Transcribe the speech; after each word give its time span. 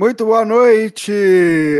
Muito 0.00 0.24
boa 0.24 0.46
noite, 0.46 1.12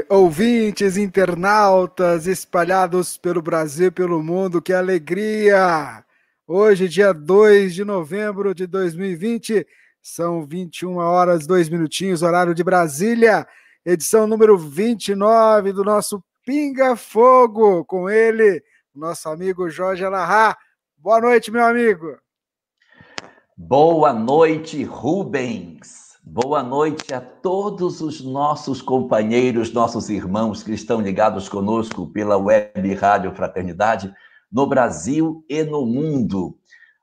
ouvintes, 0.07 0.99
internautas 0.99 2.27
espalhados 2.27 3.17
pelo 3.17 3.41
Brasil 3.41 3.87
e 3.87 3.91
pelo 3.91 4.23
mundo. 4.23 4.61
Que 4.61 4.75
alegria! 4.75 6.05
Hoje, 6.47 6.87
dia 6.87 7.15
2 7.15 7.75
de 7.75 7.83
novembro 7.83 8.55
de 8.55 8.67
2020, 8.67 9.67
são 10.03 10.45
21 10.47 10.99
horas 10.99 11.47
2 11.47 11.71
minutinhos, 11.71 12.21
horário 12.21 12.55
de 12.55 12.63
Brasília, 12.63 13.49
edição 13.87 14.27
número 14.27 14.59
29 14.59 15.73
do 15.73 15.83
nosso 15.83 16.23
Pinga 16.45 16.97
Fogo, 16.97 17.87
com 17.87 18.11
ele, 18.11 18.63
nosso 18.95 19.31
amigo 19.31 19.71
Jorge 19.71 20.05
Alahá. 20.05 20.55
Boa 20.99 21.23
noite, 21.23 21.51
meu 21.51 21.65
amigo. 21.65 22.19
Boa 23.57 24.13
noite, 24.13 24.85
Rubens. 24.85 26.10
Boa 26.33 26.63
noite 26.63 27.13
a 27.13 27.21
todos 27.21 28.01
os 28.01 28.21
nossos 28.21 28.81
companheiros, 28.81 29.73
nossos 29.73 30.09
irmãos 30.09 30.63
que 30.63 30.71
estão 30.71 31.01
ligados 31.01 31.49
conosco 31.49 32.07
pela 32.07 32.37
Web 32.37 32.95
Rádio 32.95 33.35
Fraternidade 33.35 34.15
no 34.51 34.65
Brasil 34.65 35.45
e 35.49 35.65
no 35.65 35.85
mundo. 35.85 36.57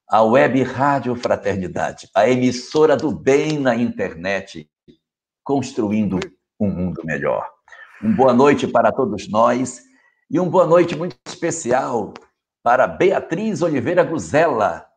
A 0.10 0.24
Web 0.24 0.64
Rádio 0.64 1.14
Fraternidade, 1.14 2.10
a 2.16 2.30
emissora 2.30 2.96
do 2.96 3.12
bem 3.12 3.60
na 3.60 3.76
internet, 3.76 4.72
construindo 5.44 6.22
um 6.58 6.70
mundo 6.70 7.02
melhor. 7.04 7.46
Uma 8.02 8.16
boa 8.16 8.34
noite 8.34 8.66
para 8.66 8.94
todos 8.94 9.28
nós 9.28 9.82
e 10.32 10.40
uma 10.40 10.50
boa 10.50 10.66
noite 10.66 10.96
muito 10.96 11.18
especial 11.28 12.14
para 12.64 12.88
Beatriz 12.88 13.62
Oliveira 13.62 14.06
Guzela, 14.06 14.88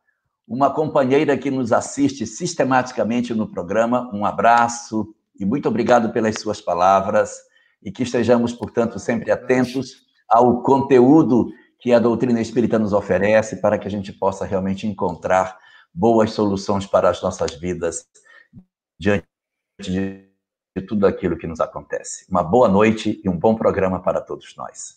uma 0.51 0.69
companheira 0.69 1.37
que 1.37 1.49
nos 1.49 1.71
assiste 1.71 2.27
sistematicamente 2.27 3.33
no 3.33 3.47
programa. 3.47 4.11
Um 4.13 4.25
abraço 4.25 5.15
e 5.39 5.45
muito 5.45 5.69
obrigado 5.69 6.11
pelas 6.11 6.41
suas 6.41 6.59
palavras 6.59 7.37
e 7.81 7.89
que 7.89 8.03
estejamos, 8.03 8.51
portanto, 8.51 8.99
sempre 8.99 9.31
atentos 9.31 10.05
ao 10.27 10.61
conteúdo 10.61 11.53
que 11.79 11.93
a 11.93 11.99
doutrina 11.99 12.41
espírita 12.41 12.77
nos 12.77 12.91
oferece 12.91 13.61
para 13.61 13.79
que 13.79 13.87
a 13.87 13.89
gente 13.89 14.11
possa 14.11 14.45
realmente 14.45 14.85
encontrar 14.85 15.57
boas 15.93 16.31
soluções 16.31 16.85
para 16.85 17.09
as 17.09 17.21
nossas 17.21 17.55
vidas 17.55 18.05
diante 18.99 19.25
de 19.79 20.27
tudo 20.85 21.07
aquilo 21.07 21.37
que 21.37 21.47
nos 21.47 21.61
acontece. 21.61 22.25
Uma 22.29 22.43
boa 22.43 22.67
noite 22.67 23.21
e 23.23 23.29
um 23.29 23.39
bom 23.39 23.55
programa 23.55 24.01
para 24.01 24.19
todos 24.19 24.53
nós. 24.57 24.95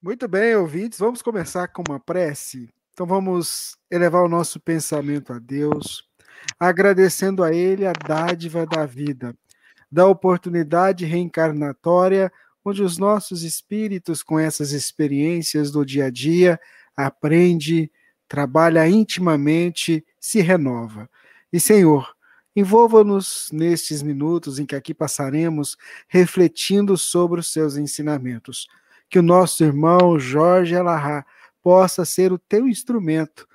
Muito 0.00 0.28
bem, 0.28 0.54
ouvintes, 0.54 1.00
vamos 1.00 1.22
começar 1.22 1.66
com 1.66 1.82
uma 1.88 1.98
prece. 1.98 2.72
Então 2.98 3.06
vamos 3.06 3.76
elevar 3.88 4.24
o 4.24 4.28
nosso 4.28 4.58
pensamento 4.58 5.32
a 5.32 5.38
Deus, 5.38 6.02
agradecendo 6.58 7.44
a 7.44 7.54
Ele 7.54 7.86
a 7.86 7.92
dádiva 7.92 8.66
da 8.66 8.84
vida, 8.86 9.36
da 9.88 10.04
oportunidade 10.04 11.04
reencarnatória, 11.04 12.32
onde 12.64 12.82
os 12.82 12.98
nossos 12.98 13.44
espíritos, 13.44 14.20
com 14.20 14.36
essas 14.36 14.72
experiências 14.72 15.70
do 15.70 15.86
dia 15.86 16.06
a 16.06 16.10
dia, 16.10 16.58
aprende, 16.96 17.88
trabalha 18.26 18.88
intimamente, 18.88 20.04
se 20.20 20.40
renova. 20.40 21.08
E 21.52 21.60
Senhor, 21.60 22.12
envolva-nos 22.56 23.48
nestes 23.52 24.02
minutos 24.02 24.58
em 24.58 24.66
que 24.66 24.74
aqui 24.74 24.92
passaremos 24.92 25.76
refletindo 26.08 26.98
sobre 26.98 27.38
os 27.38 27.52
seus 27.52 27.76
ensinamentos. 27.76 28.66
Que 29.08 29.20
o 29.20 29.22
nosso 29.22 29.62
irmão 29.62 30.18
Jorge 30.18 30.74
Alahá 30.74 31.24
possa 31.62 32.04
ser 32.04 32.32
o 32.32 32.38
teu 32.38 32.66
instrumento, 32.68 33.48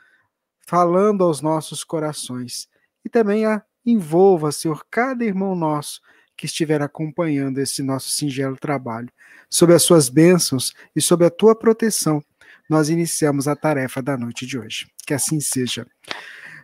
falando 0.66 1.24
aos 1.24 1.42
nossos 1.42 1.84
corações. 1.84 2.68
E 3.04 3.10
também 3.10 3.46
a 3.46 3.64
envolva, 3.86 4.52
Senhor, 4.52 4.86
cada 4.90 5.26
irmão 5.26 5.56
nosso 5.56 6.02
que 6.36 6.46
estiver 6.46 6.82
acompanhando 6.82 7.60
esse 7.60 7.84
nosso 7.84 8.10
singelo 8.10 8.58
trabalho. 8.58 9.10
Sob 9.50 9.74
as 9.74 9.84
suas 9.84 10.10
bênçãos 10.10 10.74
e 10.96 11.02
sob 11.02 11.26
a 11.26 11.30
tua 11.30 11.56
proteção, 11.56 12.24
nós 12.70 12.90
iniciamos 12.90 13.48
a 13.48 13.56
tarefa 13.56 14.02
da 14.02 14.18
noite 14.18 14.46
de 14.46 14.58
hoje. 14.58 14.88
Que 15.06 15.14
assim 15.14 15.40
seja. 15.40 15.86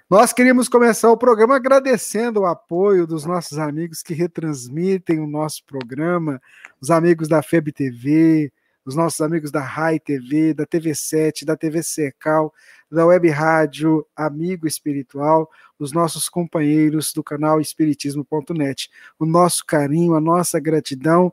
Nós 0.10 0.34
queríamos 0.34 0.68
começar 0.68 1.12
o 1.12 1.18
programa 1.18 1.56
agradecendo 1.56 2.40
o 2.42 2.46
apoio 2.48 3.06
dos 3.06 3.26
nossos 3.26 3.60
amigos 3.60 4.02
que 4.02 4.16
retransmitem 4.16 5.20
o 5.20 5.28
nosso 5.28 5.64
programa, 5.66 6.42
os 6.82 6.90
amigos 6.90 7.28
da 7.28 7.44
FEB 7.44 7.72
TV, 7.72 8.52
os 8.86 8.96
nossos 8.96 9.22
amigos 9.22 9.52
da 9.52 9.62
RAI 9.62 10.00
TV, 10.00 10.54
da 10.54 10.66
TV7, 10.66 11.46
da 11.46 11.56
TV 11.56 11.84
Secal, 11.84 12.54
da 12.92 13.06
Web 13.06 13.30
Rádio 13.30 14.06
Amigo 14.16 14.68
Espiritual, 14.68 15.50
os 15.78 15.92
nossos 15.92 16.28
companheiros 16.28 17.14
do 17.14 17.24
canal 17.24 17.62
Espiritismo.net. 17.62 18.90
O 19.20 19.26
nosso 19.26 19.66
carinho, 19.66 20.16
a 20.16 20.22
nossa 20.22 20.60
gratidão 20.60 21.31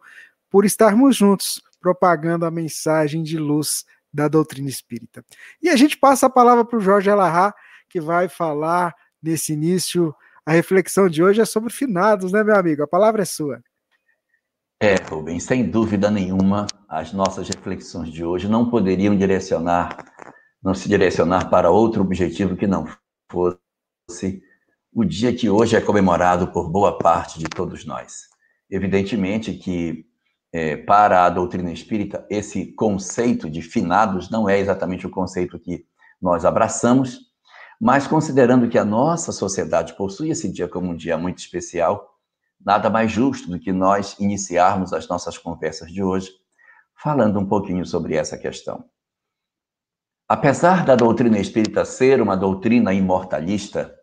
por 0.50 0.64
estarmos 0.64 1.16
juntos 1.16 1.62
propagando 1.80 2.44
a 2.44 2.50
mensagem 2.50 3.22
de 3.22 3.38
luz 3.38 3.84
da 4.12 4.28
doutrina 4.28 4.68
espírita. 4.68 5.24
E 5.62 5.68
a 5.68 5.76
gente 5.76 5.96
passa 5.96 6.26
a 6.26 6.30
palavra 6.30 6.64
para 6.64 6.78
o 6.78 6.80
Jorge 6.80 7.10
Alahá, 7.10 7.54
que 7.88 8.00
vai 8.00 8.28
falar 8.28 8.94
nesse 9.22 9.52
início. 9.52 10.14
A 10.44 10.52
reflexão 10.52 11.08
de 11.08 11.22
hoje 11.22 11.40
é 11.40 11.44
sobre 11.44 11.72
finados, 11.72 12.32
né, 12.32 12.42
meu 12.42 12.56
amigo? 12.56 12.82
A 12.82 12.88
palavra 12.88 13.22
é 13.22 13.24
sua. 13.24 13.62
É, 14.78 14.94
Rubens, 15.08 15.44
sem 15.44 15.70
dúvida 15.70 16.10
nenhuma, 16.10 16.66
as 16.86 17.10
nossas 17.10 17.48
reflexões 17.48 18.10
de 18.10 18.22
hoje 18.22 18.46
não 18.46 18.68
poderiam 18.68 19.16
direcionar, 19.16 20.04
não 20.62 20.74
se 20.74 20.86
direcionar 20.86 21.48
para 21.48 21.70
outro 21.70 22.02
objetivo 22.02 22.54
que 22.54 22.66
não 22.66 22.86
fosse 23.32 24.42
o 24.92 25.02
dia 25.02 25.34
que 25.34 25.48
hoje 25.48 25.76
é 25.76 25.80
comemorado 25.80 26.48
por 26.48 26.68
boa 26.68 26.98
parte 26.98 27.38
de 27.38 27.46
todos 27.46 27.86
nós. 27.86 28.24
Evidentemente 28.70 29.54
que, 29.54 30.04
é, 30.52 30.76
para 30.76 31.24
a 31.24 31.30
doutrina 31.30 31.72
espírita, 31.72 32.26
esse 32.28 32.66
conceito 32.74 33.48
de 33.48 33.62
finados 33.62 34.30
não 34.30 34.46
é 34.46 34.58
exatamente 34.58 35.06
o 35.06 35.10
conceito 35.10 35.58
que 35.58 35.86
nós 36.20 36.44
abraçamos, 36.44 37.20
mas 37.80 38.06
considerando 38.06 38.68
que 38.68 38.78
a 38.78 38.84
nossa 38.84 39.32
sociedade 39.32 39.96
possui 39.96 40.28
esse 40.28 40.52
dia 40.52 40.68
como 40.68 40.90
um 40.90 40.96
dia 40.96 41.16
muito 41.16 41.38
especial, 41.38 42.15
nada 42.64 42.90
mais 42.90 43.10
justo 43.10 43.50
do 43.50 43.58
que 43.58 43.72
nós 43.72 44.16
iniciarmos 44.18 44.92
as 44.92 45.08
nossas 45.08 45.38
conversas 45.38 45.92
de 45.92 46.02
hoje 46.02 46.30
falando 46.94 47.38
um 47.38 47.46
pouquinho 47.46 47.84
sobre 47.84 48.16
essa 48.16 48.38
questão. 48.38 48.84
Apesar 50.28 50.84
da 50.84 50.96
doutrina 50.96 51.38
espírita 51.38 51.84
ser 51.84 52.20
uma 52.20 52.36
doutrina 52.36 52.92
imortalista, 52.92 53.94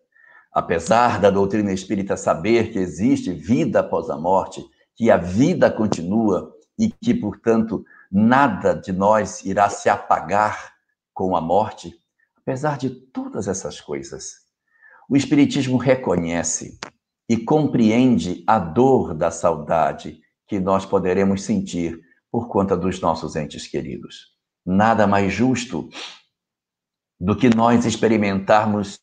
apesar 0.53 1.19
da 1.19 1.29
doutrina 1.29 1.73
espírita 1.73 2.15
saber 2.15 2.71
que 2.71 2.79
existe 2.79 3.33
vida 3.33 3.81
após 3.81 4.09
a 4.09 4.17
morte, 4.17 4.63
que 4.95 5.09
a 5.11 5.17
vida 5.17 5.69
continua 5.69 6.53
e 6.79 6.89
que, 6.89 7.13
portanto, 7.13 7.83
nada 8.11 8.73
de 8.73 8.93
nós 8.93 9.43
irá 9.43 9.69
se 9.69 9.89
apagar 9.89 10.73
com 11.13 11.35
a 11.35 11.41
morte, 11.41 11.93
apesar 12.37 12.77
de 12.77 12.89
todas 12.89 13.47
essas 13.47 13.81
coisas, 13.81 14.43
o 15.09 15.17
Espiritismo 15.17 15.77
reconhece 15.77 16.79
e 17.33 17.37
compreende 17.37 18.43
a 18.45 18.59
dor 18.59 19.15
da 19.15 19.31
saudade 19.31 20.21
que 20.47 20.59
nós 20.59 20.85
poderemos 20.85 21.41
sentir 21.41 21.99
por 22.31 22.47
conta 22.47 22.77
dos 22.77 23.01
nossos 23.01 23.35
entes 23.35 23.65
queridos. 23.65 24.27
Nada 24.63 25.07
mais 25.07 25.33
justo 25.33 25.89
do 27.19 27.35
que 27.35 27.49
nós 27.49 27.87
experimentarmos 27.87 28.99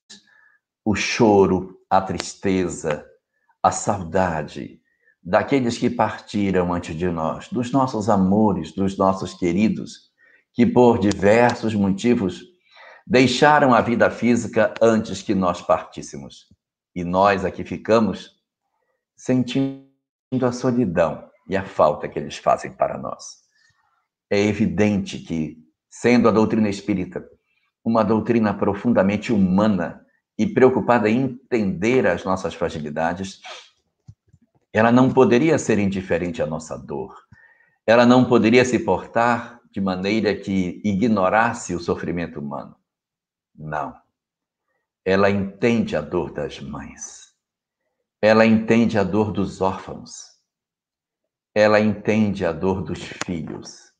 o 0.84 0.94
choro, 0.94 1.76
a 1.90 2.00
tristeza, 2.00 3.04
a 3.60 3.72
saudade 3.72 4.80
daqueles 5.20 5.76
que 5.76 5.90
partiram 5.90 6.72
antes 6.72 6.94
de 6.94 7.08
nós, 7.08 7.48
dos 7.48 7.72
nossos 7.72 8.08
amores, 8.08 8.72
dos 8.72 8.96
nossos 8.96 9.34
queridos, 9.34 10.12
que 10.54 10.64
por 10.64 11.00
diversos 11.00 11.74
motivos 11.74 12.44
deixaram 13.04 13.74
a 13.74 13.80
vida 13.80 14.08
física 14.08 14.72
antes 14.80 15.20
que 15.20 15.34
nós 15.34 15.60
partíssemos. 15.60 16.46
E 17.00 17.04
nós 17.04 17.46
aqui 17.46 17.64
ficamos 17.64 18.38
sentindo 19.16 19.88
a 20.42 20.52
solidão 20.52 21.30
e 21.48 21.56
a 21.56 21.64
falta 21.64 22.06
que 22.06 22.18
eles 22.18 22.36
fazem 22.36 22.70
para 22.70 22.98
nós. 22.98 23.38
É 24.28 24.38
evidente 24.38 25.18
que, 25.18 25.56
sendo 25.88 26.28
a 26.28 26.30
doutrina 26.30 26.68
espírita 26.68 27.26
uma 27.82 28.04
doutrina 28.04 28.52
profundamente 28.52 29.32
humana 29.32 30.04
e 30.36 30.46
preocupada 30.46 31.08
em 31.08 31.22
entender 31.22 32.06
as 32.06 32.22
nossas 32.22 32.52
fragilidades, 32.52 33.40
ela 34.70 34.92
não 34.92 35.10
poderia 35.10 35.58
ser 35.58 35.78
indiferente 35.78 36.42
à 36.42 36.46
nossa 36.46 36.76
dor. 36.76 37.16
Ela 37.86 38.04
não 38.04 38.26
poderia 38.26 38.62
se 38.66 38.78
portar 38.78 39.58
de 39.72 39.80
maneira 39.80 40.34
que 40.34 40.82
ignorasse 40.84 41.74
o 41.74 41.80
sofrimento 41.80 42.38
humano. 42.38 42.76
Não. 43.56 43.94
Ela 45.04 45.30
entende 45.30 45.96
a 45.96 46.00
dor 46.00 46.32
das 46.32 46.60
mães. 46.60 47.34
Ela 48.20 48.44
entende 48.44 48.98
a 48.98 49.04
dor 49.04 49.32
dos 49.32 49.60
órfãos. 49.60 50.30
Ela 51.54 51.80
entende 51.80 52.44
a 52.44 52.52
dor 52.52 52.82
dos 52.82 53.02
filhos, 53.24 53.92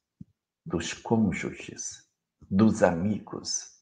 dos 0.65 0.93
cônjuges, 0.93 2.07
dos 2.51 2.83
amigos, 2.83 3.81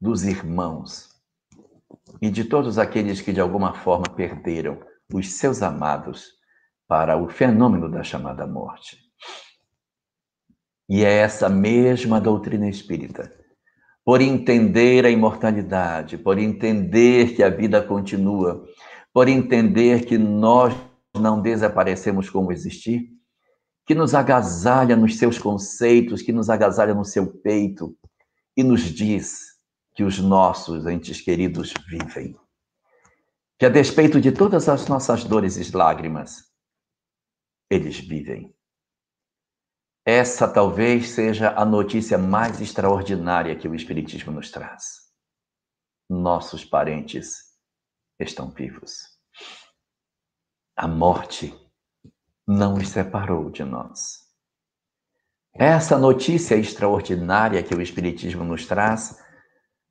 dos 0.00 0.24
irmãos 0.24 1.14
e 2.20 2.30
de 2.30 2.44
todos 2.44 2.78
aqueles 2.78 3.20
que 3.20 3.32
de 3.32 3.40
alguma 3.40 3.74
forma 3.74 4.06
perderam 4.14 4.80
os 5.12 5.34
seus 5.34 5.62
amados 5.62 6.32
para 6.86 7.16
o 7.16 7.28
fenômeno 7.28 7.90
da 7.90 8.02
chamada 8.02 8.46
morte. 8.46 8.98
E 10.88 11.04
é 11.04 11.12
essa 11.12 11.48
mesma 11.48 12.20
doutrina 12.20 12.68
espírita, 12.68 13.30
por 14.06 14.22
entender 14.22 15.04
a 15.04 15.10
imortalidade, 15.10 16.16
por 16.16 16.38
entender 16.38 17.34
que 17.34 17.42
a 17.42 17.50
vida 17.50 17.82
continua, 17.82 18.64
por 19.12 19.28
entender 19.28 20.06
que 20.06 20.16
nós 20.16 20.72
não 21.14 21.42
desaparecemos 21.42 22.30
como 22.30 22.52
existir, 22.52 23.10
que 23.84 23.94
nos 23.94 24.14
agasalha 24.14 24.96
nos 24.96 25.18
seus 25.18 25.38
conceitos, 25.38 26.22
que 26.22 26.32
nos 26.32 26.48
agasalha 26.48 26.94
no 26.94 27.04
seu 27.04 27.26
peito 27.26 27.94
e 28.56 28.62
nos 28.62 28.82
diz 28.82 29.56
que 29.94 30.04
os 30.04 30.20
nossos 30.20 30.86
entes 30.86 31.20
queridos 31.20 31.74
vivem 31.88 32.36
que 33.58 33.64
a 33.64 33.70
despeito 33.70 34.20
de 34.20 34.32
todas 34.32 34.68
as 34.68 34.86
nossas 34.86 35.24
dores 35.24 35.56
e 35.56 35.76
lágrimas, 35.76 36.52
eles 37.70 37.98
vivem. 37.98 38.54
Essa 40.08 40.46
talvez 40.46 41.10
seja 41.10 41.50
a 41.58 41.64
notícia 41.64 42.16
mais 42.16 42.60
extraordinária 42.60 43.56
que 43.56 43.66
o 43.66 43.74
Espiritismo 43.74 44.30
nos 44.30 44.52
traz. 44.52 45.10
Nossos 46.08 46.64
parentes 46.64 47.56
estão 48.20 48.48
vivos. 48.48 49.18
A 50.76 50.86
morte 50.86 51.52
não 52.46 52.74
os 52.74 52.88
separou 52.88 53.50
de 53.50 53.64
nós. 53.64 54.24
Essa 55.52 55.98
notícia 55.98 56.54
extraordinária 56.54 57.60
que 57.64 57.74
o 57.74 57.82
Espiritismo 57.82 58.44
nos 58.44 58.64
traz, 58.64 59.20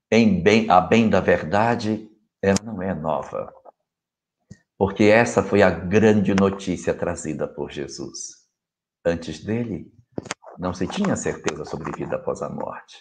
em 0.10 0.42
bem, 0.42 0.70
a 0.70 0.80
bem 0.80 1.10
da 1.10 1.20
verdade, 1.20 2.10
ela 2.42 2.60
não 2.64 2.82
é 2.82 2.94
nova. 2.94 3.54
Porque 4.78 5.04
essa 5.04 5.44
foi 5.44 5.62
a 5.62 5.70
grande 5.70 6.34
notícia 6.34 6.94
trazida 6.94 7.50
por 7.50 7.70
Jesus. 7.70 8.46
Antes 9.04 9.44
dele, 9.44 9.95
não 10.58 10.74
se 10.74 10.88
tinha 10.88 11.16
certeza 11.16 11.66
sobre 11.66 11.92
vida 11.92 12.16
após 12.16 12.42
a 12.42 12.50
morte. 12.50 12.98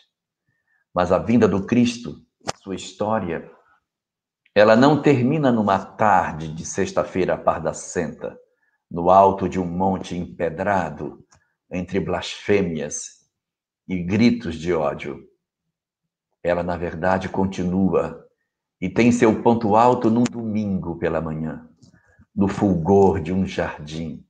Mas 0.94 1.12
a 1.12 1.18
vinda 1.18 1.48
do 1.48 1.66
Cristo, 1.66 2.24
sua 2.62 2.74
história, 2.74 3.50
ela 4.54 4.76
não 4.76 5.02
termina 5.02 5.50
numa 5.50 5.78
tarde 5.78 6.52
de 6.52 6.64
sexta-feira 6.64 7.36
pardacenta, 7.36 8.38
no 8.90 9.10
alto 9.10 9.48
de 9.48 9.58
um 9.58 9.66
monte 9.66 10.16
empedrado, 10.16 11.24
entre 11.70 11.98
blasfêmias 11.98 13.24
e 13.88 14.02
gritos 14.02 14.54
de 14.54 14.72
ódio. 14.72 15.24
Ela, 16.42 16.62
na 16.62 16.76
verdade, 16.76 17.28
continua 17.28 18.24
e 18.80 18.88
tem 18.88 19.10
seu 19.10 19.42
ponto 19.42 19.74
alto 19.74 20.10
num 20.10 20.24
domingo 20.24 20.96
pela 20.98 21.20
manhã, 21.20 21.68
no 22.34 22.46
fulgor 22.46 23.20
de 23.20 23.32
um 23.32 23.46
jardim, 23.46 24.24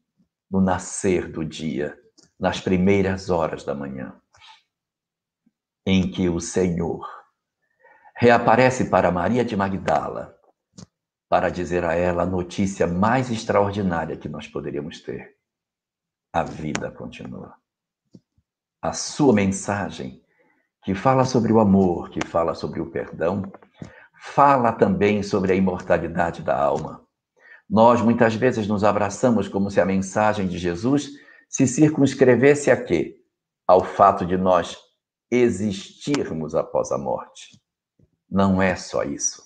no 0.50 0.60
nascer 0.60 1.30
do 1.30 1.44
dia, 1.44 1.98
nas 2.38 2.60
primeiras 2.60 3.30
horas 3.30 3.64
da 3.64 3.74
manhã, 3.74 4.20
em 5.86 6.10
que 6.10 6.28
o 6.28 6.40
Senhor 6.40 7.06
reaparece 8.16 8.90
para 8.90 9.10
Maria 9.10 9.44
de 9.44 9.56
Magdala 9.56 10.34
para 11.28 11.48
dizer 11.48 11.84
a 11.84 11.94
ela 11.94 12.22
a 12.22 12.26
notícia 12.26 12.86
mais 12.86 13.30
extraordinária 13.30 14.16
que 14.16 14.28
nós 14.28 14.46
poderíamos 14.46 15.00
ter. 15.00 15.34
A 16.32 16.44
vida 16.44 16.90
continua. 16.92 17.54
A 18.80 18.92
sua 18.92 19.32
mensagem, 19.32 20.22
que 20.84 20.94
fala 20.94 21.24
sobre 21.24 21.52
o 21.52 21.58
amor, 21.58 22.10
que 22.10 22.24
fala 22.24 22.54
sobre 22.54 22.80
o 22.80 22.90
perdão, 22.90 23.42
fala 24.16 24.72
também 24.72 25.22
sobre 25.22 25.52
a 25.52 25.56
imortalidade 25.56 26.42
da 26.42 26.56
alma. 26.56 27.04
Nós 27.68 28.00
muitas 28.00 28.34
vezes 28.34 28.68
nos 28.68 28.84
abraçamos 28.84 29.48
como 29.48 29.70
se 29.70 29.80
a 29.80 29.86
mensagem 29.86 30.46
de 30.46 30.58
Jesus 30.58 31.10
se 31.54 31.68
circunscrevesse 31.68 32.68
a 32.68 32.76
quê? 32.76 33.16
Ao 33.64 33.84
fato 33.84 34.26
de 34.26 34.36
nós 34.36 34.76
existirmos 35.30 36.52
após 36.52 36.90
a 36.90 36.98
morte. 36.98 37.62
Não 38.28 38.60
é 38.60 38.74
só 38.74 39.04
isso. 39.04 39.40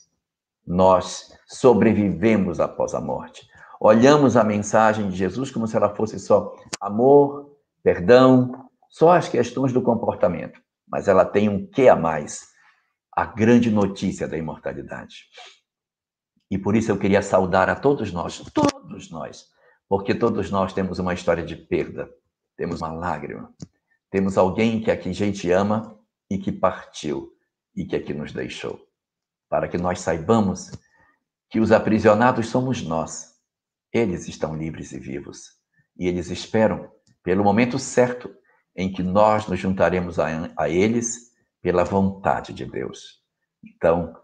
Nós 0.67 1.39
sobrevivemos 1.47 2.61
após 2.61 2.95
a 2.95 3.01
morte. 3.01 3.47
Olhamos 3.79 4.39
a 4.39 4.43
mensagem 4.43 5.11
de 5.11 5.17
Jesus 5.17 5.51
como 5.51 5.67
se 5.67 5.77
ela 5.77 5.95
fosse 5.95 6.19
só 6.19 6.57
amor, 6.81 7.55
perdão, 7.83 8.71
só 8.89 9.13
as 9.13 9.29
questões 9.29 9.75
do 9.75 9.83
comportamento. 9.83 10.59
Mas 10.87 11.09
ela 11.09 11.27
tem 11.27 11.51
um 11.51 11.67
quê 11.67 11.91
a 11.91 11.97
mais 11.97 12.49
a 13.15 13.27
grande 13.27 13.71
notícia 13.71 14.27
da 14.27 14.39
imortalidade. 14.39 15.25
E 16.51 16.57
por 16.57 16.75
isso 16.75 16.91
eu 16.91 16.99
queria 16.99 17.21
saudar 17.21 17.69
a 17.69 17.77
todos 17.77 18.11
nós, 18.15 18.39
todos 18.55 19.11
nós, 19.11 19.47
porque 19.89 20.15
todos 20.15 20.51
nós 20.51 20.73
temos 20.73 20.99
uma 20.99 21.15
história 21.15 21.45
de 21.45 21.57
perda, 21.57 22.09
temos 22.57 22.83
uma 22.83 22.93
lágrima, 22.93 23.55
temos 24.11 24.37
alguém 24.37 24.81
que 24.81 24.91
aqui 24.91 25.09
a 25.09 25.15
gente 25.15 25.51
ama 25.51 25.99
e 26.31 26.39
que 26.39 26.53
partiu 26.53 27.33
e 27.75 27.85
que 27.85 27.97
aqui 27.97 28.13
nos 28.13 28.33
deixou. 28.33 28.79
Para 29.49 29.67
que 29.69 29.79
nós 29.79 30.01
saibamos 30.01 30.71
que 31.49 31.59
os 31.59 31.73
aprisionados 31.73 32.49
somos 32.49 32.83
nós. 32.83 33.35
Eles 33.93 34.29
estão 34.29 34.55
livres 34.55 34.93
e 34.93 34.99
vivos. 34.99 35.53
E 35.97 36.07
eles 36.07 36.31
esperam 36.31 36.91
pelo 37.23 37.43
momento 37.43 37.79
certo 37.79 38.35
em 38.77 38.93
que 38.93 39.03
nós 39.03 39.47
nos 39.47 39.59
juntaremos 39.59 40.19
a, 40.19 40.27
a 40.57 40.69
eles 40.69 41.33
pela 41.63 41.85
vontade 41.85 42.53
de 42.53 42.67
Deus. 42.67 43.23
Então, 43.65 44.15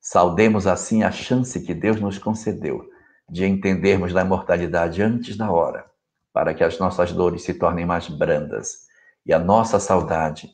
saudemos 0.00 0.66
assim 0.66 1.02
a 1.02 1.12
chance 1.12 1.64
que 1.64 1.72
Deus 1.72 2.00
nos 2.00 2.18
concedeu 2.18 2.88
de 3.28 3.46
entendermos 3.46 4.12
da 4.12 4.22
imortalidade 4.22 5.02
antes 5.02 5.36
da 5.36 5.50
hora, 5.50 5.86
para 6.32 6.52
que 6.54 6.64
as 6.64 6.78
nossas 6.78 7.12
dores 7.12 7.42
se 7.42 7.54
tornem 7.54 7.86
mais 7.86 8.08
brandas 8.08 8.86
e 9.24 9.32
a 9.32 9.38
nossa 9.38 9.80
saudade 9.80 10.50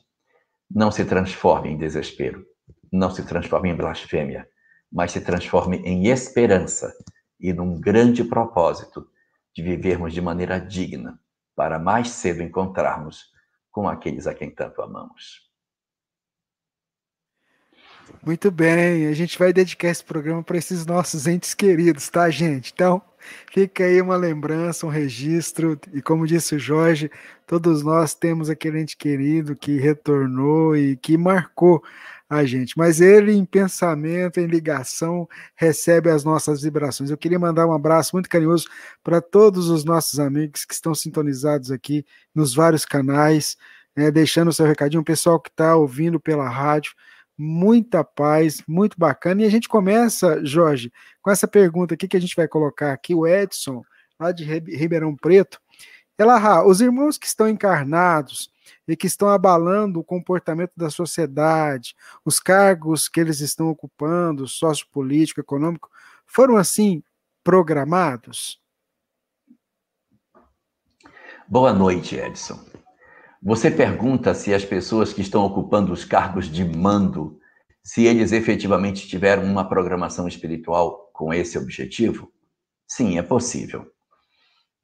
não 0.70 0.90
se 0.90 1.04
transforme 1.04 1.70
em 1.70 1.76
desespero, 1.76 2.46
não 2.92 3.10
se 3.10 3.24
transforme 3.24 3.70
em 3.70 3.76
blasfêmia, 3.76 4.48
mas 4.92 5.12
se 5.12 5.20
transforme 5.20 5.78
em 5.78 6.08
esperança 6.08 6.94
e 7.38 7.52
num 7.52 7.80
grande 7.80 8.22
propósito 8.22 9.08
de 9.54 9.62
vivermos 9.62 10.12
de 10.12 10.20
maneira 10.20 10.60
digna 10.60 11.18
para 11.56 11.78
mais 11.78 12.10
cedo 12.10 12.42
encontrarmos 12.42 13.32
com 13.70 13.88
aqueles 13.88 14.26
a 14.26 14.34
quem 14.34 14.50
tanto 14.50 14.82
amamos. 14.82 15.49
Muito 18.24 18.50
bem, 18.50 19.06
a 19.06 19.12
gente 19.14 19.38
vai 19.38 19.52
dedicar 19.52 19.88
esse 19.88 20.04
programa 20.04 20.42
para 20.42 20.58
esses 20.58 20.84
nossos 20.84 21.26
entes 21.26 21.54
queridos, 21.54 22.08
tá, 22.08 22.28
gente? 22.28 22.70
Então, 22.72 23.00
fica 23.52 23.84
aí 23.84 24.00
uma 24.00 24.16
lembrança, 24.16 24.86
um 24.86 24.90
registro, 24.90 25.78
e 25.92 26.02
como 26.02 26.26
disse 26.26 26.54
o 26.54 26.58
Jorge, 26.58 27.10
todos 27.46 27.82
nós 27.82 28.14
temos 28.14 28.50
aquele 28.50 28.80
ente 28.80 28.96
querido 28.96 29.56
que 29.56 29.78
retornou 29.78 30.76
e 30.76 30.96
que 30.96 31.16
marcou 31.16 31.82
a 32.28 32.44
gente, 32.44 32.78
mas 32.78 33.00
ele 33.00 33.32
em 33.32 33.44
pensamento, 33.44 34.38
em 34.38 34.46
ligação, 34.46 35.28
recebe 35.56 36.10
as 36.10 36.22
nossas 36.22 36.62
vibrações. 36.62 37.10
Eu 37.10 37.18
queria 37.18 37.40
mandar 37.40 37.66
um 37.66 37.72
abraço 37.72 38.14
muito 38.14 38.28
carinhoso 38.28 38.68
para 39.02 39.20
todos 39.20 39.68
os 39.68 39.84
nossos 39.84 40.20
amigos 40.20 40.64
que 40.64 40.72
estão 40.72 40.94
sintonizados 40.94 41.72
aqui 41.72 42.04
nos 42.32 42.54
vários 42.54 42.84
canais, 42.84 43.56
né, 43.96 44.12
deixando 44.12 44.48
o 44.48 44.52
seu 44.52 44.64
recadinho, 44.64 45.00
o 45.02 45.04
pessoal 45.04 45.40
que 45.40 45.48
está 45.50 45.74
ouvindo 45.74 46.20
pela 46.20 46.48
rádio, 46.48 46.92
muita 47.40 48.04
paz, 48.04 48.62
muito 48.68 48.98
bacana. 48.98 49.42
E 49.42 49.46
a 49.46 49.50
gente 49.50 49.68
começa, 49.68 50.44
Jorge, 50.44 50.92
com 51.22 51.30
essa 51.30 51.48
pergunta 51.48 51.94
aqui 51.94 52.06
que 52.06 52.16
a 52.16 52.20
gente 52.20 52.36
vai 52.36 52.46
colocar 52.46 52.92
aqui, 52.92 53.14
o 53.14 53.26
Edson, 53.26 53.82
lá 54.18 54.30
de 54.30 54.44
Ribeirão 54.44 55.16
Preto. 55.16 55.58
Ela, 56.18 56.66
os 56.66 56.80
irmãos 56.82 57.16
que 57.16 57.26
estão 57.26 57.48
encarnados, 57.48 58.50
e 58.86 58.96
que 58.96 59.06
estão 59.06 59.28
abalando 59.28 60.00
o 60.00 60.04
comportamento 60.04 60.72
da 60.76 60.90
sociedade, 60.90 61.94
os 62.24 62.40
cargos 62.40 63.08
que 63.08 63.20
eles 63.20 63.40
estão 63.40 63.68
ocupando, 63.68 64.48
sociopolítico, 64.48 65.40
econômico, 65.40 65.88
foram 66.26 66.56
assim 66.56 67.02
programados? 67.44 68.60
Boa 71.46 71.72
noite, 71.72 72.16
Edson. 72.16 72.58
Você 73.42 73.70
pergunta 73.70 74.34
se 74.34 74.52
as 74.52 74.66
pessoas 74.66 75.14
que 75.14 75.22
estão 75.22 75.42
ocupando 75.46 75.94
os 75.94 76.04
cargos 76.04 76.46
de 76.46 76.62
mando, 76.62 77.40
se 77.82 78.04
eles 78.04 78.32
efetivamente 78.32 79.08
tiveram 79.08 79.44
uma 79.44 79.66
programação 79.66 80.28
espiritual 80.28 81.10
com 81.14 81.32
esse 81.32 81.56
objetivo? 81.56 82.30
Sim, 82.86 83.16
é 83.16 83.22
possível. 83.22 83.90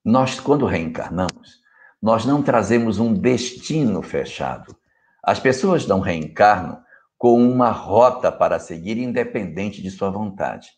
Nós, 0.03 0.41
quando 0.41 0.65
reencarnamos, 0.65 1.61
nós 2.01 2.25
não 2.25 2.43
trazemos 2.43 2.99
um 2.99 3.13
destino 3.13 4.01
fechado. 4.01 4.75
As 5.23 5.39
pessoas 5.39 5.87
não 5.87 6.01
reencarnam 6.01 6.81
com 7.19 7.39
uma 7.39 7.71
rota 7.71 8.33
para 8.33 8.59
seguir 8.59 8.97
independente 8.97 9.83
de 9.83 9.91
sua 9.91 10.09
vontade. 10.09 10.71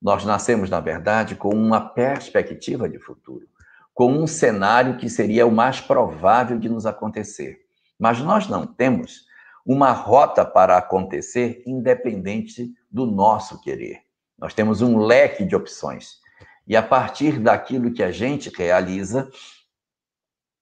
Nós 0.00 0.24
nascemos, 0.24 0.70
na 0.70 0.78
verdade, 0.78 1.34
com 1.34 1.48
uma 1.48 1.80
perspectiva 1.80 2.88
de 2.88 3.00
futuro, 3.00 3.48
com 3.94 4.12
um 4.12 4.26
cenário 4.26 4.96
que 4.96 5.08
seria 5.08 5.46
o 5.46 5.52
mais 5.52 5.80
provável 5.80 6.58
de 6.58 6.68
nos 6.68 6.84
acontecer. 6.84 7.60
Mas 7.98 8.20
nós 8.20 8.48
não 8.48 8.66
temos 8.66 9.24
uma 9.64 9.92
rota 9.92 10.44
para 10.44 10.76
acontecer 10.76 11.62
independente 11.64 12.74
do 12.90 13.06
nosso 13.06 13.60
querer. 13.62 14.00
Nós 14.36 14.52
temos 14.52 14.82
um 14.82 14.98
leque 14.98 15.44
de 15.44 15.54
opções. 15.54 16.18
E 16.66 16.76
a 16.76 16.82
partir 16.82 17.38
daquilo 17.38 17.92
que 17.92 18.02
a 18.02 18.10
gente 18.10 18.50
realiza, 18.50 19.30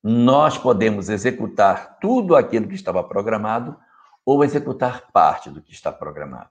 nós 0.03 0.59
podemos 0.59 1.09
executar 1.09 1.99
tudo 2.01 2.37
aquilo 2.37 2.69
que 2.69 2.75
estava 2.75 3.03
programado 3.03 3.77
ou 4.25 4.45
executar 4.45 5.11
parte 5.12 5.49
do 5.49 5.62
que 5.62 5.73
está 5.73 5.91
programado. 5.91 6.51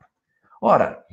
Ora, 0.62 1.06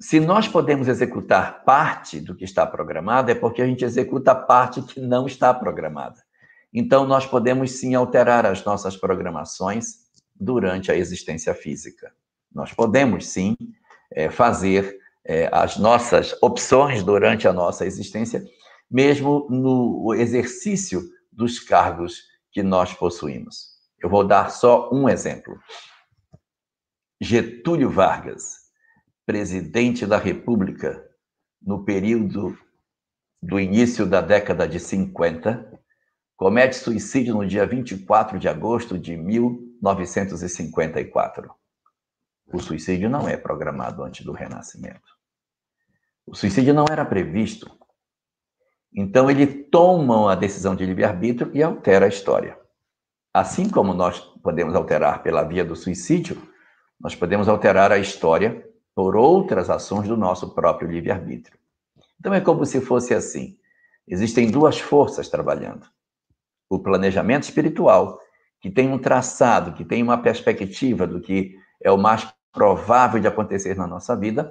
se 0.00 0.20
nós 0.20 0.46
podemos 0.46 0.86
executar 0.86 1.64
parte 1.64 2.20
do 2.20 2.34
que 2.34 2.44
está 2.44 2.64
programado, 2.64 3.30
é 3.30 3.34
porque 3.34 3.60
a 3.60 3.66
gente 3.66 3.84
executa 3.84 4.32
a 4.32 4.34
parte 4.34 4.80
que 4.82 5.00
não 5.00 5.26
está 5.26 5.52
programada. 5.52 6.22
Então, 6.72 7.04
nós 7.06 7.26
podemos 7.26 7.72
sim 7.72 7.94
alterar 7.94 8.46
as 8.46 8.64
nossas 8.64 8.96
programações 8.96 10.06
durante 10.38 10.92
a 10.92 10.96
existência 10.96 11.52
física. 11.52 12.12
Nós 12.54 12.72
podemos 12.72 13.26
sim 13.26 13.56
é, 14.12 14.30
fazer 14.30 14.98
é, 15.24 15.48
as 15.52 15.76
nossas 15.76 16.36
opções 16.40 17.02
durante 17.02 17.48
a 17.48 17.52
nossa 17.52 17.84
existência, 17.84 18.44
mesmo 18.88 19.48
no 19.50 20.14
exercício 20.14 21.02
dos 21.32 21.58
cargos 21.58 22.22
que 22.52 22.62
nós 22.62 22.92
possuímos. 22.94 23.76
Eu 24.00 24.08
vou 24.08 24.24
dar 24.24 24.50
só 24.50 24.90
um 24.92 25.08
exemplo. 25.08 25.58
Getúlio 27.20 27.90
Vargas, 27.90 28.57
presidente 29.28 30.04
da 30.06 30.16
República, 30.16 31.06
no 31.60 31.84
período 31.84 32.56
do 33.42 33.60
início 33.60 34.06
da 34.06 34.22
década 34.22 34.66
de 34.66 34.80
50, 34.80 35.78
comete 36.34 36.76
suicídio 36.76 37.34
no 37.34 37.46
dia 37.46 37.66
24 37.66 38.38
de 38.38 38.48
agosto 38.48 38.98
de 38.98 39.18
1954. 39.18 41.50
O 42.50 42.58
suicídio 42.58 43.10
não 43.10 43.28
é 43.28 43.36
programado 43.36 44.02
antes 44.02 44.24
do 44.24 44.32
renascimento. 44.32 45.14
O 46.26 46.34
suicídio 46.34 46.72
não 46.72 46.86
era 46.90 47.04
previsto. 47.04 47.70
Então, 48.96 49.30
ele 49.30 49.46
toma 49.46 50.32
a 50.32 50.34
decisão 50.34 50.74
de 50.74 50.86
livre-arbítrio 50.86 51.54
e 51.54 51.62
altera 51.62 52.06
a 52.06 52.08
história. 52.08 52.58
Assim 53.34 53.68
como 53.68 53.92
nós 53.92 54.20
podemos 54.42 54.74
alterar 54.74 55.22
pela 55.22 55.42
via 55.42 55.66
do 55.66 55.76
suicídio, 55.76 56.40
nós 56.98 57.14
podemos 57.14 57.46
alterar 57.46 57.92
a 57.92 57.98
história 57.98 58.66
por 58.98 59.14
outras 59.14 59.70
ações 59.70 60.08
do 60.08 60.16
nosso 60.16 60.52
próprio 60.52 60.90
livre-arbítrio. 60.90 61.56
Então, 62.18 62.34
é 62.34 62.40
como 62.40 62.66
se 62.66 62.80
fosse 62.80 63.14
assim: 63.14 63.56
existem 64.08 64.50
duas 64.50 64.80
forças 64.80 65.28
trabalhando. 65.28 65.86
O 66.68 66.80
planejamento 66.80 67.44
espiritual, 67.44 68.20
que 68.60 68.68
tem 68.68 68.92
um 68.92 68.98
traçado, 68.98 69.72
que 69.72 69.84
tem 69.84 70.02
uma 70.02 70.18
perspectiva 70.20 71.06
do 71.06 71.20
que 71.20 71.54
é 71.80 71.92
o 71.92 71.96
mais 71.96 72.26
provável 72.52 73.20
de 73.20 73.28
acontecer 73.28 73.76
na 73.76 73.86
nossa 73.86 74.16
vida, 74.16 74.50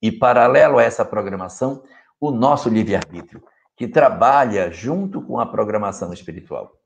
e 0.00 0.10
paralelo 0.10 0.78
a 0.78 0.82
essa 0.82 1.04
programação, 1.04 1.84
o 2.18 2.30
nosso 2.30 2.70
livre-arbítrio, 2.70 3.44
que 3.76 3.86
trabalha 3.86 4.72
junto 4.72 5.20
com 5.20 5.38
a 5.38 5.44
programação 5.44 6.14
espiritual. 6.14 6.80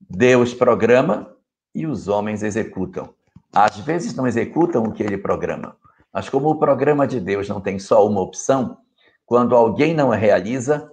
Deus 0.00 0.54
programa 0.54 1.36
e 1.74 1.84
os 1.84 2.06
homens 2.06 2.44
executam. 2.44 3.12
Às 3.54 3.78
vezes 3.78 4.16
não 4.16 4.26
executam 4.26 4.82
o 4.82 4.92
que 4.92 5.02
ele 5.02 5.16
programa, 5.16 5.76
mas 6.12 6.28
como 6.28 6.50
o 6.50 6.58
programa 6.58 7.06
de 7.06 7.20
Deus 7.20 7.48
não 7.48 7.60
tem 7.60 7.78
só 7.78 8.04
uma 8.04 8.20
opção, 8.20 8.78
quando 9.24 9.54
alguém 9.54 9.94
não 9.94 10.08
realiza, 10.10 10.90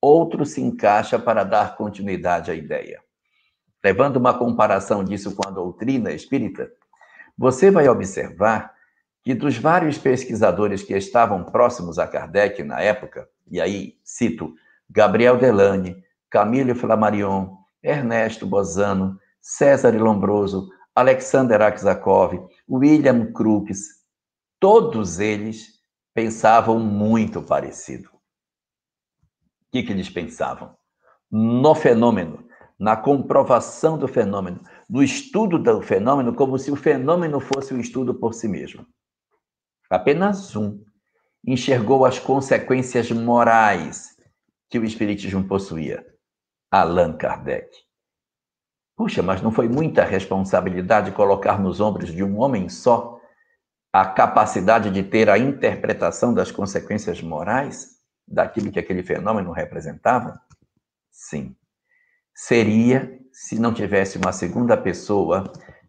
outro 0.00 0.46
se 0.46 0.62
encaixa 0.62 1.18
para 1.18 1.44
dar 1.44 1.76
continuidade 1.76 2.50
à 2.50 2.54
ideia. 2.54 3.02
Levando 3.84 4.16
uma 4.16 4.32
comparação 4.32 5.04
disso 5.04 5.36
com 5.36 5.46
a 5.46 5.50
doutrina 5.50 6.10
espírita, 6.10 6.70
você 7.36 7.70
vai 7.70 7.88
observar 7.88 8.72
que 9.22 9.34
dos 9.34 9.58
vários 9.58 9.98
pesquisadores 9.98 10.82
que 10.82 10.96
estavam 10.96 11.44
próximos 11.44 11.98
a 11.98 12.06
Kardec 12.06 12.62
na 12.62 12.80
época, 12.80 13.28
e 13.50 13.60
aí 13.60 13.98
cito 14.02 14.54
Gabriel 14.88 15.36
Delane, 15.36 16.02
Camille 16.30 16.74
Flammarion, 16.74 17.54
Ernesto 17.82 18.46
Bozano, 18.46 19.20
César 19.40 19.90
Lombroso, 19.90 20.70
Alexander 20.98 21.62
Aksakov, 21.62 22.48
William 22.68 23.32
Crookes, 23.32 24.04
todos 24.58 25.20
eles 25.20 25.80
pensavam 26.12 26.80
muito 26.80 27.40
parecido. 27.40 28.08
O 28.08 29.70
que, 29.70 29.84
que 29.84 29.92
eles 29.92 30.10
pensavam? 30.10 30.76
No 31.30 31.72
fenômeno, 31.76 32.44
na 32.76 32.96
comprovação 32.96 33.96
do 33.96 34.08
fenômeno, 34.08 34.60
no 34.90 35.00
estudo 35.00 35.56
do 35.56 35.80
fenômeno, 35.80 36.34
como 36.34 36.58
se 36.58 36.72
o 36.72 36.76
fenômeno 36.76 37.38
fosse 37.38 37.72
um 37.72 37.78
estudo 37.78 38.12
por 38.12 38.34
si 38.34 38.48
mesmo. 38.48 38.84
Apenas 39.88 40.56
um 40.56 40.84
enxergou 41.46 42.04
as 42.04 42.18
consequências 42.18 43.08
morais 43.12 44.16
que 44.68 44.80
o 44.80 44.84
Espiritismo 44.84 45.46
possuía. 45.46 46.04
Allan 46.72 47.16
Kardec. 47.16 47.87
Puxa, 48.98 49.22
mas 49.22 49.40
não 49.40 49.52
foi 49.52 49.68
muita 49.68 50.02
responsabilidade 50.02 51.12
colocar 51.12 51.60
nos 51.60 51.80
ombros 51.80 52.12
de 52.12 52.24
um 52.24 52.40
homem 52.40 52.68
só 52.68 53.20
a 53.92 54.04
capacidade 54.04 54.90
de 54.90 55.04
ter 55.04 55.30
a 55.30 55.38
interpretação 55.38 56.34
das 56.34 56.50
consequências 56.50 57.22
morais 57.22 57.90
daquilo 58.26 58.72
que 58.72 58.78
aquele 58.80 59.04
fenômeno 59.04 59.52
representava? 59.52 60.40
Sim. 61.12 61.54
Seria 62.34 63.16
se 63.32 63.56
não 63.56 63.72
tivesse 63.72 64.18
uma 64.18 64.32
segunda 64.32 64.76
pessoa 64.76 65.44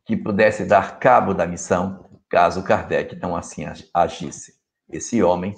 que 0.05 0.15
pudesse 0.15 0.63
dar 0.65 0.99
cabo 0.99 1.33
da 1.33 1.47
missão 1.47 2.05
caso 2.29 2.63
Kardec 2.63 3.15
não 3.15 3.35
assim 3.35 3.63
agisse. 3.91 4.53
Esse 4.87 5.23
homem, 5.23 5.55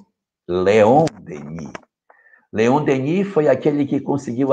Leon 0.47 1.03
Denis. 1.21 1.73
Leon 2.51 2.85
Denis 2.85 3.27
foi 3.27 3.49
aquele 3.49 3.85
que 3.85 3.99
conseguiu, 3.99 4.51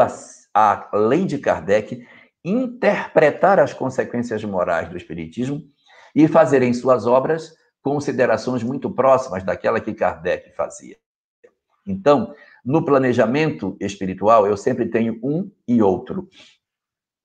além 0.52 1.26
de 1.26 1.38
Kardec, 1.38 2.04
interpretar 2.44 3.58
as 3.58 3.72
consequências 3.72 4.42
morais 4.44 4.88
do 4.88 4.96
Espiritismo 4.96 5.62
e 6.14 6.26
fazer 6.28 6.62
em 6.62 6.72
suas 6.72 7.06
obras 7.06 7.54
considerações 7.82 8.62
muito 8.62 8.90
próximas 8.90 9.42
daquela 9.42 9.80
que 9.80 9.94
Kardec 9.94 10.54
fazia. 10.54 10.96
Então, 11.86 12.34
no 12.64 12.84
planejamento 12.84 13.76
espiritual, 13.80 14.46
eu 14.46 14.56
sempre 14.56 14.86
tenho 14.86 15.18
um 15.22 15.50
e 15.66 15.80
outro. 15.80 16.28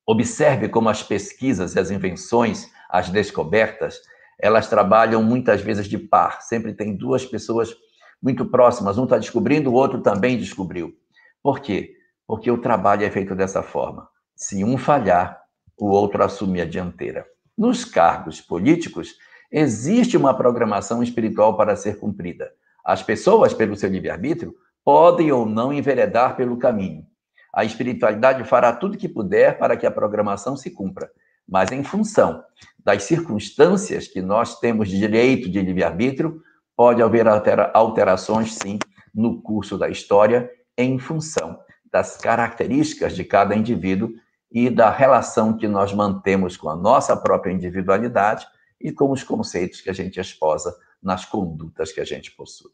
Observe 0.06 0.70
como 0.70 0.90
as 0.90 1.04
pesquisas, 1.04 1.76
as 1.76 1.92
invenções, 1.92 2.70
as 2.90 3.10
descobertas 3.10 4.00
elas 4.40 4.68
trabalham 4.68 5.24
muitas 5.24 5.62
vezes 5.62 5.88
de 5.88 5.98
par, 5.98 6.42
sempre 6.42 6.74
tem 6.74 6.96
duas 6.96 7.26
pessoas 7.26 7.74
muito 8.22 8.46
próximas, 8.46 8.98
um 8.98 9.04
está 9.04 9.18
descobrindo, 9.18 9.70
o 9.70 9.74
outro 9.74 10.02
também 10.02 10.38
descobriu. 10.38 10.94
Por 11.42 11.60
quê? 11.60 11.96
Porque 12.26 12.50
o 12.50 12.58
trabalho 12.58 13.06
é 13.06 13.10
feito 13.10 13.36
dessa 13.36 13.62
forma. 13.62 14.08
Se 14.44 14.62
um 14.62 14.78
falhar, 14.78 15.42
o 15.78 15.88
outro 15.88 16.22
assume 16.22 16.60
a 16.60 16.66
dianteira. 16.66 17.26
Nos 17.58 17.86
cargos 17.86 18.42
políticos, 18.42 19.16
existe 19.50 20.18
uma 20.18 20.34
programação 20.34 21.02
espiritual 21.02 21.56
para 21.56 21.78
ser 21.78 21.98
cumprida. 21.98 22.52
As 22.84 23.02
pessoas, 23.02 23.54
pelo 23.54 23.78
seu 23.78 23.90
livre-arbítrio, 23.90 24.54
podem 24.84 25.32
ou 25.32 25.46
não 25.46 25.72
enveredar 25.72 26.36
pelo 26.36 26.58
caminho. 26.58 27.06
A 27.54 27.64
espiritualidade 27.64 28.44
fará 28.44 28.74
tudo 28.74 28.98
que 28.98 29.08
puder 29.08 29.58
para 29.58 29.78
que 29.78 29.86
a 29.86 29.92
programação 29.92 30.58
se 30.58 30.72
cumpra, 30.72 31.10
mas 31.48 31.72
em 31.72 31.82
função 31.82 32.44
das 32.84 33.04
circunstâncias 33.04 34.10
que 34.10 34.22
nós 34.22 34.60
temos 34.60 34.90
direito 34.90 35.50
de 35.50 35.62
livre-arbítrio, 35.62 36.42
pode 36.76 37.02
haver 37.02 37.28
alterações, 37.74 38.56
sim, 38.56 38.78
no 39.16 39.42
curso 39.42 39.78
da 39.78 39.88
história, 39.88 40.52
em 40.78 41.00
função 41.00 41.58
das 41.90 42.18
características 42.18 43.16
de 43.16 43.24
cada 43.24 43.56
indivíduo 43.56 44.12
e 44.54 44.70
da 44.70 44.92
relação 44.92 45.58
que 45.58 45.68
nós 45.68 45.92
mantemos 45.92 46.56
com 46.56 46.70
a 46.70 46.76
nossa 46.76 47.18
própria 47.18 47.52
individualidade 47.52 48.46
e 48.80 48.92
com 48.92 49.12
os 49.12 49.24
conceitos 49.24 49.82
que 49.82 49.90
a 49.90 49.94
gente 49.94 50.20
esposa 50.20 50.78
nas 51.02 51.26
condutas 51.26 51.92
que 51.92 52.00
a 52.00 52.06
gente 52.06 52.32
possui. 52.32 52.72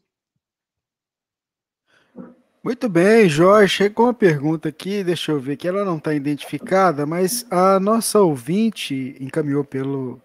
Muito 2.62 2.90
bem, 2.90 3.26
Jorge. 3.26 3.74
Chegou 3.74 4.06
uma 4.06 4.14
pergunta 4.14 4.68
aqui, 4.68 5.02
deixa 5.02 5.32
eu 5.32 5.40
ver, 5.40 5.56
que 5.56 5.66
ela 5.66 5.82
não 5.82 5.96
está 5.96 6.12
identificada, 6.12 7.06
mas 7.06 7.46
a 7.50 7.80
nossa 7.80 8.20
ouvinte 8.20 9.16
encaminhou 9.18 9.64
pelo 9.64 10.20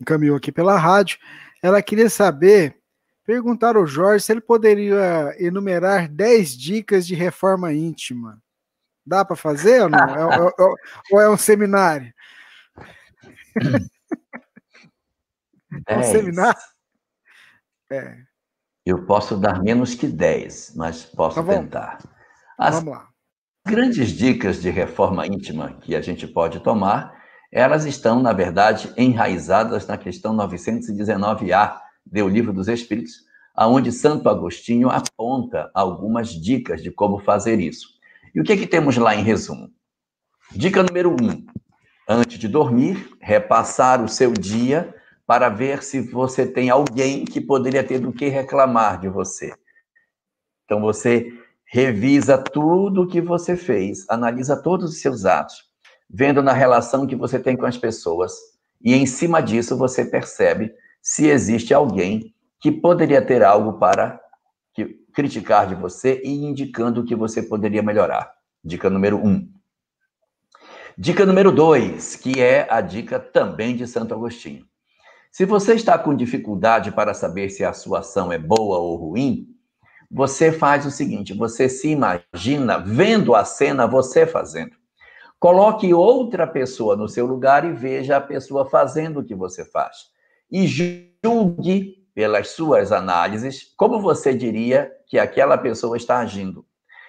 encaminhou 0.00 0.36
aqui 0.36 0.50
pela 0.50 0.78
rádio. 0.78 1.18
Ela 1.62 1.82
queria 1.82 2.08
saber, 2.08 2.78
perguntar 3.26 3.76
ao 3.76 3.86
Jorge 3.86 4.24
se 4.24 4.32
ele 4.32 4.40
poderia 4.40 5.34
enumerar 5.38 6.08
10 6.08 6.56
dicas 6.56 7.06
de 7.06 7.14
reforma 7.14 7.72
íntima. 7.74 8.42
Dá 9.06 9.24
para 9.24 9.36
fazer 9.36 9.82
ou 9.82 9.88
não? 9.88 10.32
É, 10.32 10.36
é, 10.36 10.48
é, 10.48 10.74
ou 11.12 11.20
é 11.20 11.30
um 11.30 11.36
seminário? 11.36 12.12
É 15.88 15.98
um 15.98 16.02
seminário? 16.04 16.60
É. 17.90 18.16
Eu 18.86 19.06
posso 19.06 19.36
dar 19.36 19.62
menos 19.62 19.94
que 19.94 20.06
10, 20.06 20.74
mas 20.76 21.04
posso 21.04 21.42
tá 21.42 21.52
tentar. 21.52 21.98
As 22.58 22.76
vamos 22.76 22.92
lá. 22.92 23.08
grandes 23.66 24.10
dicas 24.10 24.60
de 24.60 24.70
reforma 24.70 25.26
íntima 25.26 25.72
que 25.80 25.96
a 25.96 26.00
gente 26.00 26.28
pode 26.28 26.60
tomar, 26.60 27.14
elas 27.50 27.86
estão, 27.86 28.20
na 28.20 28.32
verdade, 28.32 28.92
enraizadas 28.96 29.86
na 29.86 29.96
questão 29.96 30.36
919A 30.36 31.78
do 32.04 32.28
Livro 32.28 32.52
dos 32.52 32.68
Espíritos, 32.68 33.24
aonde 33.54 33.90
Santo 33.90 34.28
Agostinho 34.28 34.90
aponta 34.90 35.70
algumas 35.72 36.30
dicas 36.30 36.82
de 36.82 36.90
como 36.90 37.18
fazer 37.20 37.60
isso. 37.60 37.93
E 38.34 38.40
o 38.40 38.44
que, 38.44 38.52
é 38.52 38.56
que 38.56 38.66
temos 38.66 38.96
lá 38.96 39.14
em 39.14 39.22
resumo? 39.22 39.70
Dica 40.50 40.82
número 40.82 41.10
um: 41.12 41.46
antes 42.08 42.38
de 42.38 42.48
dormir, 42.48 43.08
repassar 43.20 44.02
o 44.02 44.08
seu 44.08 44.32
dia 44.32 44.94
para 45.26 45.48
ver 45.48 45.82
se 45.82 46.00
você 46.00 46.46
tem 46.46 46.68
alguém 46.68 47.24
que 47.24 47.40
poderia 47.40 47.84
ter 47.84 47.98
do 47.98 48.12
que 48.12 48.28
reclamar 48.28 49.00
de 49.00 49.08
você. 49.08 49.54
Então 50.64 50.80
você 50.80 51.32
revisa 51.64 52.36
tudo 52.36 53.02
o 53.02 53.06
que 53.06 53.20
você 53.20 53.56
fez, 53.56 54.04
analisa 54.08 54.60
todos 54.60 54.90
os 54.90 55.00
seus 55.00 55.24
atos, 55.24 55.56
vendo 56.10 56.42
na 56.42 56.52
relação 56.52 57.06
que 57.06 57.16
você 57.16 57.38
tem 57.38 57.56
com 57.56 57.66
as 57.66 57.78
pessoas, 57.78 58.32
e 58.82 58.94
em 58.94 59.06
cima 59.06 59.40
disso 59.40 59.76
você 59.76 60.04
percebe 60.04 60.72
se 61.02 61.26
existe 61.26 61.72
alguém 61.72 62.34
que 62.60 62.70
poderia 62.70 63.24
ter 63.24 63.42
algo 63.42 63.78
para 63.78 64.20
criticar 65.14 65.66
de 65.66 65.74
você 65.74 66.20
e 66.24 66.44
indicando 66.44 67.00
o 67.00 67.04
que 67.04 67.14
você 67.14 67.42
poderia 67.42 67.82
melhorar. 67.82 68.34
Dica 68.62 68.90
número 68.90 69.16
um. 69.16 69.48
Dica 70.98 71.24
número 71.24 71.50
dois, 71.50 72.16
que 72.16 72.40
é 72.40 72.66
a 72.70 72.80
dica 72.80 73.18
também 73.18 73.76
de 73.76 73.86
Santo 73.86 74.14
Agostinho. 74.14 74.64
Se 75.30 75.44
você 75.44 75.74
está 75.74 75.98
com 75.98 76.14
dificuldade 76.14 76.92
para 76.92 77.14
saber 77.14 77.50
se 77.50 77.64
a 77.64 77.72
sua 77.72 78.00
ação 78.00 78.32
é 78.32 78.38
boa 78.38 78.78
ou 78.78 78.96
ruim, 78.96 79.48
você 80.10 80.52
faz 80.52 80.86
o 80.86 80.90
seguinte: 80.90 81.32
você 81.32 81.68
se 81.68 81.88
imagina 81.88 82.78
vendo 82.78 83.34
a 83.34 83.44
cena 83.44 83.86
você 83.86 84.26
fazendo. 84.26 84.76
Coloque 85.40 85.92
outra 85.92 86.46
pessoa 86.46 86.96
no 86.96 87.08
seu 87.08 87.26
lugar 87.26 87.64
e 87.64 87.72
veja 87.72 88.16
a 88.16 88.20
pessoa 88.20 88.64
fazendo 88.64 89.20
o 89.20 89.24
que 89.24 89.34
você 89.34 89.64
faz. 89.64 90.06
E 90.50 90.66
julgue 90.66 92.03
pelas 92.14 92.50
suas 92.50 92.92
análises, 92.92 93.74
como 93.76 94.00
você 94.00 94.32
diria 94.32 94.90
que 95.06 95.18
aquela 95.18 95.58
pessoa 95.58 95.96
está 95.96 96.18
agindo. 96.18 96.64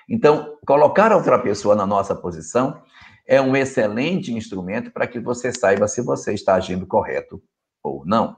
Então, 0.10 0.58
colocar 0.66 1.14
outra 1.14 1.40
pessoa 1.40 1.76
na 1.76 1.86
nossa 1.86 2.16
posição 2.16 2.82
é 3.26 3.42
um 3.42 3.56
excelente 3.56 4.34
instrumento 4.34 4.92
para 4.92 5.08
que 5.08 5.20
você 5.20 5.52
saiba 5.52 5.88
se 5.88 6.02
você 6.02 6.34
está 6.34 6.56
agindo 6.56 6.86
correto 6.86 7.42
ou 7.84 8.06
não. 8.06 8.38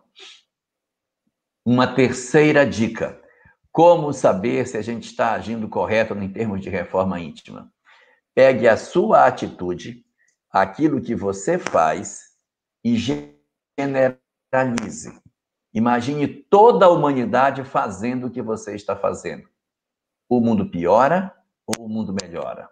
Uma 1.65 1.93
terceira 1.93 2.65
dica: 2.65 3.21
como 3.71 4.13
saber 4.13 4.67
se 4.67 4.77
a 4.77 4.81
gente 4.81 5.05
está 5.05 5.33
agindo 5.33 5.67
correto 5.67 6.13
em 6.15 6.31
termos 6.31 6.61
de 6.61 6.69
reforma 6.69 7.19
íntima? 7.19 7.71
Pegue 8.33 8.67
a 8.67 8.77
sua 8.77 9.25
atitude, 9.25 10.05
aquilo 10.49 11.01
que 11.01 11.15
você 11.15 11.57
faz 11.57 12.27
e 12.83 12.95
generalize. 12.95 15.19
Imagine 15.77 16.27
toda 16.27 16.87
a 16.87 16.89
humanidade 16.89 17.63
fazendo 17.63 18.25
o 18.25 18.31
que 18.31 18.41
você 18.41 18.73
está 18.73 18.95
fazendo. 18.95 19.47
O 20.27 20.41
mundo 20.41 20.71
piora 20.71 21.31
ou 21.67 21.85
o 21.85 21.87
mundo 21.87 22.15
melhora? 22.19 22.67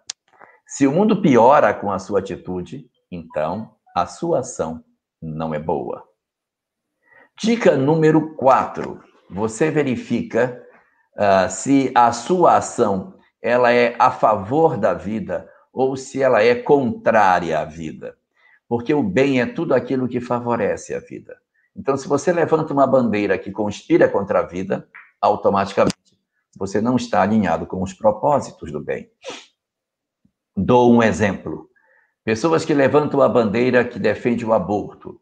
Se 0.66 0.88
o 0.88 0.92
mundo 0.92 1.22
piora 1.22 1.72
com 1.72 1.92
a 1.92 2.00
sua 2.00 2.18
atitude, 2.18 2.90
então 3.08 3.76
a 3.94 4.06
sua 4.06 4.40
ação 4.40 4.84
não 5.22 5.54
é 5.54 5.58
boa. 5.60 6.02
Dica 7.38 7.76
número 7.76 8.34
4. 8.34 9.00
Você 9.30 9.70
verifica 9.70 10.60
uh, 11.14 11.48
se 11.48 11.92
a 11.94 12.10
sua 12.10 12.56
ação 12.56 13.14
ela 13.40 13.72
é 13.72 13.94
a 14.00 14.10
favor 14.10 14.76
da 14.76 14.94
vida 14.94 15.48
ou 15.72 15.96
se 15.96 16.20
ela 16.20 16.42
é 16.42 16.56
contrária 16.56 17.60
à 17.60 17.64
vida. 17.64 18.18
Porque 18.68 18.92
o 18.92 19.00
bem 19.00 19.40
é 19.40 19.46
tudo 19.46 19.74
aquilo 19.74 20.08
que 20.08 20.20
favorece 20.20 20.92
a 20.92 20.98
vida. 20.98 21.45
Então, 21.76 21.96
se 21.96 22.08
você 22.08 22.32
levanta 22.32 22.72
uma 22.72 22.86
bandeira 22.86 23.38
que 23.38 23.52
conspira 23.52 24.08
contra 24.08 24.40
a 24.40 24.42
vida, 24.42 24.88
automaticamente 25.20 25.94
você 26.58 26.80
não 26.80 26.96
está 26.96 27.20
alinhado 27.22 27.66
com 27.66 27.82
os 27.82 27.92
propósitos 27.92 28.72
do 28.72 28.80
bem. 28.80 29.10
Dou 30.56 30.92
um 30.92 31.02
exemplo. 31.02 31.68
Pessoas 32.24 32.64
que 32.64 32.72
levantam 32.72 33.20
a 33.20 33.28
bandeira 33.28 33.84
que 33.84 33.98
defende 33.98 34.44
o 34.44 34.54
aborto. 34.54 35.20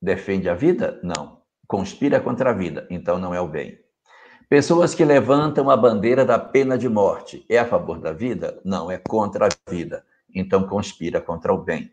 Defende 0.00 0.48
a 0.50 0.54
vida? 0.54 1.00
Não. 1.02 1.42
Conspira 1.66 2.20
contra 2.20 2.50
a 2.50 2.52
vida, 2.52 2.86
então 2.90 3.18
não 3.18 3.34
é 3.34 3.40
o 3.40 3.48
bem. 3.48 3.78
Pessoas 4.48 4.94
que 4.94 5.02
levantam 5.02 5.70
a 5.70 5.76
bandeira 5.76 6.26
da 6.26 6.38
pena 6.38 6.76
de 6.76 6.88
morte. 6.90 7.44
É 7.48 7.58
a 7.58 7.66
favor 7.66 7.98
da 7.98 8.12
vida? 8.12 8.60
Não, 8.62 8.90
é 8.90 8.98
contra 8.98 9.46
a 9.46 9.70
vida. 9.70 10.04
Então 10.34 10.68
conspira 10.68 11.22
contra 11.22 11.54
o 11.54 11.58
bem. 11.58 11.90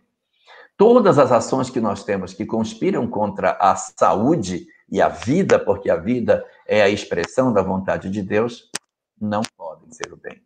Todas 0.82 1.20
as 1.20 1.32
ações 1.32 1.70
que 1.70 1.80
nós 1.80 2.04
temos 2.04 2.34
que 2.34 2.44
conspiram 2.44 3.08
contra 3.08 3.56
a 3.62 3.76
saúde 3.76 4.66
e 4.90 5.00
a 5.00 5.10
vida, 5.10 5.60
porque 5.60 5.92
a 5.92 5.96
vida 5.96 6.44
é 6.66 6.82
a 6.82 6.90
expressão 6.90 7.54
da 7.54 7.62
vontade 7.62 8.10
de 8.10 8.20
Deus, 8.20 8.68
não 9.22 9.44
podem 9.56 9.92
ser 9.92 10.12
o 10.12 10.18
bem. 10.18 10.42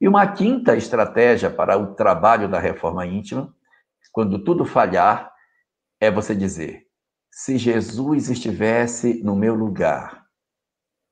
E 0.00 0.06
uma 0.06 0.28
quinta 0.28 0.76
estratégia 0.76 1.50
para 1.50 1.76
o 1.76 1.92
trabalho 1.96 2.48
da 2.48 2.60
reforma 2.60 3.04
íntima, 3.04 3.52
quando 4.12 4.44
tudo 4.44 4.64
falhar, 4.64 5.32
é 6.00 6.08
você 6.08 6.36
dizer: 6.36 6.86
se 7.28 7.58
Jesus 7.58 8.30
estivesse 8.30 9.24
no 9.24 9.34
meu 9.34 9.56
lugar, 9.56 10.24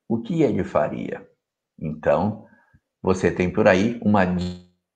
o 0.08 0.22
que 0.22 0.40
ele 0.40 0.62
faria? 0.62 1.28
Então, 1.76 2.46
você 3.02 3.28
tem 3.28 3.52
por 3.52 3.66
aí 3.66 4.00
uma 4.04 4.24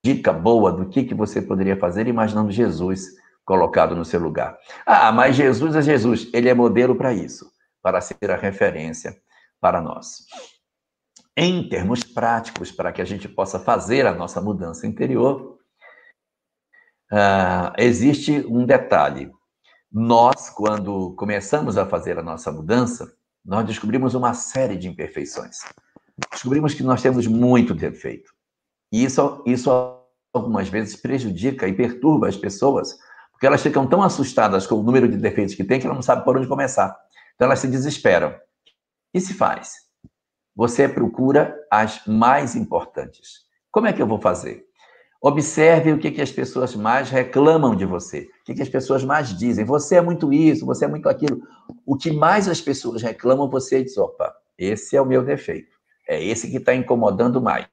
dica 0.01 0.31
boa 0.31 0.71
do 0.71 0.87
que, 0.87 1.03
que 1.03 1.13
você 1.13 1.41
poderia 1.41 1.75
fazer 1.75 2.07
imaginando 2.07 2.49
Jesus 2.49 3.26
colocado 3.47 3.95
no 3.95 4.03
seu 4.03 4.19
lugar. 4.19 4.59
Ah, 4.85 5.09
mas 5.09 5.37
Jesus 5.37 5.73
é 5.73 5.81
Jesus, 5.81 6.29
ele 6.33 6.49
é 6.49 6.53
modelo 6.53 6.95
para 6.97 7.13
isso, 7.13 7.49
para 7.81 8.01
ser 8.01 8.29
a 8.29 8.35
referência 8.35 9.17
para 9.61 9.81
nós. 9.81 10.25
Em 11.35 11.67
termos 11.69 12.03
práticos, 12.03 12.73
para 12.73 12.91
que 12.91 13.01
a 13.01 13.05
gente 13.05 13.29
possa 13.29 13.57
fazer 13.57 14.05
a 14.05 14.13
nossa 14.13 14.41
mudança 14.41 14.85
interior, 14.85 15.57
uh, 17.09 17.71
existe 17.77 18.45
um 18.49 18.65
detalhe. 18.65 19.31
Nós, 19.89 20.49
quando 20.49 21.15
começamos 21.15 21.77
a 21.77 21.85
fazer 21.85 22.19
a 22.19 22.23
nossa 22.23 22.51
mudança, 22.51 23.09
nós 23.45 23.65
descobrimos 23.65 24.13
uma 24.13 24.33
série 24.33 24.75
de 24.75 24.89
imperfeições. 24.89 25.59
Descobrimos 26.33 26.73
que 26.73 26.83
nós 26.83 27.01
temos 27.01 27.25
muito 27.27 27.73
defeito. 27.73 28.29
E 28.91 29.05
isso, 29.05 29.41
isso 29.45 29.69
algumas 30.33 30.67
vezes 30.67 30.97
prejudica 30.97 31.65
e 31.65 31.73
perturba 31.73 32.27
as 32.27 32.35
pessoas 32.35 32.97
porque 33.37 33.45
elas 33.45 33.61
ficam 33.61 33.85
tão 33.85 34.01
assustadas 34.01 34.65
com 34.65 34.73
o 34.73 34.81
número 34.81 35.07
de 35.07 35.15
defeitos 35.15 35.53
que 35.53 35.63
tem 35.63 35.79
que 35.79 35.85
elas 35.85 35.95
não 35.95 36.01
sabem 36.01 36.25
por 36.25 36.35
onde 36.35 36.47
começar. 36.47 36.97
Então 37.35 37.45
elas 37.45 37.59
se 37.59 37.67
desesperam. 37.67 38.33
E 39.13 39.21
se 39.21 39.35
faz? 39.35 39.73
Você 40.55 40.89
procura 40.89 41.55
as 41.71 42.03
mais 42.07 42.55
importantes. 42.55 43.45
Como 43.71 43.85
é 43.85 43.93
que 43.93 44.01
eu 44.01 44.07
vou 44.07 44.19
fazer? 44.19 44.65
Observe 45.21 45.93
o 45.93 45.99
que, 45.99 46.09
que 46.09 46.21
as 46.21 46.31
pessoas 46.31 46.75
mais 46.75 47.11
reclamam 47.11 47.75
de 47.75 47.85
você, 47.85 48.21
o 48.41 48.45
que, 48.45 48.55
que 48.55 48.61
as 48.63 48.69
pessoas 48.69 49.03
mais 49.03 49.37
dizem. 49.37 49.63
Você 49.65 49.97
é 49.97 50.01
muito 50.01 50.33
isso, 50.33 50.65
você 50.65 50.85
é 50.85 50.87
muito 50.87 51.07
aquilo. 51.07 51.39
O 51.85 51.95
que 51.95 52.11
mais 52.11 52.47
as 52.47 52.59
pessoas 52.59 53.03
reclamam, 53.03 53.47
você 53.47 53.83
diz: 53.83 53.99
opa, 53.99 54.33
esse 54.57 54.97
é 54.97 55.01
o 55.01 55.05
meu 55.05 55.23
defeito. 55.23 55.77
É 56.09 56.23
esse 56.23 56.49
que 56.49 56.57
está 56.57 56.73
incomodando 56.73 57.39
mais. 57.39 57.67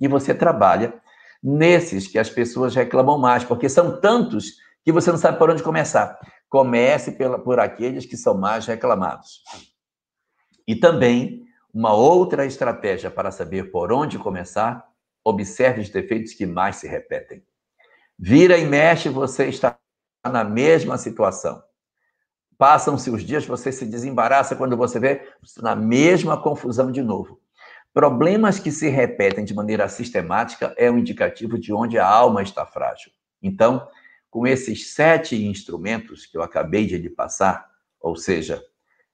E 0.00 0.08
você 0.08 0.34
trabalha 0.34 0.94
nesses 1.40 2.08
que 2.08 2.18
as 2.18 2.28
pessoas 2.28 2.74
reclamam 2.74 3.16
mais, 3.16 3.44
porque 3.44 3.68
são 3.68 4.00
tantos 4.00 4.65
que 4.86 4.92
você 4.92 5.10
não 5.10 5.18
sabe 5.18 5.36
por 5.36 5.50
onde 5.50 5.64
começar. 5.64 6.16
Comece 6.48 7.10
pela, 7.10 7.40
por 7.40 7.58
aqueles 7.58 8.06
que 8.06 8.16
são 8.16 8.38
mais 8.38 8.66
reclamados. 8.66 9.42
E 10.64 10.76
também, 10.76 11.42
uma 11.74 11.92
outra 11.92 12.46
estratégia 12.46 13.10
para 13.10 13.32
saber 13.32 13.72
por 13.72 13.92
onde 13.92 14.16
começar 14.16 14.86
observe 15.24 15.80
os 15.80 15.90
defeitos 15.90 16.34
que 16.34 16.46
mais 16.46 16.76
se 16.76 16.86
repetem. 16.86 17.42
Vira 18.16 18.56
e 18.56 18.64
mexe, 18.64 19.08
você 19.08 19.48
está 19.48 19.76
na 20.24 20.44
mesma 20.44 20.96
situação. 20.96 21.60
Passam-se 22.56 23.10
os 23.10 23.24
dias, 23.24 23.44
você 23.44 23.72
se 23.72 23.86
desembaraça 23.86 24.54
quando 24.54 24.76
você 24.76 25.00
vê 25.00 25.28
na 25.58 25.74
mesma 25.74 26.40
confusão 26.40 26.92
de 26.92 27.02
novo. 27.02 27.40
Problemas 27.92 28.60
que 28.60 28.70
se 28.70 28.88
repetem 28.88 29.44
de 29.44 29.52
maneira 29.52 29.88
sistemática 29.88 30.72
é 30.78 30.88
um 30.88 30.98
indicativo 30.98 31.58
de 31.58 31.72
onde 31.72 31.98
a 31.98 32.06
alma 32.06 32.40
está 32.40 32.64
frágil. 32.64 33.10
Então, 33.42 33.84
com 34.36 34.46
esses 34.46 34.92
sete 34.92 35.46
instrumentos 35.46 36.26
que 36.26 36.36
eu 36.36 36.42
acabei 36.42 36.86
de 36.86 36.98
lhe 36.98 37.08
passar, 37.08 37.66
ou 37.98 38.14
seja, 38.14 38.62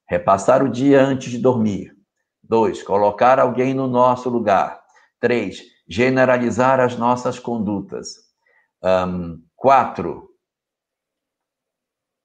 repassar 0.05 0.65
o 0.65 0.69
dia 0.69 1.01
antes 1.01 1.31
de 1.31 1.39
dormir. 1.39 1.97
Dois, 2.43 2.83
colocar 2.83 3.39
alguém 3.39 3.73
no 3.73 3.87
nosso 3.87 4.29
lugar. 4.29 4.83
Três, 5.21 5.63
generalizar 5.87 6.81
as 6.81 6.97
nossas 6.97 7.39
condutas. 7.39 8.17
Um, 8.83 9.41
quatro. 9.55 10.29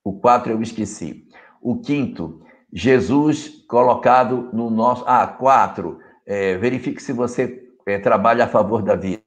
O 0.03 0.19
quatro 0.19 0.51
eu 0.51 0.63
esqueci. 0.63 1.27
O 1.61 1.79
quinto, 1.79 2.43
Jesus 2.73 3.63
colocado 3.67 4.49
no 4.51 4.71
nosso. 4.71 5.03
Ah, 5.05 5.27
quatro. 5.27 5.99
É, 6.25 6.57
verifique 6.57 6.99
se 6.99 7.13
você 7.13 7.63
é, 7.85 7.99
trabalha 7.99 8.45
a 8.45 8.49
favor 8.49 8.81
da 8.81 8.95
vida. 8.95 9.21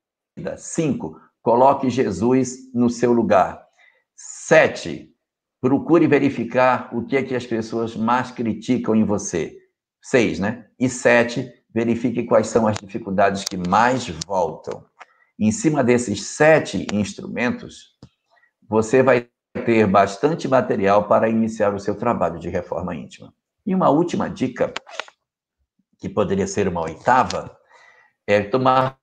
Cinco, 0.57 1.21
coloque 1.43 1.91
Jesus 1.91 2.73
no 2.75 2.91
seu 2.91 3.13
lugar. 3.13 3.65
Sete, 4.15 5.15
procure 5.61 6.07
verificar 6.07 6.95
o 6.95 7.05
que 7.05 7.17
é 7.17 7.23
que 7.23 7.35
as 7.35 7.47
pessoas 7.47 7.97
mais 7.97 8.31
criticam 8.31 8.95
em 8.95 9.05
você. 9.05 9.57
Seis, 10.03 10.39
né? 10.39 10.67
E 10.79 10.89
sete, 10.89 11.53
verifique 11.73 12.25
quais 12.25 12.49
são 12.49 12.67
as 12.67 12.77
dificuldades 12.77 13.45
que 13.45 13.57
mais 13.57 14.09
voltam. 14.27 14.85
Em 15.39 15.51
cima 15.51 15.83
desses 15.83 16.27
sete 16.27 16.87
instrumentos, 16.93 17.97
você 18.69 19.03
vai 19.03 19.29
ter 19.65 19.87
bastante 19.87 20.47
material 20.47 21.09
para 21.09 21.29
iniciar 21.29 21.75
o 21.75 21.81
seu 21.81 21.95
trabalho 21.95 22.39
de 22.39 22.49
reforma 22.49 22.95
íntima. 22.95 23.33
E 23.67 23.75
uma 23.75 23.91
última 23.91 24.29
dica, 24.29 24.73
que 25.99 26.09
poderia 26.09 26.47
ser 26.47 26.69
uma 26.69 26.83
oitava, 26.83 27.57
é 28.27 28.43
tomar 28.43 29.00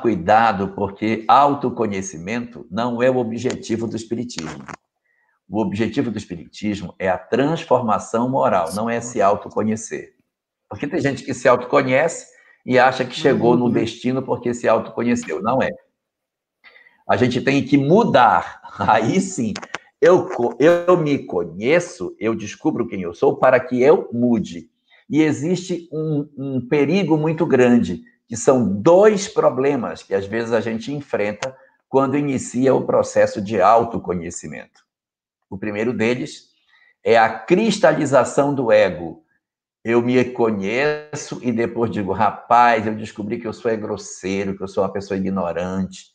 cuidado, 0.00 0.68
porque 0.68 1.24
autoconhecimento 1.28 2.66
não 2.70 3.02
é 3.02 3.10
o 3.10 3.16
objetivo 3.16 3.86
do 3.86 3.96
Espiritismo. 3.96 4.64
O 5.48 5.60
objetivo 5.60 6.10
do 6.10 6.18
Espiritismo 6.18 6.94
é 6.98 7.08
a 7.08 7.18
transformação 7.18 8.28
moral, 8.28 8.72
não 8.74 8.88
é 8.88 9.00
se 9.00 9.20
autoconhecer. 9.20 10.14
Porque 10.68 10.86
tem 10.86 11.00
gente 11.00 11.22
que 11.22 11.34
se 11.34 11.46
autoconhece 11.46 12.26
e 12.64 12.78
acha 12.78 13.04
que 13.04 13.14
chegou 13.14 13.56
no 13.56 13.70
destino 13.70 14.22
porque 14.22 14.54
se 14.54 14.66
autoconheceu. 14.66 15.42
Não 15.42 15.62
é. 15.62 15.68
A 17.08 17.16
gente 17.16 17.40
tem 17.40 17.62
que 17.62 17.76
mudar. 17.76 18.62
Aí 18.78 19.20
sim, 19.20 19.52
eu, 20.00 20.28
eu 20.58 20.96
me 20.96 21.18
conheço, 21.26 22.16
eu 22.18 22.34
descubro 22.34 22.88
quem 22.88 23.02
eu 23.02 23.14
sou 23.14 23.36
para 23.36 23.60
que 23.60 23.80
eu 23.80 24.08
mude. 24.12 24.68
E 25.08 25.22
existe 25.22 25.88
um, 25.92 26.28
um 26.36 26.68
perigo 26.68 27.16
muito 27.16 27.44
grande, 27.44 28.02
que 28.34 28.40
são 28.40 28.68
dois 28.68 29.28
problemas 29.28 30.02
que 30.02 30.12
às 30.12 30.26
vezes 30.26 30.52
a 30.52 30.60
gente 30.60 30.92
enfrenta 30.92 31.56
quando 31.88 32.18
inicia 32.18 32.74
o 32.74 32.84
processo 32.84 33.40
de 33.40 33.60
autoconhecimento. 33.60 34.82
O 35.48 35.56
primeiro 35.56 35.92
deles 35.92 36.48
é 37.04 37.16
a 37.16 37.28
cristalização 37.28 38.52
do 38.52 38.72
ego 38.72 39.22
eu 39.84 40.02
me 40.02 40.24
conheço 40.24 41.38
e 41.42 41.52
depois 41.52 41.92
digo, 41.92 42.10
rapaz, 42.10 42.84
eu 42.84 42.96
descobri 42.96 43.38
que 43.38 43.46
eu 43.46 43.52
sou 43.52 43.70
é 43.70 43.76
grosseiro, 43.76 44.56
que 44.56 44.64
eu 44.64 44.68
sou 44.68 44.82
uma 44.82 44.92
pessoa 44.92 45.16
ignorante. 45.16 46.06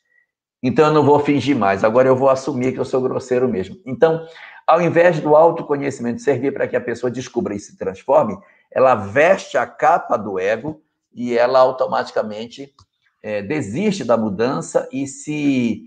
Então 0.62 0.88
eu 0.88 0.94
não 0.94 1.06
vou 1.06 1.22
fingir 1.22 1.56
mais, 1.56 1.86
agora 1.86 2.10
eu 2.10 2.18
vou 2.18 2.30
assumir 2.30 2.74
que 2.74 2.82
eu 2.82 2.86
sou 2.86 3.02
grosseiro 3.02 3.48
mesmo. 3.48 3.78
Então, 3.86 4.28
ao 4.68 4.82
invés 4.82 5.22
do 5.22 5.38
autoconhecimento 5.38 6.22
servir 6.22 6.52
para 6.52 6.68
que 6.68 6.76
a 6.76 6.82
pessoa 6.82 7.10
descubra 7.10 7.56
e 7.56 7.60
se 7.60 7.78
transforme, 7.78 8.38
ela 8.70 8.94
veste 8.94 9.58
a 9.58 9.66
capa 9.66 10.18
do 10.18 10.38
ego 10.38 10.84
e 11.14 11.38
ela 11.38 11.60
automaticamente 11.60 12.74
é, 13.22 13.42
desiste 13.42 14.04
da 14.04 14.18
mudança 14.18 14.88
e 14.92 15.08
se, 15.08 15.84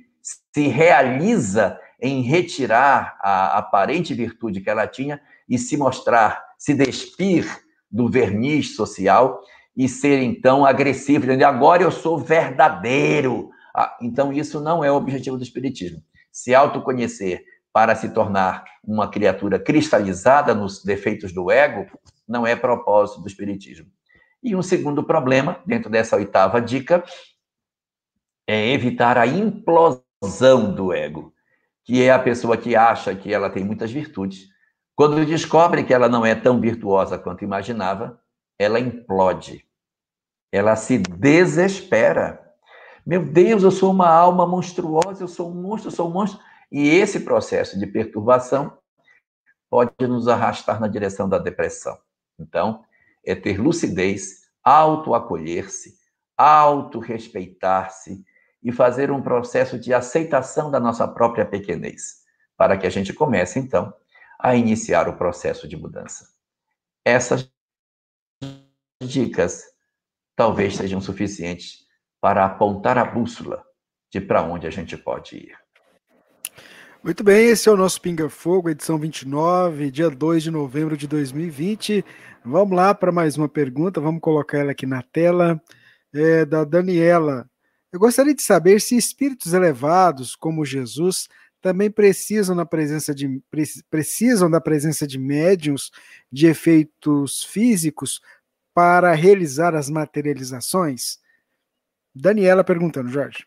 se 0.54 0.68
realiza 0.68 1.78
em 2.00 2.20
retirar 2.22 3.16
a 3.20 3.58
aparente 3.58 4.12
virtude 4.12 4.60
que 4.60 4.68
ela 4.68 4.86
tinha 4.86 5.20
e 5.48 5.58
se 5.58 5.76
mostrar, 5.76 6.44
se 6.58 6.74
despir 6.74 7.46
do 7.90 8.08
verniz 8.08 8.74
social 8.74 9.40
e 9.76 9.88
ser 9.88 10.20
então 10.22 10.64
agressivo, 10.64 11.26
dizendo 11.26 11.44
agora 11.44 11.82
eu 11.82 11.90
sou 11.90 12.18
verdadeiro. 12.18 13.50
Ah, 13.74 13.96
então, 14.02 14.32
isso 14.32 14.60
não 14.60 14.84
é 14.84 14.90
o 14.90 14.96
objetivo 14.96 15.36
do 15.36 15.42
Espiritismo. 15.42 16.02
Se 16.30 16.54
autoconhecer 16.54 17.44
para 17.72 17.94
se 17.94 18.10
tornar 18.10 18.64
uma 18.84 19.08
criatura 19.08 19.58
cristalizada 19.58 20.54
nos 20.54 20.84
defeitos 20.84 21.32
do 21.32 21.50
ego 21.50 21.86
não 22.28 22.46
é 22.46 22.54
propósito 22.54 23.22
do 23.22 23.28
Espiritismo. 23.28 23.86
E 24.42 24.56
um 24.56 24.62
segundo 24.62 25.04
problema, 25.04 25.60
dentro 25.64 25.88
dessa 25.88 26.16
oitava 26.16 26.60
dica, 26.60 27.04
é 28.46 28.72
evitar 28.72 29.16
a 29.16 29.26
implosão 29.26 30.74
do 30.74 30.92
ego, 30.92 31.32
que 31.84 32.02
é 32.02 32.10
a 32.10 32.18
pessoa 32.18 32.56
que 32.56 32.74
acha 32.74 33.14
que 33.14 33.32
ela 33.32 33.48
tem 33.48 33.64
muitas 33.64 33.90
virtudes, 33.90 34.48
quando 34.94 35.24
descobre 35.24 35.84
que 35.84 35.94
ela 35.94 36.08
não 36.08 36.24
é 36.24 36.34
tão 36.34 36.60
virtuosa 36.60 37.18
quanto 37.18 37.44
imaginava, 37.44 38.20
ela 38.58 38.78
implode. 38.78 39.66
Ela 40.52 40.76
se 40.76 40.98
desespera. 40.98 42.40
Meu 43.04 43.24
Deus, 43.24 43.62
eu 43.62 43.70
sou 43.70 43.90
uma 43.90 44.08
alma 44.08 44.46
monstruosa, 44.46 45.22
eu 45.22 45.28
sou 45.28 45.50
um 45.50 45.54
monstro, 45.54 45.88
eu 45.88 45.94
sou 45.94 46.08
um 46.08 46.12
monstro. 46.12 46.40
E 46.70 46.88
esse 46.88 47.20
processo 47.20 47.78
de 47.78 47.86
perturbação 47.86 48.76
pode 49.70 49.92
nos 50.02 50.28
arrastar 50.28 50.78
na 50.78 50.88
direção 50.88 51.28
da 51.28 51.38
depressão. 51.38 51.98
Então, 52.38 52.84
é 53.24 53.34
ter 53.34 53.60
lucidez, 53.60 54.42
auto-acolher-se, 54.62 55.94
auto-respeitar-se 56.36 58.24
e 58.62 58.72
fazer 58.72 59.10
um 59.10 59.22
processo 59.22 59.78
de 59.78 59.92
aceitação 59.92 60.70
da 60.70 60.78
nossa 60.78 61.06
própria 61.06 61.44
pequenez, 61.44 62.22
para 62.56 62.76
que 62.76 62.86
a 62.86 62.90
gente 62.90 63.12
comece, 63.12 63.58
então, 63.58 63.92
a 64.38 64.54
iniciar 64.54 65.08
o 65.08 65.16
processo 65.16 65.68
de 65.68 65.76
mudança. 65.76 66.28
Essas 67.04 67.50
dicas 69.02 69.64
talvez 70.36 70.76
sejam 70.76 71.00
suficientes 71.00 71.86
para 72.20 72.44
apontar 72.44 72.98
a 72.98 73.04
bússola 73.04 73.64
de 74.10 74.20
para 74.20 74.42
onde 74.42 74.66
a 74.66 74.70
gente 74.70 74.96
pode 74.96 75.36
ir. 75.36 75.61
Muito 77.04 77.24
bem, 77.24 77.46
esse 77.48 77.68
é 77.68 77.72
o 77.72 77.76
nosso 77.76 78.00
Pinga 78.00 78.28
Fogo, 78.28 78.70
edição 78.70 78.96
29, 78.96 79.90
dia 79.90 80.08
2 80.08 80.40
de 80.40 80.52
novembro 80.52 80.96
de 80.96 81.08
2020. 81.08 82.04
Vamos 82.44 82.76
lá 82.76 82.94
para 82.94 83.10
mais 83.10 83.36
uma 83.36 83.48
pergunta, 83.48 84.00
vamos 84.00 84.20
colocar 84.20 84.58
ela 84.58 84.70
aqui 84.70 84.86
na 84.86 85.02
tela, 85.02 85.60
é, 86.14 86.44
da 86.44 86.62
Daniela. 86.62 87.50
Eu 87.90 87.98
gostaria 87.98 88.32
de 88.32 88.40
saber 88.40 88.80
se 88.80 88.96
espíritos 88.96 89.52
elevados, 89.52 90.36
como 90.36 90.64
Jesus, 90.64 91.28
também 91.60 91.90
precisam, 91.90 92.54
na 92.54 92.64
presença 92.64 93.12
de, 93.12 93.42
precisam 93.90 94.48
da 94.48 94.60
presença 94.60 95.04
de 95.04 95.18
médiums 95.18 95.90
de 96.30 96.46
efeitos 96.46 97.42
físicos 97.42 98.20
para 98.72 99.12
realizar 99.12 99.74
as 99.74 99.90
materializações? 99.90 101.18
Daniela 102.14 102.62
perguntando, 102.62 103.08
Jorge. 103.08 103.44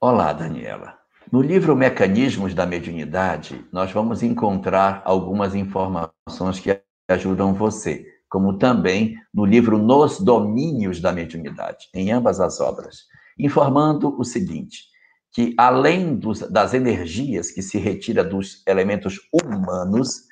Olá, 0.00 0.32
Daniela. 0.32 0.97
No 1.30 1.42
livro 1.42 1.76
Mecanismos 1.76 2.54
da 2.54 2.64
Mediunidade, 2.64 3.62
nós 3.70 3.92
vamos 3.92 4.22
encontrar 4.22 5.02
algumas 5.04 5.54
informações 5.54 6.58
que 6.58 6.80
ajudam 7.06 7.52
você, 7.52 8.06
como 8.30 8.56
também 8.56 9.14
no 9.32 9.44
livro 9.44 9.76
Nos 9.76 10.18
Domínios 10.20 11.02
da 11.02 11.12
Mediunidade, 11.12 11.90
em 11.94 12.10
ambas 12.10 12.40
as 12.40 12.60
obras, 12.60 13.00
informando 13.38 14.18
o 14.18 14.24
seguinte: 14.24 14.84
que 15.30 15.54
além 15.58 16.16
dos, 16.16 16.40
das 16.50 16.72
energias 16.72 17.50
que 17.50 17.60
se 17.60 17.76
retira 17.76 18.24
dos 18.24 18.62
elementos 18.66 19.20
humanos, 19.30 20.22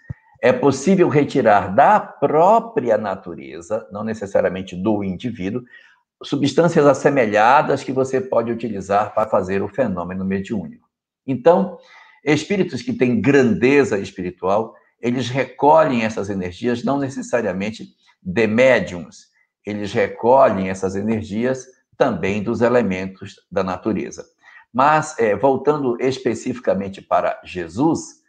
é 0.40 0.50
possível 0.50 1.11
retirar 1.11 1.74
da 1.74 2.00
própria 2.00 2.96
natureza, 2.96 3.87
não 3.92 4.02
necessariamente 4.02 4.74
do 4.74 5.04
indivíduo, 5.04 5.62
substâncias 6.22 6.87
assemelhadas 6.87 7.85
que 7.85 7.92
você 7.92 8.18
pode 8.18 8.50
utilizar 8.50 9.14
para 9.14 9.28
fazer 9.28 9.62
o 9.62 9.68
fenômeno 9.68 10.24
mediúnico. 10.24 10.86
Então, 11.26 11.78
espíritos 12.24 12.82
que 12.82 12.92
têm 12.92 13.20
grandeza 13.20 13.98
espiritual, 13.98 14.74
eles 15.00 15.28
recolhem 15.28 16.02
essas 16.02 16.30
energias 16.30 16.82
não 16.82 16.98
necessariamente 16.98 17.88
de 18.22 18.46
médiums, 18.46 19.26
eles 19.64 19.92
recolhem 19.92 20.68
essas 20.68 20.96
energias 20.96 21.66
também 21.96 22.42
dos 22.42 22.60
elementos 22.60 23.36
da 23.50 23.64
natureza. 23.64 24.24
Mas, 24.72 25.18
é, 25.18 25.34
voltando 25.34 25.96
especificamente 26.00 27.00
para 27.00 27.40
Jesus, 27.44 28.22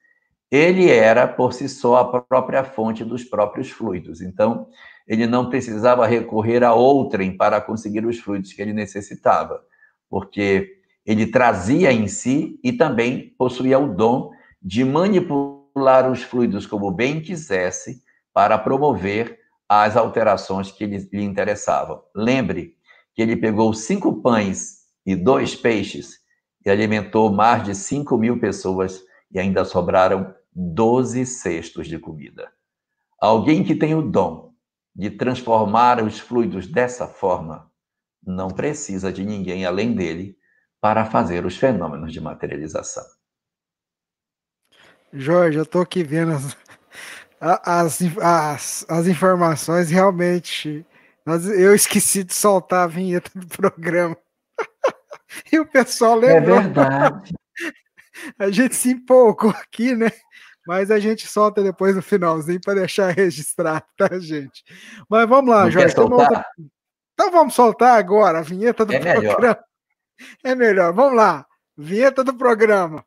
ele 0.49 0.89
era 0.89 1.27
por 1.27 1.53
si 1.53 1.67
só 1.67 1.97
a 1.97 2.21
própria 2.21 2.63
fonte 2.63 3.03
dos 3.03 3.23
próprios 3.23 3.69
fluidos. 3.69 4.21
Então, 4.21 4.67
ele 5.07 5.27
não 5.27 5.49
precisava 5.49 6.05
recorrer 6.05 6.63
a 6.63 6.73
outrem 6.73 7.35
para 7.35 7.59
conseguir 7.59 8.05
os 8.05 8.19
fluidos 8.19 8.53
que 8.53 8.61
ele 8.61 8.73
necessitava, 8.73 9.61
porque 10.09 10.76
ele 11.07 11.25
trazia 11.25 11.93
em 11.93 12.05
si 12.05 12.59
e 12.61 12.73
também 12.73 13.33
possuía 13.37 13.79
o 13.79 13.95
dom 13.95 14.31
de 14.61 14.83
manipular 14.83 16.11
os 16.11 16.21
fluidos 16.21 16.67
como 16.67 16.91
bem 16.91 17.21
quisesse 17.21 18.03
para 18.33 18.57
promover 18.57 19.39
as 19.69 19.95
alterações 19.95 20.69
que 20.69 20.85
lhe, 20.85 20.97
lhe 21.11 21.23
interessavam. 21.23 22.03
Lembre 22.13 22.75
que 23.15 23.21
ele 23.21 23.37
pegou 23.37 23.73
cinco 23.73 24.21
pães 24.21 24.79
e 25.05 25.15
dois 25.15 25.55
peixes 25.55 26.19
e 26.65 26.69
alimentou 26.69 27.31
mais 27.31 27.63
de 27.63 27.73
cinco 27.73 28.17
mil 28.17 28.37
pessoas 28.37 29.01
e 29.31 29.39
ainda 29.39 29.63
sobraram 29.63 30.35
doze 30.53 31.25
cestos 31.25 31.87
de 31.87 31.97
comida. 31.97 32.51
Alguém 33.19 33.63
que 33.63 33.75
tem 33.75 33.95
o 33.95 34.01
dom 34.01 34.51
de 34.93 35.09
transformar 35.09 36.03
os 36.03 36.19
fluidos 36.19 36.67
dessa 36.67 37.07
forma 37.07 37.71
não 38.25 38.49
precisa 38.49 39.11
de 39.11 39.23
ninguém 39.23 39.65
além 39.65 39.93
dele 39.93 40.36
para 40.81 41.05
fazer 41.05 41.45
os 41.45 41.57
fenômenos 41.57 42.13
de 42.13 42.21
materialização. 42.21 43.03
Jorge, 45.11 45.57
eu 45.57 45.63
estou 45.63 45.81
aqui 45.81 46.03
vendo 46.03 46.33
as, 46.33 46.57
as, 47.39 47.99
as, 48.21 48.85
as 48.89 49.07
informações, 49.07 49.89
realmente. 49.89 50.85
eu 51.25 51.73
esqueci 51.73 52.23
de 52.23 52.33
soltar 52.33 52.83
a 52.83 52.87
vinheta 52.87 53.31
do 53.33 53.47
programa. 53.47 54.17
e 55.51 55.59
o 55.59 55.65
pessoal 55.65 56.21
é 56.23 56.33
lembrou. 56.33 56.57
É 56.57 56.61
verdade. 56.61 57.33
A 58.39 58.49
gente 58.49 58.75
se 58.75 58.91
empolgou 58.91 59.51
aqui, 59.51 59.95
né? 59.95 60.11
Mas 60.65 60.89
a 60.89 60.99
gente 60.99 61.27
solta 61.27 61.63
depois 61.63 61.95
no 61.95 62.01
finalzinho 62.01 62.59
para 62.59 62.79
deixar 62.79 63.13
registrado, 63.13 63.85
tá, 63.95 64.19
gente? 64.19 64.63
Mas 65.07 65.29
vamos 65.29 65.51
lá, 65.51 65.63
Não 65.63 65.71
Jorge. 65.71 65.97
Outra... 65.97 66.45
Então 67.13 67.31
vamos 67.31 67.53
soltar 67.53 67.97
agora 67.97 68.39
a 68.39 68.41
vinheta 68.41 68.83
do 68.83 68.91
é 68.91 68.99
programa. 68.99 69.39
Melhor. 69.39 69.63
É 70.43 70.55
melhor. 70.55 70.93
Vamos 70.93 71.15
lá. 71.15 71.45
Vinheta 71.77 72.23
do 72.23 72.33
programa. 72.33 73.05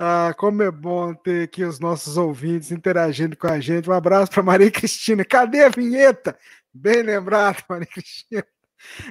Ah, 0.00 0.32
como 0.36 0.62
é 0.62 0.70
bom 0.70 1.12
ter 1.12 1.44
aqui 1.44 1.64
os 1.64 1.80
nossos 1.80 2.16
ouvintes 2.16 2.70
interagindo 2.70 3.36
com 3.36 3.48
a 3.48 3.58
gente. 3.58 3.90
Um 3.90 3.92
abraço 3.92 4.30
para 4.30 4.42
Maria 4.44 4.70
Cristina. 4.70 5.24
Cadê 5.24 5.64
a 5.64 5.68
vinheta? 5.68 6.38
Bem 6.72 7.02
lembrado, 7.02 7.64
Maria 7.68 7.86
Cristina. 7.86 8.44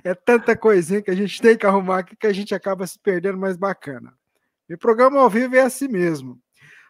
É 0.03 0.13
tanta 0.13 0.55
coisinha 0.55 1.01
que 1.01 1.11
a 1.11 1.15
gente 1.15 1.41
tem 1.41 1.57
que 1.57 1.65
arrumar 1.65 1.99
aqui 1.99 2.15
que 2.15 2.27
a 2.27 2.33
gente 2.33 2.55
acaba 2.55 2.85
se 2.87 2.97
perdendo 2.99 3.37
mais 3.37 3.57
bacana. 3.57 4.13
E 4.69 4.73
o 4.73 4.77
programa 4.77 5.19
ao 5.19 5.29
vivo 5.29 5.55
é 5.55 5.61
assim 5.61 5.87
mesmo. 5.87 6.39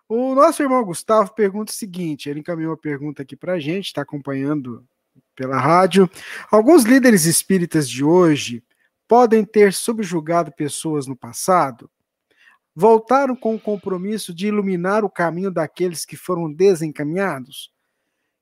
O 0.08 0.34
nosso 0.34 0.62
irmão 0.64 0.84
Gustavo 0.84 1.34
pergunta 1.34 1.72
o 1.72 1.76
seguinte: 1.76 2.30
ele 2.30 2.40
encaminhou 2.40 2.72
uma 2.72 2.78
pergunta 2.78 3.22
aqui 3.22 3.36
para 3.36 3.54
a 3.54 3.60
gente, 3.60 3.88
está 3.88 4.02
acompanhando 4.02 4.86
pela 5.36 5.60
rádio. 5.60 6.10
Alguns 6.52 6.84
líderes 6.84 7.26
espíritas 7.26 7.90
de 7.90 8.04
hoje 8.04 8.64
podem 9.08 9.44
ter 9.44 9.74
subjugado 9.74 10.52
pessoas 10.52 11.08
no 11.08 11.16
passado? 11.16 11.90
voltaram 12.80 13.36
com 13.36 13.56
o 13.56 13.60
compromisso 13.60 14.32
de 14.32 14.46
iluminar 14.46 15.04
o 15.04 15.10
caminho 15.10 15.50
daqueles 15.50 16.06
que 16.06 16.16
foram 16.16 16.54
desencaminhados? 16.54 17.74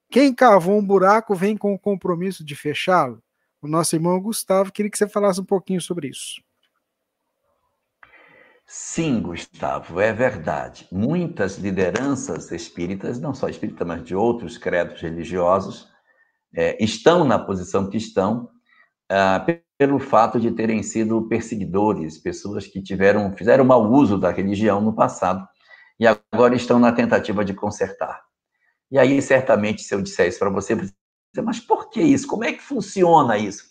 Quem 0.10 0.36
cavou 0.36 0.78
um 0.78 0.86
buraco 0.86 1.34
vem 1.34 1.56
com 1.56 1.74
o 1.74 1.80
compromisso 1.80 2.43
de 2.43 2.54
fechá-lo? 2.54 3.24
O 3.65 3.67
nosso 3.67 3.95
irmão 3.95 4.21
Gustavo 4.21 4.71
queria 4.71 4.91
que 4.91 4.97
você 4.97 5.10
falasse 5.10 5.41
um 5.41 5.43
pouquinho 5.43 5.82
sobre 5.82 6.08
isso. 6.08 6.39
Sim, 8.63 9.19
Gustavo, 9.23 9.99
é 9.99 10.13
verdade. 10.13 10.88
Muitas 10.91 11.58
lideranças 11.58 12.51
espíritas, 12.51 13.19
não 13.19 13.34
só 13.34 13.49
espíritas, 13.49 13.88
mas 13.88 14.04
de 14.04 14.15
outros 14.15 14.56
credos 14.60 15.01
religiosos, 15.01 15.88
é, 16.54 16.78
estão 16.84 17.25
na 17.25 17.39
posição 17.39 17.89
que 17.89 17.97
estão 17.97 18.51
ah, 19.10 19.43
pelo 19.80 19.97
fato 19.97 20.39
de 20.39 20.51
terem 20.51 20.84
sido 20.84 21.28
perseguidores, 21.28 22.19
pessoas 22.19 22.67
que 22.67 22.84
tiveram, 22.84 23.36
fizeram 23.36 23.65
mau 23.65 23.91
uso 23.91 24.19
da 24.19 24.30
religião 24.30 24.80
no 24.80 24.93
passado 24.93 25.43
e 25.99 26.06
agora 26.06 26.56
estão 26.56 26.78
na 26.78 26.91
tentativa 26.91 27.43
de 27.43 27.56
consertar. 27.56 28.21
E 28.91 28.99
aí, 28.99 29.19
certamente, 29.23 29.82
se 29.82 29.95
eu 29.95 30.04
disser 30.04 30.28
isso 30.28 30.38
para 30.38 30.51
você, 30.51 30.78
mas 31.41 31.60
por 31.60 31.89
que 31.89 32.02
isso? 32.02 32.28
Como 32.28 32.43
é 32.43 32.54
que 32.54 32.62
funciona 32.62 33.38
isso? 33.38 33.63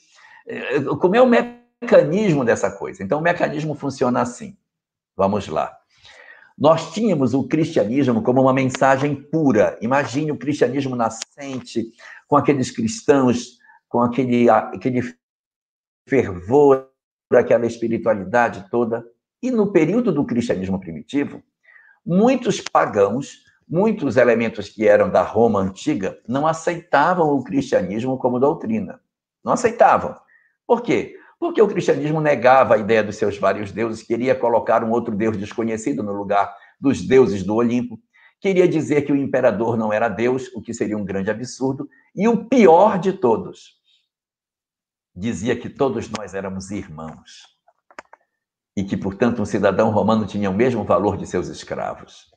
É, 0.46 0.80
como 0.82 1.16
é 1.16 1.22
o 1.22 1.26
mecanismo 1.26 2.44
dessa 2.44 2.70
coisa? 2.70 3.02
Então, 3.02 3.18
o 3.18 3.22
mecanismo 3.22 3.74
funciona 3.74 4.20
assim. 4.20 4.56
Vamos 5.16 5.48
lá. 5.48 5.76
Nós 6.56 6.92
tínhamos 6.92 7.34
o 7.34 7.48
cristianismo 7.48 8.22
como 8.22 8.42
uma 8.42 8.52
mensagem 8.52 9.14
pura. 9.14 9.76
Imagine 9.80 10.30
o 10.32 10.38
cristianismo 10.38 10.94
nascente, 10.94 11.92
com 12.28 12.36
aqueles 12.36 12.70
cristãos, 12.70 13.58
com 13.88 14.00
aquele, 14.00 14.48
aquele 14.48 15.14
fervor, 16.08 16.88
aquela 17.32 17.66
espiritualidade 17.66 18.68
toda. 18.70 19.04
E 19.42 19.50
no 19.50 19.72
período 19.72 20.12
do 20.12 20.24
cristianismo 20.24 20.78
primitivo, 20.78 21.42
muitos 22.06 22.60
pagãos, 22.60 23.43
muitos 23.68 24.16
elementos 24.16 24.68
que 24.68 24.86
eram 24.86 25.10
da 25.10 25.22
Roma 25.22 25.60
antiga, 25.60 26.18
não 26.28 26.46
aceitavam 26.46 27.30
o 27.30 27.42
cristianismo 27.42 28.18
como 28.18 28.38
doutrina. 28.38 29.00
Não 29.44 29.52
aceitavam. 29.52 30.16
Por 30.66 30.82
quê? 30.82 31.16
Porque 31.38 31.60
o 31.60 31.68
cristianismo 31.68 32.20
negava 32.20 32.74
a 32.74 32.78
ideia 32.78 33.02
dos 33.02 33.16
seus 33.16 33.38
vários 33.38 33.72
deuses, 33.72 34.02
queria 34.02 34.34
colocar 34.34 34.82
um 34.82 34.90
outro 34.90 35.14
deus 35.14 35.36
desconhecido 35.36 36.02
no 36.02 36.12
lugar 36.12 36.54
dos 36.80 37.02
deuses 37.06 37.42
do 37.42 37.54
Olimpo, 37.54 37.98
queria 38.40 38.68
dizer 38.68 39.02
que 39.02 39.12
o 39.12 39.16
imperador 39.16 39.76
não 39.76 39.92
era 39.92 40.08
Deus, 40.08 40.50
o 40.54 40.62
que 40.62 40.72
seria 40.72 40.96
um 40.96 41.04
grande 41.04 41.30
absurdo, 41.30 41.88
e 42.14 42.28
o 42.28 42.46
pior 42.46 42.98
de 42.98 43.12
todos, 43.12 43.78
dizia 45.14 45.56
que 45.56 45.68
todos 45.68 46.10
nós 46.10 46.34
éramos 46.34 46.70
irmãos 46.70 47.54
e 48.76 48.82
que, 48.82 48.96
portanto, 48.96 49.40
um 49.40 49.44
cidadão 49.44 49.90
romano 49.90 50.26
tinha 50.26 50.50
o 50.50 50.54
mesmo 50.54 50.82
valor 50.82 51.16
de 51.16 51.26
seus 51.26 51.46
escravos. 51.48 52.33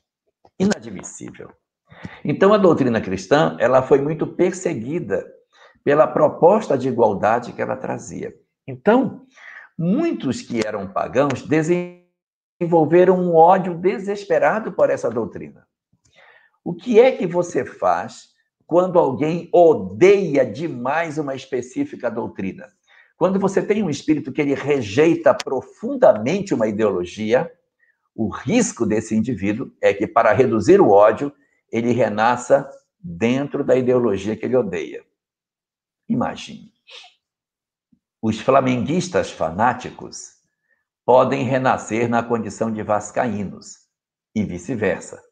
Inadmissível. 0.58 1.50
Então, 2.24 2.52
a 2.52 2.58
doutrina 2.58 3.00
cristã 3.00 3.56
ela 3.58 3.82
foi 3.82 4.00
muito 4.00 4.26
perseguida 4.26 5.26
pela 5.84 6.06
proposta 6.06 6.76
de 6.76 6.88
igualdade 6.88 7.52
que 7.52 7.62
ela 7.62 7.76
trazia. 7.76 8.34
Então, 8.66 9.26
muitos 9.78 10.42
que 10.42 10.66
eram 10.66 10.92
pagãos 10.92 11.42
desenvolveram 11.42 13.18
um 13.18 13.34
ódio 13.34 13.74
desesperado 13.74 14.72
por 14.72 14.90
essa 14.90 15.10
doutrina. 15.10 15.66
O 16.64 16.74
que 16.74 17.00
é 17.00 17.12
que 17.12 17.26
você 17.26 17.64
faz 17.64 18.36
quando 18.68 18.98
alguém 18.98 19.48
odeia 19.50 20.44
demais 20.44 21.16
uma 21.16 21.34
específica 21.34 22.10
doutrina. 22.10 22.66
Quando 23.16 23.40
você 23.40 23.62
tem 23.62 23.82
um 23.82 23.88
espírito 23.88 24.30
que 24.30 24.42
ele 24.42 24.52
rejeita 24.52 25.32
profundamente 25.34 26.52
uma 26.52 26.68
ideologia, 26.68 27.50
o 28.18 28.28
risco 28.28 28.84
desse 28.84 29.14
indivíduo 29.14 29.70
é 29.80 29.94
que, 29.94 30.04
para 30.04 30.32
reduzir 30.32 30.80
o 30.80 30.90
ódio, 30.90 31.32
ele 31.70 31.92
renasça 31.92 32.68
dentro 32.98 33.62
da 33.62 33.76
ideologia 33.76 34.34
que 34.34 34.44
ele 34.44 34.56
odeia. 34.56 35.04
Imagine. 36.08 36.72
Os 38.20 38.40
flamenguistas 38.40 39.30
fanáticos 39.30 40.32
podem 41.06 41.44
renascer 41.44 42.08
na 42.08 42.20
condição 42.20 42.72
de 42.72 42.82
vascaínos 42.82 43.76
e 44.34 44.42
vice-versa. 44.42 45.22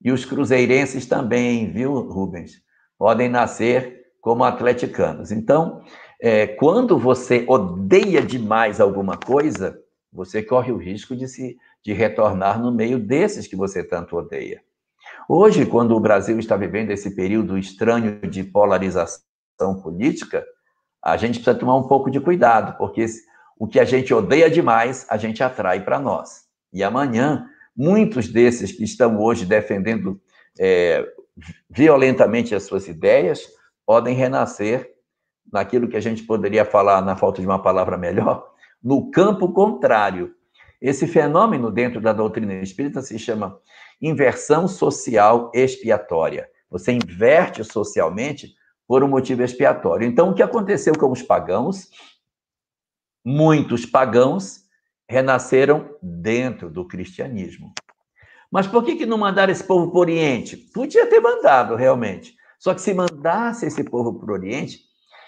E 0.00 0.12
os 0.12 0.24
cruzeirenses 0.24 1.04
também, 1.04 1.72
viu, 1.72 1.92
Rubens? 2.08 2.64
podem 2.96 3.28
nascer 3.28 4.06
como 4.20 4.44
atleticanos. 4.44 5.30
Então, 5.30 5.82
é, 6.22 6.46
quando 6.46 6.96
você 6.96 7.44
odeia 7.48 8.22
demais 8.22 8.80
alguma 8.80 9.16
coisa, 9.16 9.78
você 10.16 10.42
corre 10.42 10.72
o 10.72 10.78
risco 10.78 11.14
de 11.14 11.28
se 11.28 11.58
de 11.84 11.92
retornar 11.92 12.60
no 12.60 12.72
meio 12.72 12.98
desses 12.98 13.46
que 13.46 13.54
você 13.54 13.84
tanto 13.84 14.16
odeia. 14.16 14.60
Hoje, 15.28 15.64
quando 15.64 15.94
o 15.94 16.00
Brasil 16.00 16.36
está 16.38 16.56
vivendo 16.56 16.90
esse 16.90 17.14
período 17.14 17.56
estranho 17.56 18.20
de 18.28 18.42
polarização 18.42 19.80
política, 19.80 20.44
a 21.04 21.16
gente 21.16 21.34
precisa 21.34 21.56
tomar 21.56 21.76
um 21.76 21.86
pouco 21.86 22.10
de 22.10 22.18
cuidado, 22.18 22.76
porque 22.76 23.06
o 23.56 23.68
que 23.68 23.78
a 23.78 23.84
gente 23.84 24.12
odeia 24.12 24.50
demais, 24.50 25.06
a 25.08 25.16
gente 25.16 25.44
atrai 25.44 25.84
para 25.84 26.00
nós. 26.00 26.46
E 26.72 26.82
amanhã, 26.82 27.46
muitos 27.76 28.28
desses 28.28 28.72
que 28.72 28.82
estão 28.82 29.20
hoje 29.20 29.44
defendendo 29.44 30.20
é, 30.58 31.06
violentamente 31.70 32.54
as 32.54 32.64
suas 32.64 32.88
ideias 32.88 33.46
podem 33.84 34.14
renascer 34.14 34.92
naquilo 35.52 35.86
que 35.86 35.96
a 35.96 36.00
gente 36.00 36.24
poderia 36.24 36.64
falar, 36.64 37.00
na 37.02 37.14
falta 37.14 37.40
de 37.40 37.46
uma 37.46 37.62
palavra 37.62 37.96
melhor, 37.96 38.55
no 38.86 39.10
campo 39.10 39.52
contrário. 39.52 40.32
Esse 40.80 41.08
fenômeno 41.08 41.72
dentro 41.72 42.00
da 42.00 42.12
doutrina 42.12 42.54
espírita 42.54 43.02
se 43.02 43.18
chama 43.18 43.58
inversão 44.00 44.68
social 44.68 45.50
expiatória. 45.52 46.48
Você 46.70 46.92
inverte 46.92 47.64
socialmente 47.64 48.54
por 48.86 49.02
um 49.02 49.08
motivo 49.08 49.42
expiatório. 49.42 50.06
Então, 50.06 50.30
o 50.30 50.34
que 50.34 50.42
aconteceu 50.42 50.96
com 50.96 51.10
os 51.10 51.20
pagãos? 51.20 51.90
Muitos 53.24 53.84
pagãos 53.84 54.60
renasceram 55.08 55.96
dentro 56.00 56.70
do 56.70 56.86
cristianismo. 56.86 57.72
Mas 58.52 58.68
por 58.68 58.84
que, 58.84 58.94
que 58.94 59.06
não 59.06 59.18
mandaram 59.18 59.52
esse 59.52 59.64
povo 59.64 59.90
para 59.90 59.98
o 59.98 60.00
Oriente? 60.02 60.56
Podia 60.56 61.08
ter 61.08 61.18
mandado, 61.18 61.74
realmente. 61.74 62.36
Só 62.56 62.72
que 62.72 62.80
se 62.80 62.94
mandasse 62.94 63.66
esse 63.66 63.82
povo 63.82 64.14
para 64.14 64.30
o 64.30 64.34
Oriente, 64.34 64.85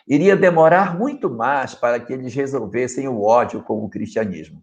iria 0.08 0.34
demorar 0.34 0.98
muito 0.98 1.28
mais 1.28 1.74
para 1.74 2.00
que 2.00 2.12
eles 2.12 2.34
resolvessem 2.34 3.06
o 3.06 3.22
ódio 3.22 3.62
com 3.62 3.84
o 3.84 3.90
cristianismo. 3.90 4.62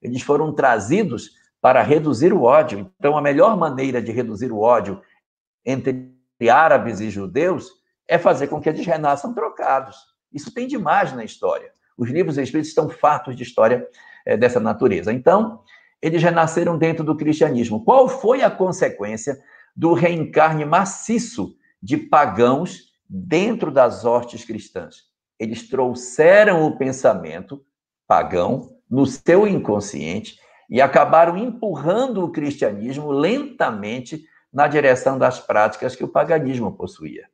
Eles 0.00 0.22
foram 0.22 0.52
trazidos 0.54 1.32
para 1.60 1.82
reduzir 1.82 2.32
o 2.32 2.42
ódio. 2.42 2.90
Então, 2.98 3.16
a 3.16 3.20
melhor 3.20 3.56
maneira 3.56 4.00
de 4.00 4.10
reduzir 4.10 4.50
o 4.50 4.60
ódio 4.60 5.00
entre 5.64 6.10
árabes 6.50 7.00
e 7.00 7.10
judeus 7.10 7.70
é 8.06 8.16
fazer 8.16 8.46
com 8.46 8.60
que 8.60 8.68
eles 8.68 8.86
renasçam 8.86 9.34
trocados. 9.34 9.96
Isso 10.32 10.52
tem 10.54 10.66
demais 10.66 11.12
na 11.12 11.24
história. 11.24 11.70
Os 11.96 12.08
livros 12.08 12.38
espíritos 12.38 12.68
estão 12.68 12.88
fartos 12.88 13.36
de 13.36 13.42
história 13.42 13.86
é, 14.24 14.36
dessa 14.36 14.60
natureza. 14.60 15.12
Então, 15.12 15.62
eles 16.00 16.22
renasceram 16.22 16.78
dentro 16.78 17.04
do 17.04 17.16
cristianismo. 17.16 17.84
Qual 17.84 18.08
foi 18.08 18.42
a 18.42 18.50
consequência 18.50 19.38
do 19.76 19.92
reencarne 19.92 20.64
maciço 20.64 21.54
de 21.82 21.96
pagãos 21.96 22.87
dentro 23.08 23.70
das 23.70 24.04
hortes 24.04 24.44
cristãs? 24.44 25.04
Eles 25.38 25.68
trouxeram 25.68 26.66
o 26.66 26.76
pensamento 26.76 27.64
pagão 28.06 28.76
no 28.90 29.06
seu 29.06 29.46
inconsciente 29.46 30.38
e 30.68 30.80
acabaram 30.80 31.36
empurrando 31.36 32.24
o 32.24 32.30
cristianismo 32.30 33.10
lentamente 33.10 34.24
na 34.52 34.66
direção 34.66 35.18
das 35.18 35.40
práticas 35.40 35.94
que 35.94 36.04
o 36.04 36.08
paganismo 36.08 36.72
possuía. 36.72 37.26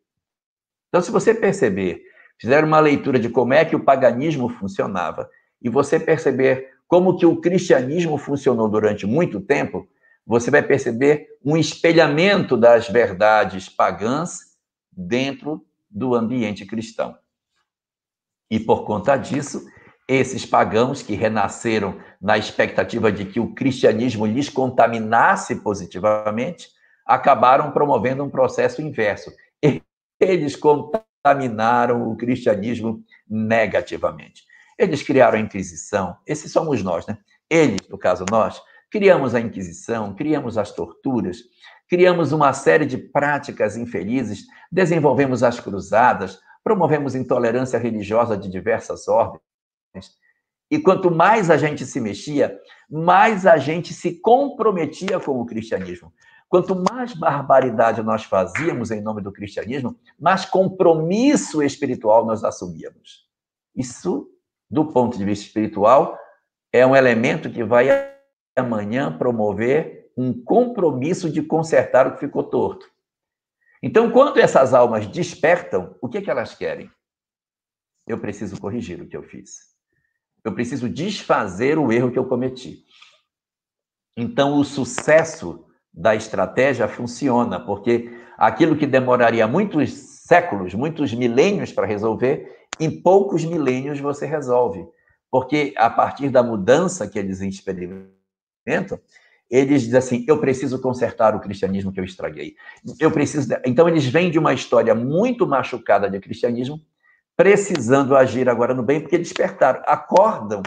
Então, 0.88 1.00
se 1.00 1.10
você 1.10 1.34
perceber, 1.34 2.02
fizer 2.38 2.62
uma 2.62 2.80
leitura 2.80 3.18
de 3.18 3.28
como 3.28 3.54
é 3.54 3.64
que 3.64 3.74
o 3.74 3.84
paganismo 3.84 4.48
funcionava 4.48 5.28
e 5.60 5.68
você 5.68 5.98
perceber 5.98 6.74
como 6.86 7.16
que 7.16 7.26
o 7.26 7.40
cristianismo 7.40 8.18
funcionou 8.18 8.68
durante 8.68 9.06
muito 9.06 9.40
tempo, 9.40 9.88
você 10.26 10.50
vai 10.50 10.62
perceber 10.62 11.26
um 11.44 11.56
espelhamento 11.56 12.56
das 12.56 12.88
verdades 12.88 13.68
pagãs 13.68 14.43
dentro 14.96 15.64
do 15.90 16.14
ambiente 16.14 16.64
cristão. 16.66 17.16
E 18.50 18.60
por 18.60 18.84
conta 18.84 19.16
disso, 19.16 19.64
esses 20.06 20.44
pagãos 20.44 21.02
que 21.02 21.14
renasceram 21.14 21.98
na 22.20 22.36
expectativa 22.36 23.10
de 23.10 23.24
que 23.24 23.40
o 23.40 23.54
cristianismo 23.54 24.26
lhes 24.26 24.48
contaminasse 24.48 25.56
positivamente, 25.56 26.68
acabaram 27.06 27.70
promovendo 27.70 28.22
um 28.22 28.30
processo 28.30 28.82
inverso. 28.82 29.32
Eles 30.20 30.56
contaminaram 30.56 32.10
o 32.10 32.16
cristianismo 32.16 33.02
negativamente. 33.28 34.44
Eles 34.78 35.02
criaram 35.02 35.38
a 35.38 35.40
Inquisição, 35.40 36.16
esses 36.26 36.52
somos 36.52 36.82
nós, 36.82 37.06
né? 37.06 37.18
Eles, 37.48 37.88
no 37.88 37.98
caso 37.98 38.24
nós, 38.30 38.60
criamos 38.90 39.34
a 39.34 39.40
Inquisição, 39.40 40.14
criamos 40.14 40.58
as 40.58 40.72
torturas, 40.72 41.38
criamos 41.88 42.32
uma 42.32 42.52
série 42.52 42.86
de 42.86 42.98
práticas 42.98 43.76
infelizes, 43.76 44.46
desenvolvemos 44.70 45.42
as 45.42 45.60
cruzadas, 45.60 46.38
promovemos 46.62 47.14
intolerância 47.14 47.78
religiosa 47.78 48.36
de 48.36 48.48
diversas 48.48 49.06
ordens. 49.08 49.42
E 50.70 50.78
quanto 50.78 51.10
mais 51.10 51.50
a 51.50 51.56
gente 51.56 51.84
se 51.84 52.00
mexia, 52.00 52.58
mais 52.90 53.46
a 53.46 53.56
gente 53.56 53.92
se 53.92 54.20
comprometia 54.20 55.20
com 55.20 55.40
o 55.40 55.46
cristianismo. 55.46 56.12
Quanto 56.48 56.74
mais 56.74 57.14
barbaridade 57.14 58.02
nós 58.02 58.24
fazíamos 58.24 58.90
em 58.90 59.00
nome 59.00 59.20
do 59.22 59.32
cristianismo, 59.32 59.96
mais 60.18 60.44
compromisso 60.44 61.62
espiritual 61.62 62.24
nós 62.24 62.42
assumíamos. 62.44 63.28
Isso 63.74 64.30
do 64.74 64.86
ponto 64.86 65.16
de 65.16 65.24
vista 65.24 65.46
espiritual, 65.46 66.18
é 66.72 66.84
um 66.84 66.96
elemento 66.96 67.48
que 67.48 67.62
vai 67.62 67.88
amanhã 68.56 69.16
promover 69.16 70.03
um 70.16 70.32
compromisso 70.44 71.30
de 71.30 71.42
consertar 71.42 72.06
o 72.06 72.12
que 72.14 72.20
ficou 72.20 72.44
torto. 72.44 72.90
Então, 73.82 74.10
quando 74.10 74.38
essas 74.38 74.72
almas 74.72 75.06
despertam, 75.06 75.94
o 76.00 76.08
que, 76.08 76.18
é 76.18 76.22
que 76.22 76.30
elas 76.30 76.54
querem? 76.54 76.90
Eu 78.06 78.18
preciso 78.18 78.58
corrigir 78.60 79.00
o 79.00 79.06
que 79.06 79.16
eu 79.16 79.22
fiz. 79.22 79.74
Eu 80.42 80.54
preciso 80.54 80.88
desfazer 80.88 81.78
o 81.78 81.92
erro 81.92 82.10
que 82.10 82.18
eu 82.18 82.26
cometi. 82.26 82.84
Então, 84.16 84.58
o 84.58 84.64
sucesso 84.64 85.66
da 85.92 86.14
estratégia 86.14 86.88
funciona, 86.88 87.60
porque 87.60 88.10
aquilo 88.36 88.76
que 88.76 88.86
demoraria 88.86 89.46
muitos 89.46 89.92
séculos, 89.92 90.74
muitos 90.74 91.12
milênios 91.12 91.72
para 91.72 91.86
resolver, 91.86 92.66
em 92.80 93.02
poucos 93.02 93.44
milênios 93.44 94.00
você 94.00 94.26
resolve. 94.26 94.86
Porque 95.30 95.74
a 95.76 95.90
partir 95.90 96.28
da 96.28 96.42
mudança 96.42 97.08
que 97.08 97.18
eles 97.18 97.40
experimentam, 97.40 98.98
eles 99.50 99.82
dizem 99.82 99.98
assim: 99.98 100.24
eu 100.26 100.38
preciso 100.38 100.80
consertar 100.80 101.34
o 101.34 101.40
cristianismo 101.40 101.92
que 101.92 102.00
eu 102.00 102.04
estraguei. 102.04 102.54
Eu 102.98 103.10
preciso. 103.10 103.48
Então, 103.64 103.88
eles 103.88 104.06
vêm 104.06 104.30
de 104.30 104.38
uma 104.38 104.52
história 104.52 104.94
muito 104.94 105.46
machucada 105.46 106.08
de 106.08 106.18
cristianismo, 106.20 106.80
precisando 107.36 108.16
agir 108.16 108.48
agora 108.48 108.74
no 108.74 108.82
bem, 108.82 109.00
porque 109.00 109.18
despertaram, 109.18 109.82
acordam 109.86 110.62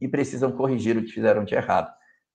e 0.00 0.08
precisam 0.08 0.50
corrigir 0.52 0.96
o 0.96 1.02
que 1.02 1.12
fizeram 1.12 1.44
de 1.44 1.54
errado. 1.54 1.90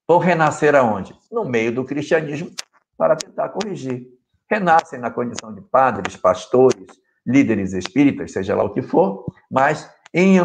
Vão 0.07 0.19
renascer 0.19 0.75
aonde? 0.75 1.15
No 1.31 1.43
meio 1.43 1.73
do 1.73 1.83
cristianismo, 1.83 2.51
para 2.97 3.15
tentar 3.15 3.49
corrigir. 3.49 4.07
Renascem 4.49 4.99
na 4.99 5.09
condição 5.09 5.53
de 5.53 5.61
padres, 5.61 6.15
pastores, 6.15 6.85
líderes 7.25 7.73
espíritas, 7.73 8.31
seja 8.31 8.55
lá 8.55 8.63
o 8.63 8.69
que 8.69 8.83
for, 8.83 9.25
mas 9.49 9.89
em 10.13 10.37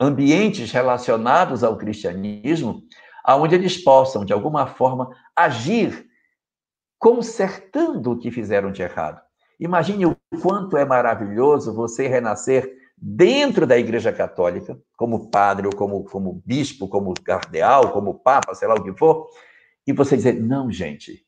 ambientes 0.00 0.72
relacionados 0.72 1.62
ao 1.62 1.76
cristianismo, 1.76 2.82
aonde 3.24 3.54
eles 3.54 3.82
possam, 3.82 4.24
de 4.24 4.32
alguma 4.32 4.66
forma, 4.66 5.10
agir 5.34 6.06
consertando 6.98 8.12
o 8.12 8.18
que 8.18 8.30
fizeram 8.30 8.70
de 8.70 8.82
errado. 8.82 9.20
Imagine 9.58 10.06
o 10.06 10.16
quanto 10.42 10.76
é 10.76 10.84
maravilhoso 10.84 11.74
você 11.74 12.06
renascer 12.06 12.70
dentro 12.96 13.66
da 13.66 13.78
Igreja 13.78 14.12
Católica, 14.12 14.78
como 14.96 15.30
padre, 15.30 15.66
ou 15.66 15.74
como, 15.74 16.04
como 16.04 16.42
bispo, 16.44 16.88
como 16.88 17.14
cardeal, 17.14 17.92
como 17.92 18.14
papa, 18.14 18.54
sei 18.54 18.68
lá 18.68 18.74
o 18.74 18.82
que 18.82 18.96
for, 18.96 19.28
e 19.86 19.92
você 19.92 20.16
dizer: 20.16 20.34
não, 20.34 20.70
gente, 20.70 21.26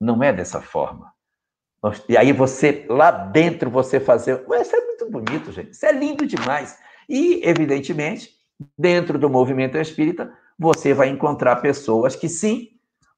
não 0.00 0.22
é 0.22 0.32
dessa 0.32 0.60
forma. 0.60 1.12
E 2.08 2.16
aí 2.16 2.32
você, 2.32 2.84
lá 2.88 3.10
dentro, 3.10 3.70
você 3.70 4.00
fazer. 4.00 4.44
Isso 4.60 4.76
é 4.76 4.80
muito 4.80 5.10
bonito, 5.10 5.52
gente. 5.52 5.70
Isso 5.70 5.86
é 5.86 5.92
lindo 5.92 6.26
demais. 6.26 6.78
E, 7.08 7.40
evidentemente, 7.44 8.30
dentro 8.76 9.18
do 9.18 9.30
movimento 9.30 9.76
espírita, 9.76 10.32
você 10.58 10.94
vai 10.94 11.08
encontrar 11.08 11.56
pessoas 11.56 12.16
que, 12.16 12.28
sim, 12.28 12.70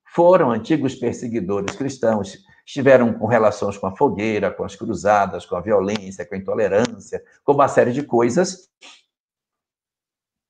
foram 0.05 0.51
antigos 0.51 0.95
perseguidores 0.95 1.77
cristãos, 1.77 2.39
estiveram 2.67 3.15
com 3.15 3.27
relações 3.27 3.79
com 3.79 3.87
a 3.87 3.97
fogueira, 3.97 4.51
com 4.51 4.65
as 4.65 4.75
cruzadas, 4.75 5.47
com 5.47 5.57
a 5.57 5.61
violência, 5.61 6.27
com 6.27 6.35
a 6.35 6.39
intolerância, 6.39 7.23
com 7.45 7.53
uma 7.53 7.69
série 7.69 7.93
de 7.93 8.03
coisas, 8.03 8.69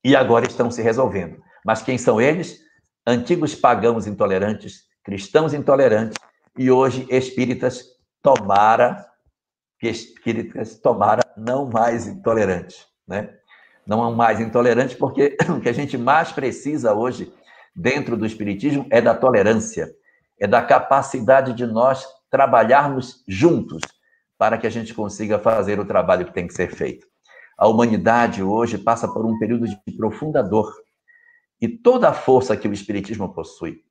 e 0.05 0.16
agora 0.16 0.47
estão 0.47 0.70
se 0.70 0.82
resolvendo. 0.82 1.43
Mas 1.64 1.82
quem 1.82 1.99
são 1.99 2.20
eles? 2.20 2.61
Antigos 3.07 3.55
pagãos 3.55 4.07
intolerantes, 4.07 4.84
cristãos 5.03 5.53
intolerantes, 5.53 6.18
e 6.57 6.70
hoje 6.70 7.07
espíritas 7.11 7.84
tomara 8.22 9.07
que 9.78 9.89
espíritas 9.89 10.78
tomara 10.78 11.22
não 11.36 11.68
mais 11.70 12.07
intolerantes, 12.09 12.86
né? 13.07 13.39
Não 13.89 14.14
mais 14.14 14.39
intolerantes 14.39 14.95
porque 14.95 15.34
o 15.49 15.61
que 15.61 15.68
a 15.70 15.72
gente 15.72 15.97
mais 15.97 16.30
precisa 16.30 16.93
hoje 16.93 17.32
dentro 17.74 18.18
do 18.18 18.26
espiritismo 18.26 18.86
é 18.91 19.01
da 19.01 19.14
tolerância, 19.14 19.91
é 20.39 20.47
da 20.47 20.61
capacidade 20.61 21.55
de 21.55 21.64
nós 21.64 22.07
trabalharmos 22.30 23.24
juntos 23.26 23.80
para 24.36 24.59
que 24.59 24.66
a 24.66 24.70
gente 24.70 24.93
consiga 24.93 25.39
fazer 25.39 25.80
o 25.80 25.86
trabalho 25.86 26.26
que 26.26 26.34
tem 26.34 26.47
que 26.47 26.53
ser 26.53 26.70
feito. 26.70 27.07
A 27.57 27.66
humanidade 27.66 28.43
hoje 28.43 28.76
passa 28.76 29.09
por 29.09 29.24
um 29.24 29.39
período 29.39 29.66
de 29.66 29.97
profunda 29.97 30.43
dor. 30.43 30.70
E 31.59 31.66
toda 31.66 32.11
a 32.11 32.12
força 32.12 32.57
que 32.57 32.68
o 32.68 32.72
espiritismo 32.72 33.32
possui, 33.32 33.82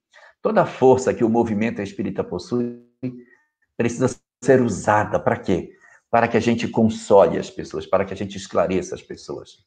toda 0.41 0.61
a 0.61 0.65
força 0.65 1.13
que 1.13 1.23
o 1.23 1.29
movimento 1.29 1.81
espírita 1.81 2.23
possui, 2.23 2.81
precisa 3.75 4.15
ser 4.41 4.61
usada 4.61 5.19
para 5.19 5.37
quê? 5.37 5.77
para 6.09 6.27
que 6.27 6.37
a 6.37 6.39
gente 6.39 6.67
console 6.67 7.37
as 7.37 7.49
pessoas, 7.49 7.85
para 7.85 8.05
que 8.05 8.13
a 8.13 8.17
gente 8.17 8.37
esclareça 8.37 8.95
as 8.95 9.01
pessoas. 9.01 9.57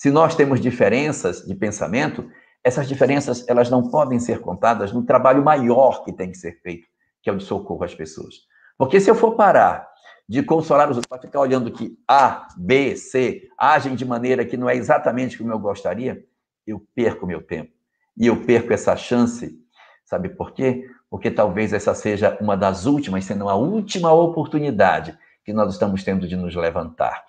Se 0.00 0.10
nós 0.10 0.34
temos 0.34 0.62
diferenças 0.62 1.44
de 1.44 1.54
pensamento, 1.54 2.26
essas 2.64 2.88
diferenças 2.88 3.46
elas 3.46 3.68
não 3.68 3.90
podem 3.90 4.18
ser 4.18 4.40
contadas 4.40 4.94
no 4.94 5.04
trabalho 5.04 5.44
maior 5.44 6.02
que 6.04 6.10
tem 6.10 6.30
que 6.30 6.38
ser 6.38 6.58
feito, 6.62 6.88
que 7.20 7.28
é 7.28 7.32
o 7.34 7.36
de 7.36 7.44
socorro 7.44 7.84
às 7.84 7.94
pessoas. 7.94 8.36
Porque 8.78 8.98
se 8.98 9.10
eu 9.10 9.14
for 9.14 9.36
parar 9.36 9.86
de 10.26 10.42
consolar 10.42 10.88
os 10.88 10.96
outros, 10.96 11.06
para 11.06 11.20
ficar 11.20 11.40
olhando 11.40 11.70
que 11.70 11.98
A, 12.08 12.48
B, 12.56 12.96
C 12.96 13.46
agem 13.58 13.94
de 13.94 14.06
maneira 14.06 14.42
que 14.42 14.56
não 14.56 14.70
é 14.70 14.74
exatamente 14.74 15.36
como 15.36 15.52
eu 15.52 15.58
gostaria, 15.58 16.24
eu 16.66 16.82
perco 16.94 17.26
meu 17.26 17.42
tempo. 17.42 17.70
E 18.16 18.26
eu 18.26 18.42
perco 18.46 18.72
essa 18.72 18.96
chance, 18.96 19.54
sabe 20.06 20.30
por 20.30 20.54
quê? 20.54 20.88
Porque 21.10 21.30
talvez 21.30 21.74
essa 21.74 21.92
seja 21.92 22.38
uma 22.40 22.56
das 22.56 22.86
últimas, 22.86 23.26
sendo 23.26 23.50
a 23.50 23.54
última 23.54 24.10
oportunidade 24.14 25.14
que 25.44 25.52
nós 25.52 25.74
estamos 25.74 26.02
tendo 26.02 26.26
de 26.26 26.36
nos 26.36 26.56
levantar. 26.56 27.22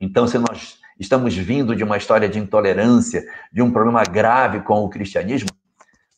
Então, 0.00 0.28
se 0.28 0.38
nós 0.38 0.78
estamos 0.98 1.36
vindo 1.36 1.74
de 1.74 1.84
uma 1.84 1.96
história 1.96 2.28
de 2.28 2.38
intolerância, 2.38 3.24
de 3.52 3.62
um 3.62 3.70
problema 3.70 4.02
grave 4.04 4.60
com 4.60 4.84
o 4.84 4.88
cristianismo, 4.88 5.48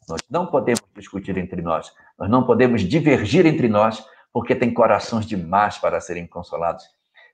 nós 0.08 0.20
não 0.30 0.46
podemos 0.46 0.82
discutir 0.96 1.36
entre 1.36 1.60
nós, 1.60 1.92
nós 2.18 2.30
não 2.30 2.44
podemos 2.44 2.82
divergir 2.82 3.44
entre 3.46 3.68
nós, 3.68 4.04
porque 4.32 4.54
tem 4.54 4.72
corações 4.72 5.26
demais 5.26 5.78
para 5.78 6.00
serem 6.00 6.26
consolados, 6.26 6.84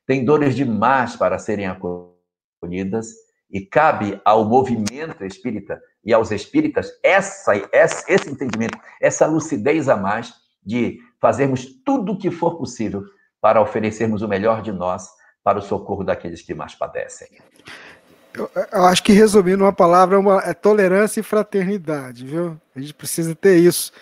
tem 0.06 0.24
dores 0.24 0.54
demais 0.54 1.16
para 1.16 1.38
serem 1.38 1.66
acolhidas, 1.66 3.08
e 3.54 3.60
cabe 3.60 4.20
ao 4.24 4.44
movimento 4.44 5.24
espírita 5.24 5.80
e 6.04 6.12
aos 6.12 6.32
espíritas 6.32 6.90
essa, 7.04 7.52
esse 7.72 8.28
entendimento, 8.28 8.76
essa 9.00 9.26
lucidez 9.26 9.88
a 9.88 9.96
mais 9.96 10.34
de 10.64 10.98
fazermos 11.20 11.64
tudo 11.84 12.12
o 12.12 12.18
que 12.18 12.32
for 12.32 12.58
possível 12.58 13.04
para 13.40 13.60
oferecermos 13.60 14.22
o 14.22 14.28
melhor 14.28 14.60
de 14.60 14.72
nós 14.72 15.08
para 15.44 15.58
o 15.58 15.62
socorro 15.62 16.02
daqueles 16.02 16.40
que 16.40 16.54
mais 16.54 16.74
padecem. 16.74 17.28
Eu, 18.32 18.50
eu 18.72 18.84
acho 18.86 19.04
que 19.04 19.12
resumindo 19.12 19.62
uma 19.62 19.72
palavra, 19.72 20.16
é, 20.16 20.18
uma, 20.18 20.40
é 20.40 20.54
tolerância 20.54 21.20
e 21.20 21.22
fraternidade, 21.22 22.26
viu? 22.26 22.60
A 22.74 22.80
gente 22.80 22.94
precisa 22.94 23.34
ter 23.34 23.58
isso 23.58 23.92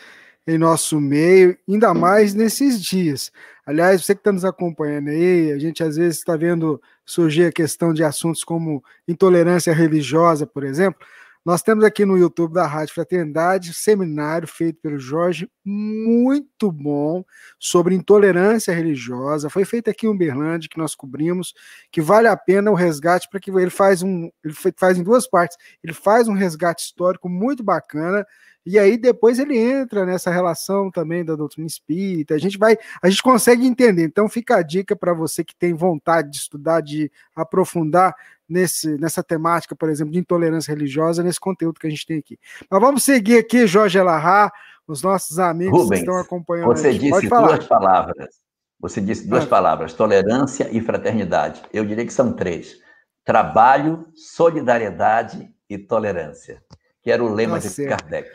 em 0.46 0.56
nosso 0.56 1.00
meio, 1.00 1.58
ainda 1.68 1.92
mais 1.92 2.32
nesses 2.32 2.80
dias. 2.80 3.30
Aliás, 3.66 4.02
você 4.02 4.14
que 4.14 4.20
está 4.20 4.32
nos 4.32 4.44
acompanhando 4.44 5.08
aí, 5.08 5.52
a 5.52 5.58
gente 5.58 5.82
às 5.82 5.96
vezes 5.96 6.18
está 6.18 6.36
vendo 6.36 6.80
surgir 7.04 7.44
a 7.44 7.52
questão 7.52 7.92
de 7.92 8.02
assuntos 8.02 8.42
como 8.42 8.82
intolerância 9.06 9.72
religiosa, 9.72 10.46
por 10.46 10.64
exemplo. 10.64 11.04
Nós 11.44 11.60
temos 11.60 11.82
aqui 11.82 12.04
no 12.04 12.16
YouTube 12.16 12.54
da 12.54 12.68
Rádio 12.68 12.94
Fraternidade 12.94 13.74
seminário 13.74 14.46
feito 14.46 14.80
pelo 14.80 14.96
Jorge, 14.96 15.50
muito 15.64 16.70
bom, 16.70 17.24
sobre 17.58 17.96
intolerância 17.96 18.72
religiosa. 18.72 19.50
Foi 19.50 19.64
feito 19.64 19.90
aqui 19.90 20.06
em 20.06 20.08
Uberlândia, 20.08 20.68
que 20.70 20.78
nós 20.78 20.94
cobrimos, 20.94 21.52
que 21.90 22.00
vale 22.00 22.28
a 22.28 22.36
pena 22.36 22.70
o 22.70 22.74
resgate, 22.74 23.28
para 23.28 23.40
que 23.40 23.50
ele 23.50 23.70
faz 23.70 24.04
um. 24.04 24.30
Ele 24.44 24.54
faz 24.76 24.96
em 24.96 25.02
duas 25.02 25.28
partes. 25.28 25.56
Ele 25.82 25.92
faz 25.92 26.28
um 26.28 26.32
resgate 26.32 26.84
histórico 26.84 27.28
muito 27.28 27.64
bacana. 27.64 28.24
E 28.64 28.78
aí 28.78 28.96
depois 28.96 29.40
ele 29.40 29.58
entra 29.58 30.06
nessa 30.06 30.30
relação 30.30 30.88
também 30.92 31.24
da 31.24 31.34
doutrina 31.34 31.66
espírita. 31.66 32.34
A 32.34 32.38
gente 32.38 32.56
vai, 32.56 32.78
a 33.02 33.10
gente 33.10 33.22
consegue 33.22 33.66
entender. 33.66 34.04
Então 34.04 34.28
fica 34.28 34.56
a 34.58 34.62
dica 34.62 34.94
para 34.94 35.12
você 35.12 35.42
que 35.42 35.56
tem 35.56 35.74
vontade 35.74 36.30
de 36.30 36.36
estudar, 36.36 36.80
de 36.80 37.10
aprofundar 37.34 38.14
nesse, 38.52 38.98
nessa 38.98 39.22
temática, 39.22 39.74
por 39.74 39.88
exemplo, 39.88 40.12
de 40.12 40.18
intolerância 40.18 40.72
religiosa, 40.72 41.22
nesse 41.22 41.40
conteúdo 41.40 41.80
que 41.80 41.86
a 41.86 41.90
gente 41.90 42.06
tem 42.06 42.18
aqui. 42.18 42.38
Mas 42.70 42.80
vamos 42.80 43.02
seguir 43.02 43.38
aqui, 43.38 43.66
Jorge 43.66 43.98
Elahá, 43.98 44.52
os 44.86 45.02
nossos 45.02 45.38
amigos 45.38 45.82
Rubens, 45.82 46.00
que 46.00 46.06
estão 46.06 46.20
acompanhando. 46.20 46.66
Você 46.66 46.92
disse 46.92 47.28
duas 47.28 47.66
palavras. 47.66 48.42
Você 48.78 49.00
disse 49.00 49.26
duas 49.26 49.44
ah. 49.44 49.46
palavras: 49.46 49.94
tolerância 49.94 50.68
e 50.70 50.80
fraternidade. 50.80 51.62
Eu 51.72 51.84
diria 51.84 52.04
que 52.04 52.12
são 52.12 52.32
três: 52.32 52.76
trabalho, 53.24 54.06
solidariedade 54.14 55.48
e 55.68 55.78
tolerância, 55.78 56.62
que 57.00 57.10
era 57.10 57.24
o 57.24 57.32
lema 57.32 57.60
tá 57.60 57.68
de 57.68 57.86
Kardec. 57.86 58.28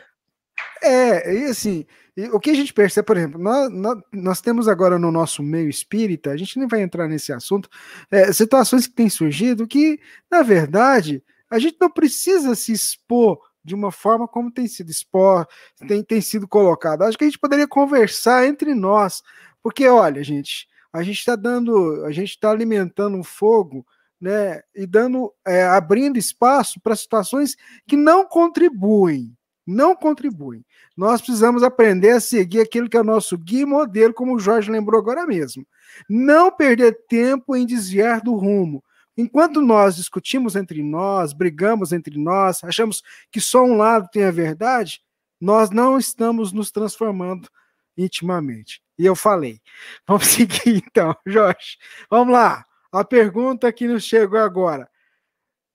É, 0.82 1.34
e 1.34 1.44
assim, 1.44 1.86
o 2.32 2.40
que 2.40 2.50
a 2.50 2.54
gente 2.54 2.72
percebe, 2.72 3.06
por 3.06 3.16
exemplo, 3.16 3.40
nós, 3.40 3.70
nós, 3.70 3.98
nós, 4.12 4.40
temos 4.40 4.66
agora 4.68 4.98
no 4.98 5.12
nosso 5.12 5.42
meio 5.42 5.68
espírita, 5.68 6.30
a 6.30 6.36
gente 6.36 6.58
nem 6.58 6.66
vai 6.66 6.82
entrar 6.82 7.08
nesse 7.08 7.32
assunto, 7.32 7.68
é, 8.10 8.32
situações 8.32 8.86
que 8.86 8.94
têm 8.94 9.08
surgido 9.08 9.66
que, 9.66 10.00
na 10.30 10.42
verdade, 10.42 11.22
a 11.50 11.58
gente 11.58 11.76
não 11.80 11.90
precisa 11.90 12.54
se 12.54 12.72
expor 12.72 13.38
de 13.64 13.74
uma 13.74 13.92
forma 13.92 14.26
como 14.26 14.50
tem 14.50 14.66
sido 14.66 14.90
expor, 14.90 15.46
tem, 15.86 16.02
tem 16.02 16.20
sido 16.20 16.48
colocado. 16.48 17.02
Acho 17.02 17.18
que 17.18 17.24
a 17.24 17.26
gente 17.26 17.38
poderia 17.38 17.68
conversar 17.68 18.46
entre 18.46 18.74
nós, 18.74 19.22
porque, 19.62 19.86
olha, 19.86 20.22
gente, 20.24 20.66
a 20.92 21.02
gente 21.02 21.18
está 21.18 21.36
dando, 21.36 22.04
a 22.04 22.10
gente 22.10 22.30
está 22.30 22.50
alimentando 22.50 23.16
um 23.16 23.24
fogo 23.24 23.86
né, 24.20 24.60
e 24.74 24.86
dando, 24.86 25.32
é, 25.46 25.64
abrindo 25.64 26.18
espaço 26.18 26.80
para 26.80 26.96
situações 26.96 27.56
que 27.86 27.96
não 27.96 28.26
contribuem 28.26 29.36
não 29.68 29.94
contribuem. 29.94 30.64
Nós 30.96 31.20
precisamos 31.20 31.62
aprender 31.62 32.12
a 32.12 32.20
seguir 32.20 32.60
aquilo 32.60 32.88
que 32.88 32.96
é 32.96 33.00
o 33.02 33.04
nosso 33.04 33.36
guia 33.36 33.62
e 33.62 33.66
modelo, 33.66 34.14
como 34.14 34.34
o 34.34 34.40
Jorge 34.40 34.70
lembrou 34.70 34.98
agora 34.98 35.26
mesmo. 35.26 35.66
Não 36.08 36.50
perder 36.50 37.04
tempo 37.06 37.54
em 37.54 37.66
desviar 37.66 38.22
do 38.22 38.34
rumo. 38.34 38.82
Enquanto 39.14 39.60
nós 39.60 39.96
discutimos 39.96 40.56
entre 40.56 40.82
nós, 40.82 41.34
brigamos 41.34 41.92
entre 41.92 42.16
nós, 42.18 42.64
achamos 42.64 43.02
que 43.30 43.42
só 43.42 43.62
um 43.62 43.76
lado 43.76 44.08
tem 44.10 44.24
a 44.24 44.30
verdade, 44.30 45.02
nós 45.38 45.68
não 45.68 45.98
estamos 45.98 46.50
nos 46.50 46.70
transformando 46.70 47.46
intimamente. 47.94 48.80
E 48.98 49.04
eu 49.04 49.14
falei. 49.14 49.60
Vamos 50.08 50.28
seguir 50.28 50.82
então, 50.86 51.14
Jorge. 51.26 51.76
Vamos 52.08 52.32
lá. 52.32 52.64
A 52.90 53.04
pergunta 53.04 53.70
que 53.70 53.86
nos 53.86 54.02
chegou 54.02 54.38
agora. 54.38 54.88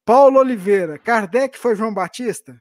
Paulo 0.04 0.40
Oliveira, 0.40 0.98
Kardec 0.98 1.60
foi 1.60 1.76
João 1.76 1.94
Batista? 1.94 2.60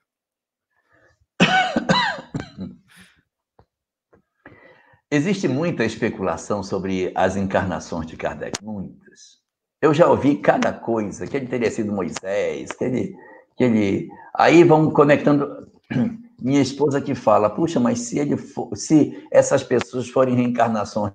Existe 5.15 5.47
muita 5.47 5.85
especulação 5.85 6.63
sobre 6.63 7.13
as 7.15 7.37
encarnações 7.37 8.07
de 8.07 8.17
Kardec, 8.17 8.65
muitas. 8.65 9.43
Eu 9.79 9.93
já 9.93 10.09
ouvi 10.09 10.37
cada 10.37 10.73
coisa, 10.73 11.27
que 11.27 11.37
ele 11.37 11.47
teria 11.47 11.71
sido 11.71 11.93
Moisés, 11.93 12.73
que 12.73 12.83
ele. 12.83 13.15
Que 13.55 13.65
ele... 13.65 14.09
Aí 14.35 14.65
vão 14.65 14.91
conectando. 14.91 15.69
Minha 16.41 16.63
esposa 16.63 16.99
que 16.99 17.15
fala, 17.15 17.51
puxa, 17.51 17.79
mas 17.79 17.99
se 17.99 18.19
ele 18.19 18.39
for, 18.39 18.75
se 18.75 19.23
essas 19.31 19.63
pessoas 19.63 20.09
forem 20.09 20.35
reencarnações 20.35 21.13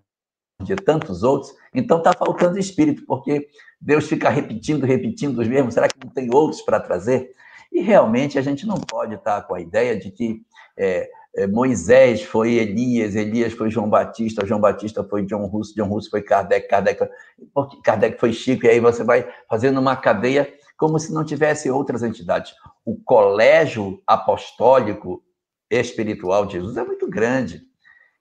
de 0.61 0.75
tantos 0.75 1.23
outros, 1.23 1.51
então 1.73 1.97
está 1.97 2.13
faltando 2.13 2.59
espírito, 2.59 3.03
porque 3.03 3.49
Deus 3.81 4.07
fica 4.07 4.29
repetindo, 4.29 4.85
repetindo 4.85 5.39
os 5.39 5.47
mesmos. 5.47 5.73
Será 5.73 5.87
que 5.87 5.97
não 6.05 6.13
tem 6.13 6.29
outros 6.31 6.61
para 6.61 6.79
trazer? 6.79 7.31
E 7.71 7.81
realmente 7.81 8.37
a 8.37 8.43
gente 8.43 8.67
não 8.67 8.79
pode 8.79 9.15
estar 9.15 9.41
com 9.41 9.55
a 9.55 9.59
ideia 9.59 9.97
de 9.97 10.11
que 10.11 10.43
é, 10.77 11.09
Moisés 11.45 12.23
foi 12.23 12.53
Elias, 12.53 13.15
Elias 13.15 13.53
foi 13.53 13.69
João 13.69 13.87
Batista, 13.87 14.45
João 14.45 14.59
Batista 14.59 15.03
foi 15.03 15.23
John 15.23 15.45
Russo, 15.45 15.75
John 15.75 15.87
Russo 15.87 16.09
foi 16.09 16.23
Kardec, 16.23 16.67
Kardec, 16.67 17.07
porque 17.53 17.77
Kardec 17.83 18.19
foi 18.19 18.33
Chico, 18.33 18.65
e 18.65 18.69
aí 18.69 18.79
você 18.79 19.03
vai 19.03 19.27
fazendo 19.47 19.79
uma 19.79 19.95
cadeia 19.95 20.51
como 20.77 20.99
se 20.99 21.13
não 21.13 21.23
tivesse 21.23 21.69
outras 21.69 22.01
entidades. 22.01 22.53
O 22.85 22.95
colégio 23.03 24.01
apostólico 24.07 25.21
espiritual 25.69 26.45
de 26.45 26.53
Jesus 26.53 26.77
é 26.77 26.83
muito 26.83 27.07
grande. 27.09 27.61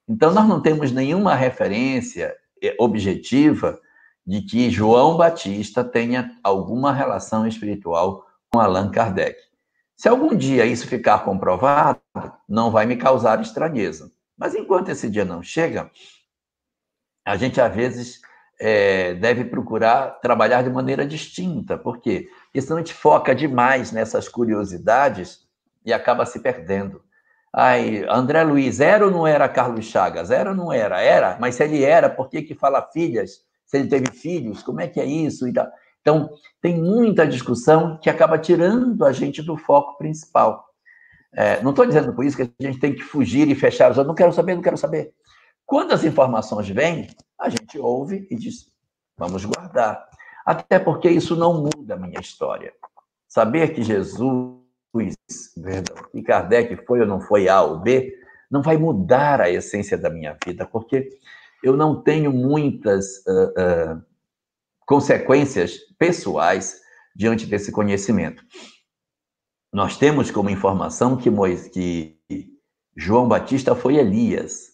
Então, 0.07 0.33
nós 0.33 0.47
não 0.47 0.61
temos 0.61 0.91
nenhuma 0.91 1.35
referência 1.35 2.35
é, 2.61 2.75
objetiva 2.79 3.79
de 4.25 4.41
que 4.41 4.69
João 4.69 5.15
Batista 5.15 5.83
tenha 5.83 6.31
alguma 6.43 6.91
relação 6.91 7.47
espiritual 7.47 8.25
com 8.51 8.59
Allan 8.59 8.89
Kardec. 8.89 9.46
Se 9.97 10.07
algum 10.07 10.35
dia 10.35 10.63
isso 10.63 10.87
ficar 10.87 11.25
comprovado, 11.25 11.99
não 12.47 12.69
vai 12.69 12.85
me 12.85 12.95
causar 12.95 13.41
estranheza. 13.41 14.11
Mas 14.37 14.53
enquanto 14.53 14.89
esse 14.89 15.09
dia 15.09 15.25
não 15.25 15.41
chega, 15.41 15.89
a 17.25 17.35
gente 17.35 17.59
às 17.59 17.73
vezes 17.75 18.21
é, 18.59 19.15
deve 19.15 19.45
procurar 19.45 20.19
trabalhar 20.21 20.61
de 20.61 20.69
maneira 20.69 21.03
distinta. 21.03 21.79
Porque 21.79 22.29
senão 22.61 22.77
a 22.77 22.79
gente 22.79 22.93
foca 22.93 23.33
demais 23.33 23.91
nessas 23.91 24.29
curiosidades 24.29 25.39
e 25.83 25.91
acaba 25.91 26.27
se 26.27 26.39
perdendo. 26.39 27.03
Ai, 27.51 28.05
André 28.07 28.43
Luiz, 28.43 28.79
era 28.79 29.03
ou 29.03 29.11
não 29.11 29.25
era 29.25 29.49
Carlos 29.49 29.85
Chagas? 29.85 30.29
Era 30.29 30.51
ou 30.51 30.55
não 30.55 30.71
era? 30.71 31.01
Era, 31.01 31.37
mas 31.39 31.55
se 31.55 31.63
ele 31.63 31.83
era, 31.83 32.07
por 32.07 32.29
que, 32.29 32.43
que 32.43 32.53
fala 32.53 32.87
filhas? 32.93 33.41
Se 33.65 33.77
ele 33.77 33.89
teve 33.89 34.11
filhos, 34.11 34.61
como 34.61 34.79
é 34.79 34.87
que 34.87 34.99
é 34.99 35.05
isso? 35.05 35.47
E. 36.07 36.09
Então, 36.09 36.29
tem 36.61 36.81
muita 36.81 37.27
discussão 37.27 37.99
que 37.99 38.09
acaba 38.09 38.37
tirando 38.37 39.03
a 39.05 39.11
gente 39.11 39.41
do 39.41 39.57
foco 39.57 39.97
principal. 39.97 40.65
É, 41.33 41.61
não 41.61 41.71
estou 41.71 41.85
dizendo 41.85 42.13
por 42.13 42.25
isso 42.25 42.37
que 42.37 42.43
a 42.43 42.63
gente 42.63 42.79
tem 42.79 42.95
que 42.95 43.03
fugir 43.03 43.47
e 43.49 43.55
fechar 43.55 43.91
os 43.91 43.97
olhos. 43.97 44.07
Não 44.07 44.15
quero 44.15 44.31
saber, 44.31 44.55
não 44.55 44.61
quero 44.61 44.77
saber. 44.77 45.13
Quando 45.65 45.91
as 45.91 46.03
informações 46.03 46.69
vêm, 46.69 47.09
a 47.37 47.49
gente 47.49 47.77
ouve 47.77 48.25
e 48.31 48.35
diz: 48.35 48.71
vamos 49.17 49.43
guardar. 49.45 50.07
Até 50.45 50.79
porque 50.79 51.09
isso 51.09 51.35
não 51.35 51.61
muda 51.61 51.95
a 51.95 51.97
minha 51.97 52.19
história. 52.21 52.73
Saber 53.27 53.73
que 53.73 53.83
Jesus, 53.83 55.15
que 56.11 56.21
Kardec 56.23 56.85
foi 56.85 57.01
ou 57.01 57.05
não 57.05 57.19
foi 57.19 57.49
A 57.49 57.61
ou 57.61 57.79
B, 57.79 58.17
não 58.49 58.61
vai 58.61 58.77
mudar 58.77 59.41
a 59.41 59.49
essência 59.49 59.97
da 59.97 60.09
minha 60.09 60.37
vida, 60.45 60.65
porque 60.65 61.09
eu 61.61 61.75
não 61.75 62.01
tenho 62.01 62.31
muitas 62.31 63.17
uh, 63.27 63.97
uh, 63.97 64.06
consequências 64.87 65.77
pessoais 65.99 66.79
diante 67.15 67.45
desse 67.45 67.71
conhecimento. 67.71 68.43
Nós 69.71 69.97
temos 69.97 70.31
como 70.31 70.49
informação 70.49 71.17
que, 71.17 71.29
Moisés, 71.29 71.69
que 71.69 72.17
João 72.95 73.27
Batista 73.27 73.75
foi 73.75 73.97
Elias. 73.97 74.69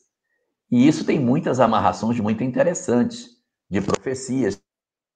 E 0.71 0.87
isso 0.87 1.03
tem 1.03 1.19
muitas 1.19 1.59
amarrações 1.59 2.19
muito 2.19 2.43
interessantes 2.43 3.27
de 3.69 3.81
profecias 3.81 4.61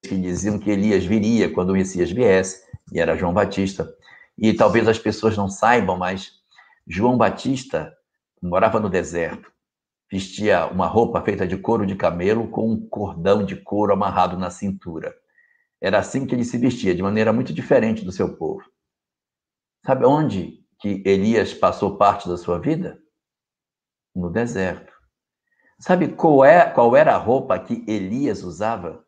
que 0.03 0.17
diziam 0.17 0.59
que 0.59 0.71
Elias 0.71 1.05
viria 1.05 1.53
quando 1.53 1.69
o 1.69 1.73
Messias 1.73 2.11
viesse, 2.11 2.63
e 2.91 2.99
era 2.99 3.15
João 3.15 3.33
Batista. 3.33 3.87
E 4.37 4.53
talvez 4.53 4.87
as 4.87 4.99
pessoas 4.99 5.37
não 5.37 5.47
saibam, 5.47 5.97
mas 5.97 6.31
João 6.87 7.17
Batista 7.17 7.93
morava 8.41 8.79
no 8.79 8.89
deserto, 8.89 9.51
vestia 10.09 10.67
uma 10.67 10.87
roupa 10.87 11.21
feita 11.21 11.47
de 11.47 11.57
couro 11.57 11.85
de 11.85 11.95
camelo 11.95 12.49
com 12.49 12.71
um 12.71 12.87
cordão 12.87 13.45
de 13.45 13.55
couro 13.55 13.93
amarrado 13.93 14.37
na 14.37 14.49
cintura. 14.49 15.13
Era 15.81 15.99
assim 15.99 16.25
que 16.25 16.33
ele 16.33 16.45
se 16.45 16.57
vestia, 16.57 16.95
de 16.95 17.03
maneira 17.03 17.31
muito 17.31 17.53
diferente 17.53 18.03
do 18.03 18.11
seu 18.11 18.35
povo. 18.35 18.63
Sabe 19.85 20.05
onde 20.05 20.65
que 20.79 21.03
Elias 21.05 21.53
passou 21.53 21.97
parte 21.97 22.27
da 22.27 22.37
sua 22.37 22.59
vida? 22.59 22.99
No 24.15 24.29
deserto. 24.29 24.93
Sabe 25.79 26.09
qual, 26.09 26.43
é, 26.43 26.69
qual 26.69 26.95
era 26.95 27.13
a 27.13 27.17
roupa 27.17 27.59
que 27.59 27.85
Elias 27.87 28.43
usava? 28.43 29.05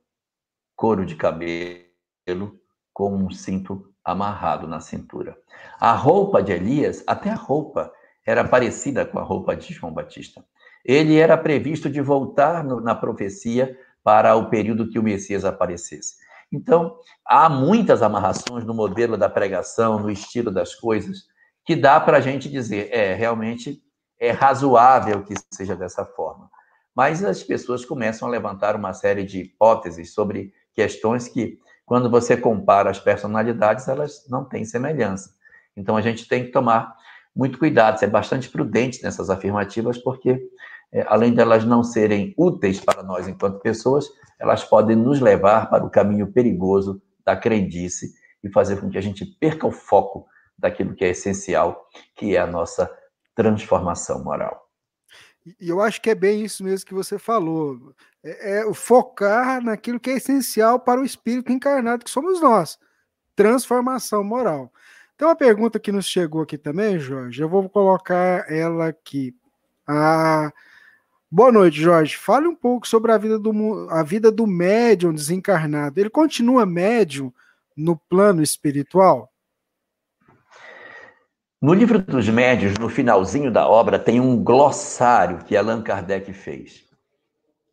Couro 0.75 1.05
de 1.05 1.15
cabelo 1.15 2.59
com 2.93 3.15
um 3.15 3.31
cinto 3.31 3.91
amarrado 4.03 4.67
na 4.67 4.79
cintura. 4.79 5.37
A 5.79 5.93
roupa 5.93 6.43
de 6.43 6.51
Elias, 6.51 7.03
até 7.07 7.31
a 7.31 7.35
roupa, 7.35 7.91
era 8.25 8.47
parecida 8.47 9.05
com 9.05 9.17
a 9.17 9.23
roupa 9.23 9.55
de 9.55 9.73
João 9.73 9.91
Batista. 9.91 10.45
Ele 10.85 11.17
era 11.17 11.37
previsto 11.37 11.89
de 11.89 12.01
voltar 12.01 12.63
no, 12.63 12.79
na 12.79 12.95
profecia 12.95 13.77
para 14.03 14.35
o 14.35 14.49
período 14.49 14.89
que 14.89 14.99
o 14.99 15.03
Messias 15.03 15.45
aparecesse. 15.45 16.15
Então, 16.51 16.97
há 17.25 17.47
muitas 17.47 18.01
amarrações 18.01 18.65
no 18.65 18.73
modelo 18.73 19.17
da 19.17 19.29
pregação, 19.29 19.99
no 19.99 20.09
estilo 20.09 20.49
das 20.49 20.73
coisas, 20.73 21.25
que 21.65 21.75
dá 21.75 21.99
para 21.99 22.17
a 22.17 22.21
gente 22.21 22.49
dizer, 22.49 22.89
é, 22.91 23.13
realmente 23.13 23.81
é 24.19 24.31
razoável 24.31 25.23
que 25.23 25.35
seja 25.53 25.75
dessa 25.75 26.03
forma. 26.03 26.49
Mas 26.95 27.23
as 27.23 27.43
pessoas 27.43 27.85
começam 27.85 28.27
a 28.27 28.31
levantar 28.31 28.75
uma 28.75 28.93
série 28.93 29.23
de 29.23 29.39
hipóteses 29.41 30.13
sobre 30.13 30.51
questões 30.73 31.27
que, 31.27 31.59
quando 31.85 32.09
você 32.09 32.35
compara 32.35 32.89
as 32.89 32.99
personalidades, 32.99 33.87
elas 33.87 34.27
não 34.27 34.43
têm 34.43 34.65
semelhança. 34.65 35.29
Então, 35.77 35.95
a 35.95 36.01
gente 36.01 36.27
tem 36.27 36.45
que 36.45 36.51
tomar 36.51 36.95
muito 37.35 37.57
cuidado, 37.57 37.99
ser 37.99 38.07
bastante 38.07 38.49
prudente 38.49 39.01
nessas 39.03 39.29
afirmativas, 39.29 39.97
porque, 39.97 40.41
além 41.07 41.33
de 41.33 41.41
elas 41.41 41.65
não 41.65 41.83
serem 41.83 42.33
úteis 42.37 42.79
para 42.79 43.03
nós 43.03 43.27
enquanto 43.27 43.59
pessoas, 43.59 44.09
elas 44.39 44.63
podem 44.63 44.95
nos 44.95 45.19
levar 45.19 45.69
para 45.69 45.85
o 45.85 45.89
caminho 45.89 46.31
perigoso 46.31 47.01
da 47.23 47.35
crendice 47.35 48.13
e 48.43 48.51
fazer 48.51 48.79
com 48.79 48.89
que 48.89 48.97
a 48.97 49.01
gente 49.01 49.25
perca 49.25 49.67
o 49.67 49.71
foco 49.71 50.27
daquilo 50.57 50.95
que 50.95 51.05
é 51.05 51.09
essencial, 51.09 51.87
que 52.15 52.35
é 52.35 52.39
a 52.39 52.47
nossa 52.47 52.89
transformação 53.35 54.23
moral. 54.23 54.67
E 55.59 55.69
eu 55.69 55.81
acho 55.81 56.01
que 56.01 56.09
é 56.09 56.15
bem 56.15 56.43
isso 56.43 56.63
mesmo 56.63 56.85
que 56.85 56.93
você 56.93 57.17
falou. 57.17 57.93
É, 58.23 58.59
é 58.59 58.73
focar 58.73 59.63
naquilo 59.63 59.99
que 59.99 60.09
é 60.09 60.17
essencial 60.17 60.79
para 60.79 60.99
o 60.99 61.05
espírito 61.05 61.51
encarnado 61.51 62.03
que 62.03 62.11
somos 62.11 62.41
nós. 62.41 62.77
Transformação 63.35 64.23
moral. 64.23 64.71
Tem 65.17 65.27
uma 65.27 65.35
pergunta 65.35 65.79
que 65.79 65.91
nos 65.91 66.05
chegou 66.05 66.41
aqui 66.41 66.57
também, 66.57 66.99
Jorge. 66.99 67.41
Eu 67.41 67.49
vou 67.49 67.67
colocar 67.69 68.49
ela 68.51 68.87
aqui. 68.87 69.35
Ah, 69.87 70.51
boa 71.31 71.51
noite, 71.51 71.79
Jorge. 71.79 72.17
Fale 72.17 72.47
um 72.47 72.55
pouco 72.55 72.87
sobre 72.87 73.11
a 73.11 73.17
vida 73.17 73.37
do, 73.37 73.87
a 73.89 74.03
vida 74.03 74.31
do 74.31 74.45
médium 74.47 75.13
desencarnado. 75.13 75.99
Ele 75.99 76.09
continua 76.09 76.65
médium 76.65 77.33
no 77.75 77.95
plano 77.95 78.43
espiritual? 78.43 79.31
No 81.61 81.73
livro 81.73 81.99
dos 81.99 82.29
médios, 82.29 82.75
no 82.75 82.87
finalzinho 82.87 83.51
da 83.51 83.67
obra, 83.67 83.99
tem 83.99 84.19
um 84.19 84.41
glossário 84.41 85.43
que 85.43 85.57
Allan 85.57 85.81
Kardec 85.81 86.31
fez. 86.31 86.85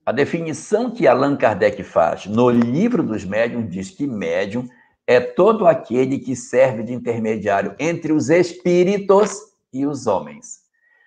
A 0.05 0.13
definição 0.13 0.91
que 0.91 1.07
Allan 1.07 1.37
Kardec 1.37 1.83
faz 1.83 2.27
no 2.27 2.51
livro 2.51 3.03
dos 3.03 3.25
médiuns 3.25 3.71
diz 3.71 3.91
que 3.91 4.07
médium 4.07 4.69
é 5.07 5.21
todo 5.21 5.67
aquele 5.67 6.19
que 6.19 6.35
serve 6.35 6.83
de 6.83 6.93
intermediário 6.93 7.75
entre 7.79 8.13
os 8.13 8.29
espíritos 8.29 9.37
e 9.73 9.87
os 9.87 10.07
homens. 10.07 10.66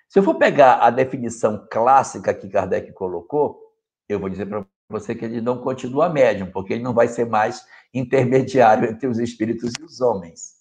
Se 0.09 0.17
eu 0.17 0.23
for 0.23 0.35
pegar 0.35 0.79
a 0.79 0.89
definição 0.89 1.67
clássica 1.69 2.33
que 2.33 2.49
Kardec 2.49 2.91
colocou, 2.93 3.61
eu 4.07 4.19
vou 4.19 4.27
dizer 4.27 4.47
para 4.47 4.65
você 4.89 5.13
que 5.13 5.23
ele 5.23 5.39
não 5.39 5.61
continua 5.61 6.09
médium, 6.09 6.49
porque 6.51 6.73
ele 6.73 6.81
não 6.81 6.95
vai 6.95 7.07
ser 7.07 7.25
mais 7.25 7.63
intermediário 7.93 8.89
entre 8.89 9.07
os 9.07 9.19
espíritos 9.19 9.71
e 9.79 9.83
os 9.83 10.01
homens. 10.01 10.55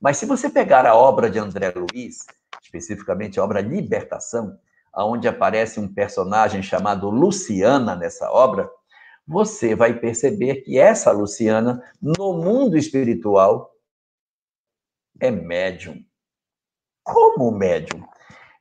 Mas 0.00 0.18
se 0.18 0.24
você 0.24 0.48
pegar 0.48 0.86
a 0.86 0.94
obra 0.94 1.28
de 1.28 1.40
André 1.40 1.72
Luiz, 1.74 2.26
especificamente 2.62 3.40
a 3.40 3.44
obra 3.44 3.60
Libertação, 3.60 4.56
onde 4.94 5.26
aparece 5.26 5.80
um 5.80 5.92
personagem 5.92 6.62
chamado 6.62 7.10
Luciana 7.10 7.96
nessa 7.96 8.30
obra, 8.30 8.70
você 9.26 9.74
vai 9.74 9.98
perceber 9.98 10.62
que 10.62 10.78
essa 10.78 11.10
Luciana, 11.10 11.82
no 12.00 12.34
mundo 12.34 12.76
espiritual, 12.76 13.74
é 15.18 15.28
médium. 15.28 16.04
Como 17.02 17.50
médium? 17.50 18.11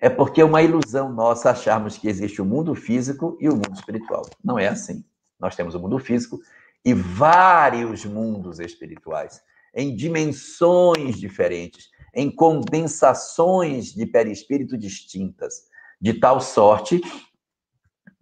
É 0.02 0.10
porque 0.10 0.42
é 0.42 0.46
uma 0.46 0.64
ilusão 0.64 1.14
nossa 1.14 1.52
acharmos 1.52 1.96
que 1.96 2.10
existe 2.10 2.42
o 2.42 2.46
mundo 2.46 2.74
físico 2.74 3.38
e 3.40 3.48
o 3.48 3.54
mundo 3.54 3.76
espiritual. 3.76 4.24
Não 4.44 4.58
é 4.58 4.68
assim. 4.68 5.06
Nós 5.40 5.56
temos 5.56 5.76
o 5.76 5.80
mundo 5.80 6.00
físico 6.00 6.40
e 6.84 6.92
vários 6.92 8.04
mundos 8.04 8.60
espirituais 8.60 9.40
em 9.74 9.96
dimensões 9.96 11.20
diferentes, 11.20 11.90
em 12.14 12.30
condensações 12.30 13.94
de 13.94 14.06
perispírito 14.06 14.78
distintas, 14.78 15.68
de 16.00 16.16
tal 16.16 16.42
sorte 16.42 17.00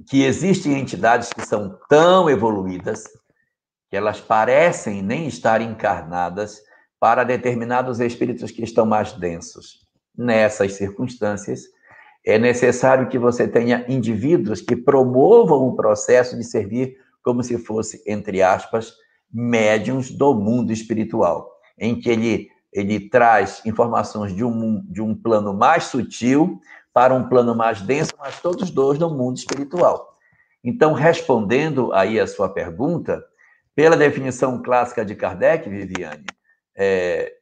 que 0.07 0.23
existem 0.23 0.77
entidades 0.77 1.29
que 1.33 1.45
são 1.45 1.79
tão 1.89 2.29
evoluídas 2.29 3.05
que 3.89 3.97
elas 3.97 4.21
parecem 4.21 5.01
nem 5.01 5.27
estar 5.27 5.61
encarnadas 5.61 6.61
para 6.99 7.23
determinados 7.23 7.99
espíritos 7.99 8.51
que 8.51 8.63
estão 8.63 8.85
mais 8.85 9.13
densos. 9.13 9.88
Nessas 10.17 10.73
circunstâncias, 10.73 11.63
é 12.25 12.37
necessário 12.37 13.07
que 13.07 13.17
você 13.17 13.47
tenha 13.47 13.85
indivíduos 13.87 14.61
que 14.61 14.75
promovam 14.75 15.67
o 15.67 15.75
processo 15.75 16.37
de 16.37 16.43
servir 16.43 16.97
como 17.23 17.43
se 17.43 17.57
fosse, 17.57 18.03
entre 18.05 18.41
aspas, 18.41 18.93
médiums 19.31 20.11
do 20.11 20.33
mundo 20.33 20.71
espiritual, 20.71 21.51
em 21.77 21.99
que 21.99 22.09
ele, 22.09 22.49
ele 22.73 23.09
traz 23.09 23.61
informações 23.65 24.35
de 24.35 24.43
um, 24.43 24.83
de 24.89 25.01
um 25.01 25.15
plano 25.15 25.53
mais 25.53 25.85
sutil 25.85 26.59
para 26.93 27.13
um 27.13 27.29
plano 27.29 27.55
mais 27.55 27.81
denso, 27.81 28.13
mas 28.19 28.41
todos 28.41 28.71
dois 28.71 28.97
no 28.99 29.09
mundo 29.09 29.37
espiritual. 29.37 30.17
Então, 30.63 30.93
respondendo 30.93 31.93
aí 31.93 32.19
a 32.19 32.27
sua 32.27 32.49
pergunta, 32.49 33.23
pela 33.75 33.95
definição 33.95 34.61
clássica 34.61 35.05
de 35.05 35.15
Kardec, 35.15 35.69
Viviane, 35.69 36.25
é, 36.75 37.33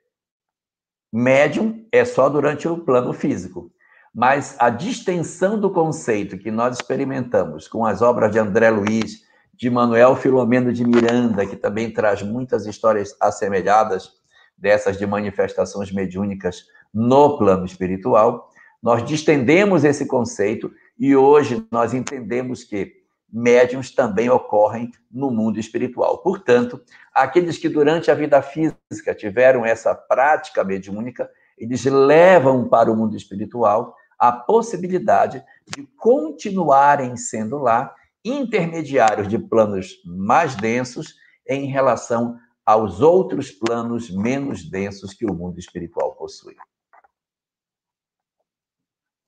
médium 1.12 1.86
é 1.92 2.04
só 2.06 2.30
durante 2.30 2.68
o 2.68 2.78
plano 2.78 3.14
físico. 3.14 3.72
Mas 4.14 4.56
a 4.60 4.70
distensão 4.70 5.60
do 5.60 5.70
conceito 5.70 6.38
que 6.38 6.50
nós 6.50 6.76
experimentamos 6.76 7.68
com 7.68 7.86
as 7.86 8.02
obras 8.02 8.32
de 8.32 8.40
André 8.40 8.70
Luiz, 8.70 9.22
de 9.54 9.70
Manuel 9.70 10.16
Filomeno 10.16 10.72
de 10.72 10.84
Miranda, 10.84 11.46
que 11.46 11.56
também 11.56 11.92
traz 11.92 12.22
muitas 12.22 12.66
histórias 12.66 13.16
assemelhadas 13.20 14.12
dessas 14.58 14.98
de 14.98 15.06
manifestações 15.06 15.92
mediúnicas 15.92 16.66
no 16.94 17.38
plano 17.38 17.66
espiritual, 17.66 18.50
nós 18.82 19.04
distendemos 19.04 19.84
esse 19.84 20.06
conceito 20.06 20.72
e 20.98 21.16
hoje 21.16 21.66
nós 21.72 21.94
entendemos 21.94 22.64
que 22.64 22.97
médiums 23.32 23.92
também 23.92 24.30
ocorrem 24.30 24.92
no 25.12 25.30
mundo 25.30 25.60
espiritual. 25.60 26.20
Portanto, 26.20 26.82
aqueles 27.14 27.58
que 27.58 27.70
durante 27.70 28.10
a 28.10 28.16
vida 28.16 28.42
física 28.42 29.14
tiveram 29.16 29.66
essa 29.66 29.94
prática 29.94 30.64
mediúnica, 30.64 31.30
eles 31.58 31.84
levam 31.86 32.68
para 32.68 32.92
o 32.92 32.96
mundo 32.96 33.16
espiritual 33.16 33.96
a 34.18 34.32
possibilidade 34.32 35.44
de 35.68 35.84
continuarem 35.98 37.16
sendo 37.18 37.58
lá 37.58 37.94
intermediários 38.24 39.28
de 39.28 39.38
planos 39.38 40.02
mais 40.06 40.56
densos 40.56 41.16
em 41.48 41.66
relação 41.66 42.38
aos 42.66 43.02
outros 43.02 43.52
planos 43.52 44.10
menos 44.10 44.70
densos 44.70 45.14
que 45.14 45.26
o 45.26 45.34
mundo 45.34 45.60
espiritual 45.60 46.16
possui. 46.16 46.56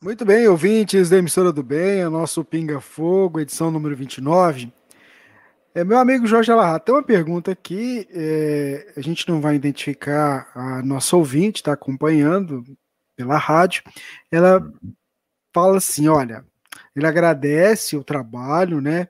Muito 0.01 0.23
bem, 0.23 0.47
ouvintes 0.47 1.09
da 1.09 1.17
emissora 1.17 1.51
do 1.51 1.61
bem, 1.61 2.05
o 2.05 2.09
nosso 2.09 2.45
Pinga 2.45 2.79
Fogo, 2.79 3.37
edição 3.37 3.69
número 3.69 3.93
29. 3.97 4.71
É, 5.75 5.83
meu 5.83 5.97
amigo 5.97 6.25
Jorge 6.25 6.49
Alarra, 6.49 6.79
tem 6.79 6.95
uma 6.95 7.03
pergunta 7.03 7.51
aqui, 7.51 8.07
é, 8.09 8.93
a 8.95 9.01
gente 9.01 9.27
não 9.27 9.41
vai 9.41 9.55
identificar 9.55 10.49
a 10.55 10.81
nossa 10.81 11.17
ouvinte, 11.17 11.57
está 11.57 11.73
acompanhando 11.73 12.63
pela 13.13 13.37
rádio. 13.37 13.83
Ela 14.31 14.71
fala 15.53 15.75
assim: 15.79 16.07
olha, 16.07 16.45
Ele 16.95 17.05
agradece 17.05 17.97
o 17.97 18.03
trabalho, 18.03 18.79
né? 18.79 19.09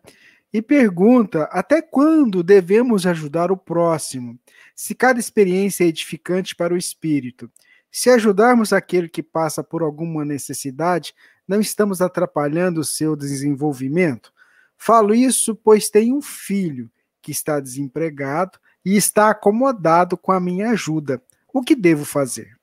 E 0.52 0.60
pergunta: 0.60 1.44
até 1.52 1.84
quando 1.84 2.42
devemos 2.42 3.06
ajudar 3.06 3.52
o 3.52 3.58
próximo? 3.58 4.40
Se 4.76 4.96
cada 4.96 5.20
experiência 5.20 5.84
é 5.84 5.88
edificante 5.88 6.56
para 6.56 6.74
o 6.74 6.78
espírito. 6.78 7.48
Se 7.92 8.10
ajudarmos 8.10 8.72
aquele 8.72 9.10
que 9.10 9.24
passa 9.24 9.64
por 9.64 9.82
alguma 9.82 10.24
necessidade, 10.24 11.14
não 11.48 11.60
estamos 11.60 12.02
atrapalhando 12.02 12.82
o 12.82 12.86
seu 12.86 13.16
desenvolvimento? 13.16 14.32
Falo 14.78 15.14
isso 15.14 15.56
pois 15.56 15.90
tenho 15.90 16.16
um 16.16 16.22
filho 16.22 16.90
que 17.22 17.32
está 17.32 17.60
desempregado 17.60 18.60
e 18.86 18.96
está 18.96 19.30
acomodado 19.30 20.18
com 20.18 20.32
a 20.32 20.40
minha 20.40 20.70
ajuda. 20.70 21.22
O 21.54 21.62
que 21.62 21.76
devo 21.76 22.06
fazer? 22.06 22.58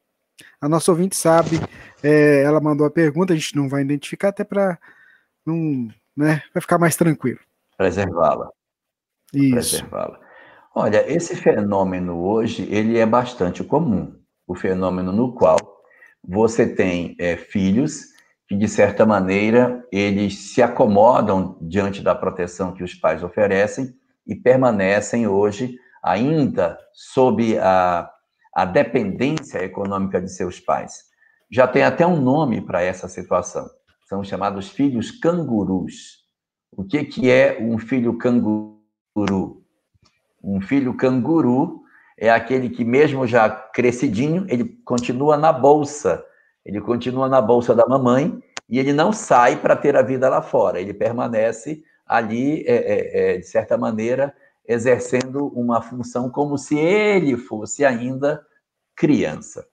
A 0.60 0.68
nossa 0.68 0.90
ouvinte 0.90 1.16
sabe, 1.16 1.60
é, 2.02 2.42
ela 2.42 2.60
mandou 2.60 2.86
a 2.86 2.90
pergunta, 2.90 3.32
a 3.32 3.36
gente 3.36 3.56
não 3.56 3.68
vai 3.68 3.82
identificar 3.82 4.28
até 4.28 4.44
para 4.44 4.78
não, 5.44 5.88
né, 6.16 6.42
vai 6.52 6.60
ficar 6.60 6.78
mais 6.78 6.96
tranquilo. 6.96 7.38
Preservá-la. 7.76 8.50
Isso. 9.32 9.76
Preservá-la. 9.78 10.20
Olha, 10.74 11.10
esse 11.10 11.34
fenômeno 11.36 12.18
hoje 12.22 12.62
ele 12.70 12.98
é 12.98 13.06
bastante 13.06 13.64
comum. 13.64 14.14
O 14.46 14.54
fenômeno 14.54 15.12
no 15.12 15.34
qual 15.34 15.58
você 16.22 16.66
tem 16.66 17.16
é, 17.18 17.36
filhos 17.36 18.16
que 18.48 18.54
de 18.54 18.68
certa 18.68 19.04
maneira 19.04 19.84
eles 19.90 20.52
se 20.52 20.62
acomodam 20.62 21.58
diante 21.60 22.02
da 22.02 22.14
proteção 22.14 22.72
que 22.72 22.84
os 22.84 22.94
pais 22.94 23.22
oferecem 23.22 23.92
e 24.26 24.34
permanecem 24.34 25.26
hoje 25.26 25.76
ainda 26.02 26.78
sob 26.92 27.58
a, 27.58 28.08
a 28.54 28.64
dependência 28.64 29.64
econômica 29.64 30.20
de 30.20 30.30
seus 30.30 30.60
pais. 30.60 31.04
Já 31.50 31.66
tem 31.66 31.82
até 31.82 32.06
um 32.06 32.20
nome 32.20 32.60
para 32.60 32.82
essa 32.82 33.08
situação. 33.08 33.68
São 34.08 34.22
chamados 34.22 34.70
filhos 34.70 35.10
cangurus. 35.10 36.24
O 36.70 36.84
que, 36.84 37.04
que 37.04 37.30
é 37.30 37.58
um 37.60 37.78
filho 37.78 38.16
canguru? 38.18 39.64
Um 40.42 40.60
filho 40.60 40.94
canguru 40.96 41.82
é 42.18 42.30
aquele 42.30 42.70
que, 42.70 42.84
mesmo 42.84 43.26
já 43.26 43.48
crescidinho, 43.50 44.46
ele 44.48 44.64
continua 44.84 45.36
na 45.36 45.52
bolsa. 45.52 46.24
Ele 46.64 46.80
continua 46.80 47.28
na 47.28 47.40
bolsa 47.40 47.74
da 47.74 47.86
mamãe 47.86 48.42
e 48.68 48.78
ele 48.78 48.92
não 48.92 49.12
sai 49.12 49.56
para 49.56 49.76
ter 49.76 49.96
a 49.96 50.02
vida 50.02 50.28
lá 50.28 50.42
fora. 50.42 50.80
Ele 50.80 50.94
permanece 50.94 51.82
ali, 52.06 52.64
é, 52.66 52.74
é, 52.74 53.34
é, 53.34 53.38
de 53.38 53.46
certa 53.46 53.76
maneira, 53.76 54.34
exercendo 54.66 55.46
uma 55.48 55.80
função 55.80 56.30
como 56.30 56.58
se 56.58 56.76
ele 56.78 57.36
fosse 57.36 57.84
ainda 57.84 58.44
criança. 58.96 59.66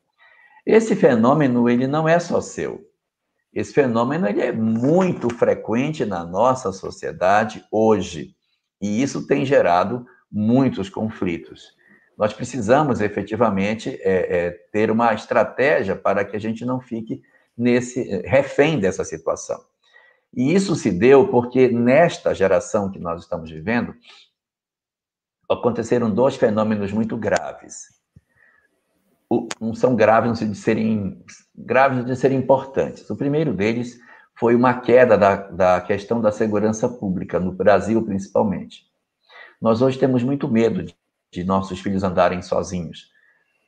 Esse 0.66 0.96
fenômeno 0.96 1.68
ele 1.70 1.88
não 1.88 2.08
é 2.08 2.20
só 2.20 2.40
seu. 2.42 2.88
Esse 3.54 3.74
fenômeno 3.74 4.28
ele 4.28 4.42
é 4.42 4.52
muito 4.52 5.30
frequente 5.30 6.06
na 6.06 6.24
nossa 6.24 6.72
sociedade 6.72 7.64
hoje 7.72 8.36
e 8.82 9.02
isso 9.02 9.28
tem 9.28 9.46
gerado 9.46 10.06
muitos 10.32 10.90
conflitos. 10.90 11.76
Nós 12.24 12.32
precisamos 12.32 13.02
efetivamente 13.02 14.00
é, 14.02 14.46
é, 14.46 14.52
ter 14.72 14.90
uma 14.90 15.14
estratégia 15.14 15.94
para 15.94 16.24
que 16.24 16.38
a 16.38 16.40
gente 16.40 16.64
não 16.64 16.80
fique 16.80 17.22
nesse 17.58 18.02
refém 18.22 18.80
dessa 18.80 19.04
situação. 19.04 19.62
E 20.34 20.54
isso 20.54 20.74
se 20.74 20.90
deu 20.90 21.28
porque 21.28 21.68
nesta 21.68 22.34
geração 22.34 22.90
que 22.90 22.98
nós 22.98 23.24
estamos 23.24 23.52
vivendo, 23.52 23.94
aconteceram 25.52 26.10
dois 26.10 26.38
fenômenos 26.38 26.94
muito 26.94 27.18
graves. 27.18 27.88
Não 29.60 29.76
são 29.76 29.94
graves 29.94 30.40
de 30.40 30.56
serem 30.56 31.22
graves 31.54 32.06
de 32.06 32.16
serem 32.16 32.38
importantes. 32.38 33.10
O 33.10 33.18
primeiro 33.18 33.54
deles 33.54 34.00
foi 34.40 34.56
uma 34.56 34.80
queda 34.80 35.18
da, 35.18 35.36
da 35.36 35.82
questão 35.82 36.22
da 36.22 36.32
segurança 36.32 36.88
pública 36.88 37.38
no 37.38 37.52
Brasil, 37.52 38.02
principalmente. 38.02 38.86
Nós 39.62 39.82
hoje 39.82 40.00
temos 40.00 40.24
muito 40.24 40.48
medo 40.48 40.84
de, 40.84 40.96
de 41.34 41.44
nossos 41.44 41.80
filhos 41.80 42.04
andarem 42.04 42.42
sozinhos. 42.42 43.12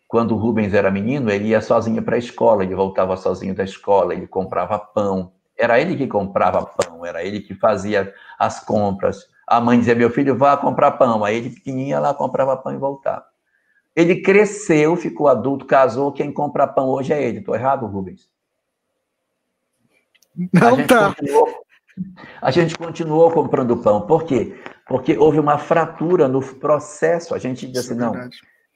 Quando 0.07 0.35
o 0.35 0.37
Rubens 0.37 0.73
era 0.73 0.91
menino, 0.91 1.31
ele 1.31 1.49
ia 1.49 1.61
sozinho 1.61 2.01
para 2.03 2.15
a 2.15 2.19
escola, 2.19 2.63
ele 2.63 2.75
voltava 2.75 3.17
sozinho 3.17 3.55
da 3.55 3.63
escola, 3.63 4.13
ele 4.13 4.27
comprava 4.27 4.77
pão. 4.77 5.33
Era 5.57 5.79
ele 5.79 5.97
que 5.97 6.07
comprava 6.07 6.63
pão, 6.65 7.05
era 7.05 7.23
ele 7.23 7.41
que 7.41 7.55
fazia 7.55 8.13
as 8.37 8.59
compras. 8.59 9.25
A 9.47 9.59
mãe 9.59 9.79
dizia: 9.79 9.95
Meu 9.95 10.09
filho, 10.09 10.37
vá 10.37 10.55
comprar 10.55 10.91
pão. 10.91 11.23
Aí 11.23 11.37
ele, 11.37 11.49
pequenininho, 11.49 11.99
lá 11.99 12.13
comprava 12.13 12.55
pão 12.55 12.73
e 12.73 12.77
voltava. 12.77 13.25
Ele 13.95 14.21
cresceu, 14.21 14.95
ficou 14.95 15.27
adulto, 15.27 15.65
casou. 15.65 16.11
Quem 16.11 16.31
compra 16.31 16.67
pão 16.67 16.89
hoje 16.89 17.13
é 17.13 17.23
ele. 17.23 17.39
Estou 17.39 17.55
errado, 17.55 17.85
Rubens? 17.85 18.29
Não 20.53 20.85
tá. 20.85 21.13
Continuou, 21.15 21.64
a 22.41 22.51
gente 22.51 22.77
continuou 22.77 23.31
comprando 23.31 23.77
pão. 23.77 24.01
Por 24.01 24.23
quê? 24.23 24.55
Porque 24.87 25.17
houve 25.17 25.39
uma 25.39 25.57
fratura 25.57 26.27
no 26.27 26.41
processo. 26.41 27.33
A 27.33 27.37
gente 27.37 27.67
disse 27.67 27.93
assim: 27.93 27.99
não, 27.99 28.13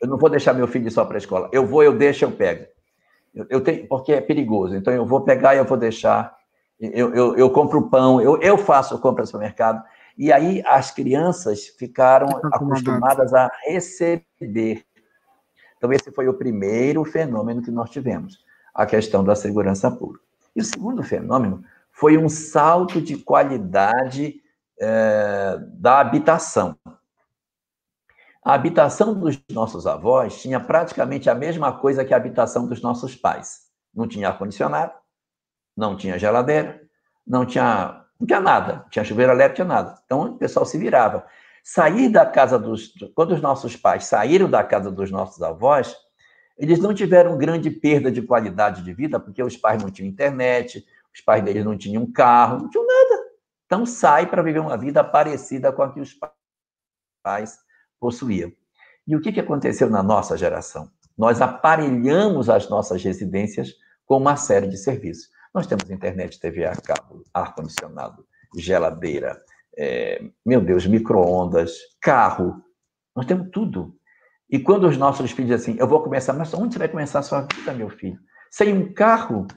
eu 0.01 0.07
não 0.07 0.17
vou 0.17 0.29
deixar 0.29 0.53
meu 0.53 0.67
filho 0.67 0.89
só 0.89 1.05
para 1.05 1.17
a 1.17 1.19
escola. 1.19 1.49
Eu 1.51 1.65
vou, 1.65 1.83
eu 1.83 1.97
deixo, 1.97 2.25
eu 2.25 2.31
pego. 2.31 2.65
Eu, 3.33 3.45
eu, 3.49 3.61
tenho, 3.61 3.87
porque 3.87 4.13
é 4.13 4.21
perigoso. 4.21 4.75
Então 4.75 4.93
eu 4.93 5.05
vou 5.05 5.21
pegar 5.21 5.55
e 5.55 5.57
eu 5.57 5.65
vou 5.65 5.77
deixar. 5.77 6.37
Eu, 6.79 7.13
eu, 7.13 7.35
eu 7.35 7.49
compro 7.49 7.89
pão, 7.89 8.21
eu, 8.21 8.41
eu 8.41 8.57
faço 8.57 8.97
compra 8.99 9.23
no 9.23 9.27
supermercado. 9.27 9.83
E 10.17 10.31
aí 10.31 10.63
as 10.65 10.91
crianças 10.91 11.67
ficaram 11.67 12.27
acostumadas 12.51 13.33
a 13.33 13.49
receber. 13.65 14.85
Então, 15.77 15.93
esse 15.93 16.11
foi 16.11 16.27
o 16.27 16.33
primeiro 16.33 17.05
fenômeno 17.05 17.61
que 17.61 17.71
nós 17.71 17.89
tivemos, 17.89 18.43
a 18.75 18.85
questão 18.85 19.23
da 19.23 19.33
segurança 19.33 19.89
pública. 19.89 20.25
E 20.53 20.59
o 20.59 20.65
segundo 20.65 21.01
fenômeno 21.01 21.63
foi 21.99 22.17
um 22.17 22.29
salto 22.29 23.01
de 23.01 23.17
qualidade 23.17 24.35
é, 24.79 25.57
da 25.73 25.99
habitação. 25.99 26.77
A 28.41 28.53
habitação 28.53 29.13
dos 29.13 29.37
nossos 29.51 29.85
avós 29.85 30.41
tinha 30.41 30.61
praticamente 30.61 31.29
a 31.29 31.35
mesma 31.35 31.73
coisa 31.73 32.05
que 32.05 32.13
a 32.13 32.17
habitação 32.17 32.65
dos 32.65 32.81
nossos 32.81 33.17
pais. 33.17 33.67
Não 33.93 34.07
tinha 34.07 34.29
ar-condicionado, 34.29 34.93
não 35.75 35.97
tinha 35.97 36.17
geladeira, 36.17 36.81
não 37.27 37.45
tinha 37.45 38.05
não 38.17 38.27
tinha 38.27 38.41
nada, 38.41 38.85
tinha 38.89 39.03
chuveiro 39.03 39.31
elétrico, 39.33 39.55
tinha 39.55 39.67
nada. 39.67 39.99
Então 40.05 40.21
o 40.21 40.37
pessoal 40.37 40.65
se 40.65 40.77
virava. 40.77 41.25
Sair 41.63 42.07
da 42.07 42.25
casa 42.25 42.57
dos. 42.57 42.93
Quando 43.13 43.33
os 43.33 43.41
nossos 43.41 43.75
pais 43.75 44.05
saíram 44.05 44.49
da 44.49 44.63
casa 44.63 44.89
dos 44.89 45.11
nossos 45.11 45.41
avós, 45.41 45.93
eles 46.57 46.79
não 46.79 46.93
tiveram 46.93 47.37
grande 47.37 47.69
perda 47.69 48.09
de 48.09 48.21
qualidade 48.21 48.83
de 48.83 48.93
vida, 48.93 49.19
porque 49.19 49.43
os 49.43 49.57
pais 49.57 49.81
não 49.81 49.89
tinham 49.89 50.09
internet, 50.09 50.85
os 51.13 51.21
pais 51.21 51.43
deles 51.43 51.65
não 51.65 51.77
tinham 51.77 52.09
carro, 52.11 52.59
não 52.59 52.69
tinham 52.69 52.85
nada. 52.85 53.29
Então 53.65 53.85
sai 53.85 54.27
para 54.27 54.41
viver 54.41 54.59
uma 54.59 54.77
vida 54.77 55.03
parecida 55.03 55.71
com 55.71 55.81
a 55.81 55.93
que 55.93 55.99
os 55.99 56.15
pais 57.23 57.59
possuíam. 57.99 58.51
E 59.07 59.15
o 59.15 59.21
que, 59.21 59.31
que 59.31 59.39
aconteceu 59.39 59.89
na 59.89 60.03
nossa 60.03 60.37
geração? 60.37 60.91
Nós 61.17 61.41
aparelhamos 61.41 62.49
as 62.49 62.69
nossas 62.69 63.03
residências 63.03 63.73
com 64.05 64.17
uma 64.17 64.35
série 64.35 64.67
de 64.67 64.77
serviços. 64.77 65.29
Nós 65.53 65.67
temos 65.67 65.89
internet, 65.89 66.39
TV 66.39 66.65
a 66.65 66.75
cabo, 66.75 67.23
ar-condicionado, 67.33 68.25
geladeira, 68.55 69.41
é, 69.77 70.21
meu 70.45 70.61
Deus, 70.61 70.85
micro-ondas, 70.85 71.77
carro. 72.01 72.63
Nós 73.15 73.25
temos 73.25 73.49
tudo. 73.51 73.95
E 74.49 74.59
quando 74.59 74.87
os 74.87 74.97
nossos 74.97 75.31
filhos 75.31 75.51
dizem 75.51 75.73
assim, 75.73 75.81
eu 75.81 75.87
vou 75.87 76.01
começar, 76.01 76.33
mas 76.33 76.53
onde 76.53 76.73
você 76.73 76.79
vai 76.79 76.89
começar 76.89 77.19
a 77.19 77.23
sua 77.23 77.41
vida, 77.41 77.73
meu 77.73 77.89
filho? 77.89 78.19
Sem 78.51 78.73
um 78.73 78.93
carro? 78.93 79.47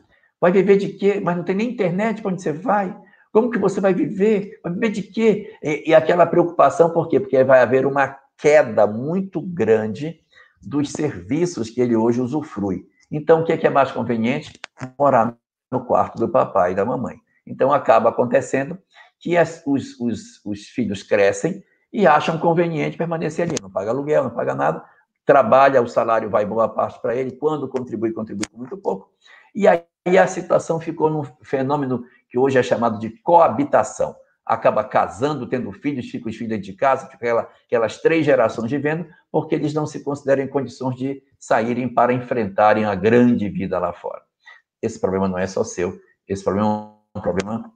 Vai 0.43 0.51
viver 0.51 0.77
de 0.77 0.89
quê? 0.89 1.21
Mas 1.23 1.37
não 1.37 1.45
tem 1.45 1.55
nem 1.55 1.71
internet 1.71 2.21
para 2.21 2.33
onde 2.33 2.43
você 2.43 2.53
vai? 2.53 3.01
Como 3.31 3.49
que 3.49 3.61
você 3.61 3.81
vai 3.81 3.95
viver? 3.95 4.59
Vai 4.61 4.73
viver 4.73 4.91
de 4.91 5.03
quê? 5.03 5.57
E, 5.63 5.91
e 5.91 5.95
aquela 5.95 6.27
preocupação, 6.27 6.91
por 6.91 7.09
quê? 7.09 7.21
Porque 7.21 7.45
vai 7.45 7.61
haver 7.61 7.87
uma 7.87 8.19
queda 8.37 8.85
muito 8.85 9.41
grande 9.41 10.19
dos 10.61 10.91
serviços 10.91 11.71
que 11.71 11.81
ele 11.81 11.95
hoje 11.95 12.21
usufrui. 12.21 12.85
Então, 13.09 13.43
o 13.43 13.45
que 13.45 13.53
é, 13.53 13.57
que 13.57 13.69
é 13.69 13.71
mais 13.71 13.93
conveniente? 13.93 14.61
Morar 14.99 15.37
no 15.71 15.85
quarto 15.85 16.19
do 16.19 16.29
papai 16.29 16.73
e 16.73 16.75
da 16.75 16.85
mamãe. 16.85 17.19
Então, 17.47 17.73
acaba 17.73 18.09
acontecendo 18.09 18.77
que 19.21 19.37
as, 19.37 19.63
os, 19.65 19.97
os, 20.01 20.45
os 20.45 20.63
filhos 20.67 21.05
crescem 21.05 21.63
e 21.93 22.05
acham 22.05 22.37
conveniente 22.37 22.99
permanecer 22.99 23.47
ali. 23.47 23.55
Não 23.63 23.71
paga 23.71 23.91
aluguel, 23.91 24.25
não 24.25 24.31
paga 24.31 24.57
nada, 24.57 24.85
trabalha, 25.25 25.81
o 25.81 25.87
salário 25.87 26.29
vai 26.29 26.45
boa 26.45 26.69
parte 26.69 27.01
para 27.01 27.15
ele, 27.15 27.31
quando 27.31 27.69
contribui, 27.69 28.13
contribui 28.13 28.49
com 28.51 28.59
muito 28.59 28.77
pouco. 28.77 29.09
E 29.55 29.69
aí 29.69 29.85
a 30.07 30.27
situação 30.27 30.81
ficou 30.81 31.11
num 31.11 31.25
fenômeno 31.43 32.05
que 32.29 32.39
hoje 32.39 32.59
é 32.59 32.63
chamado 32.63 32.99
de 32.99 33.11
coabitação. 33.23 34.17
Acaba 34.45 34.83
casando, 34.83 35.49
tendo 35.49 35.71
filhos, 35.73 36.11
fica 36.11 36.29
os 36.29 36.37
filhos 36.37 36.61
de 36.61 36.73
casa, 36.73 37.07
fica 37.07 37.17
aquela, 37.17 37.49
aquelas 37.67 37.99
três 37.99 38.25
gerações 38.25 38.71
vivendo, 38.71 39.07
porque 39.31 39.55
eles 39.55 39.73
não 39.73 39.87
se 39.87 40.03
consideram 40.03 40.43
em 40.43 40.49
condições 40.49 40.97
de 40.97 41.23
saírem 41.39 41.89
para 41.89 42.13
enfrentarem 42.13 42.85
a 42.85 42.95
grande 42.95 43.49
vida 43.49 43.79
lá 43.79 43.93
fora 43.93 44.23
esse 44.83 45.01
problema 45.01 45.29
não 45.29 45.39
é 45.39 45.47
só 45.47 45.63
seu, 45.63 45.99
esse 46.27 46.43
problema 46.43 46.99
é 47.15 47.19
um 47.19 47.23
problema 47.23 47.73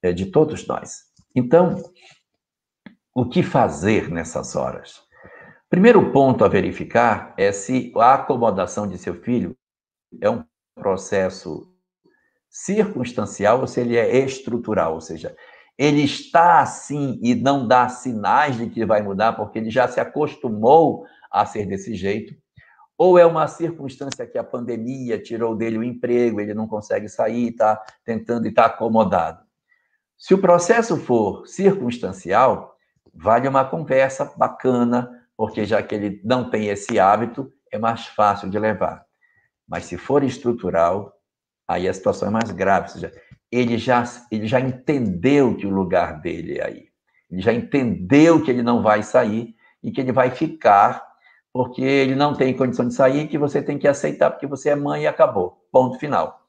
é, 0.00 0.12
de 0.12 0.26
todos 0.26 0.66
nós. 0.68 1.02
Então, 1.34 1.82
o 3.12 3.28
que 3.28 3.42
fazer 3.42 4.08
nessas 4.08 4.54
horas? 4.54 5.02
Primeiro 5.68 6.12
ponto 6.12 6.44
a 6.44 6.48
verificar 6.48 7.34
é 7.36 7.50
se 7.50 7.92
a 7.96 8.14
acomodação 8.14 8.86
de 8.86 8.96
seu 8.96 9.14
filho 9.14 9.56
é 10.20 10.30
um 10.30 10.44
processo 10.74 11.70
circunstancial 12.48 13.60
ou 13.60 13.66
se 13.66 13.80
ele 13.80 13.96
é 13.96 14.18
estrutural, 14.18 14.94
ou 14.94 15.00
seja, 15.00 15.34
ele 15.76 16.02
está 16.02 16.60
assim 16.60 17.18
e 17.22 17.34
não 17.34 17.66
dá 17.66 17.88
sinais 17.88 18.56
de 18.56 18.68
que 18.68 18.86
vai 18.86 19.02
mudar 19.02 19.32
porque 19.32 19.58
ele 19.58 19.70
já 19.70 19.88
se 19.88 19.98
acostumou 19.98 21.04
a 21.30 21.44
ser 21.44 21.66
desse 21.66 21.94
jeito, 21.96 22.34
ou 22.96 23.18
é 23.18 23.26
uma 23.26 23.48
circunstância 23.48 24.24
que 24.24 24.38
a 24.38 24.44
pandemia 24.44 25.20
tirou 25.20 25.56
dele 25.56 25.78
o 25.78 25.82
emprego, 25.82 26.40
ele 26.40 26.54
não 26.54 26.68
consegue 26.68 27.08
sair, 27.08 27.48
está 27.48 27.82
tentando 28.04 28.46
e 28.46 28.50
está 28.50 28.66
acomodado. 28.66 29.42
Se 30.16 30.32
o 30.32 30.38
processo 30.38 30.96
for 30.96 31.44
circunstancial, 31.46 32.76
vale 33.12 33.48
uma 33.48 33.64
conversa 33.64 34.32
bacana, 34.36 35.26
porque 35.36 35.64
já 35.64 35.82
que 35.82 35.94
ele 35.94 36.20
não 36.24 36.48
tem 36.48 36.68
esse 36.68 37.00
hábito, 37.00 37.52
é 37.70 37.78
mais 37.78 38.06
fácil 38.06 38.48
de 38.48 38.58
levar. 38.58 39.03
Mas 39.68 39.84
se 39.84 39.96
for 39.96 40.22
estrutural, 40.22 41.12
aí 41.66 41.88
a 41.88 41.94
situação 41.94 42.28
é 42.28 42.30
mais 42.30 42.50
grave, 42.50 42.88
ou 42.88 42.94
seja, 42.94 43.12
ele 43.50 43.78
já, 43.78 44.04
ele 44.30 44.46
já 44.46 44.60
entendeu 44.60 45.56
que 45.56 45.66
o 45.66 45.70
lugar 45.70 46.20
dele 46.20 46.58
é 46.58 46.66
aí. 46.66 46.88
Ele 47.30 47.40
já 47.40 47.52
entendeu 47.52 48.42
que 48.42 48.50
ele 48.50 48.62
não 48.62 48.82
vai 48.82 49.02
sair 49.02 49.54
e 49.82 49.90
que 49.90 50.00
ele 50.00 50.12
vai 50.12 50.30
ficar 50.30 51.04
porque 51.52 51.82
ele 51.82 52.16
não 52.16 52.34
tem 52.34 52.52
condição 52.52 52.88
de 52.88 52.94
sair, 52.94 53.28
que 53.28 53.38
você 53.38 53.62
tem 53.62 53.78
que 53.78 53.86
aceitar 53.86 54.28
porque 54.30 54.46
você 54.46 54.70
é 54.70 54.74
mãe 54.74 55.02
e 55.02 55.06
acabou. 55.06 55.64
Ponto 55.70 56.00
final. 56.00 56.40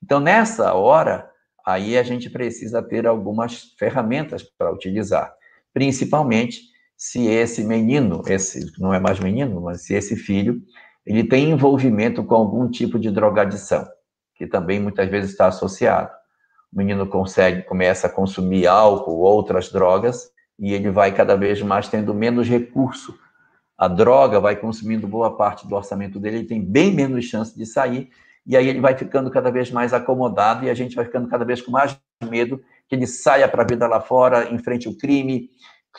Então, 0.00 0.20
nessa 0.20 0.72
hora, 0.74 1.28
aí 1.66 1.98
a 1.98 2.02
gente 2.04 2.30
precisa 2.30 2.80
ter 2.80 3.04
algumas 3.04 3.74
ferramentas 3.76 4.42
para 4.42 4.72
utilizar, 4.72 5.34
principalmente 5.74 6.60
se 6.96 7.26
esse 7.26 7.64
menino, 7.64 8.22
esse 8.28 8.72
não 8.78 8.94
é 8.94 9.00
mais 9.00 9.18
menino, 9.18 9.60
mas 9.60 9.82
se 9.82 9.94
esse 9.94 10.14
filho, 10.14 10.62
ele 11.04 11.24
tem 11.24 11.50
envolvimento 11.50 12.24
com 12.24 12.34
algum 12.34 12.70
tipo 12.70 12.98
de 12.98 13.10
drogadição, 13.10 13.86
que 14.34 14.46
também 14.46 14.80
muitas 14.80 15.08
vezes 15.08 15.30
está 15.32 15.46
associado. 15.46 16.10
O 16.72 16.78
menino 16.78 17.06
consegue, 17.06 17.62
começa 17.62 18.06
a 18.06 18.10
consumir 18.10 18.66
álcool, 18.66 19.18
outras 19.20 19.70
drogas, 19.70 20.30
e 20.58 20.72
ele 20.72 20.90
vai 20.90 21.12
cada 21.12 21.36
vez 21.36 21.60
mais 21.60 21.88
tendo 21.88 22.14
menos 22.14 22.48
recurso. 22.48 23.18
A 23.76 23.88
droga 23.88 24.38
vai 24.40 24.56
consumindo 24.56 25.08
boa 25.08 25.36
parte 25.36 25.66
do 25.66 25.74
orçamento 25.74 26.20
dele, 26.20 26.38
ele 26.38 26.46
tem 26.46 26.62
bem 26.64 26.94
menos 26.94 27.24
chance 27.24 27.56
de 27.56 27.66
sair, 27.66 28.10
e 28.46 28.56
aí 28.56 28.68
ele 28.68 28.80
vai 28.80 28.96
ficando 28.96 29.30
cada 29.30 29.50
vez 29.50 29.70
mais 29.70 29.92
acomodado, 29.92 30.64
e 30.64 30.70
a 30.70 30.74
gente 30.74 30.94
vai 30.94 31.04
ficando 31.04 31.28
cada 31.28 31.44
vez 31.44 31.60
com 31.60 31.70
mais 31.70 31.98
medo 32.24 32.60
que 32.88 32.94
ele 32.94 33.06
saia 33.06 33.48
para 33.48 33.62
a 33.62 33.66
vida 33.66 33.86
lá 33.86 34.00
fora, 34.00 34.52
enfrente 34.52 34.88
o 34.88 34.96
crime, 34.96 35.50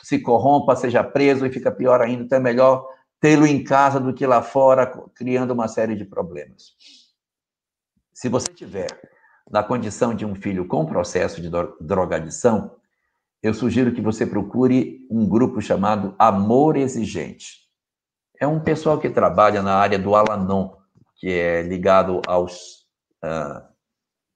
se 0.02 0.18
corrompa, 0.18 0.74
seja 0.74 1.04
preso 1.04 1.46
e 1.46 1.50
fica 1.50 1.70
pior 1.70 2.00
ainda. 2.00 2.24
Então 2.24 2.38
é 2.38 2.40
melhor 2.40 2.86
tê-lo 3.20 3.46
em 3.46 3.62
casa 3.64 3.98
do 3.98 4.12
que 4.12 4.26
lá 4.26 4.42
fora, 4.42 4.86
criando 5.14 5.52
uma 5.52 5.68
série 5.68 5.96
de 5.96 6.04
problemas. 6.04 6.74
Se 8.12 8.28
você 8.28 8.48
tiver 8.48 8.88
na 9.50 9.62
condição 9.62 10.14
de 10.14 10.24
um 10.24 10.34
filho 10.34 10.66
com 10.66 10.86
processo 10.86 11.40
de 11.40 11.50
drogadição, 11.80 12.76
eu 13.42 13.52
sugiro 13.52 13.92
que 13.92 14.00
você 14.00 14.26
procure 14.26 15.06
um 15.10 15.28
grupo 15.28 15.60
chamado 15.60 16.14
Amor 16.18 16.76
Exigente. 16.76 17.64
É 18.40 18.46
um 18.46 18.60
pessoal 18.60 18.98
que 18.98 19.10
trabalha 19.10 19.62
na 19.62 19.74
área 19.76 19.98
do 19.98 20.14
Alanon, 20.14 20.70
que 21.16 21.30
é 21.30 21.62
ligado 21.62 22.22
aos, 22.26 22.86
uh, 23.22 23.62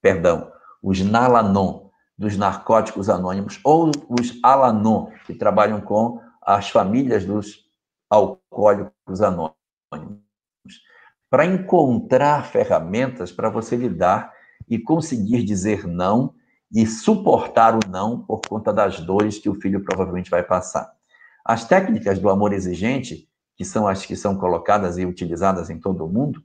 perdão, 0.00 0.52
os 0.82 1.00
Nalanon, 1.00 1.88
dos 2.16 2.36
narcóticos 2.36 3.08
anônimos, 3.08 3.60
ou 3.64 3.90
os 4.08 4.38
Alanon, 4.42 5.06
que 5.26 5.34
trabalham 5.34 5.80
com 5.80 6.20
as 6.42 6.68
famílias 6.68 7.24
dos 7.24 7.67
alcoólicos 8.08 9.20
anônimos, 9.20 9.54
para 11.30 11.44
encontrar 11.44 12.46
ferramentas 12.46 13.30
para 13.30 13.50
você 13.50 13.76
lidar 13.76 14.32
e 14.68 14.78
conseguir 14.78 15.42
dizer 15.42 15.86
não 15.86 16.34
e 16.72 16.86
suportar 16.86 17.74
o 17.74 17.80
não 17.88 18.20
por 18.20 18.40
conta 18.46 18.72
das 18.72 19.00
dores 19.00 19.38
que 19.38 19.48
o 19.48 19.54
filho 19.54 19.82
provavelmente 19.82 20.30
vai 20.30 20.42
passar. 20.42 20.90
As 21.44 21.66
técnicas 21.66 22.18
do 22.18 22.28
amor 22.28 22.52
exigente, 22.52 23.28
que 23.56 23.64
são 23.64 23.88
as 23.88 24.04
que 24.04 24.16
são 24.16 24.36
colocadas 24.36 24.98
e 24.98 25.06
utilizadas 25.06 25.70
em 25.70 25.78
todo 25.78 26.04
o 26.04 26.08
mundo, 26.08 26.42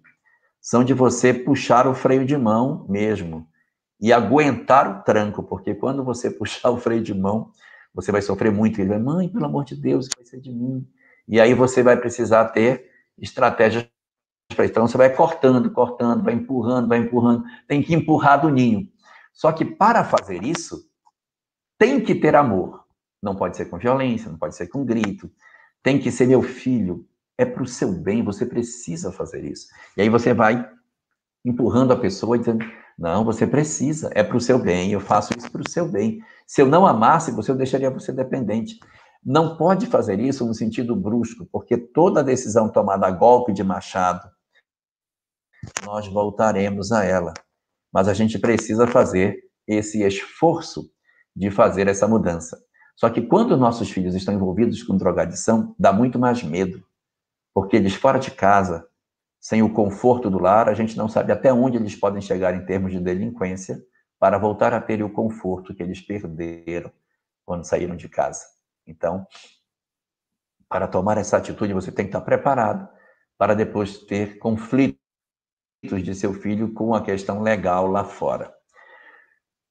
são 0.62 0.84
de 0.84 0.94
você 0.94 1.34
puxar 1.34 1.88
o 1.88 1.94
freio 1.94 2.26
de 2.26 2.38
mão 2.38 2.86
mesmo, 2.88 3.48
e 4.04 4.12
aguentar 4.12 5.00
o 5.00 5.02
tranco, 5.02 5.42
porque 5.42 5.74
quando 5.74 6.04
você 6.04 6.30
puxar 6.32 6.70
o 6.72 6.78
freio 6.78 7.02
de 7.02 7.14
mão, 7.14 7.52
você 7.94 8.12
vai 8.12 8.22
sofrer 8.22 8.52
muito. 8.52 8.82
Ele 8.82 8.90
vai, 8.90 9.00
mãe, 9.00 9.30
pelo 9.30 9.46
amor 9.46 9.64
de 9.64 9.78
Deus, 9.78 10.10
vai 10.14 10.26
ser 10.26 10.42
de 10.42 10.52
mim. 10.52 10.86
E 11.28 11.40
aí 11.40 11.54
você 11.54 11.82
vai 11.82 11.98
precisar 11.98 12.46
ter 12.50 12.90
estratégias 13.18 13.88
para 14.56 14.66
Então 14.66 14.88
você 14.88 14.98
vai 14.98 15.14
cortando, 15.16 15.72
cortando, 15.72 16.24
vai 16.24 16.34
empurrando, 16.34 16.88
vai 16.88 17.00
empurrando. 17.00 17.44
Tem 17.68 17.82
que 17.82 17.94
empurrar 17.94 18.42
do 18.42 18.50
ninho. 18.50 18.88
Só 19.34 19.52
que 19.52 19.66
para 19.66 20.04
fazer 20.04 20.44
isso, 20.44 20.88
tem 21.78 22.02
que 22.02 22.14
ter 22.14 22.36
amor. 22.36 22.84
Não 23.22 23.36
pode 23.36 23.58
ser 23.58 23.66
com 23.66 23.78
violência, 23.78 24.30
não 24.30 24.38
pode 24.38 24.56
ser 24.56 24.68
com 24.68 24.86
grito. 24.86 25.32
Tem 25.82 26.00
que 26.00 26.12
ser 26.12 26.28
meu 26.28 26.42
filho. 26.42 27.08
É 27.38 27.46
para 27.46 27.64
o 27.64 27.68
seu 27.68 27.92
bem, 27.92 28.24
você 28.24 28.46
precisa 28.46 29.12
fazer 29.12 29.44
isso. 29.44 29.68
E 29.98 30.02
aí 30.02 30.10
você 30.10 30.34
vai 30.34 30.70
empurrando 31.44 31.92
a 31.94 32.00
pessoa 32.00 32.38
dizendo: 32.38 32.64
não, 32.98 33.26
você 33.26 33.48
precisa, 33.48 34.12
é 34.14 34.24
para 34.24 34.38
o 34.38 34.42
seu 34.42 34.60
bem, 34.60 34.92
eu 34.92 35.00
faço 35.00 35.34
isso 35.38 35.52
para 35.52 35.62
o 35.62 35.70
seu 35.70 35.88
bem. 35.88 36.22
Se 36.46 36.62
eu 36.62 36.68
não 36.68 36.86
amasse 36.86 37.32
você, 37.32 37.52
eu 37.52 37.56
deixaria 37.56 37.90
você 37.90 38.12
dependente. 38.12 38.80
Não 39.26 39.56
pode 39.56 39.88
fazer 39.88 40.20
isso 40.20 40.46
no 40.46 40.54
sentido 40.54 40.96
brusco, 40.96 41.46
porque 41.52 41.78
toda 41.78 42.24
decisão 42.24 42.70
tomada 42.70 43.08
a 43.08 43.12
golpe 43.12 43.54
de 43.54 43.64
machado, 43.64 44.30
nós 45.86 46.08
voltaremos 46.08 46.92
a 46.92 47.06
ela. 47.06 47.34
Mas 47.92 48.08
a 48.08 48.14
gente 48.14 48.38
precisa 48.38 48.86
fazer 48.86 49.40
esse 49.68 50.04
esforço 50.04 50.92
de 51.36 51.50
fazer 51.50 51.88
essa 51.88 52.08
mudança. 52.08 52.58
Só 52.96 53.10
que 53.10 53.22
quando 53.22 53.58
nossos 53.58 53.90
filhos 53.90 54.14
estão 54.14 54.34
envolvidos 54.34 54.84
com 54.84 54.98
drogadição, 54.98 55.74
dá 55.80 55.92
muito 55.92 56.20
mais 56.20 56.44
medo, 56.44 56.84
porque 57.54 57.76
eles 57.76 57.96
fora 57.96 58.20
de 58.20 58.32
casa 58.32 58.88
sem 59.40 59.62
o 59.62 59.74
conforto 59.74 60.30
do 60.30 60.40
lar, 60.40 60.70
a 60.70 60.74
gente 60.74 60.96
não 60.96 61.10
sabe 61.10 61.34
até 61.34 61.52
onde 61.52 61.76
eles 61.76 61.96
podem 61.96 62.22
chegar 62.22 62.56
em 62.56 62.66
termos 62.66 62.94
de 62.94 63.00
delinquência 63.00 63.84
para 64.18 64.38
voltar 64.38 64.74
a 64.74 64.80
ter 64.80 65.04
o 65.04 65.10
conforto 65.10 65.76
que 65.76 65.84
eles 65.84 66.00
perderam 66.00 66.90
quando 67.46 67.66
saíram 67.66 67.96
de 67.96 68.08
casa. 68.08 68.53
Então, 68.86 69.26
para 70.68 70.88
tomar 70.88 71.18
essa 71.18 71.38
atitude, 71.38 71.74
você 71.74 71.92
tem 71.92 72.06
que 72.06 72.10
estar 72.10 72.22
preparado 72.22 72.88
para 73.38 73.54
depois 73.54 74.00
ter 74.00 74.38
conflitos 74.40 74.98
de 75.84 76.16
seu 76.16 76.34
filho 76.34 76.74
com 76.74 76.94
a 76.94 77.04
questão 77.04 77.42
legal 77.42 77.88
lá 77.88 78.04
fora. 78.04 78.54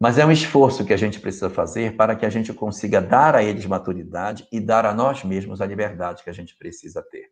Mas 0.01 0.19
é 0.19 0.27
um 0.27 0.33
esforço 0.33 0.85
que 0.85 0.93
a 0.93 0.97
gente 0.97 1.21
precisa 1.21 1.49
fazer 1.49 1.97
para 1.97 2.17
que 2.17 2.27
a 2.27 2.31
gente 2.31 2.53
consiga 2.53 3.01
dar 3.01 3.37
a 3.37 3.43
eles 3.45 3.67
maturidade 3.67 4.47
e 4.51 4.61
dar 4.61 4.85
a 4.85 4.93
nós 4.93 5.23
mesmos 5.23 5.61
a 5.61 5.67
liberdade 5.67 6.25
que 6.25 6.31
a 6.31 6.33
gente 6.33 6.57
precisa 6.57 7.01
ter. 7.03 7.31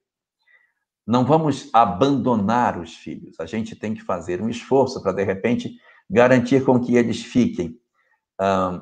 Não 1.07 1.25
vamos 1.25 1.69
abandonar 1.73 2.79
os 2.79 2.95
filhos. 2.95 3.41
A 3.41 3.47
gente 3.47 3.75
tem 3.75 3.93
que 3.93 4.03
fazer 4.03 4.41
um 4.41 4.49
esforço 4.49 5.03
para, 5.03 5.13
de 5.13 5.25
repente, 5.25 5.75
garantir 6.09 6.65
com 6.65 6.79
que 6.79 6.95
eles 6.95 7.23
fiquem 7.23 7.80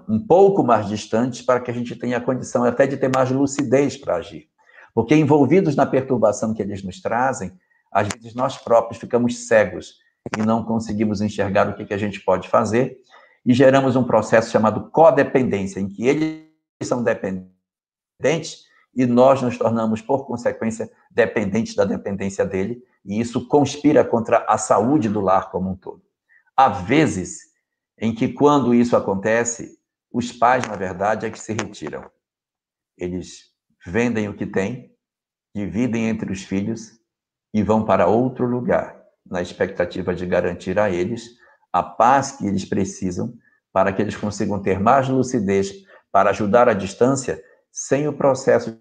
um, 0.09 0.19
pouco 0.21 0.63
mais 0.63 0.89
distantes 0.89 1.43
para 1.43 1.61
que 1.61 1.71
a 1.71 1.75
gente 1.75 1.97
tenha 1.97 2.19
a 2.19 2.21
condição 2.21 2.65
até 2.65 2.87
de 2.87 2.97
ter 2.97 3.11
mais 3.15 3.31
lucidez 3.31 3.97
para 3.97 4.17
agir. 4.17 4.49
Porque 4.95 5.15
envolvidos 5.15 5.75
na 5.75 5.87
perturbação 5.87 6.55
que 6.55 6.63
eles 6.63 6.83
nos 6.83 7.01
trazem, 7.01 7.53
às 7.91 8.09
vezes 8.09 8.35
nós 8.35 8.57
próprios 8.57 9.01
ficamos 9.01 9.47
cegos 9.47 9.97
e 10.37 10.43
não 10.43 10.65
conseguimos 10.65 11.21
enxergar 11.21 11.69
o 11.69 11.75
que, 11.75 11.85
que 11.85 11.95
a 11.95 11.99
gente 11.99 12.21
pode 12.21 12.49
fazer 12.49 12.99
e 13.45 13.53
geramos 13.55 13.97
um 13.97 14.05
processo 14.05 14.51
chamado 14.51 14.91
codependência, 14.91 15.81
em 15.81 15.89
que 15.89 16.07
eles 16.07 16.43
são 16.83 17.03
dependentes 17.03 18.69
e 18.95 19.07
nós 19.07 19.43
nos 19.43 19.57
tornamos, 19.57 20.03
por 20.03 20.27
consequência, 20.27 20.91
dependentes 21.11 21.75
da 21.75 21.85
dependência 21.85 22.45
dele, 22.45 22.83
e 23.05 23.21
isso 23.21 23.47
conspira 23.47 24.05
contra 24.05 24.45
a 24.49 24.59
saúde 24.59 25.09
do 25.09 25.21
lar 25.21 25.51
como 25.51 25.71
um 25.71 25.77
todo. 25.77 26.03
Há 26.57 26.69
vezes 26.69 27.48
em 28.01 28.15
que, 28.15 28.29
quando 28.29 28.75
isso 28.75 28.97
acontece, 28.97 29.79
os 30.13 30.33
pais, 30.33 30.67
na 30.67 30.77
verdade, 30.77 31.27
é 31.27 31.31
que 31.31 31.39
se 31.39 31.53
retiram. 31.53 32.11
Eles 32.97 33.53
vendem 33.85 34.29
o 34.29 34.35
que 34.35 34.47
têm, 34.47 34.95
dividem 35.55 36.09
entre 36.09 36.33
os 36.33 36.43
filhos 36.43 36.99
e 37.53 37.63
vão 37.63 37.85
para 37.85 38.07
outro 38.07 38.47
lugar, 38.47 39.03
na 39.27 39.43
expectativa 39.43 40.15
de 40.15 40.27
garantir 40.27 40.79
a 40.79 40.91
eles 40.91 41.37
a 41.73 41.83
paz 41.83 42.33
que 42.33 42.47
eles 42.47 42.65
precisam 42.65 43.35
para 43.73 43.93
que 43.93 44.01
eles 44.01 44.17
consigam 44.17 44.61
ter 44.61 44.81
mais 44.81 45.09
lucidez 45.09 45.73
para 46.11 46.31
ajudar 46.31 46.69
à 46.69 46.73
distância 46.73 47.43
sem 47.71 48.09
o 48.09 48.13
processo 48.13 48.81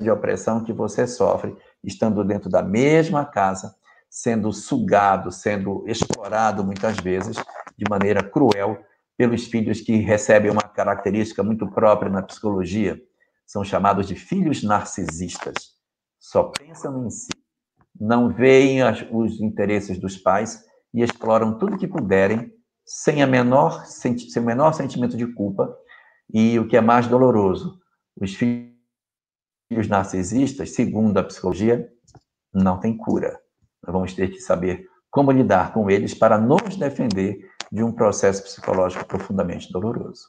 de 0.00 0.10
opressão 0.10 0.62
que 0.62 0.72
você 0.72 1.06
sofre 1.06 1.56
estando 1.82 2.24
dentro 2.24 2.50
da 2.50 2.62
mesma 2.62 3.24
casa, 3.24 3.74
sendo 4.10 4.52
sugado, 4.52 5.30
sendo 5.30 5.84
explorado 5.86 6.64
muitas 6.64 6.96
vezes 6.98 7.36
de 7.78 7.88
maneira 7.88 8.22
cruel 8.22 8.78
pelos 9.16 9.46
filhos 9.46 9.80
que 9.80 9.96
recebem 9.96 10.50
uma 10.50 10.62
característica 10.62 11.42
muito 11.42 11.68
própria 11.70 12.10
na 12.10 12.22
psicologia, 12.22 13.00
são 13.46 13.64
chamados 13.64 14.06
de 14.06 14.14
filhos 14.14 14.62
narcisistas. 14.62 15.76
Só 16.18 16.44
pensam 16.44 17.06
em 17.06 17.10
si, 17.10 17.30
não 17.98 18.28
veem 18.28 18.80
os 19.10 19.40
interesses 19.40 19.98
dos 19.98 20.16
pais 20.16 20.64
e 20.92 21.02
exploram 21.02 21.58
tudo 21.58 21.78
que 21.78 21.86
puderem 21.86 22.52
sem, 22.84 23.22
a 23.22 23.26
menor, 23.26 23.86
sem 23.86 24.16
o 24.36 24.42
menor 24.42 24.72
sentimento 24.72 25.16
de 25.16 25.26
culpa. 25.26 25.76
E 26.32 26.58
o 26.58 26.68
que 26.68 26.76
é 26.76 26.80
mais 26.80 27.06
doloroso, 27.06 27.80
os 28.20 28.34
filhos 28.34 29.88
narcisistas, 29.88 30.74
segundo 30.74 31.18
a 31.18 31.24
psicologia, 31.24 31.88
não 32.52 32.78
têm 32.78 32.96
cura. 32.96 33.38
Nós 33.82 33.92
vamos 33.92 34.14
ter 34.14 34.28
que 34.28 34.40
saber 34.40 34.86
como 35.10 35.32
lidar 35.32 35.72
com 35.72 35.90
eles 35.90 36.14
para 36.14 36.38
nos 36.38 36.76
defender 36.76 37.48
de 37.70 37.82
um 37.82 37.92
processo 37.92 38.42
psicológico 38.42 39.04
profundamente 39.04 39.72
doloroso. 39.72 40.22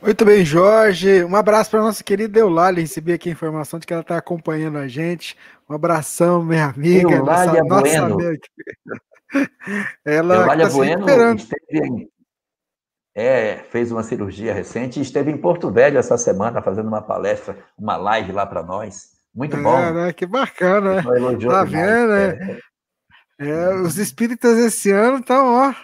Muito 0.00 0.24
bem, 0.24 0.44
Jorge. 0.44 1.22
Um 1.22 1.36
abraço 1.36 1.70
para 1.70 1.80
nossa 1.80 2.02
querida 2.02 2.38
Eulália. 2.38 2.80
Recebi 2.80 3.12
aqui 3.12 3.28
a 3.28 3.32
informação 3.32 3.78
de 3.78 3.86
que 3.86 3.92
ela 3.92 4.02
está 4.02 4.16
acompanhando 4.16 4.78
a 4.78 4.88
gente. 4.88 5.36
Um 5.70 5.74
abração, 5.74 6.44
minha 6.44 6.66
amiga. 6.66 7.12
Eulália 7.12 7.62
nossa, 7.62 7.82
Bueno. 7.82 8.08
Nossa 8.18 8.36
ela 10.04 10.34
Eulália 10.34 10.68
tá 10.68 10.74
Bueno 10.74 11.34
esteve 11.34 11.86
em, 11.86 12.08
é, 13.14 13.56
fez 13.70 13.92
uma 13.92 14.02
cirurgia 14.02 14.52
recente 14.54 14.98
e 14.98 15.02
esteve 15.02 15.30
em 15.30 15.36
Porto 15.36 15.70
Velho 15.70 15.98
essa 15.98 16.16
semana 16.16 16.62
fazendo 16.62 16.88
uma 16.88 17.02
palestra, 17.02 17.56
uma 17.78 17.96
live 17.96 18.32
lá 18.32 18.46
para 18.46 18.62
nós. 18.62 19.12
Muito 19.34 19.56
é, 19.56 19.60
bom. 19.60 19.92
Né? 19.92 20.12
Que 20.12 20.26
bacana, 20.26 20.96
né? 20.96 21.02
Tá 21.02 21.64
vendo, 21.64 22.08
né? 22.08 22.58
É. 23.42 23.74
os 23.74 23.98
espíritas 23.98 24.56
esse 24.58 24.90
ano 24.90 25.18
estão, 25.18 25.74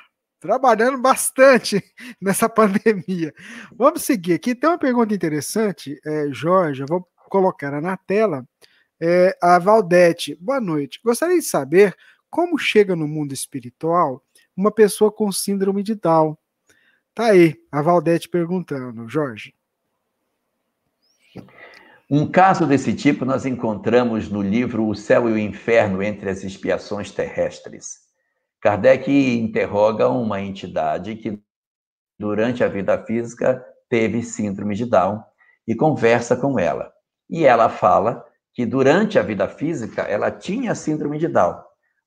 trabalhando 0.41 0.99
bastante 0.99 1.83
nessa 2.21 2.49
pandemia. 2.49 3.35
Vamos 3.77 4.03
seguir 4.03 4.35
aqui. 4.35 4.55
Tem 4.55 4.71
uma 4.71 4.79
pergunta 4.79 5.15
interessante, 5.15 6.01
é, 6.05 6.29
Jorge, 6.31 6.83
eu 6.83 6.87
vou 6.89 7.07
colocar 7.29 7.69
ela 7.69 7.81
na 7.81 7.97
tela. 7.97 8.47
É, 9.01 9.37
a 9.43 9.59
Valdete, 9.59 10.37
boa 10.41 10.61
noite. 10.61 11.01
Gostaria 11.05 11.37
de 11.37 11.45
saber 11.45 11.97
como 12.31 12.59
chega 12.59 12.95
no 12.97 13.07
mundo 13.09 13.33
espiritual 13.33 14.25
uma 14.57 14.73
pessoa 14.73 15.11
com 15.11 15.31
síndrome 15.31 15.83
de 15.83 15.95
Down. 15.95 16.37
Tá 17.15 17.27
aí, 17.27 17.57
a 17.71 17.83
Valdete 17.83 18.29
perguntando, 18.29 19.09
Jorge. 19.09 19.55
Um 22.11 22.27
caso 22.27 22.67
desse 22.67 22.95
tipo 22.95 23.27
nós 23.27 23.45
encontramos 23.45 24.31
no 24.31 24.41
livro 24.41 24.89
O 24.89 24.95
Céu 24.95 25.29
e 25.29 25.33
o 25.33 25.39
Inferno 25.39 26.03
entre 26.03 26.31
as 26.31 26.43
Expiações 26.43 27.11
Terrestres. 27.11 27.99
Kardec 28.63 29.13
interroga 29.13 30.09
uma 30.09 30.41
entidade 30.41 31.17
que, 31.17 31.39
durante 32.19 32.65
a 32.65 32.69
vida 32.69 32.97
física, 33.05 33.63
teve 33.91 34.23
síndrome 34.23 34.75
de 34.75 34.87
Down 34.87 35.23
e 35.67 35.75
conversa 35.75 36.35
com 36.35 36.59
ela. 36.59 36.91
E 37.29 37.45
ela 37.45 37.69
fala 37.69 38.25
que, 38.55 38.65
durante 38.65 39.19
a 39.19 39.23
vida 39.23 39.47
física, 39.47 40.01
ela 40.01 40.31
tinha 40.31 40.75
síndrome 40.75 41.19
de 41.19 41.29
Down, 41.29 41.61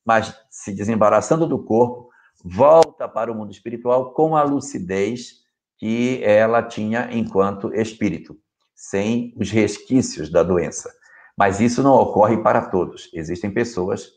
mas 0.04 0.36
se 0.50 0.74
desembaraçando 0.74 1.46
do 1.46 1.64
corpo, 1.64 2.10
volta 2.44 3.08
para 3.08 3.32
o 3.32 3.36
mundo 3.36 3.52
espiritual 3.52 4.16
com 4.16 4.36
a 4.36 4.42
lucidez 4.42 5.44
que 5.78 6.24
ela 6.24 6.64
tinha 6.64 7.08
enquanto 7.12 7.72
espírito, 7.76 8.36
sem 8.82 9.32
os 9.38 9.52
resquícios 9.52 10.32
da 10.32 10.42
doença. 10.42 10.92
Mas 11.38 11.62
isso 11.62 11.84
não 11.84 11.94
ocorre 11.94 12.42
para 12.42 12.64
todos. 12.64 13.12
Existem 13.14 13.52
pessoas 13.52 14.10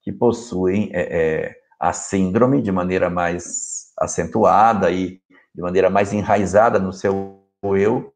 que 0.00 0.12
possuem 0.12 0.90
é, 0.92 1.00
é, 1.02 1.56
a 1.78 1.92
síndrome 1.92 2.62
de 2.62 2.70
maneira 2.70 3.10
mais 3.10 3.92
acentuada 3.98 4.92
e 4.92 5.20
de 5.52 5.60
maneira 5.60 5.90
mais 5.90 6.12
enraizada 6.12 6.78
no 6.78 6.92
seu 6.92 7.42
eu, 7.64 8.12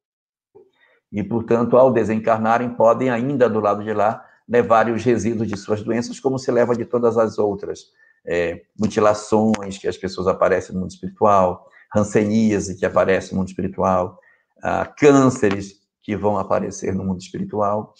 e, 1.10 1.24
portanto, 1.24 1.76
ao 1.76 1.92
desencarnarem, 1.92 2.70
podem 2.70 3.10
ainda 3.10 3.48
do 3.48 3.58
lado 3.58 3.82
de 3.82 3.92
lá 3.92 4.24
levar 4.48 4.88
os 4.88 5.02
resíduos 5.02 5.48
de 5.48 5.56
suas 5.56 5.82
doenças, 5.82 6.20
como 6.20 6.38
se 6.38 6.52
leva 6.52 6.76
de 6.76 6.84
todas 6.84 7.18
as 7.18 7.36
outras. 7.36 7.80
É, 8.24 8.62
mutilações 8.78 9.76
que 9.76 9.88
as 9.88 9.96
pessoas 9.96 10.28
aparecem 10.28 10.72
no 10.72 10.82
mundo 10.82 10.90
espiritual, 10.90 11.68
ranceníase 11.92 12.76
que 12.76 12.86
aparece 12.86 13.32
no 13.32 13.38
mundo 13.38 13.48
espiritual, 13.48 14.18
ah, 14.62 14.86
cânceres 14.86 15.85
que 16.06 16.16
vão 16.16 16.38
aparecer 16.38 16.94
no 16.94 17.04
mundo 17.04 17.20
espiritual, 17.20 17.92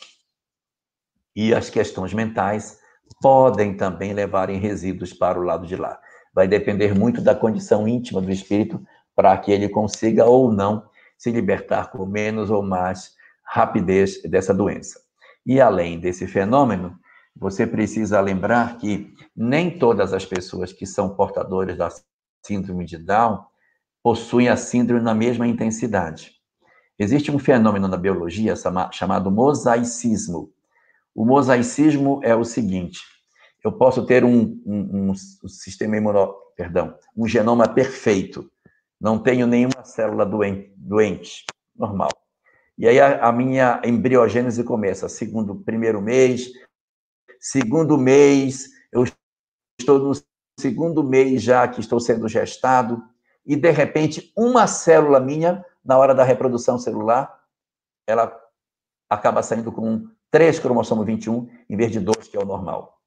e 1.35 1.53
as 1.53 1.69
questões 1.69 2.15
mentais 2.15 2.79
podem 3.21 3.77
também 3.77 4.15
levar 4.15 4.49
em 4.49 4.59
resíduos 4.59 5.13
para 5.13 5.41
o 5.41 5.43
lado 5.43 5.67
de 5.67 5.75
lá. 5.75 6.01
Vai 6.33 6.47
depender 6.47 6.95
muito 6.95 7.21
da 7.21 7.35
condição 7.35 7.89
íntima 7.89 8.23
do 8.23 8.31
espírito 8.31 8.81
para 9.13 9.37
que 9.37 9.51
ele 9.51 9.69
consiga 9.69 10.25
ou 10.25 10.53
não 10.53 10.89
se 11.19 11.33
libertar 11.33 11.91
com 11.91 12.07
menos 12.07 12.49
ou 12.49 12.63
mais 12.63 13.13
rapidez 13.45 14.23
dessa 14.23 14.55
doença. 14.55 15.01
E 15.45 15.61
além 15.61 15.99
desse 15.99 16.29
fenômeno, 16.29 16.97
você 17.35 17.67
precisa 17.67 18.21
lembrar 18.21 18.79
que 18.79 19.13
nem 19.35 19.79
todas 19.79 20.13
as 20.13 20.25
pessoas 20.25 20.73
que 20.73 20.87
são 20.87 21.17
portadoras 21.17 21.77
da 21.77 21.89
síndrome 22.45 22.85
de 22.85 22.99
Down 22.99 23.45
possuem 24.01 24.49
a 24.49 24.57
síndrome 24.57 25.03
na 25.03 25.15
mesma 25.15 25.47
intensidade. 25.49 26.36
Existe 26.99 27.31
um 27.31 27.39
fenômeno 27.39 27.89
na 27.89 27.97
biologia 27.97 28.55
chamado 28.93 29.31
mosaicismo, 29.31 30.53
o 31.17 31.25
mosaicismo 31.25 32.21
é 32.23 32.37
o 32.37 32.45
seguinte: 32.45 33.01
eu 33.65 33.73
posso 33.73 34.05
ter 34.05 34.23
um, 34.23 34.61
um, 34.67 35.11
um 35.11 35.49
sistema 35.49 35.97
imunológico, 35.97 36.39
perdão, 36.55 36.95
um 37.17 37.27
genoma 37.27 37.67
perfeito, 37.67 38.51
não 39.01 39.19
tenho 39.19 39.47
nenhuma 39.47 39.83
célula 39.83 40.27
doente, 40.27 40.73
doente 40.77 41.45
normal. 41.75 42.11
E 42.79 42.87
aí 42.87 43.01
a, 43.01 43.29
a 43.29 43.33
minha 43.33 43.81
embriogênese 43.83 44.63
começa, 44.63 45.09
segundo 45.09 45.55
primeiro 45.55 46.03
mês, 46.03 46.53
segundo 47.41 47.97
mês, 47.97 48.69
eu 48.93 49.05
estou 49.81 49.99
no 49.99 50.13
segundo 50.61 51.03
mês 51.03 51.43
já 51.43 51.67
que 51.67 51.81
estou 51.81 51.99
sendo 51.99 52.29
gestado, 52.29 53.03
e 53.47 53.57
de 53.57 53.71
repente 53.71 54.33
uma 54.37 54.67
célula 54.67 55.19
minha, 55.19 55.65
na 55.87 55.97
hora 55.97 56.14
da 56.14 56.24
reprodução 56.24 56.78
celular, 56.78 57.43
ela 58.07 58.37
acaba 59.09 59.43
saindo 59.43 59.70
com 59.70 60.09
três 60.30 60.59
cromossomos 60.59 61.07
21 61.07 61.49
em 61.70 61.76
vez 61.76 61.93
de 61.93 62.01
dois, 62.01 62.28
que 62.28 62.37
é 62.37 62.41
o 62.41 62.45
normal. 62.45 63.01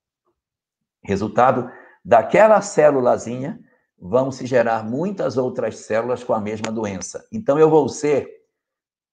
Resultado, 1.04 1.70
daquela 2.04 2.62
célulazinha 2.62 3.60
vão 3.98 4.32
se 4.32 4.46
gerar 4.46 4.84
muitas 4.84 5.38
outras 5.38 5.80
células 5.80 6.24
com 6.24 6.34
a 6.34 6.40
mesma 6.40 6.72
doença. 6.72 7.28
Então 7.32 7.60
eu 7.60 7.70
vou 7.70 7.90
ser 7.90 8.46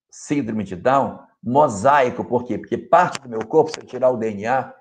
síndrome 0.08 0.62
de 0.62 0.76
Down 0.76 1.18
mosaico, 1.42 2.24
por 2.24 2.44
quê? 2.44 2.58
Porque 2.58 2.78
parte 2.78 3.20
do 3.20 3.28
meu 3.28 3.44
corpo, 3.46 3.70
se 3.70 3.80
eu 3.80 3.86
tirar 3.86 4.10
o 4.10 4.16
DNA, 4.16 4.72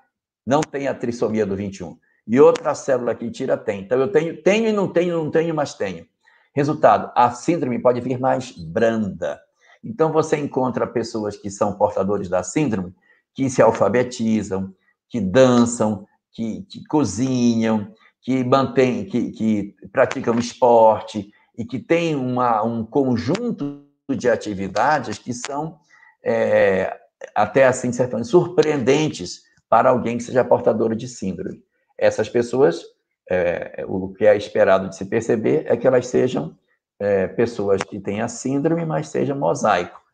não 0.46 0.62
tem 0.62 0.88
a 0.88 0.96
trissomia 0.96 1.46
do 1.46 1.56
21. 1.56 1.98
E 2.28 2.40
outra 2.40 2.74
célula 2.74 3.14
que 3.14 3.30
tira 3.30 3.58
tem. 3.58 3.82
Então 3.82 4.00
eu 4.00 4.12
tenho, 4.12 4.42
tenho 4.42 4.68
e 4.68 4.74
não 4.74 4.92
tenho, 4.92 5.24
não 5.24 5.30
tenho, 5.30 5.54
mas 5.54 5.74
tenho. 5.74 6.08
Resultado, 6.56 7.12
a 7.14 7.32
síndrome 7.32 7.78
pode 7.80 8.00
vir 8.00 8.18
mais 8.18 8.52
branda. 8.52 9.42
Então 9.84 10.12
você 10.12 10.38
encontra 10.38 10.88
pessoas 10.88 11.36
que 11.36 11.52
são 11.52 11.78
portadores 11.78 12.30
da 12.30 12.42
síndrome 12.44 12.96
que 13.34 13.50
se 13.50 13.62
alfabetizam, 13.62 14.74
que 15.10 15.20
dançam, 15.20 16.08
que, 16.32 16.62
que 16.64 16.86
cozinham, 16.86 17.94
que 18.22 18.42
mantêm, 18.44 19.06
que, 19.06 19.32
que, 19.32 19.76
praticam 19.92 20.40
esporte 20.40 21.30
e 21.58 21.66
que 21.66 21.78
têm 21.78 22.16
uma, 22.16 22.64
um 22.64 22.86
conjunto 22.86 23.84
de 24.10 24.30
atividades 24.30 25.18
que 25.18 25.34
são 25.34 25.78
é, 26.24 26.98
até 27.36 27.68
assim 27.68 27.92
certamente 27.92 28.30
surpreendentes 28.30 29.44
para 29.68 29.90
alguém 29.90 30.18
que 30.18 30.24
seja 30.24 30.44
portador 30.44 30.96
de 30.96 31.08
síndrome. 31.08 31.62
Essas 31.98 32.30
pessoas, 32.30 32.82
é, 33.30 33.84
o 33.88 34.14
que 34.14 34.26
é 34.26 34.36
esperado 34.36 34.90
de 34.90 34.96
se 34.96 35.06
perceber 35.06 35.66
é 35.68 35.76
que 35.76 35.88
elas 35.88 36.08
sejam 36.08 36.56
é, 37.00 37.28
pessoas 37.28 37.82
que 37.84 38.00
têm 38.00 38.22
a 38.22 38.28
síndrome, 38.28 38.86
mas 38.86 39.10
sejam 39.10 39.38
mosaico 39.38 40.06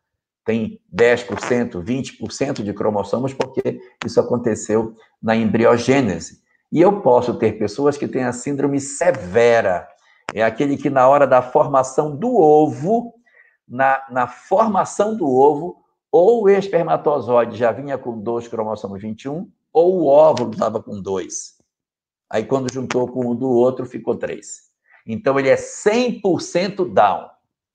tem 0.44 0.80
10%, 0.94 1.82
20% 1.82 2.62
de 2.62 2.72
cromossomos, 2.72 3.32
porque 3.32 3.80
isso 4.04 4.20
aconteceu 4.20 4.94
na 5.22 5.36
embriogênese. 5.36 6.42
E 6.70 6.80
eu 6.80 7.00
posso 7.00 7.34
ter 7.34 7.58
pessoas 7.58 7.96
que 7.96 8.08
têm 8.08 8.24
a 8.24 8.32
síndrome 8.32 8.80
severa, 8.80 9.88
é 10.34 10.42
aquele 10.42 10.76
que 10.76 10.88
na 10.88 11.06
hora 11.06 11.26
da 11.26 11.42
formação 11.42 12.16
do 12.16 12.34
ovo, 12.36 13.14
na, 13.68 14.02
na 14.10 14.26
formação 14.26 15.16
do 15.16 15.28
ovo, 15.28 15.76
ou 16.10 16.44
o 16.44 16.48
espermatozoide 16.48 17.56
já 17.56 17.70
vinha 17.72 17.96
com 17.98 18.18
dois 18.18 18.48
cromossomos 18.48 19.00
21, 19.00 19.48
ou 19.72 20.00
o 20.00 20.06
óvulo 20.06 20.52
estava 20.52 20.82
com 20.82 21.00
dois. 21.00 21.61
Aí 22.32 22.46
quando 22.46 22.72
juntou 22.72 23.06
com 23.06 23.30
um 23.30 23.34
do 23.36 23.50
outro, 23.50 23.84
ficou 23.84 24.16
três. 24.16 24.62
Então 25.06 25.38
ele 25.38 25.50
é 25.50 25.56
100% 25.56 26.90
down. 26.90 27.28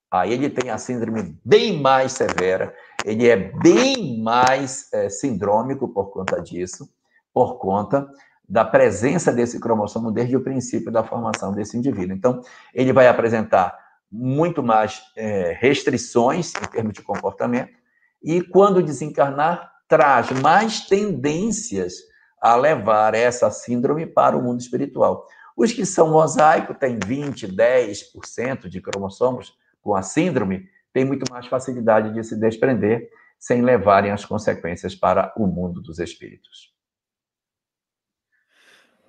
Aí 0.10 0.34
ele 0.34 0.49
tem 0.49 0.72
a 0.72 0.80
síndrome 0.80 1.38
bem 1.45 1.80
mais 1.80 2.14
severa, 2.14 2.74
ele 3.05 3.28
é 3.28 3.36
bem 3.36 4.20
mais 4.24 4.91
é, 4.91 5.10
sindrômico 5.10 5.88
por 5.89 6.05
conta 6.12 6.41
disso, 6.41 6.89
por 7.32 7.60
conta 7.60 8.10
da 8.49 8.64
presença 8.66 9.32
desse 9.32 9.60
cromossomo 9.60 10.12
desde 10.12 10.36
o 10.36 10.43
princípio 10.43 10.91
da 10.91 11.03
formação 11.03 11.51
desse 11.51 11.78
indivíduo. 11.78 12.16
Então, 12.16 12.41
ele 12.74 12.93
vai 12.93 13.08
apresentar 13.08 13.78
muito 14.10 14.64
mais 14.64 15.03
é, 15.16 15.55
restrições 15.60 16.53
em 16.55 16.68
termos 16.70 16.93
de 16.93 17.01
comportamento, 17.01 17.78
e 18.24 18.41
quando 18.41 18.82
desencarnar, 18.82 19.70
traz 19.88 20.32
mais 20.41 20.88
tendências 20.88 21.95
a 22.41 22.55
levar 22.55 23.13
essa 23.13 23.49
síndrome 23.49 24.05
para 24.05 24.38
o 24.38 24.41
mundo 24.41 24.59
espiritual. 24.59 25.25
Os 25.55 25.73
que 25.73 25.85
são 25.85 26.11
mosaico 26.11 26.73
têm 26.73 26.99
20, 27.03 27.47
10% 27.47 28.67
de 28.67 28.79
cromossomos 28.79 29.57
com 29.81 29.95
a 29.95 30.01
síndrome, 30.01 30.69
têm 30.93 31.05
muito 31.05 31.31
mais 31.31 31.47
facilidade 31.47 32.13
de 32.13 32.23
se 32.23 32.39
desprender 32.39 33.09
sem 33.39 33.61
levarem 33.61 34.11
as 34.11 34.25
consequências 34.25 34.95
para 34.95 35.33
o 35.35 35.47
mundo 35.47 35.81
dos 35.81 35.99
espíritos. 35.99 36.75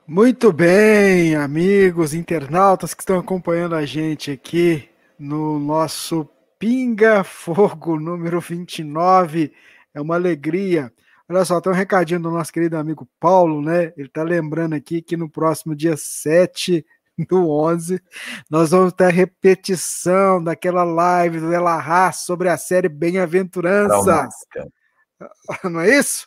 Muito 0.07 0.53
bem, 0.53 1.37
amigos 1.37 2.15
internautas 2.15 2.95
que 2.95 3.03
estão 3.03 3.19
acompanhando 3.19 3.75
a 3.75 3.85
gente 3.85 4.31
aqui 4.31 4.89
no 5.19 5.59
nosso 5.59 6.27
Pinga 6.59 7.23
Fogo 7.23 8.01
número 8.01 8.41
29. 8.41 9.53
É 9.93 10.01
uma 10.01 10.15
alegria. 10.15 10.91
Olha 11.29 11.45
só, 11.45 11.61
tem 11.61 11.71
um 11.71 11.75
recadinho 11.75 12.21
do 12.21 12.31
nosso 12.31 12.51
querido 12.51 12.77
amigo 12.77 13.07
Paulo, 13.21 13.61
né? 13.61 13.93
Ele 13.97 14.09
está 14.09 14.23
lembrando 14.23 14.75
aqui 14.75 15.03
que 15.03 15.17
no 15.17 15.29
próximo 15.29 15.77
dia 15.77 15.95
7 15.97 16.85
do 17.29 17.51
11, 17.51 18.01
nós 18.49 18.71
vamos 18.71 18.93
ter 18.93 19.05
a 19.05 19.11
repetição 19.11 20.43
daquela 20.43 20.85
live 20.85 21.41
do 21.41 21.53
Elahá 21.53 22.13
sobre 22.13 22.49
a 22.49 22.57
série 22.57 22.89
Bem-aventurança. 22.89 24.29
Não 25.65 25.81
é 25.81 25.99
isso? 25.99 26.27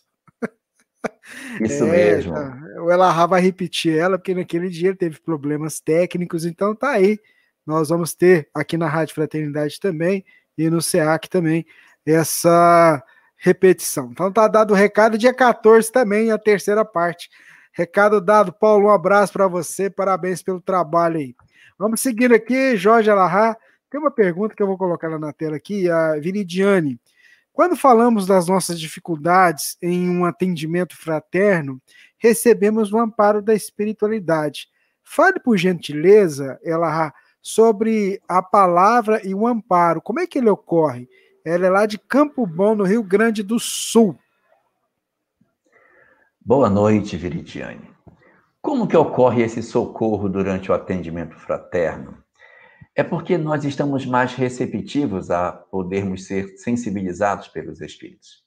Isso 1.62 1.84
é, 1.86 1.91
mesmo. 1.91 2.34
Tá. 2.34 2.60
O 2.84 2.91
Elahá 2.91 3.26
vai 3.26 3.41
repetir 3.41 3.97
ela, 3.97 4.18
porque 4.20 4.36
naquele 4.36 4.70
dia 4.70 4.89
ele 4.89 4.97
teve 4.97 5.20
problemas 5.20 5.80
técnicos, 5.80 6.45
então 6.45 6.76
tá 6.76 6.91
aí. 6.91 7.20
Nós 7.66 7.89
vamos 7.89 8.14
ter 8.14 8.49
aqui 8.54 8.78
na 8.78 8.88
Rádio 8.88 9.16
Fraternidade 9.16 9.80
também 9.80 10.24
e 10.58 10.70
no 10.70 10.82
SEAC 10.82 11.28
também 11.30 11.66
essa 12.06 13.04
repetição. 13.42 14.10
Então 14.12 14.32
tá 14.32 14.48
dado 14.48 14.72
o 14.72 14.76
recado, 14.76 15.18
dia 15.18 15.34
14 15.34 15.92
também, 15.92 16.32
a 16.32 16.38
terceira 16.38 16.86
parte. 16.86 17.28
Recado 17.74 18.22
dado, 18.22 18.54
Paulo, 18.54 18.86
um 18.86 18.92
abraço 18.92 19.34
para 19.34 19.48
você, 19.48 19.89
parabéns 19.89 20.44
pelo 20.44 20.62
trabalho 20.62 21.18
aí. 21.18 21.36
Vamos 21.78 22.02
seguindo 22.02 22.36
aqui, 22.36 22.78
Jorge 22.78 23.10
Alahá. 23.10 23.58
Tem 23.89 24.00
uma 24.00 24.12
pergunta 24.12 24.54
que 24.56 24.62
eu 24.62 24.68
vou 24.68 24.78
colocar 24.78 25.10
lá 25.10 25.18
na 25.18 25.34
tela 25.34 25.56
aqui, 25.56 25.89
a 25.89 26.20
Viridiane. 26.20 27.00
Quando 27.52 27.76
falamos 27.76 28.28
das 28.28 28.48
nossas 28.48 28.80
dificuldades 28.80 29.76
em 29.82 30.08
um 30.08 30.24
atendimento 30.24 30.96
fraterno, 30.96 31.82
recebemos 32.20 32.94
o 32.94 33.00
amparo 33.00 33.42
da 33.42 33.56
espiritualidade. 33.56 34.68
Fale, 35.04 35.39
por 35.39 35.58
gentileza, 35.58 36.60
ela 36.64 37.12
sobre 37.42 38.22
a 38.28 38.44
palavra 38.44 39.20
e 39.28 39.34
o 39.34 39.48
amparo. 39.48 40.00
Como 40.00 40.20
é 40.20 40.28
que 40.28 40.38
ele 40.38 40.50
ocorre? 40.50 41.10
Ela 41.46 41.66
é 41.66 41.70
lá 41.70 41.86
de 41.86 41.98
Campo 41.98 42.46
Bom, 42.46 42.76
no 42.76 42.84
Rio 42.84 43.04
Grande 43.04 43.44
do 43.44 43.60
Sul. 43.60 44.18
Boa 46.39 46.70
noite, 46.70 47.18
Viridiane. 47.18 47.89
Como 48.62 48.88
que 48.88 48.98
ocorre 48.98 49.44
esse 49.44 49.62
socorro 49.64 50.30
durante 50.30 50.72
o 50.72 50.74
atendimento 50.74 51.36
fraterno? 51.36 52.22
é 52.96 53.04
porque 53.04 53.38
nós 53.38 53.64
estamos 53.64 54.06
mais 54.06 54.34
receptivos 54.34 55.32
a 55.32 55.52
podermos 55.52 56.26
ser 56.26 56.58
sensibilizados 56.58 57.48
pelos 57.48 57.80
espíritos. 57.80 58.44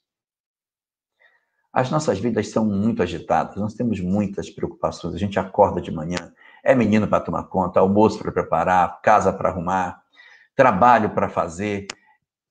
As 1.73 1.91
nossas 1.91 2.21
vidas 2.21 2.51
são 2.51 2.65
muito 2.65 3.03
agitadas, 3.03 3.57
nós 3.57 3.75
temos 3.75 4.01
muitas 4.01 4.49
preocupações. 4.49 5.15
A 5.15 5.19
gente 5.19 5.39
acorda 5.39 5.81
de 5.81 5.91
manhã, 5.91 6.33
é 6.63 6.75
menino 6.75 7.09
para 7.09 7.25
tomar 7.25 7.45
conta, 7.45 7.81
almoço 7.81 8.19
para 8.19 8.31
preparar, 8.31 9.01
casa 9.03 9.33
para 9.33 9.49
arrumar, 9.49 10.03
trabalho 10.55 11.11
para 11.11 11.29
fazer. 11.29 11.89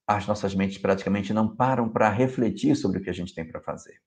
As 0.06 0.26
nossas 0.26 0.54
mentes 0.54 0.78
praticamente 0.78 1.32
não 1.32 1.54
param 1.54 1.88
para 1.88 2.08
refletir 2.10 2.76
sobre 2.76 2.98
o 2.98 3.02
que 3.02 3.10
a 3.10 3.14
gente 3.14 3.34
tem 3.34 3.46
para 3.46 3.60
fazer. 3.60 4.00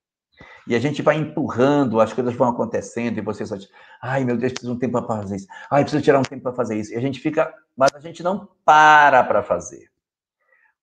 E 0.68 0.76
a 0.76 0.80
gente 0.80 1.02
vai 1.02 1.16
empurrando, 1.16 2.00
as 2.00 2.14
coisas 2.14 2.36
vão 2.36 2.50
acontecendo, 2.50 3.18
e 3.18 3.22
você 3.22 3.46
só 3.46 3.56
diz, 3.56 3.70
ai 4.02 4.24
meu 4.24 4.38
Deus, 4.38 4.54
preciso 4.54 4.74
um 4.74 4.78
tempo 4.78 5.02
para 5.02 5.22
fazer 5.22 5.38
isso. 5.38 5.48
Ai, 5.72 5.84
preciso 5.84 6.04
tirar 6.04 6.20
um 6.20 6.24
tempo 6.24 6.44
para 6.44 6.54
fazer 6.54 6.78
isso. 6.78 6.94
E 6.94 6.98
a 6.98 7.02
gente 7.02 7.20
fica, 7.20 7.54
mas 7.76 7.92
a 7.96 8.00
gente 8.00 8.22
não 8.22 8.50
para 8.64 9.24
para 9.24 9.42
fazer. 9.42 9.90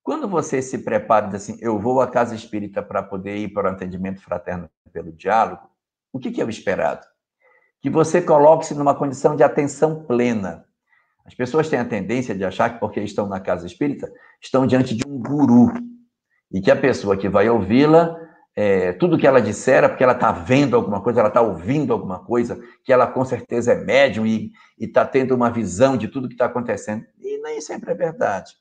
Quando 0.02 0.28
você 0.28 0.60
se 0.60 0.78
prepara 0.78 1.26
diz 1.26 1.36
assim, 1.36 1.56
eu 1.60 1.78
vou 1.78 2.00
à 2.00 2.06
casa 2.06 2.34
espírita 2.34 2.82
para 2.82 3.02
poder 3.02 3.36
ir 3.36 3.48
para 3.48 3.70
o 3.70 3.72
atendimento 3.72 4.20
fraterno 4.20 4.68
pelo 4.92 5.12
diálogo, 5.12 5.70
o 6.12 6.18
que, 6.18 6.30
que 6.30 6.40
é 6.40 6.44
o 6.44 6.50
esperado? 6.50 7.06
Que 7.80 7.88
você 7.90 8.20
coloque-se 8.20 8.74
numa 8.74 8.94
condição 8.94 9.34
de 9.34 9.42
atenção 9.42 10.04
plena. 10.04 10.63
As 11.24 11.34
pessoas 11.34 11.68
têm 11.68 11.78
a 11.78 11.84
tendência 11.84 12.34
de 12.34 12.44
achar 12.44 12.74
que 12.74 12.80
porque 12.80 13.00
estão 13.00 13.26
na 13.26 13.40
casa 13.40 13.66
espírita, 13.66 14.12
estão 14.40 14.66
diante 14.66 14.94
de 14.94 15.06
um 15.06 15.18
guru. 15.18 15.72
E 16.52 16.60
que 16.60 16.70
a 16.70 16.76
pessoa 16.76 17.16
que 17.16 17.28
vai 17.28 17.48
ouvi-la 17.48 18.16
é, 18.56 18.92
tudo 18.92 19.18
que 19.18 19.26
ela 19.26 19.42
disser 19.42 19.82
é 19.82 19.88
porque 19.88 20.04
ela 20.04 20.12
está 20.12 20.30
vendo 20.30 20.76
alguma 20.76 21.02
coisa, 21.02 21.20
ela 21.20 21.28
está 21.28 21.40
ouvindo 21.40 21.92
alguma 21.92 22.20
coisa, 22.20 22.62
que 22.84 22.92
ela 22.92 23.06
com 23.06 23.24
certeza 23.24 23.72
é 23.72 23.84
médium 23.84 24.24
e 24.26 24.52
está 24.78 25.04
tendo 25.04 25.34
uma 25.34 25.50
visão 25.50 25.96
de 25.96 26.06
tudo 26.06 26.28
que 26.28 26.34
está 26.34 26.46
acontecendo. 26.46 27.04
E 27.18 27.38
nem 27.42 27.60
sempre 27.60 27.90
é 27.90 27.94
verdade. 27.94 28.52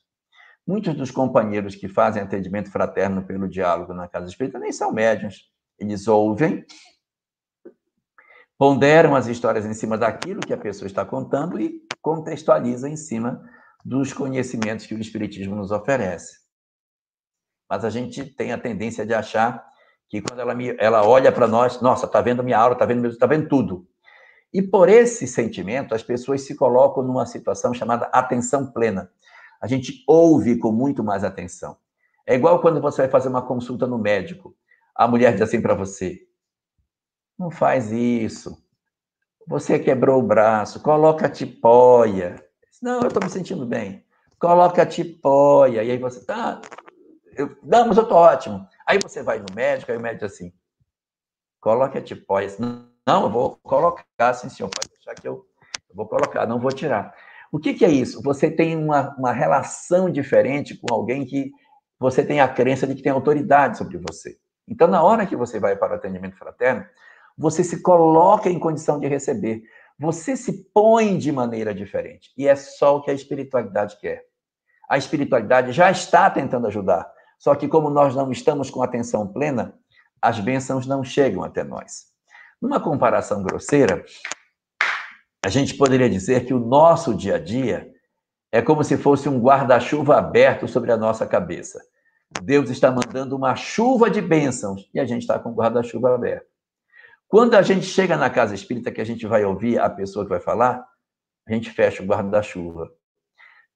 Muitos 0.66 0.94
dos 0.94 1.10
companheiros 1.10 1.76
que 1.76 1.86
fazem 1.86 2.22
atendimento 2.22 2.72
fraterno 2.72 3.22
pelo 3.24 3.48
diálogo 3.48 3.94
na 3.94 4.08
casa 4.08 4.26
espírita 4.26 4.58
nem 4.58 4.72
são 4.72 4.92
médiums. 4.92 5.48
Eles 5.78 6.08
ouvem, 6.08 6.64
ponderam 8.58 9.14
as 9.14 9.28
histórias 9.28 9.64
em 9.64 9.74
cima 9.74 9.96
daquilo 9.96 10.40
que 10.40 10.52
a 10.52 10.58
pessoa 10.58 10.86
está 10.86 11.04
contando 11.04 11.60
e 11.60 11.80
contextualizam 12.04 12.90
em 12.90 12.96
cima 12.96 13.42
dos 13.82 14.12
conhecimentos 14.12 14.84
que 14.84 14.94
o 14.94 15.00
Espiritismo 15.00 15.56
nos 15.56 15.70
oferece. 15.70 16.36
Mas 17.68 17.82
a 17.82 17.88
gente 17.88 18.22
tem 18.26 18.52
a 18.52 18.58
tendência 18.58 19.06
de 19.06 19.14
achar 19.14 19.66
que 20.06 20.20
quando 20.20 20.38
ela, 20.38 20.54
me, 20.54 20.76
ela 20.78 21.02
olha 21.02 21.32
para 21.32 21.48
nós, 21.48 21.80
nossa, 21.80 22.06
tá 22.06 22.20
vendo 22.20 22.44
minha 22.44 22.58
aura, 22.58 22.74
tá 22.74 22.84
vendo, 22.84 23.16
tá 23.16 23.26
vendo 23.26 23.48
tudo. 23.48 23.88
E 24.52 24.60
por 24.60 24.90
esse 24.90 25.26
sentimento, 25.26 25.94
as 25.94 26.02
pessoas 26.02 26.42
se 26.42 26.54
colocam 26.54 27.02
numa 27.02 27.24
situação 27.24 27.72
chamada 27.72 28.04
atenção 28.12 28.70
plena. 28.70 29.10
A 29.58 29.66
gente 29.66 30.04
ouve 30.06 30.58
com 30.58 30.70
muito 30.70 31.02
mais 31.02 31.24
atenção. 31.24 31.74
É 32.26 32.34
igual 32.34 32.60
quando 32.60 32.82
você 32.82 33.02
vai 33.02 33.10
fazer 33.10 33.30
uma 33.30 33.42
consulta 33.42 33.86
no 33.86 33.98
médico. 33.98 34.54
A 34.94 35.08
mulher 35.08 35.32
diz 35.32 35.40
assim 35.40 35.60
para 35.60 35.74
você: 35.74 36.20
não 37.38 37.50
faz 37.50 37.90
isso. 37.90 38.62
Você 39.46 39.78
quebrou 39.78 40.20
o 40.20 40.26
braço, 40.26 40.80
coloca 40.80 41.26
a 41.26 41.30
tipóia. 41.30 42.36
Não, 42.82 43.00
eu 43.00 43.08
estou 43.08 43.22
me 43.22 43.30
sentindo 43.30 43.66
bem. 43.66 44.04
Coloca 44.38 44.82
a 44.82 44.86
tipóia. 44.86 45.82
E 45.82 45.90
aí 45.90 45.98
você, 45.98 46.24
tá, 46.24 46.60
eu, 47.36 47.56
não, 47.62 47.88
mas 47.88 47.96
eu 47.96 48.04
estou 48.04 48.18
ótimo. 48.18 48.66
Aí 48.86 48.98
você 48.98 49.22
vai 49.22 49.38
no 49.38 49.46
médico, 49.54 49.90
aí 49.90 49.98
o 49.98 50.00
médico 50.00 50.24
assim, 50.24 50.52
coloque 51.60 51.98
a 51.98 52.02
tipóia. 52.02 52.48
Não, 53.06 53.24
eu 53.24 53.30
vou 53.30 53.58
colocar, 53.62 54.34
sim, 54.34 54.48
senhor, 54.48 54.70
pode 54.70 54.88
deixar 54.90 55.14
que 55.14 55.26
eu, 55.26 55.46
eu 55.88 55.94
vou 55.94 56.06
colocar, 56.06 56.46
não 56.46 56.58
vou 56.58 56.72
tirar. 56.72 57.14
O 57.52 57.58
que, 57.58 57.74
que 57.74 57.84
é 57.84 57.90
isso? 57.90 58.22
Você 58.22 58.50
tem 58.50 58.76
uma, 58.76 59.14
uma 59.16 59.32
relação 59.32 60.10
diferente 60.10 60.76
com 60.76 60.92
alguém 60.92 61.24
que 61.24 61.52
você 61.98 62.24
tem 62.24 62.40
a 62.40 62.48
crença 62.48 62.86
de 62.86 62.94
que 62.94 63.02
tem 63.02 63.12
autoridade 63.12 63.78
sobre 63.78 63.98
você. 63.98 64.36
Então, 64.66 64.88
na 64.88 65.02
hora 65.02 65.26
que 65.26 65.36
você 65.36 65.60
vai 65.60 65.76
para 65.76 65.92
o 65.92 65.96
atendimento 65.96 66.36
fraterno, 66.36 66.84
você 67.36 67.64
se 67.64 67.82
coloca 67.82 68.48
em 68.48 68.58
condição 68.58 68.98
de 68.98 69.06
receber. 69.06 69.62
Você 69.98 70.36
se 70.36 70.64
põe 70.72 71.16
de 71.18 71.30
maneira 71.30 71.74
diferente. 71.74 72.32
E 72.36 72.46
é 72.46 72.56
só 72.56 72.96
o 72.96 73.02
que 73.02 73.10
a 73.10 73.14
espiritualidade 73.14 73.98
quer. 74.00 74.24
A 74.88 74.98
espiritualidade 74.98 75.72
já 75.72 75.90
está 75.90 76.28
tentando 76.30 76.66
ajudar. 76.66 77.10
Só 77.38 77.54
que, 77.54 77.68
como 77.68 77.90
nós 77.90 78.14
não 78.14 78.30
estamos 78.30 78.70
com 78.70 78.82
atenção 78.82 79.26
plena, 79.26 79.74
as 80.20 80.40
bênçãos 80.40 80.86
não 80.86 81.04
chegam 81.04 81.42
até 81.42 81.62
nós. 81.62 82.06
Numa 82.60 82.80
comparação 82.80 83.42
grosseira, 83.42 84.04
a 85.44 85.48
gente 85.48 85.74
poderia 85.74 86.08
dizer 86.08 86.46
que 86.46 86.54
o 86.54 86.58
nosso 86.58 87.14
dia 87.14 87.36
a 87.36 87.38
dia 87.38 87.92
é 88.50 88.62
como 88.62 88.82
se 88.84 88.96
fosse 88.96 89.28
um 89.28 89.40
guarda-chuva 89.40 90.16
aberto 90.16 90.66
sobre 90.66 90.92
a 90.92 90.96
nossa 90.96 91.26
cabeça. 91.26 91.82
Deus 92.42 92.70
está 92.70 92.90
mandando 92.90 93.36
uma 93.36 93.54
chuva 93.54 94.08
de 94.08 94.22
bênçãos 94.22 94.88
e 94.94 95.00
a 95.00 95.04
gente 95.04 95.22
está 95.22 95.38
com 95.38 95.50
o 95.50 95.54
guarda-chuva 95.54 96.14
aberto. 96.14 96.53
Quando 97.28 97.54
a 97.54 97.62
gente 97.62 97.86
chega 97.86 98.16
na 98.16 98.30
casa 98.30 98.54
espírita, 98.54 98.92
que 98.92 99.00
a 99.00 99.04
gente 99.04 99.26
vai 99.26 99.44
ouvir 99.44 99.78
a 99.78 99.90
pessoa 99.90 100.24
que 100.24 100.30
vai 100.30 100.40
falar, 100.40 100.86
a 101.46 101.52
gente 101.52 101.70
fecha 101.70 102.02
o 102.02 102.06
guarda-chuva. 102.06 102.90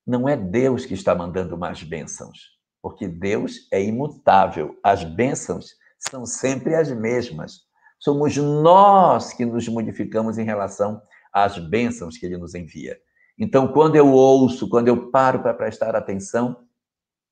Não 0.06 0.28
é 0.28 0.36
Deus 0.36 0.86
que 0.86 0.94
está 0.94 1.14
mandando 1.14 1.56
mais 1.56 1.82
bênçãos 1.82 2.58
porque 2.82 3.08
Deus 3.08 3.68
é 3.72 3.82
imutável. 3.82 4.78
As 4.82 5.04
bênçãos 5.04 5.74
são 5.98 6.24
sempre 6.24 6.74
as 6.74 6.90
mesmas. 6.90 7.62
Somos 7.98 8.36
nós 8.36 9.32
que 9.32 9.44
nos 9.44 9.68
modificamos 9.68 10.38
em 10.38 10.44
relação 10.44 11.02
às 11.32 11.58
bênçãos 11.58 12.16
que 12.16 12.26
ele 12.26 12.38
nos 12.38 12.54
envia. 12.54 12.98
Então, 13.38 13.68
quando 13.68 13.96
eu 13.96 14.10
ouço, 14.10 14.68
quando 14.68 14.88
eu 14.88 15.10
paro 15.10 15.40
para 15.40 15.54
prestar 15.54 15.94
atenção, 15.94 16.64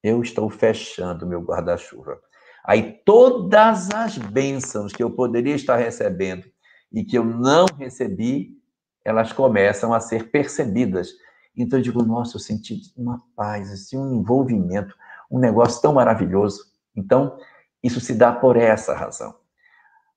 eu 0.03 0.23
estou 0.23 0.49
fechando 0.51 1.27
meu 1.27 1.41
guarda-chuva. 1.41 2.21
Aí 2.67 3.01
todas 3.05 3.91
as 3.91 4.19
bênçãos 4.19 4.93
que 4.93 5.03
eu 5.03 5.11
poderia 5.11 5.55
estar 5.55 5.77
recebendo 5.77 6.45
e 6.93 7.05
que 7.05 7.17
eu 7.17 7.25
não 7.25 7.67
recebi, 7.79 8.57
elas 9.05 9.33
começam 9.33 9.95
a 9.95 10.01
ser 10.01 10.31
percebidas. 10.31 11.11
Então 11.57 11.79
eu 11.79 11.83
digo, 11.83 12.03
nossa, 12.03 12.37
eu 12.37 12.41
senti 12.41 12.81
uma 12.97 13.23
paz, 13.37 13.71
assim, 13.73 13.97
um 13.97 14.15
envolvimento 14.15 14.95
um 15.31 15.39
negócio 15.39 15.81
tão 15.83 15.93
maravilhoso. 15.93 16.65
Então, 16.95 17.39
isso 17.83 18.01
se 18.01 18.15
dá 18.15 18.33
por 18.33 18.57
essa 18.57 18.95
razão. 18.95 19.35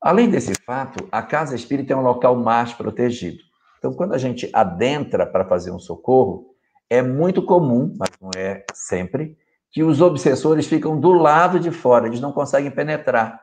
Além 0.02 0.30
desse 0.30 0.54
fato, 0.66 1.08
a 1.12 1.22
casa 1.22 1.56
espírita 1.56 1.94
é 1.94 1.96
um 1.96 2.02
local 2.02 2.36
mais 2.36 2.74
protegido. 2.74 3.40
Então, 3.78 3.94
quando 3.94 4.14
a 4.14 4.18
gente 4.18 4.50
adentra 4.54 5.26
para 5.26 5.46
fazer 5.46 5.72
um 5.72 5.80
socorro, 5.80 6.56
é 6.90 7.02
muito 7.02 7.44
comum, 7.44 7.94
mas 7.98 8.10
não 8.22 8.32
é 8.36 8.66
sempre, 8.74 9.38
que 9.72 9.84
os 9.84 10.02
obsessores 10.02 10.66
ficam 10.66 11.00
do 11.00 11.14
lado 11.14 11.60
de 11.60 11.72
fora, 11.72 12.08
eles 12.08 12.20
não 12.20 12.32
conseguem 12.32 12.72
penetrar. 12.72 13.40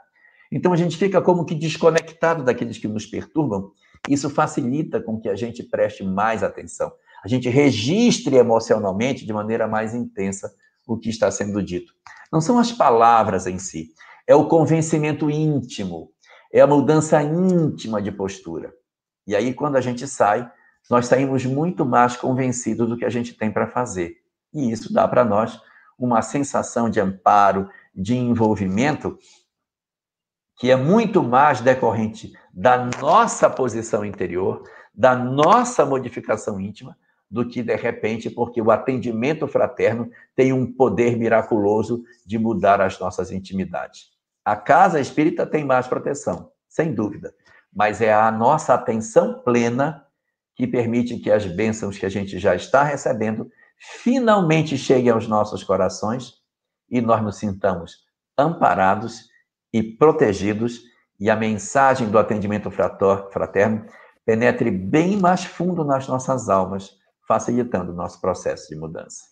Então 0.50 0.72
a 0.72 0.76
gente 0.76 0.96
fica 0.96 1.20
como 1.20 1.44
que 1.44 1.54
desconectado 1.54 2.44
daqueles 2.44 2.78
que 2.78 2.88
nos 2.88 3.06
perturbam. 3.06 3.70
Isso 4.08 4.30
facilita 4.30 5.00
com 5.00 5.18
que 5.18 5.28
a 5.28 5.34
gente 5.34 5.62
preste 5.62 6.04
mais 6.04 6.42
atenção. 6.42 6.92
A 7.24 7.28
gente 7.28 7.48
registre 7.48 8.36
emocionalmente 8.36 9.26
de 9.26 9.32
maneira 9.32 9.66
mais 9.66 9.94
intensa 9.94 10.52
o 10.86 10.96
que 10.96 11.08
está 11.08 11.30
sendo 11.30 11.62
dito. 11.62 11.92
Não 12.32 12.40
são 12.40 12.58
as 12.58 12.70
palavras 12.70 13.46
em 13.46 13.58
si, 13.58 13.90
é 14.26 14.34
o 14.34 14.46
convencimento 14.46 15.30
íntimo, 15.30 16.10
é 16.52 16.60
a 16.60 16.66
mudança 16.66 17.20
íntima 17.22 18.00
de 18.00 18.12
postura. 18.12 18.72
E 19.26 19.34
aí, 19.34 19.52
quando 19.52 19.76
a 19.76 19.80
gente 19.80 20.06
sai, 20.06 20.48
nós 20.88 21.06
saímos 21.06 21.44
muito 21.44 21.84
mais 21.84 22.16
convencidos 22.16 22.88
do 22.88 22.96
que 22.96 23.04
a 23.04 23.10
gente 23.10 23.34
tem 23.34 23.50
para 23.50 23.66
fazer. 23.66 24.14
E 24.54 24.70
isso 24.70 24.92
dá 24.92 25.08
para 25.08 25.24
nós 25.24 25.60
uma 25.98 26.22
sensação 26.22 26.90
de 26.90 27.00
amparo, 27.00 27.68
de 27.94 28.16
envolvimento, 28.16 29.18
que 30.58 30.70
é 30.70 30.76
muito 30.76 31.22
mais 31.22 31.60
decorrente 31.60 32.32
da 32.52 32.86
nossa 33.00 33.48
posição 33.48 34.04
interior, 34.04 34.62
da 34.94 35.14
nossa 35.14 35.84
modificação 35.84 36.60
íntima, 36.60 36.96
do 37.30 37.46
que 37.46 37.62
de 37.62 37.74
repente 37.74 38.30
porque 38.30 38.62
o 38.62 38.70
atendimento 38.70 39.46
fraterno 39.46 40.10
tem 40.34 40.52
um 40.52 40.72
poder 40.72 41.16
miraculoso 41.16 42.02
de 42.24 42.38
mudar 42.38 42.80
as 42.80 42.98
nossas 42.98 43.30
intimidades. 43.30 44.10
A 44.44 44.54
casa 44.56 45.00
espírita 45.00 45.44
tem 45.44 45.64
mais 45.64 45.86
proteção, 45.86 46.50
sem 46.68 46.94
dúvida, 46.94 47.34
mas 47.74 48.00
é 48.00 48.12
a 48.12 48.30
nossa 48.30 48.74
atenção 48.74 49.42
plena 49.42 50.06
que 50.54 50.66
permite 50.66 51.18
que 51.18 51.30
as 51.30 51.44
bênçãos 51.44 51.98
que 51.98 52.06
a 52.06 52.08
gente 52.08 52.38
já 52.38 52.54
está 52.54 52.82
recebendo 52.82 53.50
finalmente 53.78 54.76
cheguem 54.76 55.10
aos 55.10 55.28
nossos 55.28 55.62
corações 55.62 56.34
e 56.90 57.00
nós 57.00 57.22
nos 57.22 57.36
sintamos 57.36 58.04
amparados 58.38 59.28
e 59.72 59.82
protegidos 59.82 60.82
e 61.18 61.30
a 61.30 61.36
mensagem 61.36 62.08
do 62.08 62.18
atendimento 62.18 62.70
fraterno 62.70 63.86
penetre 64.24 64.70
bem 64.70 65.16
mais 65.18 65.44
fundo 65.44 65.84
nas 65.84 66.08
nossas 66.08 66.48
almas, 66.48 66.98
facilitando 67.26 67.92
o 67.92 67.94
nosso 67.94 68.20
processo 68.20 68.68
de 68.68 68.76
mudança. 68.76 69.24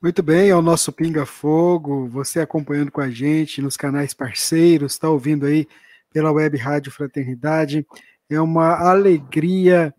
Muito 0.00 0.22
bem, 0.22 0.48
é 0.48 0.56
o 0.56 0.62
nosso 0.62 0.92
Pinga 0.92 1.26
Fogo, 1.26 2.08
você 2.08 2.40
acompanhando 2.40 2.90
com 2.90 3.00
a 3.00 3.10
gente 3.10 3.60
nos 3.60 3.76
canais 3.76 4.14
parceiros, 4.14 4.92
está 4.92 5.10
ouvindo 5.10 5.44
aí 5.44 5.68
pela 6.10 6.32
Web 6.32 6.56
Rádio 6.56 6.90
Fraternidade. 6.90 7.86
É 8.28 8.40
uma 8.40 8.76
alegria 8.76 9.94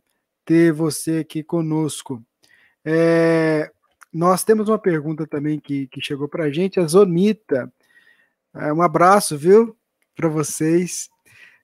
ter 0.45 0.71
você 0.71 1.19
aqui 1.19 1.43
conosco. 1.43 2.23
É, 2.83 3.71
nós 4.13 4.43
temos 4.43 4.67
uma 4.67 4.79
pergunta 4.79 5.25
também 5.25 5.59
que, 5.59 5.87
que 5.87 6.01
chegou 6.01 6.27
para 6.27 6.45
a 6.45 6.51
gente, 6.51 6.79
a 6.79 6.85
Zonita. 6.85 7.71
É, 8.53 8.73
um 8.73 8.81
abraço, 8.81 9.37
viu, 9.37 9.75
para 10.15 10.27
vocês. 10.27 11.09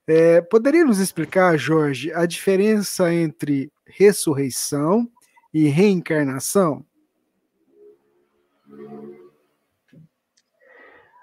É, 0.08 0.40
poderia 0.42 0.86
nos 0.86 1.00
explicar, 1.00 1.58
Jorge, 1.58 2.14
a 2.14 2.26
diferença 2.26 3.14
entre 3.14 3.72
ressurreição 3.86 5.10
e 5.54 5.68
reencarnação? 5.68 6.86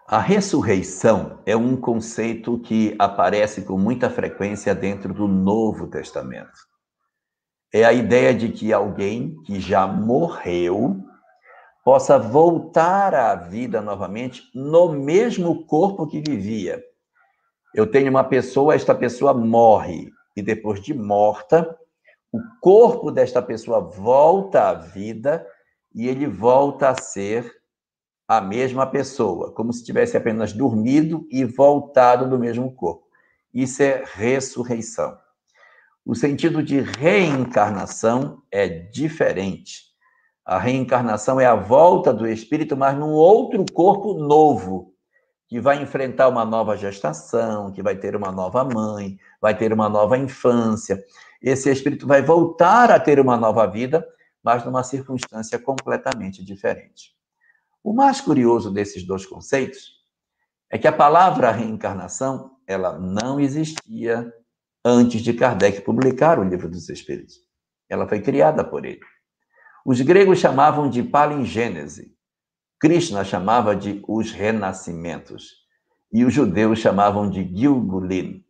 A 0.07 0.21
ressurreição 0.21 1.41
é 1.47 1.57
um 1.57 1.75
conceito 1.77 2.59
que 2.59 2.95
aparece 2.99 3.63
com 3.63 3.79
muita 3.79 4.11
frequência 4.11 4.75
dentro 4.75 5.15
do 5.15 5.27
Novo 5.27 5.87
Testamento 5.87 6.74
é 7.75 7.85
a 7.85 7.93
ideia 7.93 8.33
de 8.33 8.51
que 8.51 8.73
alguém 8.73 9.35
que 9.43 9.59
já 9.59 9.85
morreu 9.85 11.05
possa 11.85 12.17
voltar 12.17 13.13
à 13.13 13.35
vida 13.35 13.81
novamente 13.81 14.45
no 14.55 14.93
mesmo 14.93 15.67
corpo 15.67 16.07
que 16.07 16.21
vivia. 16.21 16.81
Eu 17.75 17.91
tenho 17.91 18.11
uma 18.11 18.23
pessoa, 18.23 18.77
esta 18.77 18.95
pessoa 18.95 19.35
morre, 19.35 20.09
e 20.37 20.41
depois 20.41 20.81
de 20.81 20.95
morta, 20.95 21.77
o 22.33 22.39
corpo 22.61 23.11
desta 23.11 23.43
pessoa 23.43 23.81
volta 23.81 24.69
à 24.69 24.75
vida 24.75 25.45
e 25.93 26.07
ele 26.07 26.29
volta 26.29 26.91
a 26.91 26.95
ser 26.95 27.53
a 28.29 28.41
mesma 28.41 28.87
pessoa, 28.87 29.53
como 29.53 29.73
se 29.73 29.83
tivesse 29.83 30.17
apenas 30.17 30.53
dormido 30.53 31.27
e 31.29 31.45
voltado 31.45 32.31
do 32.31 32.39
mesmo 32.39 32.73
corpo. 32.73 33.09
Isso 33.53 33.83
é 33.83 34.05
ressurreição. 34.15 35.24
O 36.07 36.15
sentido 36.15 36.63
de 36.63 36.81
reencarnação 36.81 38.43
é 38.51 38.69
diferente. 38.69 39.85
A 40.45 40.59
reencarnação 40.59 41.41
é 41.41 41.47
a 41.47 41.55
volta 41.55 42.13
do 42.13 42.27
espírito, 42.29 42.77
mas 42.77 42.95
num 42.95 43.13
outro 43.13 43.65
corpo 43.73 44.13
novo, 44.13 44.93
que 45.49 45.59
vai 45.59 45.83
enfrentar 45.83 46.29
uma 46.29 46.45
nova 46.45 46.77
gestação, 46.77 47.73
que 47.73 47.83
vai 47.83 47.97
ter 47.97 48.15
uma 48.15 48.31
nova 48.31 48.63
mãe, 48.63 49.17
vai 49.41 49.57
ter 49.57 49.73
uma 49.73 49.89
nova 49.89 50.19
infância. 50.19 51.03
Esse 51.41 51.71
espírito 51.71 52.07
vai 52.07 52.21
voltar 52.21 52.91
a 52.91 53.01
ter 53.01 53.19
uma 53.19 53.39
nova 53.39 53.67
vida, 53.67 54.07
mas 54.43 54.63
numa 54.63 54.83
circunstância 54.83 55.59
completamente 55.59 56.45
diferente. 56.45 57.15
O 57.83 57.95
mais 57.95 58.21
curioso 58.21 58.71
desses 58.71 59.07
dois 59.07 59.25
conceitos 59.25 60.03
é 60.69 60.77
que 60.77 60.87
a 60.87 60.93
palavra 60.93 61.51
reencarnação, 61.51 62.59
ela 62.67 62.99
não 62.99 63.41
existia 63.41 64.31
antes 64.85 65.23
de 65.23 65.33
Kardec 65.33 65.81
publicar 65.81 66.39
o 66.39 66.45
Livro 66.45 66.69
dos 66.69 66.89
Espíritos. 66.91 67.37
Ela 67.89 68.07
foi 68.07 68.21
criada 68.21 68.63
por 68.63 68.85
ele. 68.85 69.01
Os 69.85 70.01
gregos 70.01 70.39
chamavam 70.39 70.89
de 70.91 71.03
palingênese. 71.03 72.15
Krishna 72.79 73.25
chamava 73.25 73.75
de 73.75 74.03
os 74.07 74.31
renascimentos. 74.31 75.65
E 76.13 76.25
os 76.25 76.35
judeus 76.35 76.79
chamavam 76.79 77.29
de 77.31 77.43
Gilgulin. 77.43 78.45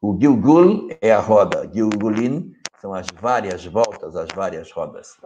O 0.00 0.16
Gilgul 0.18 0.88
é 1.00 1.10
a 1.10 1.20
roda, 1.20 1.68
Gilgulin 1.74 2.52
são 2.80 2.94
as 2.94 3.06
várias 3.20 3.64
voltas, 3.66 4.14
as 4.14 4.28
várias 4.34 4.70
rodas. 4.70 5.16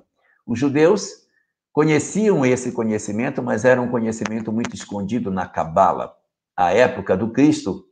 Os 0.46 0.58
judeus 0.58 1.26
conheciam 1.72 2.46
esse 2.46 2.72
conhecimento, 2.72 3.42
mas 3.42 3.64
era 3.64 3.80
um 3.80 3.90
conhecimento 3.90 4.50
muito 4.50 4.74
escondido 4.74 5.30
na 5.30 5.46
Cabala. 5.46 6.16
À 6.56 6.72
época 6.72 7.16
do 7.16 7.30
Cristo, 7.30 7.86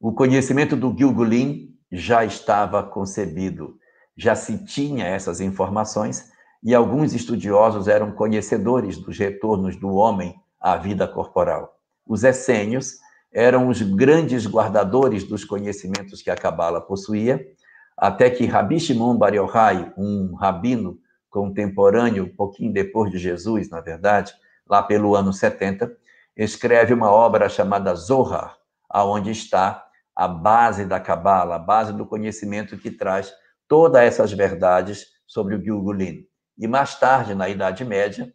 o 0.00 0.12
conhecimento 0.12 0.76
do 0.76 0.94
Gilgulin 0.96 1.74
já 1.90 2.24
estava 2.24 2.82
concebido, 2.82 3.78
já 4.16 4.34
se 4.34 4.64
tinha 4.64 5.06
essas 5.06 5.40
informações 5.40 6.32
e 6.62 6.74
alguns 6.74 7.12
estudiosos 7.14 7.88
eram 7.88 8.12
conhecedores 8.12 8.98
dos 8.98 9.18
retornos 9.18 9.76
do 9.76 9.94
homem 9.94 10.34
à 10.60 10.76
vida 10.76 11.06
corporal. 11.06 11.78
Os 12.06 12.24
essênios 12.24 12.98
eram 13.32 13.68
os 13.68 13.82
grandes 13.82 14.46
guardadores 14.46 15.24
dos 15.24 15.44
conhecimentos 15.44 16.22
que 16.22 16.30
a 16.30 16.36
Cabala 16.36 16.80
possuía, 16.80 17.44
até 17.96 18.30
que 18.30 18.46
Rabi 18.46 18.80
Shimon 18.80 19.16
Bar 19.16 19.34
Yochai, 19.34 19.92
um 19.96 20.34
rabino 20.34 20.98
contemporâneo, 21.28 22.24
um 22.24 22.34
pouquinho 22.34 22.72
depois 22.72 23.10
de 23.10 23.18
Jesus, 23.18 23.68
na 23.68 23.80
verdade, 23.80 24.32
lá 24.68 24.82
pelo 24.82 25.14
ano 25.16 25.32
70, 25.32 25.92
escreve 26.36 26.94
uma 26.94 27.10
obra 27.10 27.48
chamada 27.48 27.94
Zohar, 27.94 28.56
aonde 28.88 29.30
está 29.30 29.83
a 30.14 30.28
base 30.28 30.84
da 30.84 31.00
Cabala, 31.00 31.56
a 31.56 31.58
base 31.58 31.92
do 31.92 32.06
conhecimento 32.06 32.78
que 32.78 32.90
traz 32.90 33.32
todas 33.68 34.02
essas 34.02 34.32
verdades 34.32 35.06
sobre 35.26 35.54
o 35.54 35.62
Gilgulin. 35.62 36.24
E 36.56 36.68
mais 36.68 36.98
tarde, 36.98 37.34
na 37.34 37.48
Idade 37.48 37.84
Média, 37.84 38.32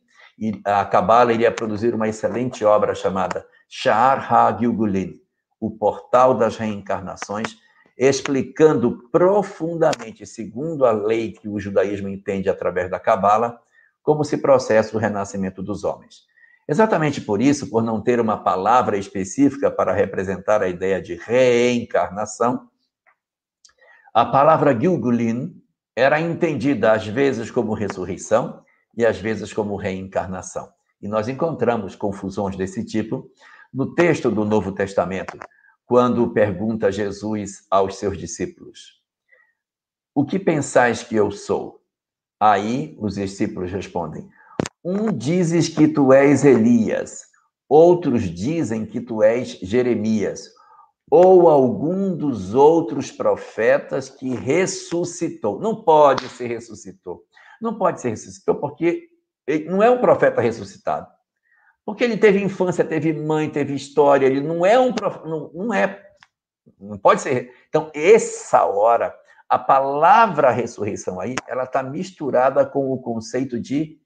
a 0.65 0.85
Cabala 0.85 1.33
iria 1.33 1.51
produzir 1.51 1.93
uma 1.93 2.07
excelente 2.07 2.63
obra 2.65 2.93
chamada 2.93 3.45
Sha'ar 3.67 4.33
HaGilgulin, 4.33 5.13
o 5.59 5.71
Portal 5.71 6.35
das 6.35 6.57
Reencarnações, 6.57 7.57
explicando 7.97 9.09
profundamente, 9.11 10.25
segundo 10.25 10.85
a 10.85 10.91
lei 10.91 11.33
que 11.33 11.49
o 11.49 11.59
judaísmo 11.59 12.07
entende 12.07 12.49
através 12.49 12.89
da 12.89 12.99
Cabala, 12.99 13.59
como 14.01 14.23
se 14.23 14.37
processa 14.37 14.95
o 14.95 14.99
renascimento 14.99 15.61
dos 15.61 15.83
homens. 15.83 16.28
Exatamente 16.69 17.19
por 17.19 17.41
isso, 17.41 17.67
por 17.67 17.81
não 17.81 17.99
ter 17.99 18.19
uma 18.19 18.37
palavra 18.37 18.95
específica 18.95 19.71
para 19.71 19.91
representar 19.91 20.61
a 20.61 20.67
ideia 20.67 21.01
de 21.01 21.15
reencarnação, 21.15 22.69
a 24.13 24.23
palavra 24.23 24.79
Gilgulin 24.79 25.59
era 25.95 26.21
entendida 26.21 26.91
às 26.91 27.07
vezes 27.07 27.49
como 27.49 27.73
ressurreição 27.73 28.63
e 28.95 29.03
às 29.03 29.17
vezes 29.17 29.51
como 29.51 29.75
reencarnação. 29.75 30.71
E 31.01 31.07
nós 31.07 31.27
encontramos 31.27 31.95
confusões 31.95 32.55
desse 32.55 32.85
tipo 32.85 33.27
no 33.73 33.95
texto 33.95 34.29
do 34.29 34.45
Novo 34.45 34.71
Testamento, 34.71 35.39
quando 35.87 36.31
pergunta 36.31 36.91
Jesus 36.91 37.65
aos 37.71 37.95
seus 37.95 38.15
discípulos: 38.15 39.01
O 40.13 40.23
que 40.23 40.37
pensais 40.37 41.01
que 41.01 41.15
eu 41.15 41.31
sou? 41.31 41.81
Aí 42.39 42.95
os 42.99 43.15
discípulos 43.15 43.71
respondem: 43.71 44.29
um 44.83 45.11
dizes 45.11 45.67
que 45.69 45.87
tu 45.87 46.13
és 46.13 46.45
Elias, 46.45 47.23
outros 47.67 48.23
dizem 48.23 48.85
que 48.85 49.01
tu 49.01 49.21
és 49.21 49.59
Jeremias, 49.61 50.49
ou 51.11 51.49
algum 51.49 52.15
dos 52.15 52.53
outros 52.53 53.11
profetas 53.11 54.09
que 54.09 54.29
ressuscitou. 54.29 55.59
Não 55.59 55.83
pode 55.83 56.27
ser 56.29 56.47
ressuscitou. 56.47 57.23
Não 57.61 57.77
pode 57.77 57.99
ser 57.99 58.09
ressuscitou 58.09 58.55
porque 58.55 59.09
ele 59.47 59.65
não 59.65 59.81
é 59.81 59.89
um 59.89 59.99
profeta 59.99 60.39
ressuscitado. 60.39 61.07
Porque 61.83 62.03
ele 62.03 62.17
teve 62.17 62.39
infância, 62.39 62.85
teve 62.85 63.11
mãe, 63.13 63.49
teve 63.49 63.73
história, 63.73 64.27
ele 64.27 64.41
não 64.41 64.63
é 64.63 64.77
um 64.77 64.93
profeta, 64.93 65.27
não, 65.27 65.51
não 65.51 65.73
é, 65.73 66.05
não 66.79 66.97
pode 66.99 67.21
ser. 67.21 67.51
Então, 67.67 67.89
essa 67.95 68.63
hora, 68.65 69.13
a 69.49 69.57
palavra 69.57 70.51
ressurreição 70.51 71.19
aí, 71.19 71.33
ela 71.47 71.63
está 71.63 71.81
misturada 71.81 72.63
com 72.63 72.91
o 72.91 73.01
conceito 73.01 73.59
de 73.59 73.99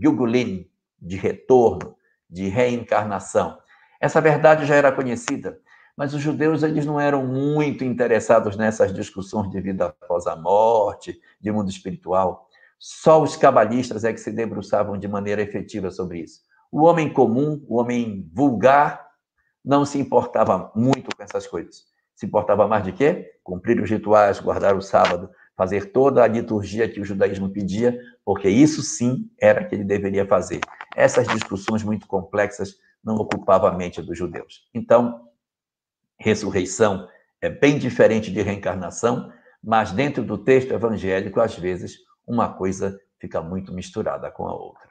Gugulin, 0.00 0.68
de 1.00 1.16
retorno, 1.16 1.96
de 2.28 2.48
reencarnação. 2.48 3.58
Essa 4.00 4.20
verdade 4.20 4.64
já 4.64 4.74
era 4.74 4.92
conhecida. 4.92 5.60
Mas 5.96 6.14
os 6.14 6.22
judeus 6.22 6.62
eles 6.62 6.86
não 6.86 6.98
eram 6.98 7.26
muito 7.26 7.84
interessados 7.84 8.56
nessas 8.56 8.94
discussões 8.94 9.50
de 9.50 9.60
vida 9.60 9.86
após 9.86 10.26
a 10.26 10.34
morte, 10.34 11.20
de 11.38 11.52
mundo 11.52 11.68
espiritual. 11.68 12.48
Só 12.78 13.22
os 13.22 13.36
cabalistas 13.36 14.04
é 14.04 14.12
que 14.12 14.20
se 14.20 14.32
debruçavam 14.32 14.96
de 14.96 15.06
maneira 15.06 15.42
efetiva 15.42 15.90
sobre 15.90 16.20
isso. 16.20 16.40
O 16.72 16.84
homem 16.84 17.12
comum, 17.12 17.62
o 17.68 17.78
homem 17.78 18.26
vulgar, 18.32 19.10
não 19.62 19.84
se 19.84 19.98
importava 19.98 20.72
muito 20.74 21.14
com 21.14 21.22
essas 21.22 21.46
coisas. 21.46 21.84
Se 22.14 22.24
importava 22.24 22.66
mais 22.66 22.84
de 22.84 22.92
quê? 22.92 23.32
Cumprir 23.44 23.78
os 23.80 23.90
rituais, 23.90 24.40
guardar 24.40 24.74
o 24.74 24.80
sábado, 24.80 25.28
fazer 25.56 25.92
toda 25.92 26.22
a 26.22 26.26
liturgia 26.26 26.88
que 26.88 27.00
o 27.00 27.04
judaísmo 27.04 27.50
pedia, 27.50 27.98
porque 28.24 28.48
isso 28.48 28.82
sim 28.82 29.30
era 29.40 29.64
que 29.64 29.74
ele 29.74 29.84
deveria 29.84 30.26
fazer. 30.26 30.60
Essas 30.96 31.28
discussões 31.28 31.82
muito 31.82 32.06
complexas 32.06 32.76
não 33.02 33.16
ocupavam 33.16 33.68
a 33.68 33.76
mente 33.76 34.00
dos 34.02 34.16
judeus. 34.16 34.68
Então, 34.74 35.28
ressurreição 36.18 37.08
é 37.40 37.48
bem 37.48 37.78
diferente 37.78 38.30
de 38.30 38.42
reencarnação, 38.42 39.32
mas 39.62 39.92
dentro 39.92 40.22
do 40.22 40.38
texto 40.38 40.72
evangélico, 40.72 41.40
às 41.40 41.56
vezes, 41.56 41.98
uma 42.26 42.52
coisa 42.52 42.98
fica 43.18 43.40
muito 43.42 43.72
misturada 43.72 44.30
com 44.30 44.46
a 44.46 44.54
outra. 44.54 44.88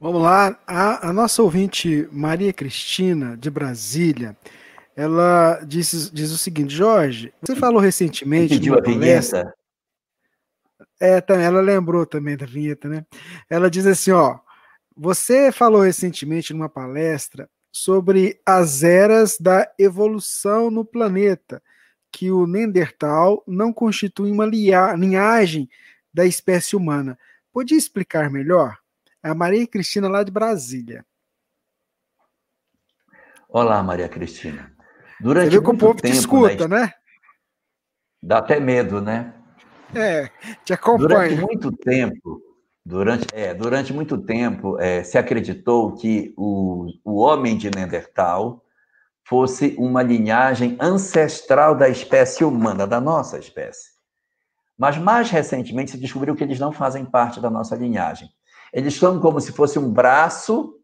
Vamos 0.00 0.22
lá, 0.22 0.58
a, 0.66 1.10
a 1.10 1.12
nossa 1.12 1.42
ouvinte 1.42 2.08
Maria 2.10 2.52
Cristina, 2.52 3.36
de 3.36 3.48
Brasília, 3.48 4.36
ela 4.94 5.60
diz, 5.64 6.10
diz 6.10 6.30
o 6.30 6.38
seguinte, 6.38 6.74
Jorge, 6.74 7.32
você 7.40 7.56
falou 7.56 7.80
recentemente... 7.80 8.54
Pediu 8.54 8.78
a 8.78 8.80
vinheta? 8.80 9.54
É, 11.00 11.22
ela 11.28 11.60
lembrou 11.60 12.06
também 12.06 12.36
da 12.36 12.46
vinheta, 12.46 12.88
né? 12.88 13.04
Ela 13.50 13.70
diz 13.70 13.86
assim, 13.86 14.12
ó, 14.12 14.38
você 14.96 15.50
falou 15.50 15.80
recentemente 15.80 16.52
numa 16.52 16.68
palestra 16.68 17.48
sobre 17.72 18.40
as 18.44 18.82
eras 18.82 19.38
da 19.38 19.68
evolução 19.78 20.70
no 20.70 20.84
planeta, 20.84 21.62
que 22.10 22.30
o 22.30 22.46
Neandertal 22.46 23.42
não 23.46 23.72
constitui 23.72 24.30
uma 24.30 24.44
linhagem 24.44 25.68
da 26.12 26.26
espécie 26.26 26.76
humana. 26.76 27.18
Podia 27.50 27.78
explicar 27.78 28.30
melhor? 28.30 28.78
É 29.22 29.30
a 29.30 29.34
Maria 29.34 29.66
Cristina, 29.66 30.08
lá 30.08 30.22
de 30.22 30.30
Brasília. 30.30 31.04
Olá, 33.48 33.82
Maria 33.82 34.08
Cristina. 34.08 34.71
Durante 35.22 35.44
Você 35.44 35.50
viu 35.50 35.62
que 35.62 35.70
o 35.70 35.78
povo 35.78 36.00
te 36.00 36.10
escuta, 36.10 36.66
né? 36.68 36.92
Dá 38.22 38.38
até 38.38 38.60
medo, 38.60 39.00
né? 39.00 39.34
É, 39.94 40.28
te 40.64 40.72
acompanha. 40.72 41.08
Durante 41.08 41.40
muito 41.40 41.72
tempo, 41.72 42.42
Durante, 42.84 43.28
é, 43.32 43.54
durante 43.54 43.92
muito 43.92 44.18
tempo, 44.18 44.78
é, 44.80 45.04
se 45.04 45.16
acreditou 45.16 45.94
que 45.94 46.34
o, 46.36 46.88
o 47.04 47.14
homem 47.18 47.56
de 47.56 47.70
Neandertal 47.70 48.64
fosse 49.24 49.76
uma 49.78 50.02
linhagem 50.02 50.76
ancestral 50.80 51.76
da 51.76 51.88
espécie 51.88 52.44
humana, 52.44 52.84
da 52.84 53.00
nossa 53.00 53.38
espécie. 53.38 53.92
Mas 54.76 54.98
mais 54.98 55.30
recentemente 55.30 55.92
se 55.92 55.98
descobriu 55.98 56.34
que 56.34 56.42
eles 56.42 56.58
não 56.58 56.72
fazem 56.72 57.04
parte 57.04 57.40
da 57.40 57.48
nossa 57.48 57.76
linhagem. 57.76 58.28
Eles 58.72 58.94
são 58.94 59.20
como 59.20 59.40
se 59.40 59.52
fosse 59.52 59.78
um 59.78 59.88
braço 59.88 60.76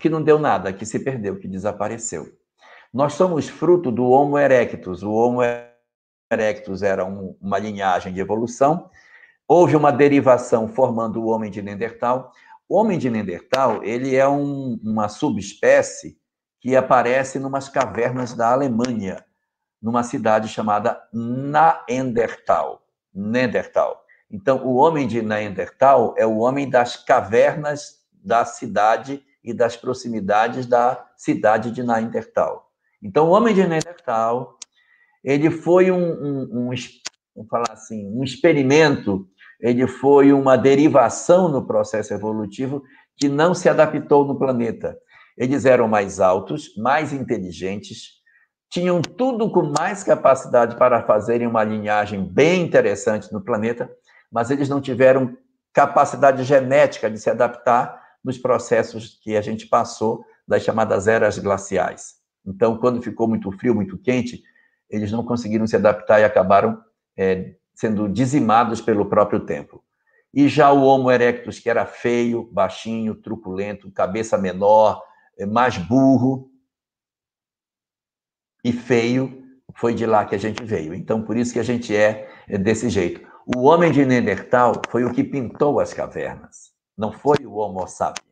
que 0.00 0.08
não 0.08 0.20
deu 0.20 0.38
nada, 0.38 0.72
que 0.72 0.84
se 0.84 0.98
perdeu, 0.98 1.38
que 1.38 1.46
desapareceu. 1.46 2.26
Nós 2.92 3.14
somos 3.14 3.48
fruto 3.48 3.90
do 3.90 4.04
Homo 4.04 4.38
erectus. 4.38 5.02
O 5.02 5.12
Homo 5.12 5.40
erectus 6.30 6.82
era 6.82 7.04
um, 7.04 7.36
uma 7.40 7.58
linhagem 7.58 8.12
de 8.12 8.20
evolução 8.20 8.90
Houve 9.52 9.74
uma 9.74 9.90
derivação 9.90 10.68
formando 10.68 11.20
o 11.20 11.26
homem 11.26 11.50
de 11.50 11.60
Neandertal. 11.60 12.30
O 12.68 12.76
homem 12.76 12.96
de 12.96 13.10
Neandertal, 13.10 13.82
ele 13.82 14.14
é 14.14 14.28
um, 14.28 14.78
uma 14.80 15.08
subespécie 15.08 16.16
que 16.60 16.76
aparece 16.76 17.36
numas 17.40 17.68
cavernas 17.68 18.32
da 18.32 18.52
Alemanha, 18.52 19.24
numa 19.82 20.04
cidade 20.04 20.46
chamada 20.46 21.02
Naendertal. 21.12 22.86
Neandertal. 23.12 24.04
Então, 24.30 24.64
o 24.64 24.76
homem 24.76 25.08
de 25.08 25.20
Neandertal 25.20 26.14
é 26.16 26.24
o 26.24 26.38
homem 26.38 26.70
das 26.70 26.94
cavernas 26.94 28.04
da 28.12 28.44
cidade 28.44 29.20
e 29.42 29.52
das 29.52 29.76
proximidades 29.76 30.64
da 30.64 31.08
cidade 31.16 31.72
de 31.72 31.82
Neandertal. 31.82 32.69
Então, 33.02 33.28
o 33.28 33.30
homem 33.30 33.54
de 33.54 33.66
Neandertal, 33.66 34.58
ele 35.24 35.50
foi 35.50 35.90
um, 35.90 35.96
um, 35.96 36.70
um 36.70 36.70
vamos 37.34 37.48
falar 37.50 37.72
assim, 37.72 38.06
um 38.06 38.22
experimento 38.22 39.28
ele 39.60 39.86
foi 39.86 40.32
uma 40.32 40.56
derivação 40.56 41.48
no 41.48 41.66
processo 41.66 42.14
evolutivo 42.14 42.82
que 43.16 43.28
não 43.28 43.52
se 43.52 43.68
adaptou 43.68 44.24
no 44.24 44.38
planeta. 44.38 44.96
Eles 45.36 45.66
eram 45.66 45.86
mais 45.86 46.18
altos, 46.18 46.74
mais 46.76 47.12
inteligentes, 47.12 48.20
tinham 48.70 49.02
tudo 49.02 49.50
com 49.50 49.62
mais 49.78 50.02
capacidade 50.02 50.76
para 50.76 51.02
fazerem 51.02 51.46
uma 51.46 51.64
linhagem 51.64 52.24
bem 52.24 52.62
interessante 52.62 53.32
no 53.32 53.42
planeta, 53.42 53.90
mas 54.32 54.50
eles 54.50 54.68
não 54.68 54.80
tiveram 54.80 55.36
capacidade 55.72 56.42
genética 56.44 57.10
de 57.10 57.18
se 57.18 57.28
adaptar 57.28 58.00
nos 58.24 58.38
processos 58.38 59.18
que 59.22 59.36
a 59.36 59.40
gente 59.40 59.66
passou 59.66 60.24
das 60.46 60.62
chamadas 60.62 61.06
eras 61.06 61.38
glaciais. 61.38 62.19
Então, 62.50 62.76
quando 62.76 63.02
ficou 63.02 63.28
muito 63.28 63.50
frio, 63.52 63.74
muito 63.74 63.96
quente, 63.96 64.42
eles 64.88 65.10
não 65.12 65.24
conseguiram 65.24 65.66
se 65.66 65.76
adaptar 65.76 66.20
e 66.20 66.24
acabaram 66.24 66.80
é, 67.16 67.54
sendo 67.74 68.08
dizimados 68.08 68.80
pelo 68.80 69.06
próprio 69.06 69.40
tempo. 69.40 69.82
E 70.32 70.48
já 70.48 70.70
o 70.70 70.82
Homo 70.82 71.10
erectus, 71.10 71.58
que 71.58 71.68
era 71.68 71.84
feio, 71.86 72.48
baixinho, 72.52 73.14
truculento, 73.14 73.90
cabeça 73.90 74.38
menor, 74.38 75.02
eh, 75.36 75.46
mais 75.46 75.76
burro 75.76 76.50
e 78.64 78.72
feio, 78.72 79.42
foi 79.74 79.94
de 79.94 80.06
lá 80.06 80.24
que 80.24 80.34
a 80.34 80.38
gente 80.38 80.62
veio. 80.62 80.94
Então, 80.94 81.22
por 81.22 81.36
isso 81.36 81.52
que 81.52 81.58
a 81.58 81.64
gente 81.64 81.94
é 81.96 82.28
desse 82.48 82.88
jeito. 82.88 83.28
O 83.44 83.62
homem 83.62 83.90
de 83.90 84.04
Neandertal 84.04 84.74
foi 84.88 85.04
o 85.04 85.12
que 85.12 85.24
pintou 85.24 85.80
as 85.80 85.92
cavernas, 85.92 86.72
não 86.96 87.10
foi 87.10 87.38
o 87.44 87.54
Homo 87.54 87.86
sapiens. 87.88 88.29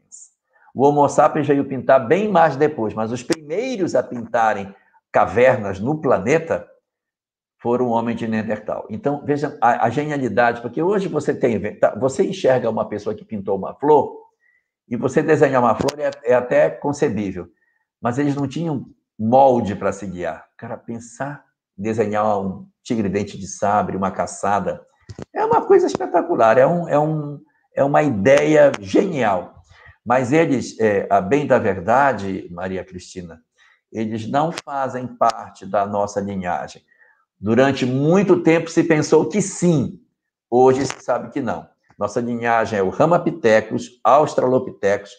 O 0.75 0.87
Homo 0.87 1.09
sapiens 1.09 1.47
veio 1.47 1.65
pintar 1.65 2.07
bem 2.07 2.29
mais 2.29 2.57
depois, 2.57 2.95
mas 2.95 3.11
os 3.13 3.23
primeiros 3.23 3.95
a 3.95 4.03
pintarem 4.03 4.75
cavernas 5.11 5.81
no 5.81 6.01
planeta 6.01 6.67
foram 7.61 7.87
um 7.87 7.91
homem 7.91 8.15
de 8.15 8.29
Neandertal. 8.29 8.87
Então, 8.89 9.23
veja 9.25 9.59
a, 9.61 9.87
a, 9.87 9.91
genialidade, 9.91 10.61
porque 10.61 10.81
hoje 10.81 11.09
você 11.09 11.35
tem, 11.35 11.77
tá, 11.77 11.95
você 11.99 12.25
enxerga 12.25 12.71
uma 12.71 12.89
pessoa 12.89 13.15
que 13.15 13.25
pintou 13.25 13.57
uma 13.57 13.75
flor, 13.75 14.29
e 14.89 14.97
você 14.97 15.23
desenhar 15.23 15.63
uma 15.63 15.75
flor 15.75 15.99
é, 15.99 16.11
é 16.25 16.35
até 16.35 16.71
concebível, 16.71 17.49
mas 18.01 18.19
eles 18.19 18.35
não 18.35 18.47
tinham 18.47 18.87
molde 19.19 19.75
para 19.75 19.93
se 19.93 20.07
guiar. 20.07 20.47
Cara, 20.57 20.77
pensar, 20.77 21.45
desenhar 21.77 22.41
um 22.41 22.67
tigre 22.83 23.09
dente 23.09 23.37
de 23.37 23.47
sabre, 23.47 23.97
uma 23.97 24.11
caçada, 24.11 24.87
é 25.35 25.45
uma 25.45 25.63
coisa 25.63 25.87
espetacular, 25.87 26.57
é, 26.59 26.67
um, 26.67 26.89
é, 26.89 26.99
um, 26.99 27.41
é 27.75 27.85
uma 27.85 28.03
ideia 28.03 28.73
genial. 28.81 29.58
Mas 30.09 30.33
eles, 30.33 30.75
é, 30.81 31.07
a 31.11 31.21
bem 31.21 31.47
da 31.47 31.59
verdade, 31.59 32.49
Maria 32.51 32.83
Cristina, 32.83 33.43
eles 33.93 34.27
não 34.27 34.51
fazem 34.51 35.07
parte 35.07 35.67
da 35.67 35.85
nossa 35.85 36.19
linhagem. 36.19 36.81
Durante 37.39 37.85
muito 37.85 38.43
tempo 38.43 38.71
se 38.71 38.83
pensou 38.85 39.29
que 39.29 39.43
sim, 39.43 40.01
hoje 40.51 40.87
se 40.87 41.05
sabe 41.05 41.31
que 41.31 41.43
não. 41.43 41.69
Nossa 41.99 42.23
linhagem 42.23 42.79
é 42.79 42.83
o 42.83 42.89
Ramapithecus, 42.89 44.01
Australopithecus, 44.03 45.11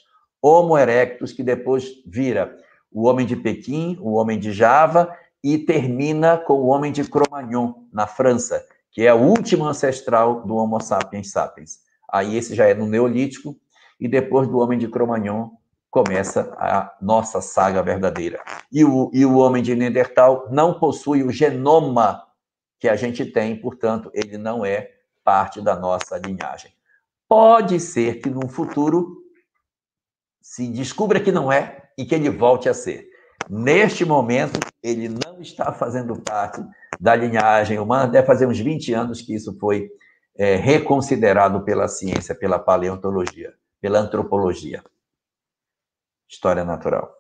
Homo 0.42 0.76
erectus, 0.76 1.34
que 1.34 1.44
depois 1.44 1.86
vira 2.08 2.58
o 2.92 3.06
homem 3.08 3.28
de 3.28 3.36
Pequim, 3.36 3.96
o 4.02 4.14
homem 4.14 4.40
de 4.40 4.52
Java 4.52 5.16
e 5.44 5.56
termina 5.60 6.36
com 6.36 6.54
o 6.54 6.66
homem 6.66 6.92
de 6.92 7.04
Cro-Magnon, 7.04 7.74
na 7.94 8.08
França, 8.08 8.66
que 8.92 9.06
é 9.06 9.14
o 9.14 9.22
último 9.22 9.66
ancestral 9.66 10.42
do 10.48 10.56
Homo 10.56 10.82
sapiens 10.82 11.30
sapiens. 11.30 11.78
Aí 12.12 12.36
esse 12.36 12.56
já 12.56 12.66
é 12.66 12.74
no 12.74 12.88
Neolítico, 12.88 13.56
e 14.00 14.08
depois 14.08 14.48
do 14.48 14.58
homem 14.60 14.78
de 14.78 14.88
Cro-Magnon 14.88 15.50
começa 15.90 16.56
a 16.58 16.96
nossa 17.02 17.42
saga 17.42 17.82
verdadeira. 17.82 18.42
E 18.72 18.86
o, 18.86 19.10
e 19.14 19.26
o 19.26 19.38
homem 19.38 19.62
de 19.64 19.76
Neandertal 19.76 20.48
não 20.52 20.80
possui 20.80 21.24
o 21.24 21.32
genoma 21.32 22.24
que 22.80 22.88
a 22.88 22.96
gente 22.96 23.26
tem, 23.26 23.60
portanto, 23.60 24.10
ele 24.14 24.38
não 24.38 24.66
é 24.66 24.92
parte 25.24 25.62
da 25.62 25.76
nossa 25.76 26.18
linhagem. 26.18 26.72
Pode 27.28 27.80
ser 27.80 28.22
que 28.22 28.30
no 28.30 28.48
futuro 28.48 29.18
se 30.42 30.68
descubra 30.68 31.20
que 31.20 31.32
não 31.32 31.52
é 31.52 31.90
e 31.98 32.06
que 32.06 32.16
ele 32.16 32.30
volte 32.30 32.70
a 32.70 32.74
ser. 32.74 33.10
Neste 33.50 34.06
momento, 34.06 34.60
ele 34.82 35.10
não 35.10 35.42
está 35.42 35.72
fazendo 35.74 36.20
parte 36.22 36.64
da 37.00 37.16
linhagem 37.16 37.80
humana, 37.80 38.12
deve 38.12 38.28
fazer 38.28 38.46
uns 38.46 38.60
20 38.60 38.94
anos 38.94 39.22
que 39.22 39.34
isso 39.34 39.58
foi 39.60 39.90
é, 40.38 40.56
reconsiderado 40.56 41.62
pela 41.64 41.88
ciência, 41.88 42.34
pela 42.34 42.58
paleontologia, 42.60 43.54
pela 43.82 44.00
antropologia. 44.00 44.84
História 46.28 46.64
natural. 46.64 47.20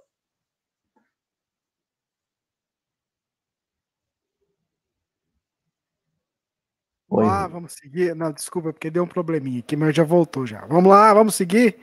Oi. 7.10 7.26
Ah, 7.26 7.48
vamos 7.48 7.73
seguir. 7.73 8.15
Não, 8.15 8.31
desculpa, 8.31 8.72
porque 8.72 8.91
deu 8.91 9.03
um 9.03 9.07
probleminha 9.07 9.60
aqui, 9.60 9.76
mas 9.76 9.95
já 9.95 10.03
voltou 10.03 10.45
já. 10.45 10.65
Vamos 10.68 10.91
lá, 10.91 11.11
vamos 11.14 11.34
seguir. 11.34 11.80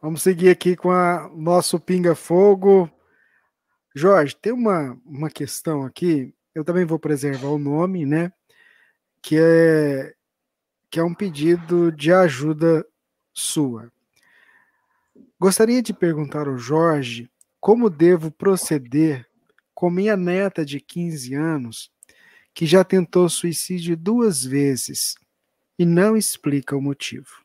Vamos 0.00 0.22
seguir 0.22 0.48
aqui 0.48 0.74
com 0.74 0.88
o 0.88 1.36
nosso 1.36 1.78
pinga-fogo. 1.78 2.90
Jorge, 3.94 4.34
tem 4.34 4.52
uma, 4.52 4.98
uma 5.04 5.28
questão 5.28 5.84
aqui. 5.84 6.34
Eu 6.54 6.64
também 6.64 6.86
vou 6.86 6.98
preservar 6.98 7.48
o 7.48 7.58
nome, 7.58 8.06
né? 8.06 8.32
Que 9.20 9.36
é, 9.38 10.14
que 10.90 10.98
é 10.98 11.04
um 11.04 11.14
pedido 11.14 11.92
de 11.92 12.10
ajuda 12.10 12.86
sua. 13.40 13.90
Gostaria 15.38 15.82
de 15.82 15.92
perguntar 15.92 16.46
ao 16.46 16.58
Jorge 16.58 17.30
como 17.58 17.90
devo 17.90 18.30
proceder 18.30 19.26
com 19.74 19.90
minha 19.90 20.16
neta 20.16 20.64
de 20.64 20.80
15 20.80 21.34
anos 21.34 21.90
que 22.54 22.66
já 22.66 22.84
tentou 22.84 23.28
suicídio 23.28 23.96
duas 23.96 24.44
vezes 24.44 25.14
e 25.78 25.86
não 25.86 26.16
explica 26.16 26.76
o 26.76 26.80
motivo. 26.80 27.44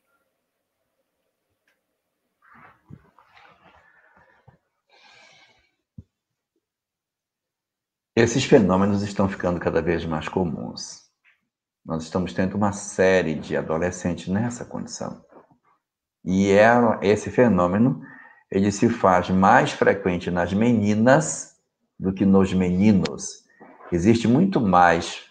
Esses 8.14 8.44
fenômenos 8.44 9.02
estão 9.02 9.28
ficando 9.28 9.60
cada 9.60 9.82
vez 9.82 10.06
mais 10.06 10.26
comuns. 10.26 11.10
Nós 11.84 12.04
estamos 12.04 12.32
tendo 12.32 12.56
uma 12.56 12.72
série 12.72 13.34
de 13.34 13.56
adolescentes 13.56 14.28
nessa 14.28 14.64
condição. 14.64 15.25
E 16.26 16.50
é, 16.50 16.68
esse 17.02 17.30
fenômeno 17.30 18.02
ele 18.50 18.72
se 18.72 18.88
faz 18.88 19.30
mais 19.30 19.70
frequente 19.70 20.30
nas 20.30 20.52
meninas 20.52 21.56
do 21.98 22.12
que 22.12 22.26
nos 22.26 22.52
meninos. 22.52 23.44
Existe 23.92 24.26
muito 24.26 24.60
mais 24.60 25.26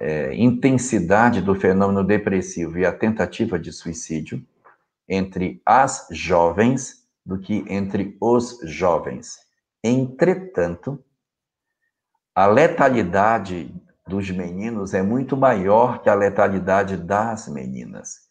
é, 0.00 0.34
intensidade 0.34 1.42
do 1.42 1.54
fenômeno 1.54 2.02
depressivo 2.02 2.78
e 2.78 2.86
a 2.86 2.92
tentativa 2.92 3.58
de 3.58 3.72
suicídio 3.72 4.42
entre 5.08 5.60
as 5.64 6.06
jovens 6.10 7.06
do 7.24 7.38
que 7.38 7.64
entre 7.68 8.16
os 8.20 8.58
jovens. 8.64 9.36
Entretanto, 9.82 11.02
a 12.34 12.46
letalidade 12.46 13.74
dos 14.06 14.30
meninos 14.30 14.94
é 14.94 15.02
muito 15.02 15.36
maior 15.36 16.02
que 16.02 16.08
a 16.08 16.14
letalidade 16.14 16.96
das 16.96 17.48
meninas. 17.48 18.28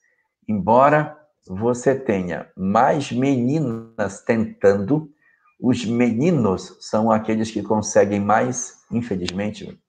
Embora 0.47 1.16
você 1.47 1.97
tenha 1.97 2.51
mais 2.55 3.11
meninas 3.11 4.21
tentando, 4.23 5.11
os 5.59 5.85
meninos 5.85 6.77
são 6.81 7.11
aqueles 7.11 7.51
que 7.51 7.63
conseguem 7.63 8.19
mais 8.19 8.77
infelizmente, 8.91 9.79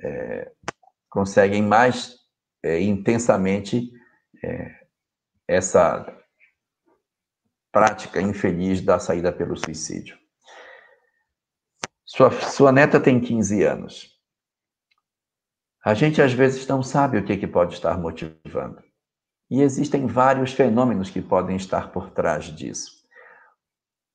é, 0.00 0.52
conseguem 1.08 1.62
mais 1.62 2.16
é, 2.62 2.80
intensamente 2.80 3.90
é, 4.42 4.86
essa 5.48 6.06
prática 7.72 8.20
infeliz 8.20 8.80
da 8.80 8.98
saída 8.98 9.32
pelo 9.32 9.56
suicídio. 9.56 10.18
Sua, 12.04 12.30
sua 12.30 12.72
neta 12.72 13.00
tem 13.00 13.20
15 13.20 13.62
anos. 13.62 14.16
A 15.84 15.94
gente 15.94 16.20
às 16.20 16.32
vezes 16.32 16.66
não 16.66 16.82
sabe 16.82 17.18
o 17.18 17.24
que, 17.24 17.36
que 17.36 17.46
pode 17.46 17.74
estar 17.74 17.98
motivando. 17.98 18.82
E 19.50 19.62
existem 19.62 20.06
vários 20.06 20.52
fenômenos 20.52 21.10
que 21.10 21.22
podem 21.22 21.56
estar 21.56 21.92
por 21.92 22.10
trás 22.10 22.44
disso. 22.46 22.96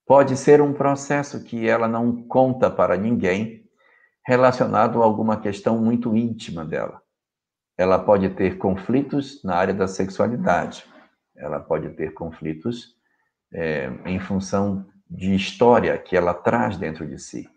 Pode 0.06 0.36
ser 0.36 0.62
um 0.62 0.74
processo 0.74 1.44
que 1.44 1.68
ela 1.68 1.88
não 1.88 2.24
conta 2.24 2.70
para 2.70 2.98
ninguém, 2.98 3.66
relacionado 4.26 5.02
a 5.02 5.06
alguma 5.06 5.40
questão 5.40 5.82
muito 5.82 6.16
íntima 6.16 6.66
dela. 6.66 7.02
Ela 7.78 7.98
pode 7.98 8.30
ter 8.30 8.58
conflitos 8.58 9.41
na 9.44 9.56
área 9.56 9.74
da 9.74 9.88
sexualidade, 9.88 10.86
ela 11.36 11.60
pode 11.60 11.90
ter 11.91 12.14
conflitos 12.14 12.95
é, 13.53 13.90
em 14.06 14.20
função 14.20 14.86
de 15.10 15.34
história 15.34 15.98
que 15.98 16.16
ela 16.16 16.34
traz 16.34 16.78
dentro 16.78 17.08
de 17.08 17.18
si, 17.18 17.49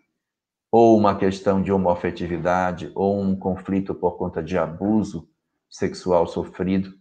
ou 0.71 0.97
uma 0.97 1.17
questão 1.17 1.61
de 1.61 1.71
homoafetividade, 1.71 2.91
ou 2.95 3.21
um 3.21 3.35
conflito 3.35 3.93
por 3.93 4.17
conta 4.17 4.41
de 4.41 4.57
abuso 4.57 5.29
sexual 5.69 6.25
sofrido, 6.25 6.93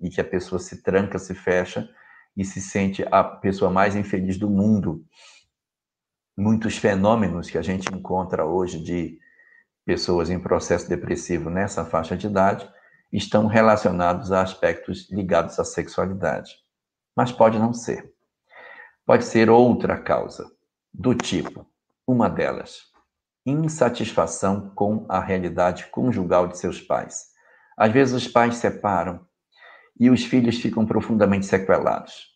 e 0.00 0.10
que 0.10 0.20
a 0.20 0.24
pessoa 0.24 0.58
se 0.58 0.82
tranca, 0.82 1.18
se 1.18 1.34
fecha 1.34 1.88
e 2.36 2.44
se 2.44 2.60
sente 2.60 3.04
a 3.10 3.22
pessoa 3.22 3.70
mais 3.70 3.94
infeliz 3.94 4.38
do 4.38 4.48
mundo 4.48 5.04
muitos 6.36 6.76
fenômenos 6.76 7.50
que 7.50 7.58
a 7.58 7.62
gente 7.62 7.92
encontra 7.94 8.44
hoje 8.44 8.78
de 8.82 9.18
pessoas 9.84 10.30
em 10.30 10.40
processo 10.40 10.88
depressivo 10.88 11.50
nessa 11.50 11.84
faixa 11.84 12.16
de 12.16 12.26
idade 12.26 12.68
estão 13.12 13.46
relacionados 13.46 14.32
a 14.32 14.40
aspectos 14.40 15.10
ligados 15.10 15.58
à 15.58 15.64
sexualidade. 15.64 16.56
Mas 17.14 17.30
pode 17.30 17.58
não 17.58 17.74
ser. 17.74 18.12
Pode 19.04 19.24
ser 19.24 19.50
outra 19.50 20.00
causa, 20.00 20.50
do 20.94 21.14
tipo, 21.14 21.66
uma 22.06 22.30
delas, 22.30 22.84
insatisfação 23.44 24.70
com 24.74 25.04
a 25.08 25.20
realidade 25.20 25.86
conjugal 25.88 26.48
de 26.48 26.56
seus 26.56 26.80
pais. 26.80 27.26
Às 27.76 27.92
vezes 27.92 28.14
os 28.14 28.28
pais 28.28 28.56
separam 28.56 29.26
e 29.98 30.10
os 30.10 30.24
filhos 30.24 30.58
ficam 30.60 30.86
profundamente 30.86 31.46
sequelados. 31.46 32.32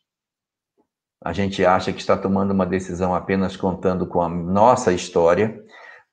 A 1.24 1.33
gente 1.33 1.65
acha 1.65 1.93
que 1.93 2.01
está 2.01 2.16
tomando 2.16 2.53
uma 2.53 2.66
decisão 2.66 3.15
apenas 3.15 3.57
contando 3.57 4.07
com 4.07 4.20
a 4.20 4.28
nossa 4.28 4.93
história, 4.93 5.62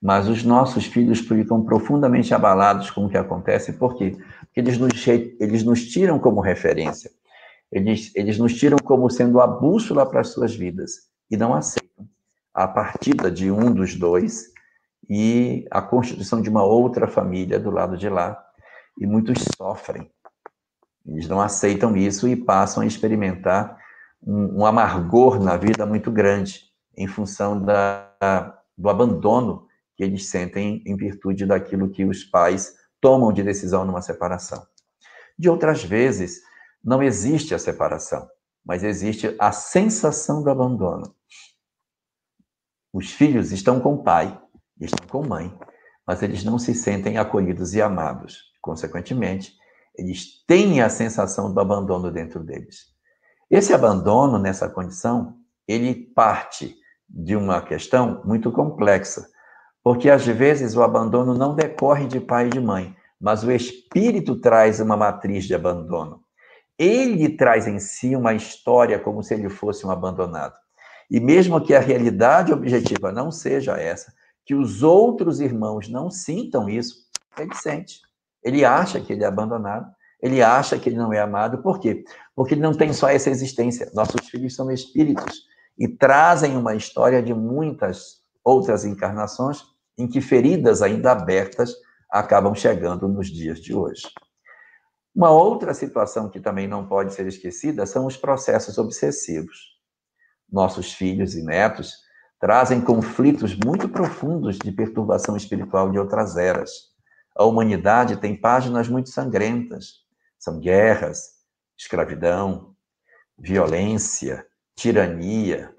mas 0.01 0.27
os 0.27 0.43
nossos 0.43 0.85
filhos 0.85 1.19
ficam 1.19 1.63
profundamente 1.63 2.33
abalados 2.33 2.89
com 2.89 3.05
o 3.05 3.09
que 3.09 3.17
acontece, 3.17 3.73
por 3.73 3.95
quê? 3.95 4.17
Porque 4.39 4.59
eles 4.59 4.77
nos, 4.77 5.07
eles 5.07 5.63
nos 5.63 5.85
tiram 5.87 6.19
como 6.19 6.41
referência, 6.41 7.11
eles, 7.71 8.11
eles 8.15 8.37
nos 8.37 8.53
tiram 8.53 8.77
como 8.77 9.09
sendo 9.09 9.39
a 9.39 9.47
bússola 9.47 10.05
para 10.05 10.21
as 10.21 10.29
suas 10.29 10.55
vidas 10.55 11.09
e 11.29 11.37
não 11.37 11.53
aceitam 11.53 12.07
a 12.53 12.67
partida 12.67 13.31
de 13.31 13.49
um 13.49 13.73
dos 13.73 13.95
dois 13.95 14.51
e 15.09 15.65
a 15.71 15.81
constituição 15.81 16.41
de 16.41 16.49
uma 16.49 16.63
outra 16.63 17.07
família 17.07 17.59
do 17.59 17.71
lado 17.71 17.97
de 17.97 18.07
lá, 18.07 18.41
e 18.99 19.05
muitos 19.05 19.43
sofrem. 19.57 20.09
Eles 21.05 21.27
não 21.27 21.41
aceitam 21.41 21.95
isso 21.95 22.27
e 22.27 22.35
passam 22.35 22.83
a 22.83 22.85
experimentar 22.85 23.77
um, 24.21 24.61
um 24.61 24.65
amargor 24.65 25.39
na 25.41 25.57
vida 25.57 25.85
muito 25.85 26.11
grande, 26.11 26.71
em 26.95 27.07
função 27.07 27.61
da, 27.61 28.57
do 28.77 28.89
abandono 28.89 29.67
que 29.95 30.03
eles 30.03 30.27
sentem 30.27 30.81
em 30.85 30.95
virtude 30.95 31.45
daquilo 31.45 31.89
que 31.89 32.05
os 32.05 32.23
pais 32.23 32.75
tomam 33.01 33.33
de 33.33 33.43
decisão 33.43 33.85
numa 33.85 34.01
separação. 34.01 34.65
De 35.37 35.49
outras 35.49 35.83
vezes, 35.83 36.41
não 36.83 37.01
existe 37.03 37.53
a 37.53 37.59
separação, 37.59 38.27
mas 38.65 38.83
existe 38.83 39.35
a 39.39 39.51
sensação 39.51 40.41
do 40.41 40.49
abandono. 40.49 41.13
Os 42.93 43.11
filhos 43.11 43.51
estão 43.51 43.79
com 43.79 43.95
o 43.95 44.03
pai, 44.03 44.39
estão 44.79 45.07
com 45.07 45.27
mãe, 45.27 45.55
mas 46.05 46.21
eles 46.21 46.43
não 46.43 46.59
se 46.59 46.73
sentem 46.73 47.17
acolhidos 47.17 47.73
e 47.73 47.81
amados. 47.81 48.53
Consequentemente, 48.61 49.57
eles 49.95 50.43
têm 50.47 50.81
a 50.81 50.89
sensação 50.89 51.53
do 51.53 51.59
abandono 51.59 52.11
dentro 52.11 52.43
deles. 52.43 52.93
Esse 53.49 53.73
abandono 53.73 54.39
nessa 54.39 54.67
condição, 54.67 55.35
ele 55.67 55.93
parte 55.93 56.75
de 57.07 57.35
uma 57.35 57.61
questão 57.61 58.21
muito 58.25 58.51
complexa, 58.51 59.27
porque 59.83 60.09
às 60.09 60.25
vezes 60.25 60.75
o 60.75 60.81
abandono 60.81 61.35
não 61.35 61.53
decorre 61.53 62.07
de 62.07 62.19
pai 62.19 62.47
e 62.47 62.49
de 62.49 62.59
mãe, 62.59 62.95
mas 63.19 63.43
o 63.43 63.51
espírito 63.51 64.39
traz 64.39 64.79
uma 64.79 64.97
matriz 64.97 65.45
de 65.45 65.53
abandono. 65.53 66.23
Ele 66.77 67.29
traz 67.29 67.67
em 67.67 67.79
si 67.79 68.15
uma 68.15 68.33
história 68.33 68.97
como 68.99 69.21
se 69.21 69.33
ele 69.33 69.49
fosse 69.49 69.85
um 69.85 69.91
abandonado. 69.91 70.55
E 71.09 71.19
mesmo 71.19 71.61
que 71.61 71.75
a 71.75 71.79
realidade 71.79 72.51
objetiva 72.51 73.11
não 73.11 73.29
seja 73.31 73.77
essa, 73.77 74.11
que 74.45 74.55
os 74.55 74.81
outros 74.81 75.39
irmãos 75.39 75.87
não 75.87 76.09
sintam 76.09 76.67
isso, 76.67 77.07
ele 77.37 77.53
sente. 77.55 78.01
Ele 78.43 78.65
acha 78.65 78.99
que 78.99 79.13
ele 79.13 79.23
é 79.23 79.27
abandonado, 79.27 79.91
ele 80.21 80.41
acha 80.41 80.77
que 80.79 80.89
ele 80.89 80.95
não 80.95 81.11
é 81.11 81.19
amado, 81.19 81.61
por 81.61 81.79
quê? 81.79 82.03
Porque 82.35 82.53
ele 82.53 82.61
não 82.61 82.73
tem 82.73 82.93
só 82.93 83.09
essa 83.09 83.29
existência. 83.29 83.91
Nossos 83.93 84.29
filhos 84.29 84.55
são 84.55 84.71
espíritos 84.71 85.43
e 85.77 85.87
trazem 85.87 86.55
uma 86.55 86.75
história 86.75 87.21
de 87.21 87.33
muitas 87.33 88.21
outras 88.43 88.85
encarnações 88.85 89.63
em 89.97 90.07
que 90.07 90.21
feridas 90.21 90.81
ainda 90.81 91.11
abertas 91.11 91.73
acabam 92.09 92.53
chegando 92.55 93.07
nos 93.07 93.27
dias 93.27 93.59
de 93.59 93.75
hoje. 93.75 94.03
Uma 95.15 95.29
outra 95.29 95.73
situação 95.73 96.29
que 96.29 96.39
também 96.39 96.67
não 96.67 96.87
pode 96.87 97.13
ser 97.13 97.27
esquecida 97.27 97.85
são 97.85 98.05
os 98.05 98.17
processos 98.17 98.77
obsessivos. 98.77 99.73
Nossos 100.51 100.93
filhos 100.93 101.35
e 101.35 101.43
netos 101.43 101.93
trazem 102.39 102.81
conflitos 102.81 103.55
muito 103.55 103.87
profundos 103.87 104.57
de 104.57 104.71
perturbação 104.71 105.37
espiritual 105.37 105.91
de 105.91 105.99
outras 105.99 106.35
eras. 106.35 106.92
A 107.35 107.43
humanidade 107.43 108.17
tem 108.17 108.39
páginas 108.39 108.87
muito 108.87 109.09
sangrentas. 109.09 110.03
São 110.39 110.59
guerras, 110.59 111.33
escravidão, 111.77 112.75
violência, 113.37 114.45
tirania. 114.75 115.73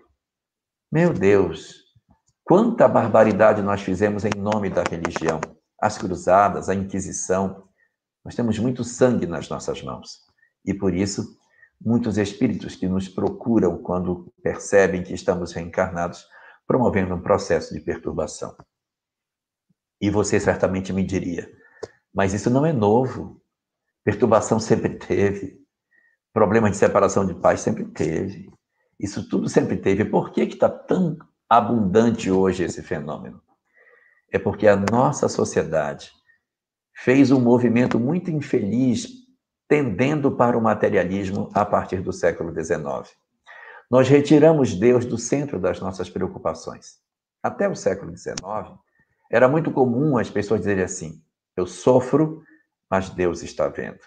Meu 0.90 1.12
Deus, 1.12 1.76
quanta 2.42 2.88
barbaridade 2.88 3.62
nós 3.62 3.82
fizemos 3.82 4.24
em 4.24 4.36
nome 4.36 4.68
da 4.70 4.82
religião. 4.82 5.40
As 5.80 5.98
cruzadas, 5.98 6.68
a 6.68 6.74
Inquisição. 6.74 7.68
Nós 8.24 8.34
temos 8.34 8.58
muito 8.58 8.82
sangue 8.82 9.26
nas 9.26 9.48
nossas 9.48 9.82
mãos. 9.82 10.20
E 10.64 10.72
por 10.74 10.94
isso, 10.94 11.38
muitos 11.80 12.16
espíritos 12.16 12.74
que 12.74 12.88
nos 12.88 13.08
procuram 13.08 13.78
quando 13.78 14.32
percebem 14.42 15.02
que 15.02 15.12
estamos 15.12 15.52
reencarnados 15.52 16.26
promovendo 16.66 17.14
um 17.14 17.20
processo 17.20 17.74
de 17.74 17.80
perturbação. 17.80 18.56
E 20.04 20.10
você 20.10 20.38
certamente 20.38 20.92
me 20.92 21.02
diria, 21.02 21.50
mas 22.12 22.34
isso 22.34 22.50
não 22.50 22.66
é 22.66 22.74
novo. 22.74 23.40
Perturbação 24.04 24.60
sempre 24.60 24.98
teve. 24.98 25.58
Problema 26.30 26.70
de 26.70 26.76
separação 26.76 27.24
de 27.24 27.32
pais 27.32 27.62
sempre 27.62 27.86
teve. 27.86 28.50
Isso 29.00 29.26
tudo 29.30 29.48
sempre 29.48 29.78
teve. 29.78 30.04
Por 30.04 30.30
que 30.30 30.42
está 30.42 30.68
tão 30.68 31.16
abundante 31.48 32.30
hoje 32.30 32.64
esse 32.64 32.82
fenômeno? 32.82 33.40
É 34.30 34.38
porque 34.38 34.68
a 34.68 34.76
nossa 34.76 35.26
sociedade 35.26 36.12
fez 36.92 37.30
um 37.30 37.40
movimento 37.40 37.98
muito 37.98 38.30
infeliz 38.30 39.08
tendendo 39.66 40.36
para 40.36 40.58
o 40.58 40.60
materialismo 40.60 41.48
a 41.54 41.64
partir 41.64 42.02
do 42.02 42.12
século 42.12 42.52
XIX. 42.52 43.10
Nós 43.90 44.06
retiramos 44.06 44.74
Deus 44.74 45.06
do 45.06 45.16
centro 45.16 45.58
das 45.58 45.80
nossas 45.80 46.10
preocupações. 46.10 46.98
Até 47.42 47.66
o 47.66 47.74
século 47.74 48.14
XIX, 48.14 48.36
era 49.34 49.48
muito 49.48 49.72
comum 49.72 50.16
as 50.16 50.30
pessoas 50.30 50.60
dizerem 50.60 50.84
assim: 50.84 51.20
eu 51.56 51.66
sofro, 51.66 52.44
mas 52.88 53.10
Deus 53.10 53.42
está 53.42 53.66
vendo. 53.66 53.98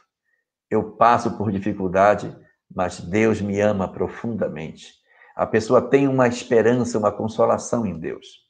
Eu 0.72 0.92
passo 0.92 1.38
por 1.38 1.52
dificuldade, 1.52 2.34
mas 2.74 3.02
Deus 3.02 3.42
me 3.42 3.60
ama 3.60 3.92
profundamente. 3.92 4.94
A 5.36 5.46
pessoa 5.46 5.82
tem 5.82 6.08
uma 6.08 6.30
esperança, 6.30 6.98
uma 6.98 7.12
consolação 7.12 7.86
em 7.86 8.00
Deus. 8.00 8.48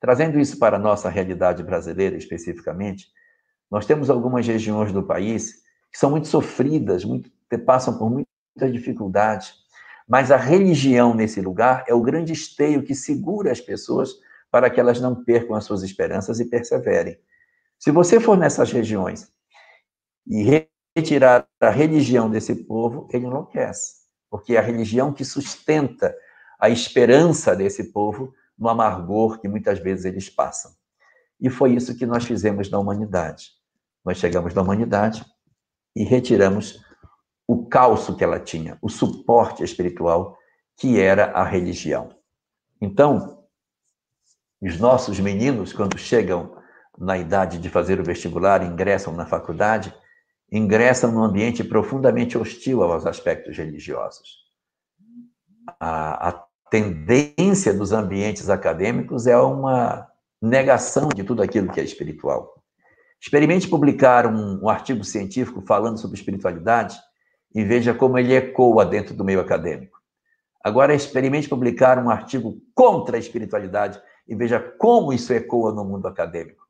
Trazendo 0.00 0.40
isso 0.40 0.58
para 0.58 0.76
a 0.76 0.80
nossa 0.80 1.10
realidade 1.10 1.62
brasileira 1.62 2.16
especificamente, 2.16 3.08
nós 3.70 3.84
temos 3.84 4.08
algumas 4.08 4.46
regiões 4.46 4.92
do 4.92 5.02
país 5.02 5.62
que 5.92 5.98
são 5.98 6.10
muito 6.10 6.26
sofridas, 6.26 7.04
muito, 7.04 7.30
passam 7.66 7.98
por 7.98 8.08
muitas 8.08 8.72
dificuldades. 8.72 9.52
Mas 10.08 10.30
a 10.30 10.38
religião 10.38 11.12
nesse 11.12 11.42
lugar 11.42 11.84
é 11.86 11.92
o 11.92 12.00
grande 12.00 12.32
esteio 12.32 12.82
que 12.82 12.94
segura 12.94 13.52
as 13.52 13.60
pessoas 13.60 14.14
para 14.54 14.70
que 14.70 14.78
elas 14.78 15.00
não 15.00 15.24
percam 15.24 15.56
as 15.56 15.64
suas 15.64 15.82
esperanças 15.82 16.38
e 16.38 16.44
perseverem. 16.44 17.18
Se 17.76 17.90
você 17.90 18.20
for 18.20 18.38
nessas 18.38 18.70
regiões 18.70 19.28
e 20.24 20.68
retirar 20.96 21.48
a 21.60 21.70
religião 21.70 22.30
desse 22.30 22.54
povo, 22.54 23.08
ele 23.12 23.26
enlouquece, 23.26 23.94
porque 24.30 24.54
é 24.54 24.58
a 24.60 24.62
religião 24.62 25.12
que 25.12 25.24
sustenta 25.24 26.14
a 26.60 26.70
esperança 26.70 27.56
desse 27.56 27.90
povo 27.92 28.32
no 28.56 28.68
amargor 28.68 29.40
que 29.40 29.48
muitas 29.48 29.80
vezes 29.80 30.04
eles 30.04 30.30
passam. 30.30 30.70
E 31.40 31.50
foi 31.50 31.74
isso 31.74 31.98
que 31.98 32.06
nós 32.06 32.24
fizemos 32.24 32.70
na 32.70 32.78
humanidade. 32.78 33.48
Nós 34.04 34.18
chegamos 34.18 34.54
na 34.54 34.62
humanidade 34.62 35.26
e 35.96 36.04
retiramos 36.04 36.80
o 37.44 37.66
calço 37.66 38.16
que 38.16 38.22
ela 38.22 38.38
tinha, 38.38 38.78
o 38.80 38.88
suporte 38.88 39.64
espiritual 39.64 40.38
que 40.76 41.00
era 41.00 41.32
a 41.32 41.42
religião. 41.42 42.10
Então, 42.80 43.33
os 44.66 44.78
nossos 44.78 45.20
meninos, 45.20 45.72
quando 45.72 45.98
chegam 45.98 46.56
na 46.98 47.18
idade 47.18 47.58
de 47.58 47.68
fazer 47.68 48.00
o 48.00 48.04
vestibular, 48.04 48.62
ingressam 48.62 49.12
na 49.14 49.26
faculdade, 49.26 49.94
ingressam 50.50 51.12
num 51.12 51.22
ambiente 51.22 51.62
profundamente 51.62 52.38
hostil 52.38 52.82
aos 52.82 53.06
aspectos 53.06 53.56
religiosos. 53.56 54.44
A, 55.78 56.28
a 56.28 56.44
tendência 56.70 57.74
dos 57.74 57.92
ambientes 57.92 58.48
acadêmicos 58.48 59.26
é 59.26 59.36
uma 59.36 60.08
negação 60.40 61.08
de 61.08 61.24
tudo 61.24 61.42
aquilo 61.42 61.70
que 61.70 61.80
é 61.80 61.84
espiritual. 61.84 62.62
Experimente 63.20 63.68
publicar 63.68 64.26
um, 64.26 64.62
um 64.62 64.68
artigo 64.68 65.04
científico 65.04 65.62
falando 65.66 65.98
sobre 65.98 66.16
espiritualidade 66.16 66.98
e 67.54 67.64
veja 67.64 67.94
como 67.94 68.18
ele 68.18 68.34
ecoa 68.34 68.84
dentro 68.84 69.14
do 69.14 69.24
meio 69.24 69.40
acadêmico. 69.40 69.98
Agora, 70.62 70.94
experimente 70.94 71.48
publicar 71.48 71.98
um 71.98 72.08
artigo 72.08 72.60
contra 72.74 73.16
a 73.16 73.20
espiritualidade 73.20 74.00
e 74.26 74.34
veja 74.34 74.60
como 74.60 75.12
isso 75.12 75.32
ecoa 75.32 75.72
no 75.72 75.84
mundo 75.84 76.08
acadêmico. 76.08 76.64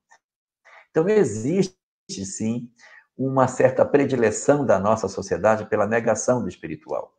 Então, 0.90 1.08
existe, 1.08 1.76
sim, 2.08 2.70
uma 3.16 3.46
certa 3.46 3.84
predileção 3.84 4.64
da 4.64 4.78
nossa 4.78 5.08
sociedade 5.08 5.66
pela 5.66 5.86
negação 5.86 6.42
do 6.42 6.48
espiritual. 6.48 7.16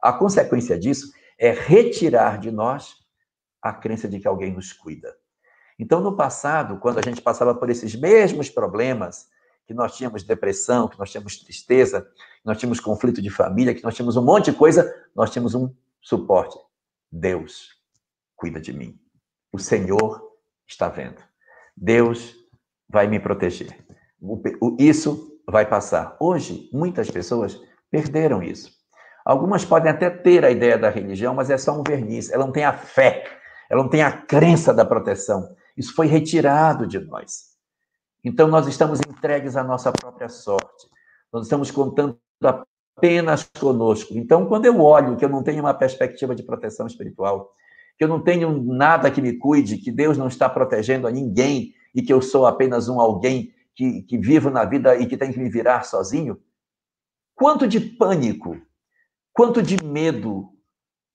A 0.00 0.12
consequência 0.12 0.78
disso 0.78 1.12
é 1.38 1.50
retirar 1.50 2.38
de 2.38 2.50
nós 2.50 2.96
a 3.62 3.72
crença 3.72 4.08
de 4.08 4.18
que 4.20 4.28
alguém 4.28 4.52
nos 4.52 4.72
cuida. 4.72 5.16
Então, 5.78 6.00
no 6.00 6.16
passado, 6.16 6.78
quando 6.78 6.98
a 6.98 7.02
gente 7.02 7.22
passava 7.22 7.54
por 7.54 7.70
esses 7.70 7.94
mesmos 7.94 8.50
problemas, 8.50 9.28
que 9.68 9.74
nós 9.74 9.96
tínhamos 9.96 10.22
depressão, 10.22 10.88
que 10.88 10.98
nós 10.98 11.10
tínhamos 11.10 11.36
tristeza, 11.38 12.02
que 12.02 12.46
nós 12.46 12.58
tínhamos 12.58 12.80
conflito 12.80 13.20
de 13.20 13.30
família, 13.30 13.74
que 13.74 13.84
nós 13.84 13.94
tínhamos 13.94 14.16
um 14.16 14.24
monte 14.24 14.50
de 14.50 14.56
coisa, 14.56 14.92
nós 15.14 15.30
tínhamos 15.30 15.54
um 15.54 15.72
suporte. 16.00 16.58
Deus 17.12 17.76
cuida 18.34 18.60
de 18.60 18.72
mim. 18.72 18.98
O 19.52 19.58
Senhor 19.58 20.22
está 20.66 20.88
vendo. 20.88 21.22
Deus 21.76 22.34
vai 22.88 23.06
me 23.06 23.20
proteger. 23.20 23.76
Isso 24.78 25.40
vai 25.48 25.66
passar. 25.66 26.16
Hoje, 26.20 26.68
muitas 26.72 27.10
pessoas 27.10 27.60
perderam 27.90 28.42
isso. 28.42 28.70
Algumas 29.24 29.64
podem 29.64 29.90
até 29.90 30.10
ter 30.10 30.44
a 30.44 30.50
ideia 30.50 30.78
da 30.78 30.88
religião, 30.88 31.34
mas 31.34 31.50
é 31.50 31.58
só 31.58 31.78
um 31.78 31.82
verniz. 31.82 32.30
Ela 32.30 32.44
não 32.44 32.52
tem 32.52 32.64
a 32.64 32.72
fé, 32.72 33.24
ela 33.70 33.82
não 33.82 33.90
tem 33.90 34.02
a 34.02 34.10
crença 34.10 34.72
da 34.72 34.84
proteção. 34.84 35.54
Isso 35.76 35.94
foi 35.94 36.06
retirado 36.06 36.86
de 36.86 36.98
nós. 36.98 37.48
Então, 38.24 38.48
nós 38.48 38.66
estamos 38.66 39.00
entregues 39.00 39.56
à 39.56 39.62
nossa 39.62 39.92
própria 39.92 40.28
sorte. 40.28 40.88
Nós 41.32 41.44
estamos 41.44 41.70
contando 41.70 42.18
apenas 42.42 43.48
conosco. 43.58 44.14
Então, 44.16 44.46
quando 44.46 44.66
eu 44.66 44.80
olho 44.80 45.16
que 45.16 45.24
eu 45.24 45.28
não 45.28 45.42
tenho 45.42 45.60
uma 45.60 45.74
perspectiva 45.74 46.34
de 46.34 46.42
proteção 46.42 46.86
espiritual, 46.86 47.52
que 47.98 48.04
eu 48.04 48.08
não 48.08 48.22
tenho 48.22 48.62
nada 48.62 49.10
que 49.10 49.20
me 49.20 49.36
cuide, 49.36 49.78
que 49.78 49.90
Deus 49.90 50.16
não 50.16 50.28
está 50.28 50.48
protegendo 50.48 51.08
a 51.08 51.10
ninguém 51.10 51.74
e 51.92 52.00
que 52.00 52.12
eu 52.12 52.22
sou 52.22 52.46
apenas 52.46 52.88
um 52.88 53.00
alguém 53.00 53.52
que, 53.74 54.02
que 54.02 54.16
vivo 54.16 54.50
na 54.50 54.64
vida 54.64 54.96
e 54.96 55.06
que 55.06 55.16
tem 55.16 55.32
que 55.32 55.38
me 55.38 55.50
virar 55.50 55.82
sozinho, 55.82 56.40
quanto 57.34 57.66
de 57.66 57.80
pânico, 57.80 58.56
quanto 59.32 59.60
de 59.60 59.82
medo, 59.84 60.48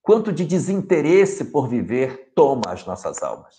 quanto 0.01 0.34
de 0.34 0.45
desinteresse 0.45 1.45
por 1.45 1.69
viver 1.69 2.34
toma 2.35 2.64
as 2.68 2.85
nossas 2.85 3.23
almas. 3.23 3.55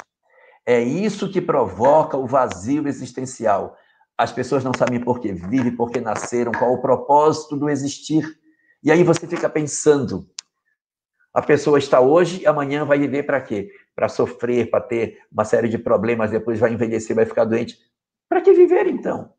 É 0.67 0.83
isso 0.83 1.31
que 1.31 1.41
provoca 1.41 2.19
o 2.19 2.27
vazio 2.27 2.87
existencial. 2.87 3.75
As 4.17 4.33
pessoas 4.33 4.63
não 4.63 4.73
sabem 4.77 5.01
por 5.01 5.19
que 5.19 5.33
vivem, 5.33 5.75
por 5.75 5.91
que 5.91 6.01
nasceram, 6.01 6.53
qual 6.53 6.75
o 6.75 6.81
propósito 6.81 7.57
do 7.57 7.71
existir. 7.71 8.39
E 8.83 8.91
aí 8.91 9.03
você 9.03 9.27
fica 9.27 9.49
pensando: 9.49 10.27
a 11.35 11.43
pessoa 11.43 11.81
está 11.81 12.01
hoje 12.01 12.43
e 12.43 12.47
amanhã 12.47 12.85
vai 12.85 12.97
viver 12.97 13.25
para 13.25 13.41
quê? 13.41 13.69
Para 13.93 14.09
sofrer, 14.09 14.71
para 14.71 14.81
ter 14.81 15.19
uma 15.33 15.45
série 15.45 15.69
de 15.69 15.77
problemas, 15.77 16.31
depois 16.31 16.61
vai 16.61 16.73
envelhecer, 16.73 17.17
vai 17.17 17.27
ficar 17.27 17.45
doente. 17.45 17.77
Para 18.29 18.41
que 18.41 18.53
viver 18.53 18.87
então? 18.87 19.33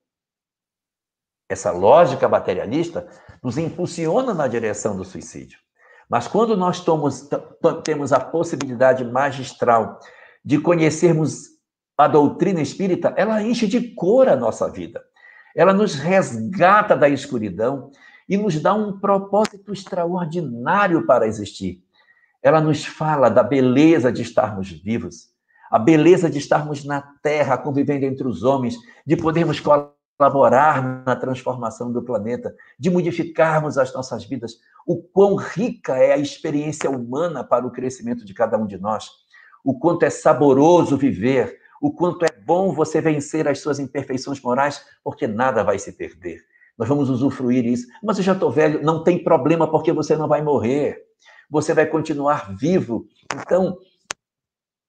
Essa 1.49 1.72
lógica 1.72 2.27
materialista 2.27 3.07
nos 3.41 3.57
impulsiona 3.57 4.34
na 4.34 4.45
direção 4.45 4.97
do 4.97 5.05
suicídio. 5.05 5.57
Mas 6.09 6.27
quando 6.27 6.57
nós 6.57 6.81
tomos, 6.81 7.30
temos 7.84 8.11
a 8.11 8.19
possibilidade 8.19 9.05
magistral 9.05 9.99
de 10.43 10.59
conhecermos 10.59 11.55
a 11.97 12.09
doutrina 12.09 12.61
espírita, 12.61 13.13
ela 13.15 13.41
enche 13.41 13.67
de 13.67 13.93
cor 13.95 14.27
a 14.27 14.35
nossa 14.35 14.69
vida. 14.69 15.01
Ela 15.55 15.73
nos 15.73 15.95
resgata 15.95 16.93
da 16.93 17.07
escuridão 17.07 17.89
e 18.27 18.35
nos 18.35 18.59
dá 18.61 18.73
um 18.73 18.99
propósito 18.99 19.72
extraordinário 19.72 21.05
para 21.05 21.26
existir. 21.26 21.84
Ela 22.45 22.61
nos 22.61 22.85
fala 22.85 23.27
da 23.27 23.41
beleza 23.41 24.11
de 24.11 24.22
estarmos 24.22 24.69
vivos, 24.69 25.30
a 25.72 25.80
beleza 25.80 26.30
de 26.30 26.38
estarmos 26.38 26.85
na 26.85 27.01
terra, 27.23 27.57
convivendo 27.57 28.05
entre 28.05 28.27
os 28.27 28.43
homens, 28.43 28.76
de 29.05 29.17
podermos 29.17 29.59
colaborar 29.59 31.03
na 31.03 31.15
transformação 31.15 31.91
do 31.91 32.03
planeta, 32.03 32.53
de 32.80 32.91
modificarmos 32.91 33.80
as 33.80 33.91
nossas 33.91 34.23
vidas. 34.23 34.53
O 34.85 35.01
quão 35.01 35.35
rica 35.35 35.97
é 35.97 36.13
a 36.13 36.17
experiência 36.17 36.89
humana 36.89 37.43
para 37.43 37.65
o 37.65 37.72
crescimento 37.72 38.23
de 38.23 38.34
cada 38.35 38.57
um 38.57 38.67
de 38.67 38.77
nós 38.77 39.09
o 39.65 39.77
quanto 39.80 40.03
é 40.03 40.11
saboroso 40.11 40.95
viver, 40.95 41.57
o 41.81 41.91
quanto 41.91 42.23
é 42.23 42.30
bom 42.45 42.72
você 42.72 43.01
vencer 43.01 43.47
as 43.47 43.59
suas 43.59 43.80
imperfeições 43.80 44.39
morais, 44.39 44.85
porque 45.03 45.26
nada 45.26 45.63
vai 45.63 45.80
se 45.80 45.91
perder. 45.91 46.39
Nós 46.77 46.88
vamos 46.88 47.09
usufruir 47.09 47.65
isso. 47.65 47.88
Mas 48.03 48.17
eu 48.17 48.23
já 48.23 48.34
estou 48.34 48.51
velho, 48.51 48.84
não 48.84 49.03
tem 49.03 49.23
problema, 49.23 49.69
porque 49.69 49.91
você 49.91 50.15
não 50.15 50.27
vai 50.27 50.43
morrer. 50.43 51.01
Você 51.49 51.73
vai 51.73 51.85
continuar 51.85 52.55
vivo. 52.55 53.07
Então, 53.34 53.77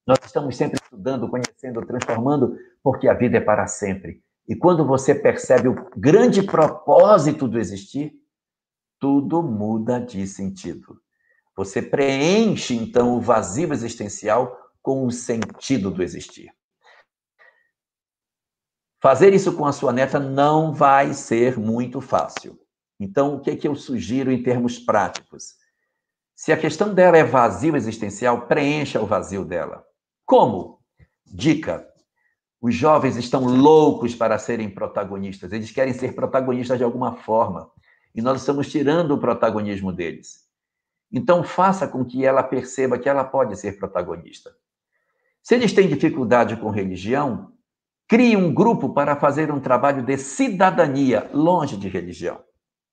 Nós 0.07 0.19
estamos 0.23 0.55
sempre 0.55 0.79
estudando, 0.81 1.29
conhecendo, 1.29 1.85
transformando, 1.85 2.57
porque 2.81 3.09
a 3.09 3.13
vida 3.13 3.37
é 3.37 3.41
para 3.41 3.67
sempre. 3.67 4.23
E 4.47 4.55
quando 4.55 4.85
você 4.85 5.13
percebe 5.13 5.67
o 5.67 5.89
grande 5.97 6.41
propósito 6.41 7.45
do 7.45 7.59
existir, 7.59 8.13
tudo 8.97 9.43
muda 9.43 9.99
de 9.99 10.25
sentido. 10.25 11.01
Você 11.57 11.81
preenche, 11.81 12.73
então, 12.73 13.17
o 13.17 13.21
vazio 13.21 13.73
existencial 13.73 14.57
com 14.81 15.05
o 15.05 15.11
sentido 15.11 15.91
do 15.91 16.01
existir. 16.01 16.49
Fazer 19.01 19.33
isso 19.33 19.55
com 19.57 19.65
a 19.65 19.73
sua 19.73 19.91
neta 19.91 20.19
não 20.19 20.73
vai 20.73 21.13
ser 21.13 21.59
muito 21.59 21.99
fácil. 21.99 22.57
Então, 22.97 23.35
o 23.35 23.41
que, 23.41 23.51
é 23.51 23.55
que 23.57 23.67
eu 23.67 23.75
sugiro 23.75 24.31
em 24.31 24.41
termos 24.41 24.79
práticos? 24.79 25.55
Se 26.37 26.53
a 26.53 26.57
questão 26.57 26.93
dela 26.93 27.17
é 27.17 27.23
vazio 27.23 27.75
existencial, 27.75 28.41
preencha 28.41 29.01
o 29.01 29.07
vazio 29.07 29.43
dela. 29.43 29.83
Como? 30.23 30.79
Dica: 31.25 31.87
os 32.61 32.75
jovens 32.75 33.15
estão 33.15 33.43
loucos 33.45 34.13
para 34.13 34.37
serem 34.37 34.69
protagonistas, 34.69 35.51
eles 35.51 35.71
querem 35.71 35.95
ser 35.95 36.13
protagonistas 36.13 36.77
de 36.77 36.83
alguma 36.83 37.15
forma, 37.15 37.71
e 38.13 38.21
nós 38.21 38.41
estamos 38.41 38.71
tirando 38.71 39.15
o 39.15 39.17
protagonismo 39.17 39.91
deles. 39.91 40.45
Então, 41.11 41.43
faça 41.43 41.87
com 41.87 42.05
que 42.05 42.23
ela 42.23 42.43
perceba 42.43 42.99
que 42.99 43.09
ela 43.09 43.23
pode 43.23 43.57
ser 43.57 43.79
protagonista. 43.79 44.51
Se 45.41 45.55
eles 45.55 45.73
têm 45.73 45.87
dificuldade 45.87 46.55
com 46.57 46.69
religião, 46.69 47.51
crie 48.07 48.37
um 48.37 48.53
grupo 48.53 48.93
para 48.93 49.15
fazer 49.15 49.51
um 49.51 49.59
trabalho 49.59 50.03
de 50.03 50.15
cidadania, 50.19 51.27
longe 51.33 51.77
de 51.77 51.89
religião. 51.89 52.43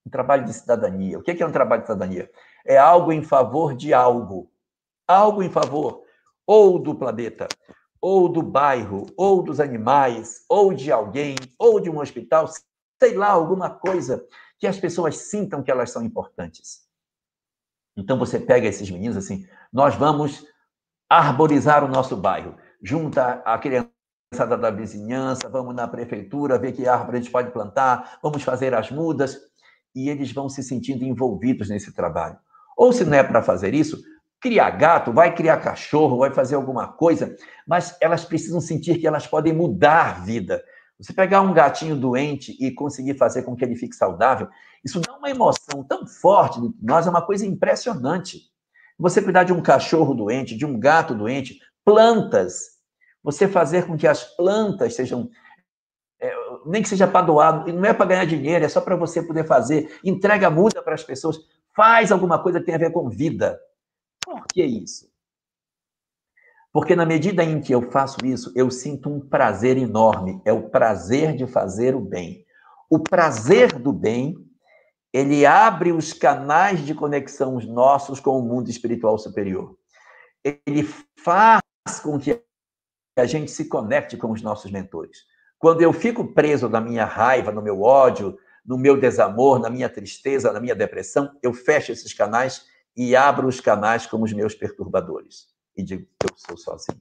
Um 0.06 0.10
trabalho 0.10 0.46
de 0.46 0.54
cidadania. 0.54 1.18
O 1.18 1.22
que 1.22 1.42
é 1.42 1.46
um 1.46 1.52
trabalho 1.52 1.82
de 1.82 1.88
cidadania? 1.88 2.30
É 2.64 2.76
algo 2.76 3.12
em 3.12 3.22
favor 3.22 3.74
de 3.74 3.92
algo. 3.92 4.50
Algo 5.06 5.42
em 5.42 5.50
favor 5.50 6.04
ou 6.46 6.78
do 6.78 6.94
planeta, 6.94 7.48
ou 8.00 8.28
do 8.28 8.42
bairro, 8.42 9.06
ou 9.16 9.42
dos 9.42 9.60
animais, 9.60 10.44
ou 10.48 10.74
de 10.74 10.92
alguém, 10.92 11.36
ou 11.58 11.80
de 11.80 11.88
um 11.90 11.98
hospital, 12.00 12.46
sei 13.00 13.14
lá, 13.14 13.28
alguma 13.28 13.70
coisa 13.70 14.24
que 14.58 14.66
as 14.66 14.78
pessoas 14.78 15.16
sintam 15.16 15.62
que 15.62 15.70
elas 15.70 15.90
são 15.90 16.02
importantes. 16.02 16.84
Então 17.96 18.18
você 18.18 18.38
pega 18.38 18.66
esses 18.66 18.90
meninos 18.90 19.16
assim, 19.16 19.46
nós 19.72 19.94
vamos 19.94 20.46
arborizar 21.08 21.84
o 21.84 21.88
nosso 21.88 22.16
bairro, 22.16 22.56
junta 22.82 23.42
a 23.44 23.58
criançada 23.58 24.58
da 24.58 24.70
vizinhança, 24.70 25.48
vamos 25.48 25.74
na 25.74 25.86
prefeitura 25.86 26.58
ver 26.58 26.72
que 26.72 26.88
árvore 26.88 27.18
a 27.18 27.20
gente 27.20 27.30
pode 27.30 27.52
plantar, 27.52 28.18
vamos 28.22 28.42
fazer 28.42 28.74
as 28.74 28.90
mudas, 28.90 29.38
e 29.94 30.08
eles 30.08 30.32
vão 30.32 30.48
se 30.48 30.62
sentindo 30.62 31.04
envolvidos 31.04 31.68
nesse 31.68 31.92
trabalho. 31.92 32.36
Ou 32.76 32.92
se 32.92 33.04
não 33.04 33.16
é 33.16 33.22
para 33.22 33.42
fazer 33.42 33.74
isso, 33.74 34.02
criar 34.40 34.70
gato, 34.70 35.12
vai 35.12 35.34
criar 35.34 35.58
cachorro, 35.58 36.18
vai 36.18 36.30
fazer 36.30 36.54
alguma 36.54 36.88
coisa, 36.88 37.34
mas 37.66 37.96
elas 38.00 38.24
precisam 38.24 38.60
sentir 38.60 38.98
que 38.98 39.06
elas 39.06 39.26
podem 39.26 39.52
mudar 39.52 40.08
a 40.08 40.12
vida. 40.20 40.62
Você 40.98 41.12
pegar 41.12 41.40
um 41.40 41.52
gatinho 41.52 41.96
doente 41.96 42.56
e 42.60 42.70
conseguir 42.70 43.16
fazer 43.16 43.42
com 43.42 43.56
que 43.56 43.64
ele 43.64 43.74
fique 43.74 43.96
saudável, 43.96 44.48
isso 44.84 45.00
dá 45.00 45.16
uma 45.16 45.30
emoção 45.30 45.82
tão 45.88 46.06
forte 46.06 46.60
nós, 46.80 47.06
é 47.06 47.10
uma 47.10 47.24
coisa 47.24 47.46
impressionante. 47.46 48.42
Você 48.98 49.20
cuidar 49.20 49.44
de 49.44 49.52
um 49.52 49.62
cachorro 49.62 50.14
doente, 50.14 50.56
de 50.56 50.64
um 50.64 50.78
gato 50.78 51.14
doente, 51.14 51.58
plantas, 51.84 52.74
você 53.22 53.48
fazer 53.48 53.86
com 53.86 53.96
que 53.96 54.06
as 54.06 54.22
plantas 54.36 54.94
sejam 54.94 55.30
é, 56.20 56.32
nem 56.64 56.82
que 56.82 56.88
seja 56.88 57.06
para 57.06 57.26
doar, 57.26 57.66
não 57.66 57.84
é 57.84 57.92
para 57.92 58.06
ganhar 58.06 58.24
dinheiro, 58.24 58.64
é 58.64 58.68
só 58.68 58.80
para 58.80 58.96
você 58.96 59.22
poder 59.22 59.46
fazer. 59.46 59.98
Entrega 60.04 60.48
muda 60.48 60.82
para 60.82 60.94
as 60.94 61.02
pessoas, 61.02 61.38
faz 61.74 62.12
alguma 62.12 62.42
coisa 62.42 62.60
que 62.60 62.66
tenha 62.66 62.76
a 62.76 62.80
ver 62.80 62.92
com 62.92 63.08
vida. 63.08 63.58
Por 64.24 64.46
que 64.46 64.64
isso? 64.64 65.12
Porque 66.72 66.96
na 66.96 67.06
medida 67.06 67.44
em 67.44 67.60
que 67.60 67.72
eu 67.72 67.90
faço 67.90 68.18
isso, 68.24 68.52
eu 68.56 68.70
sinto 68.70 69.08
um 69.08 69.20
prazer 69.20 69.76
enorme. 69.76 70.42
É 70.44 70.52
o 70.52 70.68
prazer 70.70 71.36
de 71.36 71.46
fazer 71.46 71.94
o 71.94 72.00
bem. 72.00 72.44
O 72.90 72.98
prazer 72.98 73.78
do 73.78 73.92
bem, 73.92 74.36
ele 75.12 75.46
abre 75.46 75.92
os 75.92 76.12
canais 76.12 76.84
de 76.84 76.92
conexão 76.92 77.58
nossos 77.60 78.18
com 78.18 78.36
o 78.36 78.42
mundo 78.42 78.68
espiritual 78.68 79.16
superior. 79.18 79.76
Ele 80.44 80.82
faz 81.22 81.60
com 82.02 82.18
que 82.18 82.42
a 83.16 83.24
gente 83.24 83.52
se 83.52 83.66
conecte 83.66 84.16
com 84.16 84.32
os 84.32 84.42
nossos 84.42 84.72
mentores. 84.72 85.18
Quando 85.58 85.80
eu 85.80 85.92
fico 85.92 86.34
preso 86.34 86.68
na 86.68 86.80
minha 86.80 87.04
raiva, 87.04 87.52
no 87.52 87.62
meu 87.62 87.82
ódio, 87.82 88.36
no 88.64 88.78
meu 88.78 88.98
desamor, 88.98 89.58
na 89.58 89.68
minha 89.68 89.88
tristeza, 89.88 90.52
na 90.52 90.60
minha 90.60 90.74
depressão, 90.74 91.36
eu 91.42 91.52
fecho 91.52 91.92
esses 91.92 92.12
canais 92.14 92.64
e 92.96 93.14
abro 93.14 93.46
os 93.46 93.60
canais 93.60 94.06
como 94.06 94.24
os 94.24 94.32
meus 94.32 94.54
perturbadores. 94.54 95.48
E 95.76 95.82
digo, 95.82 96.06
eu 96.22 96.30
sou 96.36 96.56
sozinho. 96.56 97.00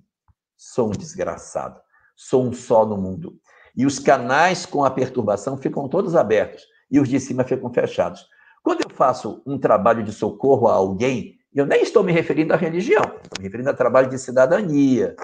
Sou 0.57 0.87
um 0.87 0.91
desgraçado. 0.91 1.79
Sou 2.15 2.43
um 2.45 2.53
só 2.53 2.85
no 2.85 2.97
mundo. 2.97 3.39
E 3.75 3.85
os 3.85 3.99
canais 3.99 4.65
com 4.65 4.83
a 4.83 4.91
perturbação 4.91 5.57
ficam 5.57 5.87
todos 5.87 6.15
abertos 6.15 6.63
e 6.91 6.99
os 6.99 7.09
de 7.09 7.19
cima 7.19 7.43
ficam 7.43 7.71
fechados. 7.73 8.27
Quando 8.61 8.81
eu 8.83 8.89
faço 8.89 9.41
um 9.45 9.57
trabalho 9.57 10.03
de 10.03 10.11
socorro 10.11 10.67
a 10.67 10.73
alguém, 10.73 11.37
eu 11.53 11.65
nem 11.65 11.81
estou 11.81 12.03
me 12.03 12.11
referindo 12.11 12.53
à 12.53 12.57
religião, 12.57 13.03
estou 13.03 13.39
me 13.39 13.43
referindo 13.43 13.69
a 13.69 13.73
trabalho 13.73 14.09
de 14.09 14.17
cidadania. 14.17 15.15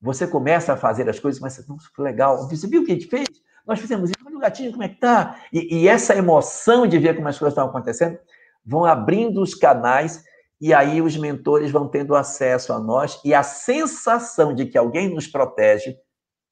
Você 0.00 0.26
começa 0.26 0.72
a 0.72 0.76
fazer 0.76 1.08
as 1.08 1.18
coisas, 1.18 1.40
mas 1.40 1.66
nossa, 1.66 1.88
que 1.94 2.02
legal. 2.02 2.48
Você 2.48 2.66
viu 2.66 2.82
o 2.82 2.84
que 2.84 2.92
a 2.92 2.94
gente 2.94 3.08
fez? 3.08 3.28
Nós 3.68 3.78
fizemos 3.78 4.08
isso, 4.08 4.18
olha 4.24 4.36
o 4.36 4.40
gatinho, 4.40 4.70
como 4.72 4.82
é 4.82 4.88
que 4.88 4.98
tá? 4.98 5.38
E, 5.52 5.80
e 5.80 5.88
essa 5.88 6.16
emoção 6.16 6.86
de 6.86 6.98
ver 6.98 7.14
como 7.14 7.28
as 7.28 7.38
coisas 7.38 7.52
estão 7.52 7.68
acontecendo 7.68 8.18
vão 8.64 8.86
abrindo 8.86 9.42
os 9.42 9.54
canais 9.54 10.24
e 10.58 10.72
aí 10.72 11.02
os 11.02 11.16
mentores 11.18 11.70
vão 11.70 11.86
tendo 11.86 12.14
acesso 12.14 12.72
a 12.72 12.80
nós 12.80 13.20
e 13.22 13.34
a 13.34 13.42
sensação 13.42 14.54
de 14.54 14.64
que 14.64 14.78
alguém 14.78 15.14
nos 15.14 15.26
protege 15.26 15.96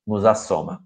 nos 0.07 0.27
assoma. 0.27 0.81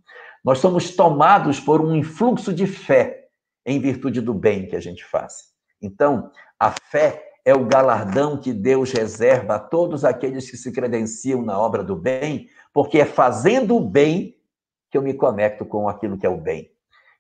Nós 0.45 0.59
somos 0.59 0.95
tomados 0.95 1.59
por 1.59 1.81
um 1.81 1.95
influxo 1.97 2.55
de 2.55 2.67
fé 2.67 3.27
em 3.67 3.81
virtude 3.81 4.21
do 4.21 4.33
bem 4.33 4.67
que 4.67 4.77
a 4.77 4.81
gente 4.81 5.05
faz. 5.05 5.51
Então, 5.83 6.31
a 6.59 6.71
fé 6.71 7.25
é 7.45 7.55
o 7.55 7.67
galardão 7.67 8.41
que 8.41 8.53
Deus 8.53 8.93
reserva 8.93 9.57
a 9.57 9.59
todos 9.59 10.05
aqueles 10.05 10.49
que 10.49 10.57
se 10.57 10.73
credenciam 10.73 11.43
na 11.43 11.59
obra 11.59 11.83
do 11.83 11.97
bem, 11.97 12.47
porque 12.73 13.01
é 13.01 13.05
fazendo 13.05 13.77
o 13.77 13.81
bem 13.81 14.40
que 14.91 14.99
eu 14.99 15.03
me 15.03 15.15
conecto 15.15 15.65
com 15.65 15.89
aquilo 15.89 16.19
que 16.19 16.27
é 16.27 16.29
o 16.29 16.37
bem. 16.37 16.71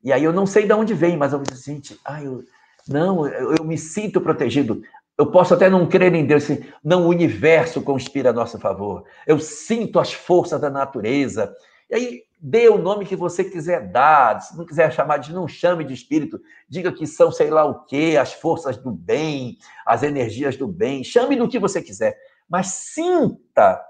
E 0.02 0.12
aí 0.12 0.24
eu 0.24 0.32
não 0.32 0.46
sei 0.46 0.66
de 0.66 0.72
onde 0.72 0.94
vem, 0.94 1.16
mas 1.16 1.32
eu 1.32 1.38
me 1.38 1.54
sinto, 1.54 1.98
ah, 2.04 2.22
eu, 2.22 2.42
não, 2.88 3.26
eu, 3.26 3.54
eu 3.56 3.64
me 3.64 3.76
sinto 3.78 4.20
protegido. 4.20 4.82
Eu 5.16 5.30
posso 5.30 5.52
até 5.52 5.68
não 5.68 5.86
crer 5.86 6.14
em 6.14 6.24
Deus, 6.24 6.44
assim, 6.44 6.64
não, 6.82 7.04
o 7.04 7.08
universo 7.08 7.82
conspira 7.82 8.30
a 8.30 8.32
nosso 8.32 8.58
favor. 8.58 9.04
Eu 9.26 9.38
sinto 9.38 10.00
as 10.00 10.12
forças 10.12 10.60
da 10.60 10.70
natureza. 10.70 11.54
E 11.90 11.94
aí, 11.94 12.22
dê 12.40 12.68
o 12.68 12.78
nome 12.78 13.04
que 13.04 13.14
você 13.14 13.44
quiser 13.44 13.88
dar. 13.88 14.40
Se 14.40 14.56
não 14.56 14.64
quiser 14.64 14.90
chamar 14.92 15.18
de, 15.18 15.32
não 15.32 15.46
chame 15.46 15.84
de 15.84 15.92
espírito. 15.92 16.40
Diga 16.66 16.90
que 16.90 17.06
são 17.06 17.30
sei 17.30 17.50
lá 17.50 17.66
o 17.66 17.84
quê, 17.84 18.16
as 18.18 18.32
forças 18.32 18.78
do 18.78 18.90
bem, 18.90 19.58
as 19.84 20.02
energias 20.02 20.56
do 20.56 20.66
bem. 20.66 21.04
Chame 21.04 21.36
do 21.36 21.48
que 21.48 21.58
você 21.58 21.82
quiser. 21.82 22.16
Mas 22.48 22.68
sinta 22.68 23.84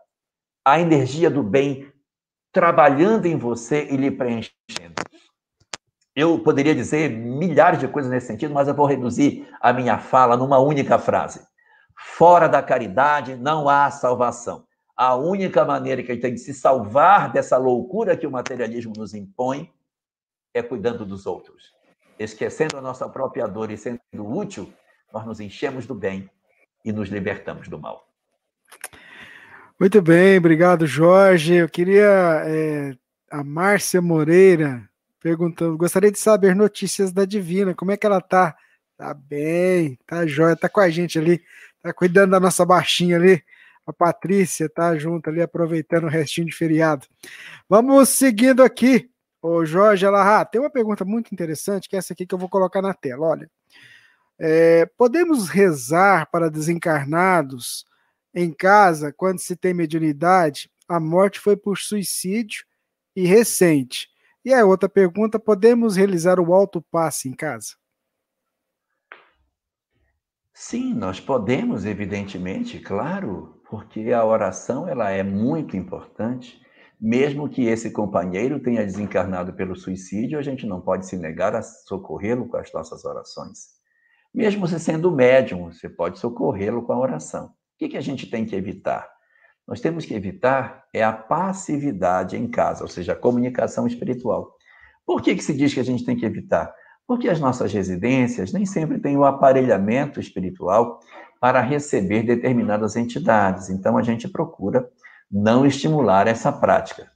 a 0.64 0.80
energia 0.80 1.30
do 1.30 1.42
bem 1.42 1.89
trabalhando 2.52 3.26
em 3.26 3.36
você 3.36 3.86
e 3.90 3.96
lhe 3.96 4.10
preenchendo. 4.10 4.94
Eu 6.14 6.38
poderia 6.40 6.74
dizer 6.74 7.08
milhares 7.08 7.78
de 7.78 7.86
coisas 7.86 8.10
nesse 8.10 8.26
sentido, 8.26 8.52
mas 8.52 8.68
eu 8.68 8.74
vou 8.74 8.86
reduzir 8.86 9.48
a 9.60 9.72
minha 9.72 9.98
fala 9.98 10.36
numa 10.36 10.58
única 10.58 10.98
frase. 10.98 11.46
Fora 11.96 12.48
da 12.48 12.62
caridade 12.62 13.36
não 13.36 13.68
há 13.68 13.90
salvação. 13.90 14.66
A 14.96 15.14
única 15.14 15.64
maneira 15.64 16.02
que 16.02 16.10
a 16.10 16.14
gente 16.14 16.22
tem 16.22 16.34
de 16.34 16.40
se 16.40 16.52
salvar 16.52 17.32
dessa 17.32 17.56
loucura 17.56 18.16
que 18.16 18.26
o 18.26 18.30
materialismo 18.30 18.92
nos 18.96 19.14
impõe 19.14 19.72
é 20.52 20.62
cuidando 20.62 21.06
dos 21.06 21.26
outros. 21.26 21.72
Esquecendo 22.18 22.76
a 22.76 22.82
nossa 22.82 23.08
própria 23.08 23.46
dor 23.46 23.70
e 23.70 23.78
sendo 23.78 24.00
útil, 24.14 24.70
nós 25.12 25.24
nos 25.24 25.40
enchemos 25.40 25.86
do 25.86 25.94
bem 25.94 26.28
e 26.84 26.92
nos 26.92 27.08
libertamos 27.08 27.68
do 27.68 27.78
mal. 27.78 28.09
Muito 29.80 30.02
bem, 30.02 30.36
obrigado, 30.36 30.86
Jorge. 30.86 31.54
Eu 31.54 31.66
queria 31.66 32.42
é, 32.44 32.92
a 33.30 33.42
Márcia 33.42 34.02
Moreira 34.02 34.86
perguntando: 35.18 35.78
gostaria 35.78 36.12
de 36.12 36.18
saber 36.18 36.54
notícias 36.54 37.10
da 37.14 37.24
Divina, 37.24 37.74
como 37.74 37.90
é 37.90 37.96
que 37.96 38.04
ela 38.04 38.20
tá? 38.20 38.54
Tá 38.98 39.14
bem, 39.14 39.98
tá 40.06 40.26
jóia, 40.26 40.54
tá 40.54 40.68
com 40.68 40.80
a 40.80 40.90
gente 40.90 41.18
ali, 41.18 41.42
tá 41.82 41.94
cuidando 41.94 42.32
da 42.32 42.38
nossa 42.38 42.62
baixinha 42.66 43.16
ali. 43.16 43.42
A 43.86 43.92
Patrícia 43.92 44.68
tá 44.68 44.98
junto 44.98 45.30
ali, 45.30 45.40
aproveitando 45.40 46.04
o 46.04 46.10
restinho 46.10 46.48
de 46.48 46.54
feriado. 46.54 47.06
Vamos 47.66 48.10
seguindo 48.10 48.62
aqui. 48.62 49.08
O 49.40 49.64
Jorge 49.64 50.04
Alahá, 50.04 50.44
tem 50.44 50.60
uma 50.60 50.68
pergunta 50.68 51.06
muito 51.06 51.32
interessante, 51.32 51.88
que 51.88 51.96
é 51.96 52.00
essa 52.00 52.12
aqui 52.12 52.26
que 52.26 52.34
eu 52.34 52.38
vou 52.38 52.50
colocar 52.50 52.82
na 52.82 52.92
tela. 52.92 53.28
Olha, 53.28 53.50
é, 54.38 54.84
podemos 54.98 55.48
rezar 55.48 56.28
para 56.30 56.50
desencarnados 56.50 57.88
em 58.34 58.52
casa 58.52 59.12
quando 59.12 59.38
se 59.38 59.56
tem 59.56 59.74
mediunidade? 59.74 60.70
A 60.88 60.98
morte 60.98 61.38
foi 61.38 61.56
por 61.56 61.78
suicídio 61.78 62.64
e 63.14 63.26
recente. 63.26 64.08
E 64.44 64.52
a 64.52 64.64
outra 64.64 64.88
pergunta: 64.88 65.38
podemos 65.38 65.96
realizar 65.96 66.40
o 66.40 66.54
alto 66.54 66.82
passe 66.90 67.28
em 67.28 67.32
casa? 67.32 67.74
Sim, 70.52 70.92
nós 70.92 71.18
podemos, 71.18 71.86
evidentemente, 71.86 72.78
claro. 72.78 73.62
porque 73.68 74.12
a 74.12 74.24
oração 74.24 74.86
ela 74.86 75.10
é 75.10 75.22
muito 75.22 75.76
importante, 75.76 76.60
mesmo 77.00 77.48
que 77.48 77.64
esse 77.66 77.90
companheiro 77.90 78.60
tenha 78.60 78.84
desencarnado 78.84 79.54
pelo 79.54 79.74
suicídio, 79.74 80.38
a 80.38 80.42
gente 80.42 80.66
não 80.66 80.80
pode 80.80 81.06
se 81.06 81.16
negar 81.16 81.54
a 81.54 81.62
socorrê-lo 81.62 82.46
com 82.46 82.58
as 82.58 82.70
nossas 82.74 83.06
orações. 83.06 83.80
Mesmo 84.34 84.66
você 84.66 84.78
sendo 84.78 85.10
médium, 85.10 85.72
você 85.72 85.88
pode 85.88 86.18
socorrê-lo 86.18 86.82
com 86.82 86.92
a 86.92 86.98
oração. 86.98 87.54
O 87.80 87.88
que, 87.88 87.96
a 87.96 88.00
gente 88.02 88.26
tem 88.26 88.44
que 88.44 88.54
evitar? 88.54 89.08
Nós 89.66 89.80
temos 89.80 90.04
que 90.04 90.12
evitar 90.12 90.84
é 90.92 91.02
a 91.02 91.12
passividade 91.12 92.36
em 92.36 92.46
casa, 92.46 92.82
ou 92.82 92.88
seja, 92.88 93.12
a 93.12 93.16
comunicação 93.16 93.86
espiritual. 93.86 94.54
Por 95.06 95.22
que, 95.22 95.34
que 95.34 95.42
se 95.42 95.54
diz 95.54 95.72
que 95.72 95.80
a 95.80 95.84
gente 95.84 96.04
tem 96.04 96.14
que 96.14 96.26
evitar? 96.26 96.74
Porque 97.06 97.28
as 97.28 97.40
nossas 97.40 97.72
residências 97.72 98.52
nem 98.52 98.66
sempre 98.66 98.98
têm 98.98 99.16
o 99.16 99.24
aparelhamento 99.24 100.20
espiritual 100.20 101.00
para 101.40 101.62
receber 101.62 102.22
determinadas 102.22 102.96
entidades. 102.96 103.70
Então, 103.70 103.96
a 103.96 104.02
gente 104.02 104.28
procura 104.28 104.86
não 105.32 105.64
estimular 105.64 106.26
essa 106.26 106.52
prática. 106.52 107.10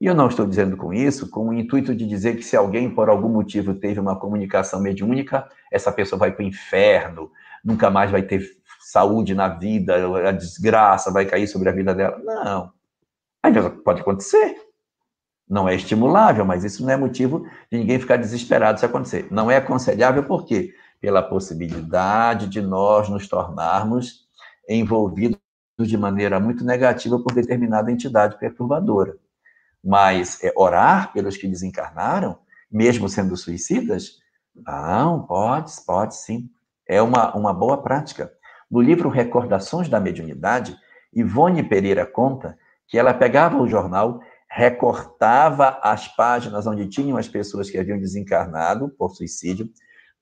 E 0.00 0.06
eu 0.06 0.14
não 0.14 0.26
estou 0.26 0.46
dizendo 0.46 0.76
com 0.76 0.92
isso 0.92 1.30
com 1.30 1.48
o 1.48 1.54
intuito 1.54 1.94
de 1.94 2.06
dizer 2.06 2.36
que 2.36 2.42
se 2.42 2.56
alguém, 2.56 2.92
por 2.92 3.08
algum 3.08 3.28
motivo, 3.28 3.74
teve 3.74 4.00
uma 4.00 4.18
comunicação 4.18 4.80
mediúnica, 4.80 5.48
essa 5.72 5.92
pessoa 5.92 6.18
vai 6.18 6.32
para 6.32 6.44
o 6.44 6.48
inferno, 6.48 7.30
nunca 7.64 7.88
mais 7.88 8.10
vai 8.10 8.22
ter 8.22 8.57
saúde 8.88 9.34
na 9.34 9.48
vida, 9.48 9.96
a 10.26 10.32
desgraça 10.32 11.10
vai 11.10 11.26
cair 11.26 11.46
sobre 11.46 11.68
a 11.68 11.72
vida 11.72 11.94
dela. 11.94 12.18
Não. 12.24 12.72
Ainda 13.42 13.68
pode 13.68 14.00
acontecer. 14.00 14.56
Não 15.46 15.68
é 15.68 15.74
estimulável, 15.74 16.42
mas 16.44 16.64
isso 16.64 16.82
não 16.82 16.90
é 16.90 16.96
motivo 16.96 17.46
de 17.70 17.78
ninguém 17.78 18.00
ficar 18.00 18.16
desesperado 18.16 18.80
se 18.80 18.86
acontecer. 18.86 19.28
Não 19.30 19.50
é 19.50 19.58
aconselhável 19.58 20.24
por 20.24 20.46
quê? 20.46 20.72
Pela 21.02 21.22
possibilidade 21.22 22.48
de 22.48 22.62
nós 22.62 23.10
nos 23.10 23.28
tornarmos 23.28 24.26
envolvidos 24.66 25.38
de 25.78 25.96
maneira 25.98 26.40
muito 26.40 26.64
negativa 26.64 27.18
por 27.18 27.34
determinada 27.34 27.92
entidade 27.92 28.38
perturbadora. 28.38 29.16
Mas 29.84 30.42
é, 30.42 30.50
orar 30.56 31.12
pelos 31.12 31.36
que 31.36 31.46
desencarnaram, 31.46 32.38
mesmo 32.72 33.06
sendo 33.06 33.36
suicidas? 33.36 34.16
Não, 34.54 35.26
pode, 35.26 35.72
pode 35.86 36.16
sim. 36.16 36.48
É 36.86 37.02
uma, 37.02 37.36
uma 37.36 37.52
boa 37.52 37.82
prática. 37.82 38.32
No 38.70 38.80
livro 38.80 39.08
Recordações 39.08 39.88
da 39.88 39.98
Mediunidade, 39.98 40.76
Ivone 41.12 41.62
Pereira 41.62 42.04
conta 42.04 42.58
que 42.86 42.98
ela 42.98 43.14
pegava 43.14 43.56
o 43.56 43.66
jornal, 43.66 44.20
recortava 44.50 45.78
as 45.82 46.08
páginas 46.08 46.66
onde 46.66 46.88
tinham 46.88 47.16
as 47.16 47.28
pessoas 47.28 47.70
que 47.70 47.78
haviam 47.78 47.98
desencarnado 47.98 48.88
por 48.90 49.10
suicídio, 49.10 49.70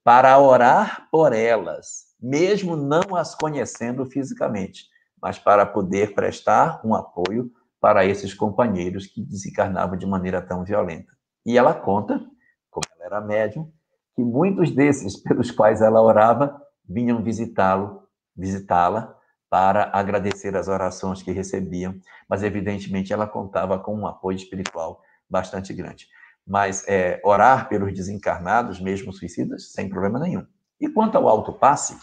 para 0.04 0.38
orar 0.38 1.08
por 1.10 1.32
elas, 1.32 2.14
mesmo 2.20 2.76
não 2.76 3.16
as 3.16 3.34
conhecendo 3.34 4.06
fisicamente, 4.06 4.84
mas 5.20 5.38
para 5.38 5.66
poder 5.66 6.14
prestar 6.14 6.80
um 6.84 6.94
apoio 6.94 7.50
para 7.80 8.04
esses 8.04 8.32
companheiros 8.32 9.06
que 9.06 9.20
desencarnavam 9.20 9.96
de 9.96 10.06
maneira 10.06 10.40
tão 10.40 10.62
violenta. 10.62 11.12
E 11.44 11.58
ela 11.58 11.74
conta, 11.74 12.24
como 12.70 12.84
ela 12.94 13.06
era 13.06 13.20
médium, 13.20 13.72
que 14.14 14.22
muitos 14.22 14.70
desses 14.70 15.16
pelos 15.22 15.50
quais 15.50 15.80
ela 15.80 16.00
orava 16.00 16.60
vinham 16.88 17.22
visitá-lo, 17.22 18.05
visitá-la 18.36 19.16
para 19.48 19.90
agradecer 19.92 20.56
as 20.56 20.68
orações 20.68 21.22
que 21.22 21.30
recebiam, 21.30 21.94
mas 22.28 22.42
evidentemente 22.42 23.12
ela 23.12 23.26
contava 23.26 23.78
com 23.78 23.94
um 23.94 24.06
apoio 24.06 24.36
espiritual 24.36 25.00
bastante 25.28 25.72
grande. 25.72 26.08
Mas 26.46 26.86
é, 26.86 27.20
orar 27.24 27.68
pelos 27.68 27.92
desencarnados, 27.92 28.80
mesmo 28.80 29.12
suicidas, 29.12 29.72
sem 29.72 29.88
problema 29.88 30.18
nenhum. 30.18 30.46
E 30.80 30.88
quanto 30.88 31.16
ao 31.16 31.28
autopasse, 31.28 31.96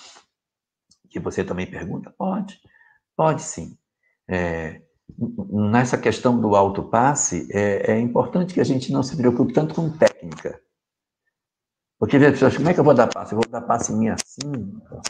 que 1.10 1.20
você 1.20 1.44
também 1.44 1.70
pergunta, 1.70 2.14
pode, 2.18 2.60
pode 3.16 3.42
sim. 3.42 3.78
É, 4.28 4.82
nessa 5.50 5.98
questão 5.98 6.40
do 6.40 6.56
autopasse, 6.56 7.48
é, 7.52 7.92
é 7.92 8.00
importante 8.00 8.54
que 8.54 8.62
a 8.62 8.66
gente 8.66 8.92
não 8.92 9.04
se 9.04 9.16
preocupe 9.16 9.54
tanto 9.54 9.76
com 9.76 9.90
técnica. 9.90 10.60
Porque 12.00 12.18
as 12.18 12.58
como 12.58 12.70
é 12.70 12.74
que 12.74 12.80
eu 12.80 12.84
vou 12.84 12.94
dar 12.94 13.08
passe? 13.08 13.34
Eu 13.34 13.40
vou 13.40 13.50
dar 13.50 13.62
passe 13.62 13.94
em 13.94 13.98
mim 13.98 14.10
assim, 14.10 14.52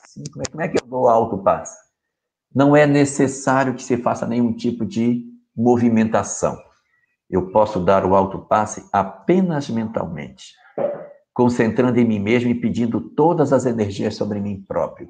assim, 0.04 0.24
como 0.32 0.42
é, 0.42 0.52
como 0.52 0.62
é 0.62 0.68
que 0.68 0.78
eu 0.78 0.88
dou 0.88 1.08
autopasse? 1.08 1.78
Não 2.54 2.76
é 2.76 2.86
necessário 2.86 3.74
que 3.74 3.84
se 3.84 3.98
faça 3.98 4.28
nenhum 4.28 4.54
tipo 4.54 4.86
de 4.86 5.26
movimentação. 5.56 6.58
Eu 7.30 7.50
posso 7.52 7.80
dar 7.80 8.06
o 8.06 8.16
autopasse 8.16 8.88
apenas 8.94 9.70
mentalmente, 9.70 10.54
concentrando 11.34 12.00
em 12.00 12.06
mim 12.06 12.20
mesmo 12.20 12.50
e 12.52 12.56
pedindo 12.56 13.02
todas 13.02 13.52
as 13.52 13.66
energias 13.66 14.16
sobre 14.16 14.40
mim 14.40 14.64
próprio. 14.68 15.10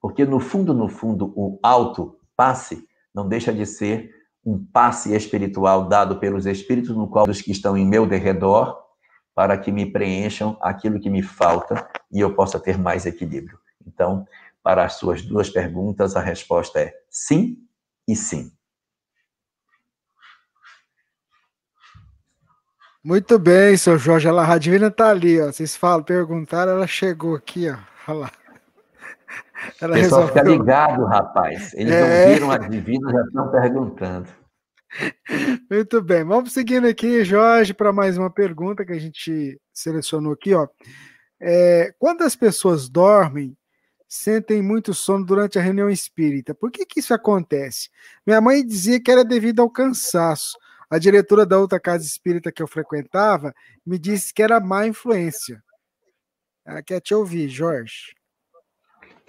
Porque 0.00 0.24
no 0.24 0.40
fundo, 0.40 0.74
no 0.74 0.88
fundo, 0.88 1.32
o 1.36 1.60
autopasse 1.62 2.84
não 3.14 3.28
deixa 3.28 3.52
de 3.52 3.66
ser 3.66 4.10
um 4.44 4.58
passe 4.72 5.14
espiritual 5.14 5.86
dado 5.88 6.18
pelos 6.18 6.46
espíritos, 6.46 6.96
no 6.96 7.08
qual 7.08 7.28
os 7.28 7.42
que 7.42 7.52
estão 7.52 7.76
em 7.76 7.86
meu 7.86 8.06
derredor, 8.06 8.78
para 9.34 9.56
que 9.56 9.72
me 9.72 9.90
preencham 9.90 10.56
aquilo 10.60 11.00
que 11.00 11.10
me 11.10 11.22
falta 11.22 11.88
e 12.12 12.20
eu 12.20 12.34
possa 12.34 12.58
ter 12.58 12.78
mais 12.78 13.06
equilíbrio. 13.06 13.58
Então, 13.86 14.26
para 14.62 14.84
as 14.84 14.94
suas 14.94 15.22
duas 15.22 15.48
perguntas, 15.48 16.16
a 16.16 16.20
resposta 16.20 16.80
é 16.80 16.94
sim 17.08 17.58
e 18.06 18.14
sim. 18.14 18.52
Muito 23.02 23.38
bem, 23.38 23.76
seu 23.78 23.96
Jorge. 23.96 24.28
A 24.28 24.42
Radivina 24.42 24.88
está 24.88 25.08
ali, 25.08 25.40
ó. 25.40 25.46
Vocês 25.46 25.74
falam, 25.74 26.02
perguntaram, 26.02 26.72
ela 26.72 26.86
chegou 26.86 27.34
aqui, 27.34 27.70
ó. 27.70 27.78
Olha 28.06 28.18
lá. 28.18 28.30
Ela 29.80 29.96
o 29.96 30.00
pessoal 30.00 30.20
resolveu... 30.22 30.28
fica 30.28 30.42
ligado, 30.42 31.04
rapaz. 31.06 31.72
Eles 31.74 31.94
é... 31.94 32.26
não 32.26 32.34
viram 32.34 32.50
a 32.50 32.58
divina, 32.58 33.10
já 33.10 33.22
estão 33.22 33.50
perguntando. 33.50 34.28
Muito 35.70 36.02
bem, 36.02 36.24
vamos 36.24 36.52
seguindo 36.52 36.86
aqui, 36.86 37.24
Jorge, 37.24 37.72
para 37.72 37.92
mais 37.92 38.18
uma 38.18 38.30
pergunta 38.30 38.84
que 38.84 38.92
a 38.92 38.98
gente 38.98 39.60
selecionou 39.72 40.32
aqui, 40.32 40.54
ó. 40.54 40.66
É, 41.40 41.94
quando 41.98 42.22
as 42.22 42.36
pessoas 42.36 42.88
dormem, 42.88 43.56
sentem 44.08 44.60
muito 44.60 44.92
sono 44.92 45.24
durante 45.24 45.58
a 45.58 45.62
reunião 45.62 45.88
espírita. 45.88 46.52
Por 46.54 46.70
que, 46.70 46.84
que 46.84 47.00
isso 47.00 47.14
acontece? 47.14 47.88
Minha 48.26 48.40
mãe 48.40 48.66
dizia 48.66 49.00
que 49.00 49.10
era 49.10 49.24
devido 49.24 49.60
ao 49.60 49.70
cansaço. 49.70 50.58
A 50.90 50.98
diretora 50.98 51.46
da 51.46 51.56
outra 51.56 51.78
casa 51.78 52.04
espírita 52.04 52.50
que 52.50 52.60
eu 52.60 52.66
frequentava 52.66 53.54
me 53.86 53.96
disse 53.96 54.34
que 54.34 54.42
era 54.42 54.58
má 54.58 54.86
influência. 54.86 55.62
Ela 56.66 56.82
quer 56.82 57.00
te 57.00 57.14
ouvir, 57.14 57.48
Jorge. 57.48 58.14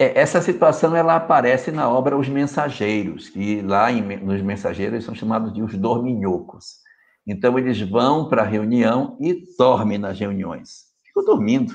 É, 0.02 0.18
essa 0.18 0.40
situação 0.42 0.96
ela 0.96 1.14
aparece 1.14 1.70
na 1.70 1.88
obra 1.88 2.18
Os 2.18 2.28
Mensageiros, 2.28 3.28
que 3.28 3.62
lá 3.62 3.92
em, 3.92 4.16
nos 4.16 4.42
Mensageiros 4.42 5.04
são 5.04 5.14
chamados 5.14 5.52
de 5.52 5.62
os 5.62 5.78
dorminhocos. 5.78 6.78
Então 7.24 7.56
eles 7.56 7.80
vão 7.80 8.28
para 8.28 8.42
a 8.42 8.44
reunião 8.44 9.16
e 9.20 9.44
dormem 9.56 9.98
nas 9.98 10.18
reuniões. 10.18 10.86
Ficam 11.04 11.24
dormindo. 11.24 11.72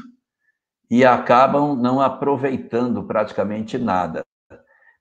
E 0.92 1.06
acabam 1.06 1.74
não 1.74 2.02
aproveitando 2.02 3.02
praticamente 3.02 3.78
nada. 3.78 4.26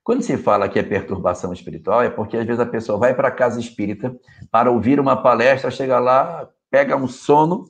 Quando 0.05 0.21
se 0.21 0.37
fala 0.37 0.69
que 0.69 0.79
é 0.79 0.83
perturbação 0.83 1.51
espiritual, 1.51 2.01
é 2.01 2.09
porque 2.09 2.37
às 2.37 2.45
vezes 2.45 2.61
a 2.61 2.65
pessoa 2.65 2.97
vai 2.97 3.13
para 3.13 3.27
a 3.27 3.31
casa 3.31 3.59
espírita 3.59 4.17
para 4.49 4.71
ouvir 4.71 5.01
uma 5.01 5.21
palestra, 5.21 5.69
chega 5.69 5.99
lá, 5.99 6.49
pega 6.71 6.95
um 6.95 7.09
sono, 7.09 7.65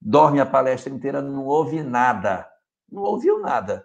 dorme 0.00 0.38
a 0.38 0.46
palestra 0.46 0.92
inteira, 0.92 1.20
não 1.20 1.44
ouve 1.44 1.82
nada. 1.82 2.46
Não 2.88 3.02
ouviu 3.02 3.40
nada 3.40 3.84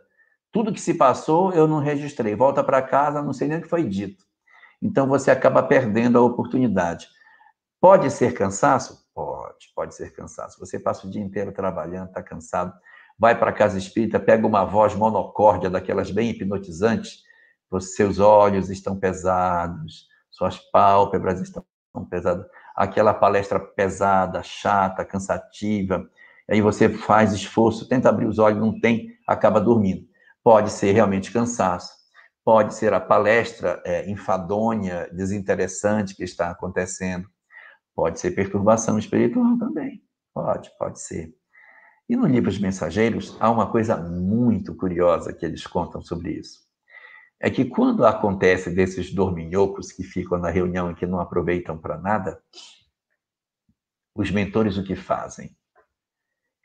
tudo 0.57 0.73
que 0.73 0.81
se 0.81 0.95
passou 0.95 1.53
eu 1.53 1.67
não 1.67 1.77
registrei. 1.77 2.33
Volta 2.33 2.63
para 2.63 2.81
casa, 2.81 3.21
não 3.21 3.31
sei 3.31 3.47
nem 3.47 3.59
o 3.59 3.61
que 3.61 3.67
foi 3.67 3.83
dito. 3.83 4.25
Então 4.81 5.07
você 5.07 5.29
acaba 5.29 5.61
perdendo 5.61 6.17
a 6.17 6.23
oportunidade. 6.23 7.07
Pode 7.79 8.09
ser 8.09 8.33
cansaço? 8.33 9.05
Pode, 9.13 9.71
pode 9.75 9.93
ser 9.93 10.11
cansaço. 10.13 10.59
Você 10.59 10.79
passa 10.79 11.05
o 11.05 11.11
dia 11.11 11.21
inteiro 11.21 11.51
trabalhando, 11.51 12.07
está 12.07 12.23
cansado, 12.23 12.73
vai 13.19 13.37
para 13.37 13.51
a 13.51 13.53
casa 13.53 13.77
espírita, 13.77 14.19
pega 14.19 14.47
uma 14.47 14.65
voz 14.65 14.95
monocórdia, 14.95 15.69
daquelas 15.69 16.09
bem 16.09 16.31
hipnotizantes, 16.31 17.21
seus 17.79 18.17
olhos 18.17 18.71
estão 18.71 18.97
pesados, 18.97 20.07
suas 20.31 20.57
pálpebras 20.57 21.39
estão 21.39 21.63
pesadas, 22.09 22.47
aquela 22.75 23.13
palestra 23.13 23.59
pesada, 23.59 24.41
chata, 24.41 25.05
cansativa, 25.05 26.09
aí 26.49 26.61
você 26.61 26.89
faz 26.89 27.31
esforço, 27.31 27.87
tenta 27.87 28.09
abrir 28.09 28.25
os 28.25 28.39
olhos, 28.39 28.59
não 28.59 28.79
tem, 28.79 29.15
acaba 29.27 29.61
dormindo. 29.61 30.16
Pode 30.47 30.71
ser 30.71 30.93
realmente 30.93 31.29
cansaço, 31.29 31.91
pode 32.41 32.73
ser 32.73 32.93
a 32.93 33.01
palestra 33.01 33.83
é, 33.85 34.09
enfadonha, 34.09 35.09
desinteressante 35.11 36.15
que 36.15 36.23
está 36.23 36.49
acontecendo, 36.49 37.27
pode 37.93 38.17
ser 38.17 38.31
perturbação 38.31 38.97
espiritual 38.97 39.57
também, 39.57 40.01
pode, 40.33 40.71
pode 40.79 41.01
ser. 41.01 41.35
E 42.07 42.15
no 42.15 42.25
livro 42.25 42.49
dos 42.49 42.59
Mensageiros, 42.59 43.35
há 43.41 43.51
uma 43.51 43.69
coisa 43.69 43.97
muito 43.97 44.73
curiosa 44.73 45.33
que 45.33 45.45
eles 45.45 45.67
contam 45.67 46.01
sobre 46.01 46.31
isso. 46.39 46.61
É 47.41 47.49
que 47.49 47.65
quando 47.65 48.05
acontece 48.05 48.69
desses 48.69 49.13
dorminhocos 49.13 49.91
que 49.91 50.01
ficam 50.01 50.37
na 50.37 50.49
reunião 50.49 50.89
e 50.89 50.95
que 50.95 51.05
não 51.05 51.19
aproveitam 51.19 51.77
para 51.77 51.97
nada, 51.97 52.41
os 54.15 54.31
mentores 54.31 54.77
o 54.77 54.83
que 54.85 54.95
fazem? 54.95 55.56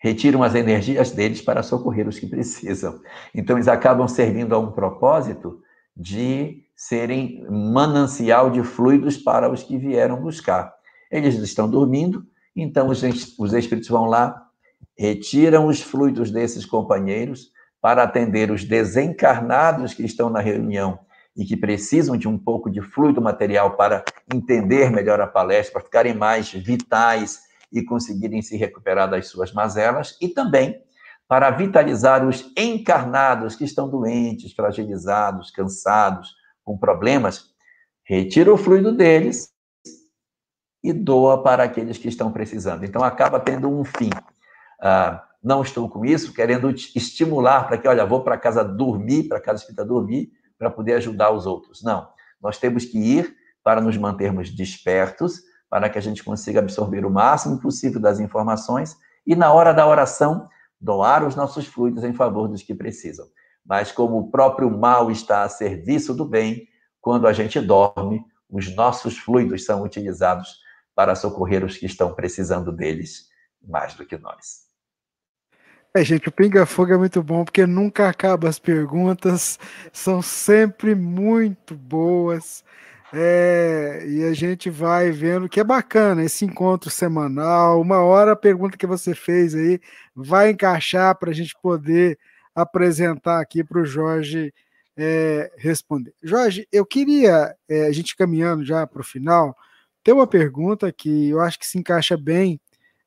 Retiram 0.03 0.43
as 0.43 0.57
energias 0.57 1.12
deles 1.12 1.41
para 1.41 1.62
socorrer 1.62 2.09
os 2.09 2.19
que 2.19 2.27
precisam. 2.27 3.01
Então, 3.33 3.57
eles 3.57 3.69
acabam 3.69 4.09
servindo 4.09 4.53
a 4.53 4.59
um 4.59 4.73
propósito 4.73 5.62
de 5.97 6.65
serem 6.74 7.47
manancial 7.49 8.51
de 8.51 8.65
fluidos 8.65 9.16
para 9.16 9.49
os 9.49 9.62
que 9.62 9.79
vieram 9.79 10.20
buscar. 10.20 10.74
Eles 11.09 11.37
estão 11.37 11.70
dormindo, 11.70 12.27
então 12.57 12.89
os, 12.89 13.01
os 13.39 13.53
espíritos 13.53 13.89
vão 13.89 14.07
lá, 14.07 14.45
retiram 14.99 15.69
os 15.69 15.81
fluidos 15.81 16.33
desses 16.33 16.66
companheiros 16.66 17.53
para 17.81 18.03
atender 18.03 18.51
os 18.51 18.65
desencarnados 18.65 19.95
que 19.95 20.03
estão 20.03 20.29
na 20.29 20.41
reunião 20.41 20.99
e 21.37 21.45
que 21.45 21.57
precisam 21.57 22.16
de 22.16 22.27
um 22.27 22.37
pouco 22.37 22.69
de 22.69 22.81
fluido 22.81 23.23
material 23.23 23.77
para 23.77 24.03
entender 24.35 24.91
melhor 24.91 25.20
a 25.20 25.29
palestra, 25.29 25.74
para 25.74 25.83
ficarem 25.83 26.15
mais 26.15 26.51
vitais 26.51 27.52
e 27.73 27.82
conseguirem 27.82 28.43
se 28.43 28.57
recuperar 28.57 29.09
das 29.09 29.28
suas 29.28 29.53
mazelas, 29.53 30.16
e 30.20 30.28
também 30.28 30.82
para 31.27 31.51
vitalizar 31.51 32.27
os 32.27 32.53
encarnados 32.57 33.57
que 33.57 33.65
estão 33.65 33.89
doentes, 33.89 34.53
fragilizados, 34.53 35.51
cansados, 35.51 36.35
com 36.62 36.77
problemas, 36.77 37.47
retira 38.05 38.53
o 38.53 38.57
fluido 38.59 38.93
deles 38.93 39.51
e 40.82 40.93
doa 40.93 41.43
para 41.43 41.65
aqueles 41.65 41.97
que 41.97 42.09
estão 42.09 42.31
precisando. 42.31 42.85
Então 42.85 43.03
acaba 43.03 43.40
tendo 43.40 43.69
um 43.69 43.85
fim. 43.85 44.11
Ah, 44.81 45.24
não 45.43 45.62
estou 45.62 45.89
com 45.89 46.05
isso, 46.05 46.32
querendo 46.32 46.70
estimular 46.70 47.66
para 47.66 47.78
que, 47.78 47.89
olha, 47.89 48.05
vou 48.05 48.23
para 48.23 48.36
casa 48.36 48.62
dormir, 48.62 49.28
para 49.28 49.40
casa 49.40 49.61
espírita 49.61 49.85
dormir, 49.85 50.31
para 50.59 50.70
poder 50.70 50.94
ajudar 50.94 51.32
os 51.32 51.47
outros. 51.47 51.82
Não. 51.82 52.09
Nós 52.40 52.59
temos 52.59 52.85
que 52.85 52.99
ir 52.99 53.35
para 53.62 53.81
nos 53.81 53.97
mantermos 53.97 54.51
despertos, 54.51 55.40
para 55.73 55.89
que 55.89 55.97
a 55.97 56.03
gente 56.03 56.23
consiga 56.23 56.61
absorver 56.61 57.03
o 57.03 57.11
máximo 57.11 57.59
possível 57.59 57.99
das 57.99 58.20
informações 58.20 58.94
e, 59.27 59.35
na 59.35 59.51
hora 59.55 59.73
da 59.73 59.86
oração, 59.86 60.47
doar 60.78 61.27
os 61.27 61.35
nossos 61.35 61.66
fluidos 61.66 62.05
em 62.05 62.12
favor 62.12 62.47
dos 62.47 62.62
que 62.62 62.74
precisam. 62.74 63.27
Mas, 63.65 63.90
como 63.90 64.19
o 64.19 64.31
próprio 64.31 64.70
mal 64.70 65.11
está 65.11 65.44
a 65.44 65.49
serviço 65.49 66.12
do 66.12 66.27
bem, 66.27 66.69
quando 67.01 67.27
a 67.27 67.32
gente 67.32 67.59
dorme, 67.59 68.23
os 68.51 68.77
nossos 68.77 69.16
fluidos 69.16 69.65
são 69.65 69.82
utilizados 69.82 70.59
para 70.94 71.15
socorrer 71.15 71.65
os 71.65 71.78
que 71.78 71.86
estão 71.86 72.12
precisando 72.12 72.70
deles 72.70 73.31
mais 73.66 73.94
do 73.94 74.05
que 74.05 74.19
nós. 74.19 74.66
É, 75.94 76.05
gente, 76.05 76.28
o 76.28 76.32
Pinga 76.32 76.66
Fogo 76.66 76.93
é 76.93 76.99
muito 76.99 77.23
bom 77.23 77.47
porque 77.47 77.65
nunca 77.65 78.11
acaba 78.11 78.47
as 78.47 78.59
perguntas, 78.59 79.59
são 79.90 80.20
sempre 80.20 80.94
muito 80.94 81.74
boas. 81.74 82.62
É, 83.14 84.05
e 84.06 84.24
a 84.24 84.32
gente 84.32 84.70
vai 84.70 85.10
vendo 85.10 85.48
que 85.48 85.60
é 85.60 85.64
bacana 85.64 86.24
esse 86.24 86.44
encontro 86.44 86.90
semanal. 86.90 87.80
Uma 87.80 87.98
hora 88.02 88.32
a 88.32 88.36
pergunta 88.36 88.76
que 88.76 88.86
você 88.86 89.14
fez 89.14 89.55
aí 89.55 89.80
vai 90.14 90.51
encaixar 90.51 91.14
para 91.18 91.30
a 91.30 91.34
gente 91.34 91.55
poder 91.62 92.18
apresentar 92.55 93.40
aqui 93.40 93.62
para 93.62 93.80
o 93.80 93.84
Jorge 93.84 94.52
é, 94.97 95.52
responder. 95.59 96.14
Jorge, 96.22 96.66
eu 96.72 96.86
queria, 96.86 97.55
é, 97.68 97.86
a 97.86 97.93
gente 97.93 98.16
caminhando 98.16 98.64
já 98.64 98.86
para 98.86 99.01
o 99.01 99.05
final, 99.05 99.56
ter 100.02 100.12
uma 100.12 100.26
pergunta 100.26 100.93
que 100.93 101.30
eu 101.30 101.40
acho 101.40 101.59
que 101.59 101.66
se 101.66 101.78
encaixa 101.78 102.16
bem 102.16 102.60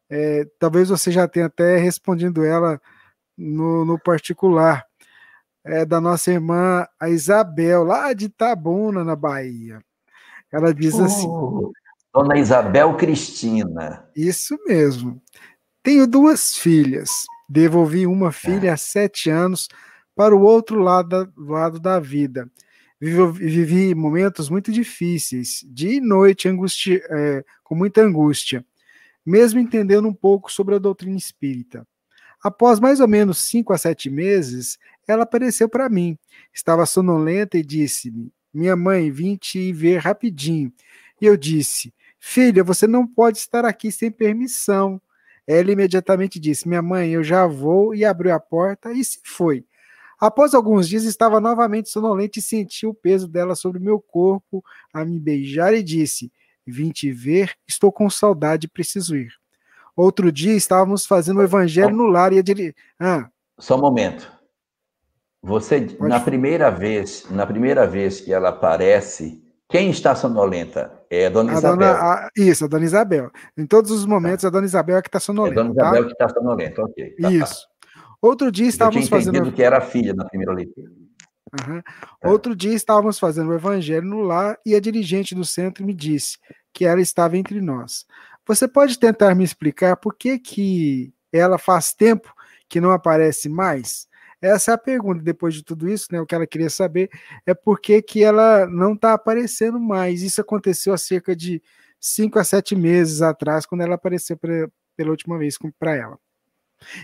é, 0.10 0.46
talvez 0.60 0.90
você 0.90 1.12
já 1.12 1.28
tenha 1.28 1.48
até 1.48 1.78
respondido 1.78 2.44
ela 2.46 2.80
no, 3.38 3.86
no 3.86 4.00
particular, 4.00 4.86
é, 5.64 5.86
da 5.86 6.00
nossa 6.00 6.32
irmã, 6.32 6.88
a 7.00 7.10
Isabel, 7.10 7.84
lá 7.84 8.14
de 8.14 8.26
Itabuna, 8.26 9.04
na 9.04 9.16
Bahia. 9.16 9.82
Ela 10.56 10.74
diz 10.74 10.94
oh, 10.96 11.04
assim. 11.04 11.28
Dona 12.14 12.38
Isabel 12.38 12.96
Cristina. 12.96 14.08
Isso 14.16 14.58
mesmo. 14.66 15.22
Tenho 15.84 16.08
duas 16.08 16.56
filhas. 16.56 17.26
Devolvi 17.48 18.08
uma 18.08 18.32
filha 18.32 18.70
é. 18.70 18.72
há 18.72 18.78
sete 18.78 19.30
anos 19.30 19.68
para 20.16 20.36
o 20.36 20.42
outro 20.42 20.80
lado, 20.80 21.32
lado 21.38 21.80
da 21.80 22.00
vida. 22.00 22.50
Vivi, 23.00 23.32
vivi 23.32 23.96
momentos 23.96 24.50
muito 24.50 24.72
difíceis, 24.72 25.66
dia 25.68 25.98
e 25.98 26.00
noite, 26.00 26.48
angustia, 26.48 27.04
é, 27.10 27.44
com 27.62 27.76
muita 27.76 28.02
angústia 28.02 28.66
mesmo 29.26 29.60
entendendo 29.60 30.08
um 30.08 30.14
pouco 30.14 30.52
sobre 30.52 30.76
a 30.76 30.80
doutrina 30.80 31.18
espírita. 31.18 31.86
Após 32.44 32.80
mais 32.80 33.00
ou 33.00 33.08
menos 33.08 33.40
cinco 33.40 33.74
a 33.74 33.78
sete 33.78 34.10
meses, 34.10 34.78
ela 35.08 35.24
apareceu 35.24 35.68
para 35.68 35.90
mim. 35.90 36.18
Estava 36.54 36.86
sonolenta 36.86 37.58
e 37.58 37.64
disse-me: 37.64 38.32
Minha 38.56 38.76
mãe, 38.76 39.12
vim 39.12 39.36
te 39.36 39.74
ver 39.74 39.98
rapidinho. 39.98 40.72
E 41.20 41.26
eu 41.26 41.36
disse: 41.36 41.94
Filha, 42.18 42.64
você 42.64 42.88
não 42.88 43.06
pode 43.06 43.38
estar 43.38 43.66
aqui 43.66 43.92
sem 43.92 44.10
permissão. 44.10 45.02
Ela 45.46 45.72
imediatamente 45.72 46.40
disse: 46.40 46.68
Minha 46.68 46.82
mãe, 46.82 47.12
eu 47.12 47.24
já 47.24 47.46
vou, 47.46 47.94
e 47.94 48.06
abriu 48.06 48.34
a 48.34 48.40
porta 48.40 48.94
e 48.94 49.04
se 49.04 49.20
foi. 49.26 49.66
Após 50.18 50.54
alguns 50.54 50.88
dias, 50.88 51.04
estava 51.04 51.42
novamente 51.42 51.90
sonolenta 51.90 52.40
e 52.40 52.42
senti 52.42 52.88
o 52.88 52.94
peso 52.94 53.28
dela 53.28 53.56
sobre 53.56 53.80
meu 53.80 54.00
corpo 54.00 54.64
a 54.94 55.04
me 55.04 55.20
beijar 55.20 55.74
e 55.74 55.84
disse: 55.84 56.32
Vim 56.66 56.92
te 56.92 57.12
ver, 57.12 57.54
estou 57.68 57.92
com 57.92 58.10
saudade, 58.10 58.70
preciso 58.70 59.18
ir. 59.18 59.34
Outro 59.96 60.32
dia 60.32 60.54
estávamos 60.54 61.06
fazendo 61.06 61.40
o 61.40 61.44
evangelho 61.44 61.96
no 61.96 62.06
lar 62.06 62.32
e 62.32 62.40
a 62.40 62.42
dire... 62.42 62.74
ah. 63.00 63.30
Só 63.58 63.76
um 63.78 63.82
momento. 63.82 64.35
Você, 65.46 65.82
Pode 65.82 66.10
na 66.10 66.20
primeira 66.20 66.72
vez, 66.72 67.28
na 67.30 67.46
primeira 67.46 67.86
vez 67.86 68.20
que 68.20 68.34
ela 68.34 68.50
aparece, 68.50 69.44
quem 69.70 69.92
está 69.92 70.16
sonolenta? 70.16 70.92
É 71.08 71.28
a 71.28 71.30
dona 71.30 71.52
a 71.52 71.56
Isabel. 71.56 71.78
Dona, 71.78 71.92
a, 72.02 72.30
isso, 72.36 72.66
a 72.66 72.68
dona 72.68 72.84
Isabel. 72.84 73.32
Em 73.56 73.68
todos 73.68 73.92
os 73.92 74.08
momentos, 74.08 74.42
tá. 74.42 74.48
a 74.48 74.52
dona 74.52 74.66
Isabel 74.66 74.98
é 74.98 75.02
que 75.04 75.08
está 75.08 75.20
sonolenta. 75.20 75.60
É 75.60 75.64
a 75.64 75.68
dona 75.68 75.76
Isabel 75.76 76.02
tá? 76.02 76.08
que 76.08 76.14
está 76.14 76.30
sonolenta, 76.30 76.82
ok. 76.82 77.16
Tá, 77.16 77.22
tá. 77.22 77.32
isso. 77.32 77.68
Outro 78.20 78.52
dia 78.52 78.68
estávamos 78.68 79.04
Eu 79.04 79.08
tinha 79.08 79.20
fazendo. 79.20 79.52
que 79.52 79.62
era 79.62 79.78
a 79.78 79.82
filha 79.82 80.16
na 80.16 80.26
primeira 80.26 80.52
leitura. 80.52 80.90
Uhum. 81.68 81.82
É. 82.24 82.28
Outro 82.28 82.56
dia 82.56 82.74
estávamos 82.74 83.20
fazendo 83.20 83.52
o 83.52 83.54
evangelho 83.54 84.08
no 84.08 84.22
lar 84.22 84.58
e 84.66 84.74
a 84.74 84.80
dirigente 84.80 85.36
do 85.36 85.46
centro 85.46 85.86
me 85.86 85.94
disse 85.94 86.40
que 86.74 86.86
ela 86.86 87.00
estava 87.00 87.38
entre 87.38 87.62
nós. 87.62 88.04
Você 88.48 88.68
pode 88.68 88.98
tentar 88.98 89.36
me 89.36 89.44
explicar 89.44 89.96
por 89.96 90.16
que, 90.16 90.40
que 90.40 91.14
ela 91.32 91.60
faz 91.60 91.94
tempo 91.94 92.34
que 92.68 92.82
não 92.82 92.90
aparece 92.90 93.48
mais? 93.48 94.08
Essa 94.42 94.72
é 94.72 94.74
a 94.74 94.78
pergunta. 94.78 95.22
Depois 95.24 95.54
de 95.54 95.64
tudo 95.64 95.90
isso, 95.90 96.08
né, 96.12 96.20
o 96.22 96.26
que 96.26 96.36
ela 96.36 96.48
queria 96.48 96.70
saber 96.70 97.10
é 97.46 97.54
por 97.54 97.80
que, 97.80 98.02
que 98.02 98.24
ela 98.24 98.68
não 98.68 98.94
está 98.94 99.14
aparecendo 99.14 99.80
mais. 99.80 100.22
Isso 100.22 100.42
aconteceu 100.42 100.94
há 100.94 100.98
cerca 100.98 101.36
de 101.36 101.62
cinco 102.00 102.40
a 102.40 102.44
sete 102.44 102.76
meses 102.76 103.22
atrás, 103.22 103.66
quando 103.66 103.82
ela 103.82 103.96
apareceu 103.96 104.38
pra, 104.38 104.70
pela 104.96 105.12
última 105.12 105.38
vez 105.38 105.58
para 105.80 105.96
ela. 105.96 106.20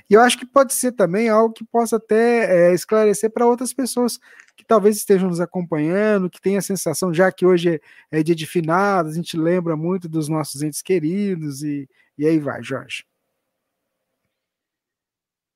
E 0.09 0.13
eu 0.13 0.21
acho 0.21 0.37
que 0.37 0.45
pode 0.45 0.73
ser 0.73 0.91
também 0.91 1.29
algo 1.29 1.53
que 1.53 1.63
possa 1.65 1.95
até 1.95 2.69
é, 2.69 2.73
esclarecer 2.73 3.31
para 3.31 3.45
outras 3.45 3.73
pessoas 3.73 4.19
que 4.55 4.65
talvez 4.65 4.97
estejam 4.97 5.29
nos 5.29 5.39
acompanhando, 5.39 6.29
que 6.29 6.41
tenham 6.41 6.59
a 6.59 6.61
sensação, 6.61 7.13
já 7.13 7.31
que 7.31 7.45
hoje 7.45 7.81
é, 8.11 8.19
é 8.19 8.23
dia 8.23 8.35
de 8.35 8.45
finados, 8.45 9.13
a 9.13 9.15
gente 9.15 9.37
lembra 9.37 9.75
muito 9.75 10.07
dos 10.09 10.27
nossos 10.29 10.61
entes 10.61 10.81
queridos, 10.81 11.63
e, 11.63 11.89
e 12.17 12.27
aí 12.27 12.37
vai, 12.37 12.61
Jorge. 12.61 13.05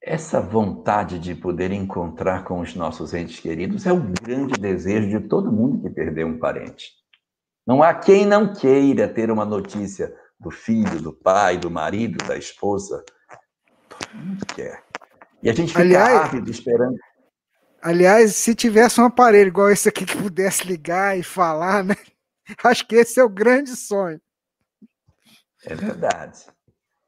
Essa 0.07 0.39
vontade 0.39 1.17
de 1.17 1.33
poder 1.33 1.71
encontrar 1.71 2.43
com 2.43 2.59
os 2.59 2.75
nossos 2.75 3.11
entes 3.11 3.39
queridos 3.39 3.87
é 3.87 3.91
o 3.91 3.99
grande 3.99 4.53
desejo 4.53 5.09
de 5.09 5.27
todo 5.27 5.51
mundo 5.51 5.81
que 5.81 5.89
perdeu 5.89 6.27
um 6.27 6.37
parente. 6.37 6.91
Não 7.65 7.81
há 7.81 7.91
quem 7.91 8.23
não 8.23 8.53
queira 8.53 9.07
ter 9.07 9.31
uma 9.31 9.43
notícia 9.43 10.15
do 10.39 10.51
filho, 10.51 11.01
do 11.01 11.11
pai, 11.11 11.57
do 11.57 11.71
marido, 11.71 12.23
da 12.23 12.37
esposa, 12.37 13.03
Todo 13.89 14.15
mundo 14.15 14.45
quer. 14.53 14.83
E 15.41 15.49
a 15.49 15.53
gente 15.53 15.69
fica 15.69 15.81
aliás, 15.81 16.21
ávido 16.21 16.51
esperando. 16.51 16.97
Aliás, 17.81 18.35
se 18.35 18.53
tivesse 18.53 19.01
um 19.01 19.05
aparelho 19.05 19.47
igual 19.47 19.71
esse 19.71 19.89
aqui 19.89 20.05
que 20.05 20.17
pudesse 20.17 20.67
ligar 20.67 21.17
e 21.17 21.23
falar, 21.23 21.83
né? 21.83 21.95
Acho 22.63 22.87
que 22.87 22.95
esse 22.95 23.19
é 23.19 23.23
o 23.23 23.29
grande 23.29 23.75
sonho. 23.75 24.21
É 25.65 25.73
verdade. 25.73 26.45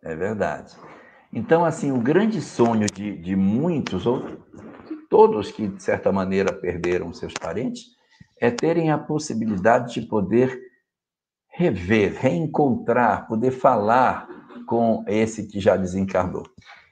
É 0.02 0.15
verdade. 0.15 0.76
Então, 1.32 1.66
assim, 1.66 1.91
o 1.91 1.99
grande 1.99 2.41
sonho 2.41 2.88
de, 2.88 3.18
de 3.18 3.36
muitos, 3.36 4.06
ou 4.06 4.22
de 4.88 4.95
todos 5.10 5.52
que, 5.52 5.68
de 5.68 5.84
certa 5.84 6.12
maneira, 6.12 6.54
perderam 6.54 7.14
seus 7.14 7.34
parentes, 7.34 7.86
é 8.40 8.49
terem 8.49 8.91
a 8.91 8.98
possibilidade 8.98 9.94
de 9.95 10.08
poder 10.08 10.60
rever, 11.49 12.14
reencontrar, 12.20 13.28
poder 13.28 13.52
falar 13.52 14.28
com 14.68 15.04
esse 15.08 15.48
que 15.48 15.60
já 15.60 15.76
desencarnou. 15.76 16.44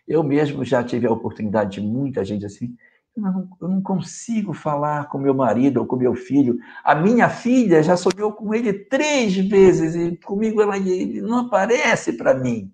Eu 0.07 0.23
mesmo 0.23 0.63
já 0.63 0.83
tive 0.83 1.07
a 1.07 1.11
oportunidade 1.11 1.79
de 1.79 1.81
muita 1.81 2.23
gente 2.23 2.45
assim, 2.45 2.75
não, 3.15 3.47
eu 3.61 3.67
não 3.69 3.81
consigo 3.81 4.53
falar 4.53 5.07
com 5.07 5.17
meu 5.17 5.33
marido 5.33 5.79
ou 5.79 5.85
com 5.85 5.95
meu 5.95 6.15
filho. 6.15 6.57
A 6.83 6.93
minha 6.93 7.29
filha 7.29 7.81
já 7.81 7.95
sonhou 7.95 8.33
com 8.33 8.53
ele 8.53 8.73
três 8.73 9.35
vezes 9.37 9.95
e 9.95 10.17
comigo 10.17 10.61
ela, 10.61 10.77
ele 10.77 11.21
não 11.21 11.39
aparece 11.39 12.13
para 12.13 12.33
mim. 12.33 12.71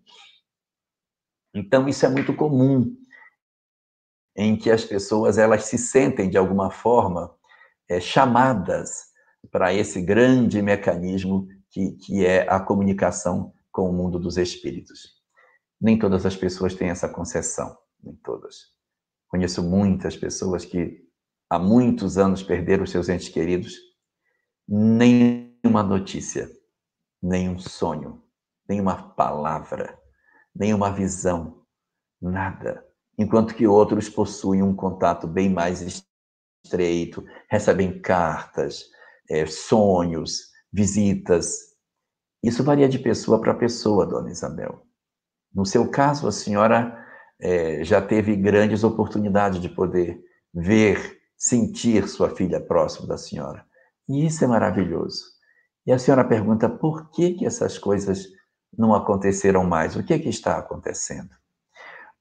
Então 1.54 1.88
isso 1.88 2.06
é 2.06 2.10
muito 2.10 2.36
comum, 2.36 2.96
em 4.36 4.56
que 4.56 4.72
as 4.72 4.84
pessoas 4.86 5.38
elas 5.38 5.66
se 5.66 5.78
sentem 5.78 6.30
de 6.30 6.38
alguma 6.38 6.72
forma 6.72 7.34
é, 7.90 8.00
chamadas 8.00 9.12
para 9.50 9.74
esse 9.74 10.02
grande 10.02 10.62
mecanismo 10.62 11.48
que, 11.70 11.92
que 11.94 12.26
é 12.26 12.50
a 12.50 12.60
comunicação 12.60 13.54
com 13.72 13.90
o 13.90 13.94
mundo 13.94 14.20
dos 14.20 14.38
espíritos. 14.38 15.22
Nem 15.80 15.98
todas 15.98 16.26
as 16.26 16.36
pessoas 16.36 16.76
têm 16.76 16.90
essa 16.90 17.10
concessão, 17.10 17.76
nem 18.02 18.16
todas. 18.16 18.72
Conheço 19.28 19.64
muitas 19.64 20.16
pessoas 20.16 20.64
que 20.64 21.02
há 21.50 21.58
muitos 21.58 22.18
anos 22.18 22.44
perderam 22.44 22.86
seus 22.86 23.10
entes 23.10 23.30
queridos 23.30 23.76
nenhuma 24.68 25.84
notícia, 25.84 26.50
nenhum 27.22 27.60
sonho, 27.60 28.24
nenhuma 28.68 29.14
palavra, 29.14 30.01
nenhuma 30.56 30.92
visão, 30.92 31.64
nada. 32.22 32.86
Enquanto 33.18 33.56
que 33.56 33.68
outros 33.68 34.10
possuem 34.10 34.62
um 34.64 34.76
contato 34.76 35.28
bem 35.28 35.50
mais 35.50 36.04
estreito, 36.64 37.26
recebem 37.50 38.02
cartas, 38.02 38.86
é, 39.30 39.46
sonhos, 39.46 40.52
visitas. 40.72 41.58
Isso 42.44 42.64
varia 42.64 42.90
de 42.90 43.00
pessoa 43.00 43.40
para 43.40 43.54
pessoa, 43.54 44.06
dona 44.06 44.32
Isabel. 44.32 44.86
No 45.54 45.66
seu 45.66 45.90
caso, 45.90 46.28
a 46.28 46.32
senhora 46.32 46.98
é, 47.40 47.84
já 47.84 48.02
teve 48.02 48.36
grandes 48.36 48.84
oportunidades 48.84 49.60
de 49.60 49.70
poder 49.70 50.22
ver, 50.54 51.20
sentir 51.38 52.08
sua 52.08 52.30
filha 52.30 52.62
próximo 52.62 53.08
da 53.08 53.18
senhora. 53.18 53.66
E 54.08 54.26
isso 54.26 54.44
é 54.44 54.48
maravilhoso. 54.48 55.24
E 55.86 55.92
a 55.92 55.98
senhora 55.98 56.24
pergunta 56.24 56.70
por 56.70 57.10
que, 57.10 57.34
que 57.34 57.46
essas 57.46 57.78
coisas 57.78 58.28
não 58.78 58.94
aconteceram 58.94 59.64
mais? 59.64 59.96
O 59.96 60.04
que, 60.04 60.18
que 60.20 60.30
está 60.30 60.58
acontecendo? 60.58 61.30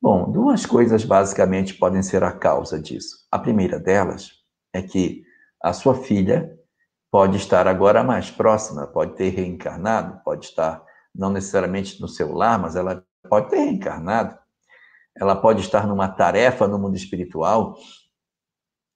Bom, 0.00 0.30
duas 0.30 0.64
coisas 0.64 1.04
basicamente 1.04 1.74
podem 1.74 2.02
ser 2.02 2.24
a 2.24 2.32
causa 2.32 2.80
disso. 2.80 3.26
A 3.30 3.38
primeira 3.38 3.78
delas 3.78 4.32
é 4.72 4.80
que 4.80 5.22
a 5.62 5.72
sua 5.72 5.94
filha 5.94 6.58
pode 7.10 7.36
estar 7.36 7.66
agora 7.66 8.02
mais 8.02 8.30
próxima, 8.30 8.86
pode 8.86 9.14
ter 9.14 9.28
reencarnado, 9.30 10.20
pode 10.24 10.46
estar 10.46 10.82
não 11.14 11.30
necessariamente 11.30 12.00
no 12.00 12.08
seu 12.08 12.32
lar, 12.32 12.58
mas 12.58 12.76
ela 12.76 13.04
pode 13.28 13.50
ter 13.50 13.56
reencarnado. 13.56 14.38
Ela 15.14 15.36
pode 15.36 15.60
estar 15.60 15.86
numa 15.86 16.08
tarefa 16.08 16.66
no 16.66 16.78
mundo 16.78 16.96
espiritual, 16.96 17.76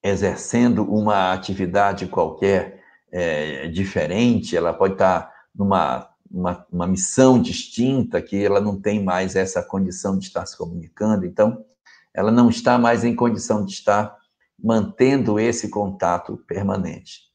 exercendo 0.03 0.85
uma 0.85 1.33
atividade 1.33 2.07
qualquer 2.07 2.83
é, 3.13 3.69
diferente, 3.69 4.57
ela 4.57 4.73
pode 4.73 4.95
estar 4.95 5.33
numa 5.55 6.14
uma, 6.35 6.67
uma 6.71 6.87
missão 6.87 7.41
distinta, 7.41 8.21
que 8.21 8.45
ela 8.45 8.61
não 8.61 8.81
tem 8.81 9.03
mais 9.03 9.37
essa 9.37 9.63
condição 9.63 10.19
de 10.19 10.27
estar 10.27 10.45
se 10.45 10.59
comunicando, 10.59 11.25
então 11.25 11.65
ela 12.13 12.33
não 12.33 12.51
está 12.51 12.77
mais 12.77 13.05
em 13.05 13.15
condição 13.15 13.65
de 13.65 13.73
estar 13.73 14.19
mantendo 14.59 15.39
esse 15.39 15.69
contato 15.69 16.37
permanente. 16.39 17.33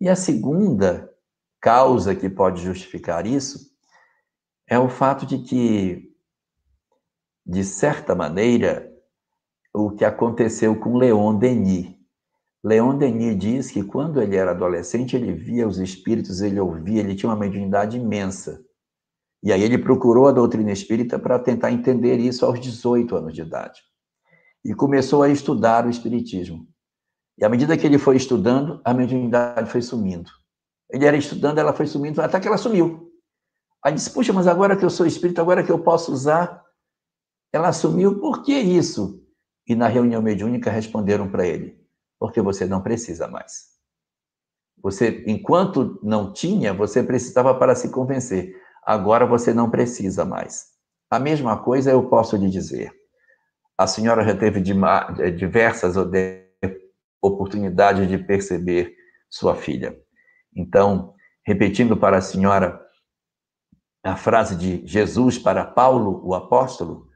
E 0.00 0.08
a 0.08 0.14
segunda 0.14 1.12
causa 1.60 2.14
que 2.14 2.28
pode 2.28 2.62
justificar 2.62 3.26
isso 3.26 3.72
é 4.68 4.78
o 4.78 4.88
fato 4.88 5.26
de 5.26 5.38
que, 5.38 6.14
de 7.44 7.64
certa 7.64 8.14
maneira, 8.14 8.92
o 9.74 9.90
que 9.90 10.04
aconteceu 10.04 10.78
com 10.78 10.96
Leon 10.96 11.36
Denis. 11.36 11.95
Leon 12.64 12.98
Denis 12.98 13.38
diz 13.38 13.70
que 13.70 13.82
quando 13.82 14.20
ele 14.20 14.36
era 14.36 14.50
adolescente, 14.50 15.14
ele 15.14 15.32
via 15.32 15.68
os 15.68 15.78
espíritos, 15.78 16.40
ele 16.40 16.58
ouvia, 16.58 17.00
ele 17.00 17.14
tinha 17.14 17.30
uma 17.30 17.38
mediunidade 17.38 17.96
imensa. 17.96 18.64
E 19.42 19.52
aí 19.52 19.62
ele 19.62 19.78
procurou 19.78 20.26
a 20.26 20.32
doutrina 20.32 20.72
espírita 20.72 21.18
para 21.18 21.38
tentar 21.38 21.70
entender 21.70 22.18
isso 22.18 22.44
aos 22.44 22.58
18 22.58 23.14
anos 23.14 23.34
de 23.34 23.42
idade. 23.42 23.80
E 24.64 24.74
começou 24.74 25.22
a 25.22 25.28
estudar 25.28 25.86
o 25.86 25.90
espiritismo. 25.90 26.66
E 27.38 27.44
à 27.44 27.48
medida 27.48 27.76
que 27.76 27.86
ele 27.86 27.98
foi 27.98 28.16
estudando, 28.16 28.80
a 28.84 28.92
mediunidade 28.94 29.70
foi 29.70 29.82
sumindo. 29.82 30.30
Ele 30.90 31.04
era 31.04 31.16
estudando, 31.16 31.58
ela 31.58 31.72
foi 31.72 31.86
sumindo, 31.86 32.20
até 32.20 32.40
que 32.40 32.48
ela 32.48 32.56
sumiu. 32.56 33.12
Aí 33.84 33.92
disse: 33.92 34.10
Puxa, 34.10 34.32
mas 34.32 34.46
agora 34.46 34.76
que 34.76 34.84
eu 34.84 34.90
sou 34.90 35.06
espírito, 35.06 35.40
agora 35.40 35.62
que 35.62 35.70
eu 35.70 35.78
posso 35.78 36.12
usar, 36.12 36.64
ela 37.52 37.72
sumiu, 37.72 38.18
por 38.18 38.42
que 38.42 38.52
isso? 38.52 39.22
E 39.66 39.74
na 39.74 39.88
reunião 39.88 40.22
mediúnica 40.22 40.70
responderam 40.70 41.30
para 41.30 41.46
ele: 41.46 41.78
porque 42.18 42.40
você 42.40 42.66
não 42.66 42.82
precisa 42.82 43.28
mais. 43.28 43.76
Você, 44.82 45.24
enquanto 45.26 45.98
não 46.02 46.32
tinha, 46.32 46.72
você 46.72 47.02
precisava 47.02 47.54
para 47.54 47.74
se 47.74 47.90
convencer. 47.90 48.54
Agora 48.84 49.26
você 49.26 49.52
não 49.52 49.70
precisa 49.70 50.24
mais. 50.24 50.66
A 51.10 51.18
mesma 51.18 51.62
coisa 51.62 51.90
eu 51.90 52.08
posso 52.08 52.36
lhe 52.36 52.50
dizer. 52.50 52.92
A 53.78 53.86
senhora 53.86 54.24
já 54.24 54.36
teve 54.36 54.60
diversas 54.60 55.94
oportunidades 57.20 58.08
de 58.08 58.18
perceber 58.18 58.94
sua 59.28 59.54
filha. 59.54 59.96
Então, 60.54 61.14
repetindo 61.44 61.96
para 61.96 62.18
a 62.18 62.22
senhora 62.22 62.80
a 64.04 64.16
frase 64.16 64.56
de 64.56 64.86
Jesus 64.86 65.38
para 65.38 65.64
Paulo, 65.64 66.20
o 66.24 66.34
apóstolo: 66.34 67.08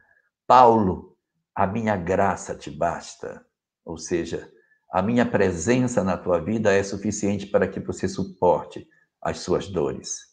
Paulo, 0.47 1.17
a 1.55 1.67
minha 1.67 1.97
graça 1.97 2.55
te 2.55 2.71
basta. 2.71 3.45
Ou 3.85 3.97
seja, 3.97 4.51
a 4.91 5.01
minha 5.01 5.25
presença 5.25 6.03
na 6.03 6.17
tua 6.17 6.41
vida 6.41 6.73
é 6.73 6.83
suficiente 6.83 7.47
para 7.47 7.69
que 7.69 7.79
você 7.79 8.09
suporte 8.09 8.87
as 9.23 9.39
suas 9.39 9.69
dores. 9.69 10.31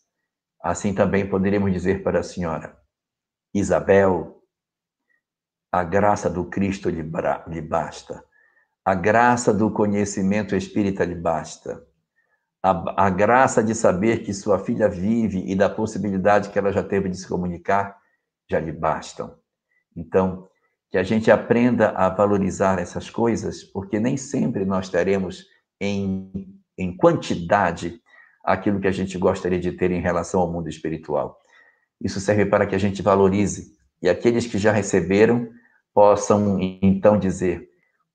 Assim 0.61 0.93
também 0.93 1.29
poderíamos 1.29 1.71
dizer 1.71 2.01
para 2.03 2.19
a 2.19 2.23
senhora, 2.23 2.75
Isabel, 3.53 4.41
a 5.71 5.83
graça 5.83 6.29
do 6.29 6.45
Cristo 6.45 6.89
lhe, 6.89 7.03
lhe 7.47 7.61
basta, 7.61 8.23
a 8.83 8.95
graça 8.95 9.53
do 9.53 9.71
conhecimento 9.71 10.55
espírita 10.55 11.05
lhe 11.05 11.15
basta, 11.15 11.85
a, 12.63 13.05
a 13.05 13.09
graça 13.09 13.63
de 13.63 13.75
saber 13.75 14.23
que 14.23 14.33
sua 14.33 14.59
filha 14.59 14.89
vive 14.89 15.43
e 15.45 15.55
da 15.55 15.69
possibilidade 15.69 16.49
que 16.49 16.57
ela 16.57 16.71
já 16.71 16.83
teve 16.83 17.09
de 17.09 17.17
se 17.17 17.27
comunicar 17.27 17.97
já 18.49 18.59
lhe 18.59 18.71
bastam. 18.71 19.37
Então, 19.95 20.47
que 20.89 20.97
a 20.97 21.03
gente 21.03 21.29
aprenda 21.29 21.89
a 21.91 22.09
valorizar 22.09 22.79
essas 22.79 23.09
coisas, 23.09 23.63
porque 23.63 23.99
nem 23.99 24.15
sempre 24.15 24.63
nós 24.63 24.89
teremos 24.89 25.45
em, 25.79 26.31
em 26.77 26.95
quantidade 26.95 28.01
aquilo 28.43 28.79
que 28.79 28.87
a 28.87 28.91
gente 28.91 29.17
gostaria 29.17 29.59
de 29.59 29.73
ter 29.73 29.91
em 29.91 30.01
relação 30.01 30.39
ao 30.39 30.51
mundo 30.51 30.69
espiritual. 30.69 31.37
Isso 32.01 32.19
serve 32.21 32.45
para 32.45 32.65
que 32.65 32.75
a 32.75 32.77
gente 32.77 33.01
valorize 33.01 33.75
e 34.01 34.07
aqueles 34.07 34.45
que 34.45 34.57
já 34.57 34.71
receberam 34.71 35.49
possam 35.93 36.57
então 36.81 37.17
dizer 37.17 37.67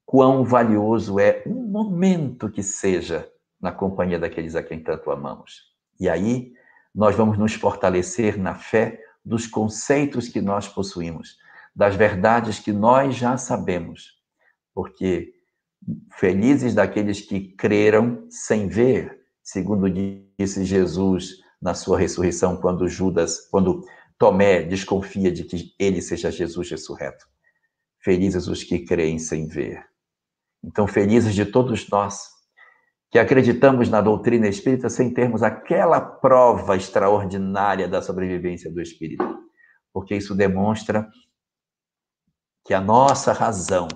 quão 0.06 0.44
valioso 0.44 1.18
é 1.18 1.42
um 1.46 1.66
momento 1.66 2.48
que 2.48 2.62
seja 2.62 3.28
na 3.60 3.72
companhia 3.72 4.18
daqueles 4.18 4.54
a 4.54 4.62
quem 4.62 4.80
tanto 4.80 5.10
amamos. 5.10 5.72
E 6.00 6.08
aí 6.08 6.52
nós 6.94 7.14
vamos 7.14 7.36
nos 7.36 7.54
fortalecer 7.54 8.38
na 8.38 8.54
fé 8.54 9.00
dos 9.24 9.46
conceitos 9.46 10.28
que 10.28 10.40
nós 10.40 10.68
possuímos 10.68 11.36
das 11.74 11.94
verdades 11.96 12.58
que 12.58 12.72
nós 12.72 13.16
já 13.16 13.36
sabemos, 13.36 14.20
porque 14.74 15.32
felizes 16.18 16.74
daqueles 16.74 17.20
que 17.20 17.54
creram 17.54 18.26
sem 18.30 18.68
ver, 18.68 19.20
segundo 19.42 19.88
disse 19.90 20.64
Jesus 20.64 21.36
na 21.60 21.74
sua 21.74 21.98
ressurreição, 21.98 22.56
quando 22.56 22.88
Judas, 22.88 23.48
quando 23.50 23.84
Tomé 24.18 24.62
desconfia 24.62 25.32
de 25.32 25.44
que 25.44 25.74
ele 25.78 26.00
seja 26.00 26.30
Jesus 26.30 26.70
ressurreto. 26.70 27.26
Felizes 28.00 28.46
os 28.46 28.62
que 28.62 28.80
creem 28.80 29.18
sem 29.18 29.46
ver. 29.48 29.84
Então, 30.62 30.86
felizes 30.86 31.34
de 31.34 31.44
todos 31.44 31.88
nós 31.88 32.28
que 33.10 33.18
acreditamos 33.18 33.88
na 33.88 34.00
doutrina 34.00 34.48
espírita 34.48 34.88
sem 34.88 35.12
termos 35.12 35.42
aquela 35.42 36.00
prova 36.00 36.76
extraordinária 36.76 37.86
da 37.86 38.00
sobrevivência 38.00 38.72
do 38.72 38.80
espírito, 38.80 39.24
porque 39.92 40.16
isso 40.16 40.34
demonstra 40.34 41.08
que 42.64 42.74
a 42.74 42.80
nossa 42.80 43.32
razão, 43.32 43.88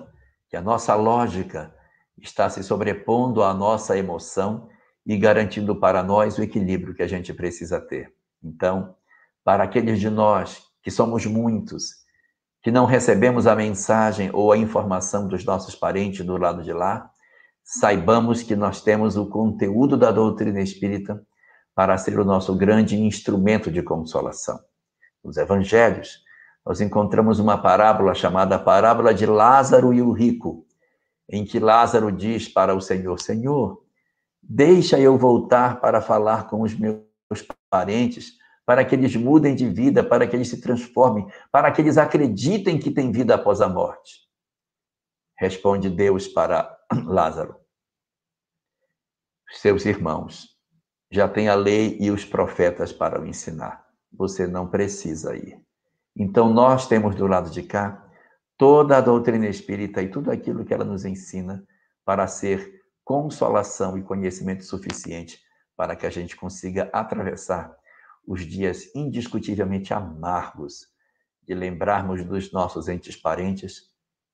que 0.49 0.57
a 0.57 0.61
nossa 0.61 0.93
lógica 0.95 1.73
está 2.17 2.49
se 2.49 2.63
sobrepondo 2.63 3.43
à 3.43 3.53
nossa 3.53 3.97
emoção 3.97 4.69
e 5.05 5.17
garantindo 5.17 5.75
para 5.75 6.03
nós 6.03 6.37
o 6.37 6.43
equilíbrio 6.43 6.93
que 6.93 7.03
a 7.03 7.07
gente 7.07 7.33
precisa 7.33 7.79
ter. 7.79 8.13
Então, 8.43 8.95
para 9.43 9.63
aqueles 9.63 9.99
de 9.99 10.09
nós 10.09 10.61
que 10.81 10.91
somos 10.91 11.25
muitos, 11.25 12.05
que 12.61 12.71
não 12.71 12.85
recebemos 12.85 13.47
a 13.47 13.55
mensagem 13.55 14.29
ou 14.33 14.51
a 14.51 14.57
informação 14.57 15.27
dos 15.27 15.45
nossos 15.45 15.75
parentes 15.75 16.25
do 16.25 16.35
lado 16.37 16.63
de 16.63 16.73
lá, 16.73 17.09
saibamos 17.63 18.43
que 18.43 18.55
nós 18.55 18.81
temos 18.81 19.15
o 19.15 19.29
conteúdo 19.29 19.95
da 19.95 20.11
doutrina 20.11 20.61
espírita 20.61 21.21
para 21.73 21.97
ser 21.97 22.19
o 22.19 22.25
nosso 22.25 22.55
grande 22.55 22.97
instrumento 22.97 23.71
de 23.71 23.81
consolação. 23.83 24.59
Os 25.23 25.37
evangelhos 25.37 26.26
nós 26.67 26.81
encontramos 26.81 27.39
uma 27.39 27.57
parábola 27.57 28.13
chamada 28.13 28.59
Parábola 28.59 29.13
de 29.13 29.25
Lázaro 29.25 29.93
e 29.93 30.01
o 30.01 30.11
Rico, 30.11 30.67
em 31.29 31.45
que 31.45 31.61
Lázaro 31.61 32.11
diz 32.11 32.49
para 32.49 32.75
o 32.75 32.81
Senhor: 32.81 33.17
Senhor, 33.21 33.85
deixa 34.43 34.99
eu 34.99 35.17
voltar 35.17 35.79
para 35.79 36.01
falar 36.01 36.49
com 36.49 36.63
os 36.63 36.77
meus 36.77 37.01
parentes, 37.69 38.33
para 38.65 38.83
que 38.83 38.93
eles 38.93 39.15
mudem 39.15 39.55
de 39.55 39.69
vida, 39.69 40.03
para 40.03 40.27
que 40.27 40.35
eles 40.35 40.49
se 40.49 40.59
transformem, 40.59 41.25
para 41.49 41.71
que 41.71 41.79
eles 41.79 41.97
acreditem 41.97 42.77
que 42.77 42.91
tem 42.91 43.13
vida 43.13 43.35
após 43.35 43.61
a 43.61 43.69
morte. 43.69 44.27
Responde 45.39 45.89
Deus 45.89 46.27
para 46.27 46.77
Lázaro: 47.07 47.55
Seus 49.51 49.85
irmãos 49.85 50.49
já 51.09 51.29
têm 51.29 51.47
a 51.47 51.55
lei 51.55 51.97
e 52.01 52.11
os 52.11 52.25
profetas 52.25 52.91
para 52.91 53.21
o 53.21 53.25
ensinar. 53.25 53.87
Você 54.11 54.45
não 54.45 54.67
precisa 54.67 55.33
ir. 55.33 55.65
Então, 56.19 56.51
nós 56.51 56.87
temos 56.87 57.15
do 57.15 57.27
lado 57.27 57.51
de 57.51 57.61
cá 57.61 58.03
toda 58.57 58.97
a 58.97 59.01
doutrina 59.01 59.47
espírita 59.47 60.01
e 60.01 60.09
tudo 60.09 60.31
aquilo 60.31 60.65
que 60.65 60.73
ela 60.73 60.83
nos 60.83 61.05
ensina 61.05 61.63
para 62.03 62.25
ser 62.25 62.81
consolação 63.03 63.97
e 63.97 64.03
conhecimento 64.03 64.63
suficiente 64.65 65.39
para 65.75 65.95
que 65.95 66.07
a 66.07 66.09
gente 66.09 66.35
consiga 66.35 66.89
atravessar 66.91 67.71
os 68.25 68.41
dias 68.41 68.93
indiscutivelmente 68.95 69.93
amargos 69.93 70.87
de 71.43 71.53
lembrarmos 71.53 72.25
dos 72.25 72.51
nossos 72.51 72.87
entes 72.87 73.15
parentes 73.15 73.83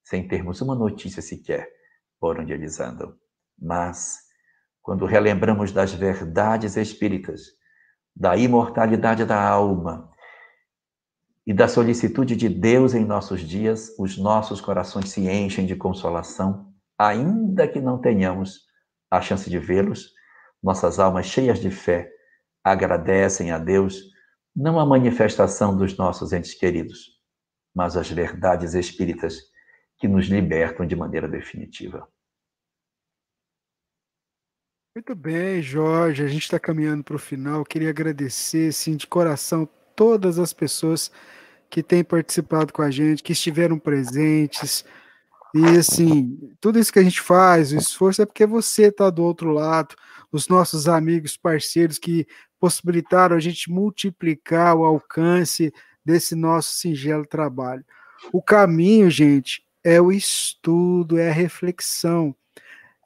sem 0.04 0.26
termos 0.26 0.62
uma 0.62 0.74
notícia 0.74 1.22
sequer 1.22 1.70
por 2.18 2.40
onde 2.40 2.54
eles 2.54 2.80
andam. 2.80 3.14
Mas, 3.60 4.20
quando 4.82 5.06
relembramos 5.06 5.74
das 5.74 5.94
verdades 5.94 6.78
espíritas, 6.78 7.52
da 8.16 8.38
imortalidade 8.38 9.26
da 9.26 9.42
alma 9.42 10.13
e 11.46 11.54
da 11.54 11.68
solicitude 11.68 12.36
de 12.36 12.48
Deus 12.48 12.94
em 12.94 13.04
nossos 13.04 13.42
dias, 13.42 13.94
os 14.00 14.18
nossos 14.18 14.62
corações 14.62 15.10
se 15.10 15.28
enchem 15.30 15.66
de 15.66 15.76
consolação, 15.76 16.74
ainda 16.98 17.68
que 17.68 17.82
não 17.82 18.00
tenhamos 18.00 18.62
a 19.12 19.22
chance 19.22 19.50
de 19.50 19.60
vê-los, 19.60 20.14
nossas 20.62 21.00
almas 21.00 21.26
cheias 21.26 21.60
de 21.60 21.70
fé 21.70 22.10
agradecem 22.64 23.52
a 23.52 23.60
Deus 23.60 24.14
não 24.56 24.80
a 24.80 24.86
manifestação 24.86 25.76
dos 25.76 25.98
nossos 25.98 26.32
entes 26.32 26.54
queridos, 26.54 27.20
mas 27.76 27.98
as 27.98 28.10
verdades 28.10 28.74
espíritas 28.74 29.40
que 29.98 30.08
nos 30.08 30.28
libertam 30.28 30.86
de 30.86 30.96
maneira 30.96 31.28
definitiva. 31.28 32.08
Muito 34.96 35.16
bem, 35.16 35.62
Jorge. 35.62 36.24
A 36.24 36.28
gente 36.28 36.44
está 36.44 36.60
caminhando 36.60 37.04
para 37.04 37.16
o 37.16 37.20
final. 37.20 37.66
Queria 37.66 37.90
agradecer, 37.90 38.72
sim, 38.72 38.96
de 38.96 39.08
coração, 39.08 39.68
todas 39.96 40.40
as 40.40 40.54
pessoas 40.54 41.12
que 41.70 41.82
têm 41.82 42.04
participado 42.04 42.72
com 42.72 42.82
a 42.82 42.92
gente, 42.92 43.24
que 43.24 43.34
estiveram 43.34 43.80
presentes. 43.80 44.86
E 45.56 45.66
assim, 45.78 46.52
tudo 46.62 46.80
isso 46.80 46.94
que 46.94 47.00
a 47.00 47.04
gente 47.04 47.22
faz, 47.22 47.72
o 47.72 47.78
esforço 47.78 48.22
é 48.22 48.26
porque 48.26 48.46
você 48.46 48.84
está 48.84 49.10
do 49.10 49.24
outro 49.24 49.52
lado, 49.52 49.96
os 50.32 50.48
nossos 50.48 50.88
amigos, 50.88 51.38
parceiros 51.38 51.98
que 51.98 52.28
possibilitaram 52.60 53.36
a 53.36 53.40
gente 53.40 53.72
multiplicar 53.72 54.76
o 54.76 54.86
alcance 54.86 55.74
desse 56.06 56.36
nosso 56.36 56.76
singelo 56.76 57.26
trabalho. 57.26 57.84
O 58.32 58.42
caminho, 58.42 59.10
gente, 59.10 59.64
é 59.84 60.00
o 60.00 60.12
estudo, 60.12 61.18
é 61.18 61.30
a 61.30 61.34
reflexão. 61.34 62.36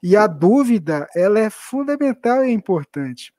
E 0.01 0.15
a 0.15 0.27
dúvida, 0.27 1.07
ela 1.15 1.39
é 1.39 1.49
fundamental 1.49 2.45
e 2.45 2.51
importante. 2.51 3.33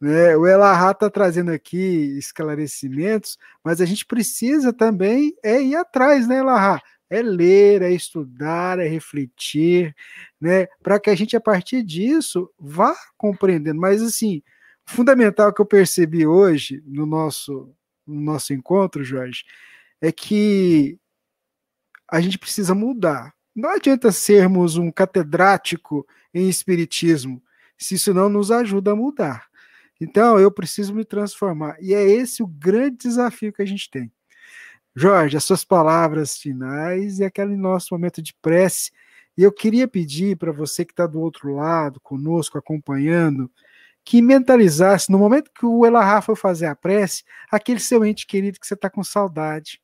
Né? 0.00 0.36
O 0.36 0.46
Elahá 0.46 0.90
está 0.90 1.08
trazendo 1.08 1.52
aqui 1.52 1.76
esclarecimentos, 2.18 3.38
mas 3.64 3.80
a 3.80 3.84
gente 3.84 4.04
precisa 4.04 4.72
também 4.72 5.34
é 5.42 5.62
ir 5.62 5.76
atrás, 5.76 6.26
né, 6.26 6.38
Elahá? 6.38 6.80
É 7.08 7.22
ler, 7.22 7.82
é 7.82 7.90
estudar, 7.92 8.78
é 8.78 8.88
refletir, 8.88 9.94
né? 10.40 10.66
Para 10.82 10.98
que 10.98 11.10
a 11.10 11.14
gente, 11.14 11.36
a 11.36 11.40
partir 11.40 11.82
disso, 11.82 12.50
vá 12.58 12.96
compreendendo. 13.18 13.80
Mas, 13.80 14.02
assim, 14.02 14.42
fundamental 14.86 15.52
que 15.52 15.60
eu 15.60 15.66
percebi 15.66 16.26
hoje 16.26 16.82
no 16.86 17.06
nosso, 17.06 17.70
no 18.06 18.20
nosso 18.20 18.54
encontro, 18.54 19.04
Jorge, 19.04 19.44
é 20.00 20.10
que 20.10 20.98
a 22.10 22.20
gente 22.20 22.38
precisa 22.38 22.74
mudar. 22.74 23.32
Não 23.54 23.70
adianta 23.70 24.10
sermos 24.10 24.76
um 24.76 24.90
catedrático 24.90 26.06
em 26.32 26.48
espiritismo, 26.48 27.42
se 27.76 27.96
isso 27.96 28.14
não 28.14 28.28
nos 28.28 28.50
ajuda 28.50 28.92
a 28.92 28.96
mudar. 28.96 29.46
Então, 30.00 30.38
eu 30.38 30.50
preciso 30.50 30.94
me 30.94 31.04
transformar. 31.04 31.76
E 31.80 31.94
é 31.94 32.02
esse 32.02 32.42
o 32.42 32.46
grande 32.46 32.96
desafio 32.96 33.52
que 33.52 33.62
a 33.62 33.64
gente 33.64 33.88
tem. 33.90 34.10
Jorge, 34.96 35.36
as 35.36 35.44
suas 35.44 35.64
palavras 35.64 36.36
finais 36.36 37.18
e 37.18 37.24
aquele 37.24 37.56
nosso 37.56 37.94
momento 37.94 38.20
de 38.20 38.34
prece. 38.42 38.90
E 39.36 39.42
eu 39.42 39.52
queria 39.52 39.86
pedir 39.86 40.36
para 40.36 40.50
você 40.52 40.84
que 40.84 40.92
está 40.92 41.06
do 41.06 41.20
outro 41.20 41.54
lado, 41.54 42.00
conosco, 42.00 42.58
acompanhando, 42.58 43.50
que 44.04 44.20
mentalizasse, 44.20 45.10
no 45.10 45.18
momento 45.18 45.50
que 45.54 45.64
o 45.64 45.86
Elahá 45.86 46.20
for 46.20 46.36
fazer 46.36 46.66
a 46.66 46.74
prece, 46.74 47.22
aquele 47.50 47.80
seu 47.80 48.04
ente 48.04 48.26
querido 48.26 48.58
que 48.58 48.66
você 48.66 48.74
está 48.74 48.90
com 48.90 49.04
saudade. 49.04 49.80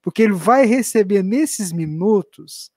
Porque 0.00 0.22
ele 0.22 0.32
vai 0.32 0.64
receber 0.64 1.22
nesses 1.22 1.70
minutos 1.70 2.71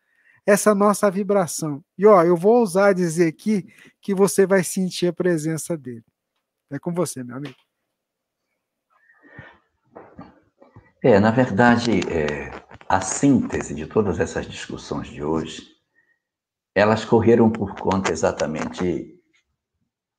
essa 0.45 0.75
nossa 0.75 1.09
vibração. 1.09 1.83
E 1.97 2.05
ó, 2.05 2.23
eu 2.23 2.37
vou 2.37 2.59
ousar 2.59 2.93
dizer 2.93 3.27
aqui 3.27 3.65
que 3.99 4.13
você 4.13 4.45
vai 4.45 4.63
sentir 4.63 5.07
a 5.07 5.13
presença 5.13 5.75
dele. 5.75 6.05
É 6.69 6.77
com 6.77 6.93
você, 6.93 7.23
meu 7.23 7.37
amigo. 7.37 7.55
É, 11.03 11.19
na 11.19 11.31
verdade, 11.31 11.99
é, 12.09 12.49
a 12.87 13.01
síntese 13.01 13.73
de 13.73 13.85
todas 13.85 14.19
essas 14.19 14.47
discussões 14.47 15.07
de 15.07 15.23
hoje, 15.23 15.61
elas 16.73 17.05
correram 17.05 17.51
por 17.51 17.75
conta 17.75 18.11
exatamente 18.11 19.15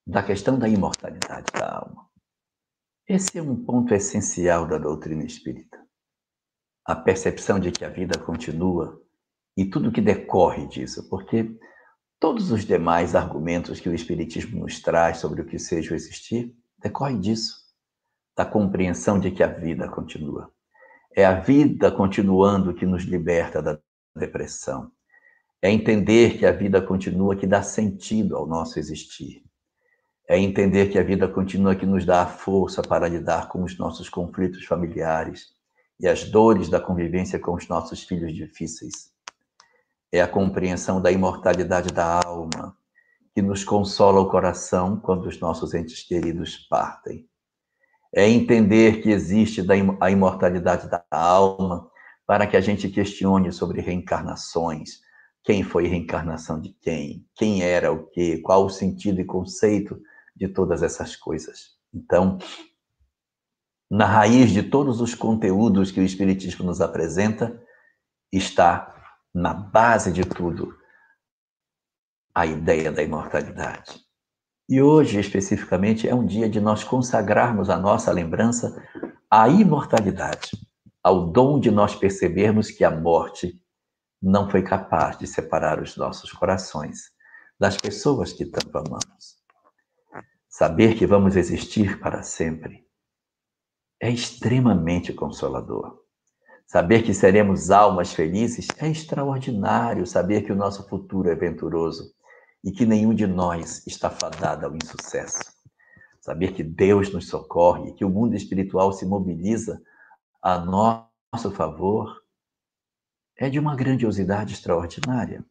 da 0.07 0.23
questão 0.23 0.59
da 0.59 0.69
imortalidade 0.69 1.47
da 1.53 1.79
alma. 1.79 2.09
Esse 3.09 3.39
é 3.39 3.43
um 3.43 3.65
ponto 3.65 3.95
essencial 3.95 4.67
da 4.67 4.79
doutrina 4.79 5.25
espírita. 5.25 5.79
A 6.85 6.95
percepção 6.95 7.59
de 7.59 7.73
que 7.73 7.85
a 7.85 7.89
vida 7.89 8.19
continua 8.19 9.01
e 9.57 9.65
tudo 9.65 9.93
que 9.93 10.01
decorre 10.01 10.67
disso, 10.67 11.09
porque 11.09 11.51
todos 12.21 12.51
os 12.51 12.65
demais 12.65 13.15
argumentos 13.15 13.81
que 13.81 13.89
o 13.89 13.95
Espiritismo 13.95 14.61
nos 14.61 14.81
traz 14.81 15.19
sobre 15.19 15.41
o 15.41 15.47
que 15.47 15.59
seja 15.59 15.93
o 15.93 15.97
existir 15.97 16.55
decorrem 16.83 17.21
disso, 17.21 17.55
da 18.37 18.45
compreensão 18.45 19.19
de 19.19 19.31
que 19.31 19.43
a 19.43 19.47
vida 19.47 19.89
continua. 19.89 20.53
É 21.15 21.25
a 21.25 21.41
vida 21.41 21.91
continuando 21.91 22.75
que 22.75 22.85
nos 22.85 23.05
liberta 23.05 23.63
da 23.63 23.79
depressão. 24.15 24.93
É 25.63 25.71
entender 25.71 26.37
que 26.39 26.45
a 26.45 26.53
vida 26.53 26.83
continua 26.83 27.35
que 27.35 27.47
dá 27.47 27.63
sentido 27.63 28.37
ao 28.37 28.47
nosso 28.47 28.79
existir 28.79 29.47
é 30.29 30.39
entender 30.39 30.91
que 30.91 30.99
a 30.99 31.05
vida 31.05 31.29
continua 31.29 31.77
que 31.77 31.87
nos 31.87 32.05
dá 32.05 32.23
a 32.23 32.27
força 32.27 32.83
para 32.83 33.09
lidar 33.09 33.49
com 33.49 33.63
os 33.63 33.79
nossos 33.79 34.09
conflitos 34.09 34.65
familiares 34.65 35.55
e 36.01 36.09
as 36.09 36.25
dores 36.25 36.69
da 36.69 36.81
convivência 36.81 37.39
com 37.39 37.55
os 37.55 37.69
nossos 37.69 38.03
filhos 38.03 38.35
difíceis. 38.35 39.15
É 40.13 40.21
a 40.21 40.29
compreensão 40.29 41.01
da 41.01 41.11
imortalidade 41.11 41.93
da 41.93 42.21
alma 42.25 42.77
que 43.35 43.43
nos 43.43 43.63
consola 43.65 44.21
o 44.21 44.31
coração 44.31 44.99
quando 44.99 45.27
os 45.27 45.39
nossos 45.39 45.75
entes 45.75 46.03
queridos 46.03 46.57
partem. 46.71 47.29
É 48.15 48.27
entender 48.27 49.03
que 49.03 49.11
existe 49.11 49.63
a 50.01 50.11
imortalidade 50.11 50.89
da 50.89 51.05
alma 51.11 51.91
para 52.27 52.47
que 52.47 52.57
a 52.57 52.63
gente 52.63 52.89
questione 52.89 53.53
sobre 53.53 53.83
reencarnações, 53.83 55.01
quem 55.45 55.63
foi 55.63 55.87
reencarnação 55.87 56.59
de 56.59 56.71
quem, 56.81 57.27
quem 57.35 57.63
era 57.63 57.93
o 57.93 58.07
quê, 58.07 58.41
qual 58.43 58.65
o 58.65 58.71
sentido 58.71 59.21
e 59.21 59.25
conceito 59.25 60.01
de 60.35 60.49
todas 60.49 60.83
essas 60.83 61.15
coisas. 61.15 61.77
Então, 61.93 62.39
na 63.91 64.07
raiz 64.07 64.51
de 64.51 64.63
todos 64.63 65.01
os 65.01 65.15
conteúdos 65.15 65.91
que 65.91 66.01
o 66.01 66.05
Espiritismo 66.05 66.65
nos 66.65 66.81
apresenta, 66.81 67.63
está 68.33 68.96
na 69.37 69.53
base 69.53 70.11
de 70.11 70.25
tudo 70.25 70.75
a 72.35 72.47
ideia 72.47 72.91
da 72.91 73.03
imortalidade. 73.03 74.01
E 74.67 74.81
hoje, 74.81 75.21
especificamente, 75.21 76.09
é 76.09 76.15
um 76.15 76.25
dia 76.25 76.49
de 76.49 76.59
nós 76.59 76.83
consagrarmos 76.83 77.69
a 77.69 77.77
nossa 77.77 78.11
lembrança 78.11 78.83
à 79.31 79.47
imortalidade, 79.47 80.53
ao 81.03 81.31
dom 81.31 81.61
de 81.61 81.71
nós 81.71 81.95
percebermos 81.95 82.71
que 82.71 82.83
a 82.83 82.91
morte 82.91 83.61
não 84.23 84.51
foi 84.51 84.63
capaz 84.63 85.19
de 85.19 85.27
separar 85.27 85.83
os 85.83 85.99
nossos 85.99 86.33
corações 86.33 87.11
das 87.61 87.77
pessoas 87.77 88.33
que 88.33 88.47
tanto 88.47 88.77
amamos. 88.79 89.37
Saber 90.49 90.97
que 90.97 91.07
vamos 91.07 91.37
existir 91.37 92.01
para 92.01 92.23
sempre 92.23 92.87
é 94.01 94.09
extremamente 94.11 95.13
consolador. 95.13 96.06
Saber 96.67 97.03
que 97.03 97.15
seremos 97.15 97.71
almas 97.71 98.13
felizes 98.13 98.67
é 98.79 98.89
extraordinário. 98.89 100.07
Saber 100.07 100.43
que 100.43 100.53
o 100.53 100.57
nosso 100.57 100.87
futuro 100.89 101.31
é 101.31 101.35
venturoso 101.35 102.13
e 102.65 102.73
que 102.73 102.85
nenhum 102.85 103.15
de 103.15 103.27
nós 103.27 103.87
está 103.87 104.11
fadado 104.11 104.67
ao 104.67 104.75
insucesso. 104.75 105.45
Saber 106.21 106.53
que 106.53 106.65
Deus 106.65 107.13
nos 107.13 107.29
socorre 107.29 107.93
que 107.95 108.05
o 108.05 108.11
mundo 108.11 108.35
espiritual 108.35 108.93
se 108.93 109.07
mobiliza 109.07 109.81
a 110.43 110.59
nosso 110.59 111.51
favor 111.53 112.21
é 113.37 113.49
de 113.49 113.59
uma 113.59 113.77
grandiosidade 113.77 114.55
extraordinária, 114.55 115.45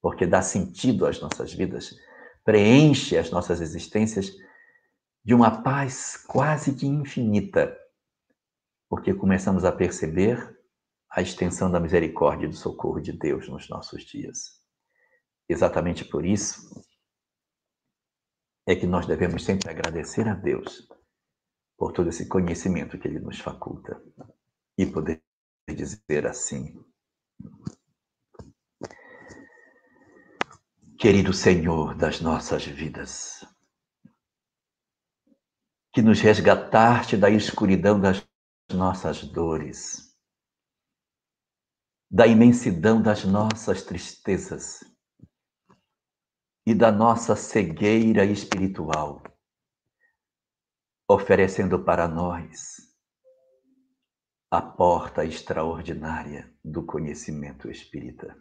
porque 0.00 0.26
dá 0.26 0.40
sentido 0.42 1.06
às 1.06 1.20
nossas 1.20 1.52
vidas 1.52 1.96
preenche 2.44 3.16
as 3.16 3.30
nossas 3.30 3.60
existências 3.60 4.32
de 5.24 5.34
uma 5.34 5.62
paz 5.62 6.16
quase 6.26 6.74
que 6.74 6.86
infinita, 6.86 7.74
porque 8.94 9.12
começamos 9.12 9.64
a 9.64 9.72
perceber 9.72 10.56
a 11.10 11.20
extensão 11.20 11.68
da 11.68 11.80
misericórdia 11.80 12.46
e 12.46 12.48
do 12.48 12.54
socorro 12.54 13.00
de 13.00 13.10
Deus 13.10 13.48
nos 13.48 13.68
nossos 13.68 14.04
dias. 14.04 14.62
Exatamente 15.48 16.04
por 16.04 16.24
isso 16.24 16.80
é 18.64 18.76
que 18.76 18.86
nós 18.86 19.04
devemos 19.04 19.44
sempre 19.44 19.68
agradecer 19.68 20.28
a 20.28 20.34
Deus 20.34 20.86
por 21.76 21.92
todo 21.92 22.08
esse 22.08 22.28
conhecimento 22.28 22.96
que 22.96 23.08
Ele 23.08 23.18
nos 23.18 23.40
faculta 23.40 24.00
e 24.78 24.86
poder 24.86 25.20
dizer 25.68 26.28
assim: 26.28 26.80
Querido 30.96 31.32
Senhor 31.32 31.96
das 31.96 32.20
nossas 32.20 32.64
vidas, 32.64 33.44
que 35.92 36.00
nos 36.00 36.20
resgataste 36.20 37.16
da 37.16 37.28
escuridão 37.28 38.00
das 38.00 38.24
nossas 38.74 39.24
dores, 39.24 40.14
da 42.10 42.26
imensidão 42.26 43.00
das 43.00 43.24
nossas 43.24 43.82
tristezas 43.82 44.80
e 46.66 46.74
da 46.74 46.92
nossa 46.92 47.34
cegueira 47.34 48.24
espiritual, 48.24 49.22
oferecendo 51.08 51.82
para 51.82 52.06
nós 52.06 52.94
a 54.50 54.62
porta 54.62 55.24
extraordinária 55.24 56.54
do 56.64 56.84
conhecimento 56.84 57.70
espírita. 57.70 58.36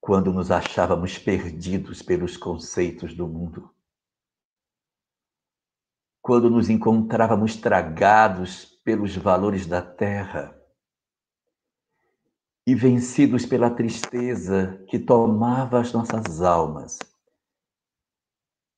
Quando 0.00 0.32
nos 0.32 0.50
achávamos 0.50 1.18
perdidos 1.18 2.02
pelos 2.02 2.36
conceitos 2.36 3.14
do 3.14 3.26
mundo, 3.26 3.74
quando 6.28 6.50
nos 6.50 6.68
encontrávamos 6.68 7.56
tragados 7.56 8.66
pelos 8.84 9.16
valores 9.16 9.66
da 9.66 9.80
terra 9.80 10.54
e 12.66 12.74
vencidos 12.74 13.46
pela 13.46 13.70
tristeza 13.70 14.84
que 14.90 14.98
tomava 14.98 15.80
as 15.80 15.90
nossas 15.90 16.42
almas, 16.42 16.98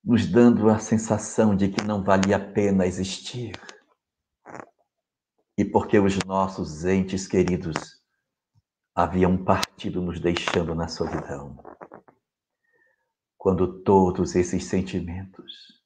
nos 0.04 0.28
dando 0.30 0.70
a 0.70 0.78
sensação 0.78 1.56
de 1.56 1.66
que 1.70 1.82
não 1.82 2.04
valia 2.04 2.36
a 2.36 2.52
pena 2.52 2.86
existir. 2.86 3.60
E 5.58 5.64
porque 5.64 5.98
os 5.98 6.16
nossos 6.24 6.84
entes 6.84 7.26
queridos 7.26 8.00
haviam 8.94 9.36
partido 9.36 10.00
nos 10.00 10.20
deixando 10.20 10.72
na 10.72 10.86
solidão. 10.86 11.60
Quando 13.36 13.82
todos 13.82 14.36
esses 14.36 14.66
sentimentos 14.66 15.79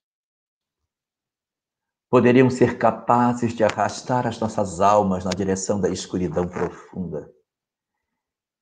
poderiam 2.14 2.48
ser 2.48 2.78
capazes 2.78 3.54
de 3.54 3.64
arrastar 3.64 4.24
as 4.24 4.38
nossas 4.38 4.80
almas 4.80 5.24
na 5.24 5.32
direção 5.32 5.80
da 5.80 5.88
escuridão 5.88 6.48
profunda 6.48 7.28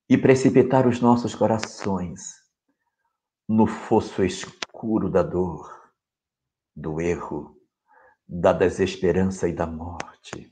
e 0.09 0.17
precipitar 0.17 0.89
os 0.89 1.03
nossos 1.03 1.35
corações 1.35 2.33
no 3.47 3.67
fosso 3.67 4.25
escuro 4.25 5.11
da 5.11 5.23
dor, 5.23 5.71
do 6.75 6.99
erro, 6.99 7.55
da 8.27 8.55
desesperança 8.55 9.47
e 9.47 9.53
da 9.53 9.67
morte. 9.67 10.51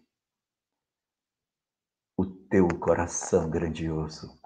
O 2.18 2.26
teu 2.26 2.68
coração 2.68 3.48
grandioso 3.48 4.38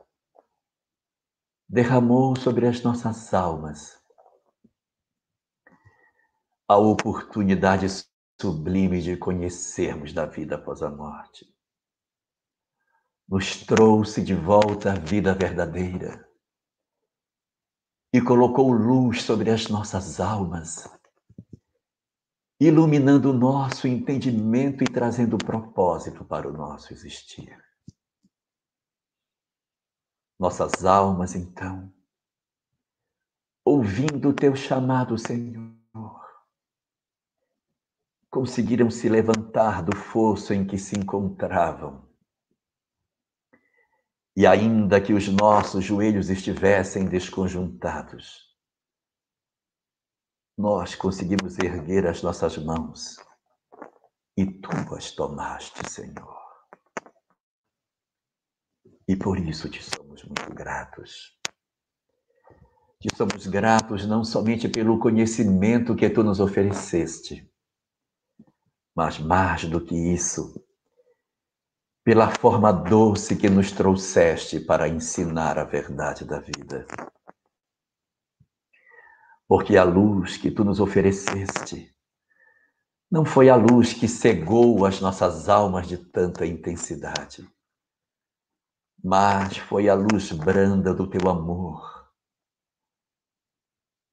derramou 1.68 2.38
sobre 2.38 2.68
as 2.68 2.80
nossas 2.84 3.34
almas 3.34 4.00
a 6.68 6.78
oportunidade 6.78 8.13
sublime 8.44 9.00
de 9.00 9.16
conhecermos 9.16 10.12
da 10.12 10.26
vida 10.26 10.56
após 10.56 10.82
a 10.82 10.90
morte. 10.90 11.50
Nos 13.26 13.64
trouxe 13.64 14.22
de 14.22 14.34
volta 14.34 14.92
a 14.92 14.98
vida 14.98 15.34
verdadeira 15.34 16.28
e 18.12 18.20
colocou 18.20 18.70
luz 18.70 19.22
sobre 19.22 19.50
as 19.50 19.68
nossas 19.68 20.20
almas, 20.20 20.86
iluminando 22.60 23.30
o 23.30 23.32
nosso 23.32 23.88
entendimento 23.88 24.84
e 24.84 24.86
trazendo 24.86 25.38
propósito 25.38 26.22
para 26.22 26.46
o 26.46 26.52
nosso 26.52 26.92
existir. 26.92 27.58
Nossas 30.38 30.84
almas, 30.84 31.34
então, 31.34 31.90
ouvindo 33.64 34.28
o 34.28 34.34
teu 34.34 34.54
chamado, 34.54 35.16
Senhor, 35.16 35.73
conseguiram 38.34 38.90
se 38.90 39.08
levantar 39.08 39.80
do 39.80 39.96
fosso 39.96 40.52
em 40.52 40.66
que 40.66 40.76
se 40.76 40.98
encontravam. 40.98 42.04
E 44.36 44.44
ainda 44.44 45.00
que 45.00 45.12
os 45.12 45.28
nossos 45.28 45.84
joelhos 45.84 46.28
estivessem 46.28 47.06
desconjuntados, 47.06 48.52
nós 50.58 50.96
conseguimos 50.96 51.56
erguer 51.60 52.08
as 52.08 52.24
nossas 52.24 52.58
mãos 52.58 53.18
e 54.36 54.44
tu 54.44 54.68
as 54.96 55.12
tomaste, 55.12 55.88
Senhor. 55.88 56.42
E 59.06 59.14
por 59.14 59.38
isso 59.38 59.68
te 59.68 59.80
somos 59.80 60.24
muito 60.24 60.52
gratos. 60.52 61.38
Te 62.98 63.16
somos 63.16 63.46
gratos 63.46 64.04
não 64.04 64.24
somente 64.24 64.68
pelo 64.68 64.98
conhecimento 64.98 65.94
que 65.94 66.10
tu 66.10 66.24
nos 66.24 66.40
ofereceste, 66.40 67.53
mas 68.94 69.18
mais 69.18 69.64
do 69.64 69.80
que 69.80 69.94
isso, 69.94 70.64
pela 72.04 72.30
forma 72.30 72.72
doce 72.72 73.34
que 73.34 73.48
nos 73.48 73.72
trouxeste 73.72 74.60
para 74.60 74.88
ensinar 74.88 75.58
a 75.58 75.64
verdade 75.64 76.24
da 76.24 76.38
vida. 76.38 76.86
Porque 79.48 79.76
a 79.76 79.84
luz 79.84 80.36
que 80.36 80.50
tu 80.50 80.64
nos 80.64 80.80
ofereceste 80.80 81.92
não 83.10 83.24
foi 83.24 83.48
a 83.48 83.56
luz 83.56 83.92
que 83.92 84.08
cegou 84.08 84.84
as 84.84 85.00
nossas 85.00 85.48
almas 85.48 85.86
de 85.86 85.96
tanta 85.96 86.46
intensidade, 86.46 87.48
mas 89.02 89.56
foi 89.56 89.88
a 89.88 89.94
luz 89.94 90.32
branda 90.32 90.94
do 90.94 91.08
teu 91.08 91.28
amor 91.28 91.94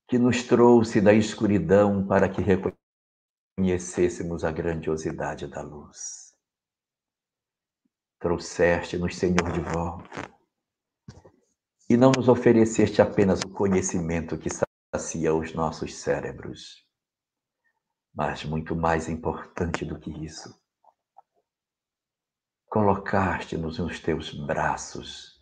que 0.08 0.18
nos 0.18 0.44
trouxe 0.44 1.00
da 1.00 1.14
escuridão 1.14 2.06
para 2.06 2.28
que 2.28 2.42
conhecêssemos 3.62 4.44
a 4.44 4.52
grandiosidade 4.52 5.46
da 5.46 5.62
luz. 5.62 6.34
Trouxeste-nos, 8.20 9.16
Senhor, 9.16 9.52
de 9.52 9.60
volta. 9.60 10.32
E 11.88 11.96
não 11.96 12.12
nos 12.12 12.28
ofereceste 12.28 13.04
apenas 13.04 13.42
o 13.42 13.50
conhecimento 13.50 14.36
que 14.36 14.50
sacia 14.50 15.36
os 15.36 15.54
nossos 15.54 15.94
cérebros, 15.94 16.88
mas 18.12 18.44
muito 18.44 18.76
mais 18.76 19.08
importante 19.08 19.86
do 19.86 20.00
que 20.00 20.10
isso, 20.26 20.60
colocaste-nos 22.66 23.78
nos 23.78 24.00
teus 24.00 24.34
braços 24.34 25.40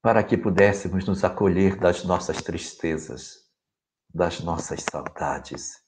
para 0.00 0.22
que 0.22 0.38
pudéssemos 0.38 1.04
nos 1.04 1.24
acolher 1.24 1.76
das 1.76 2.04
nossas 2.04 2.40
tristezas, 2.40 3.50
das 4.14 4.38
nossas 4.40 4.84
saudades 4.88 5.79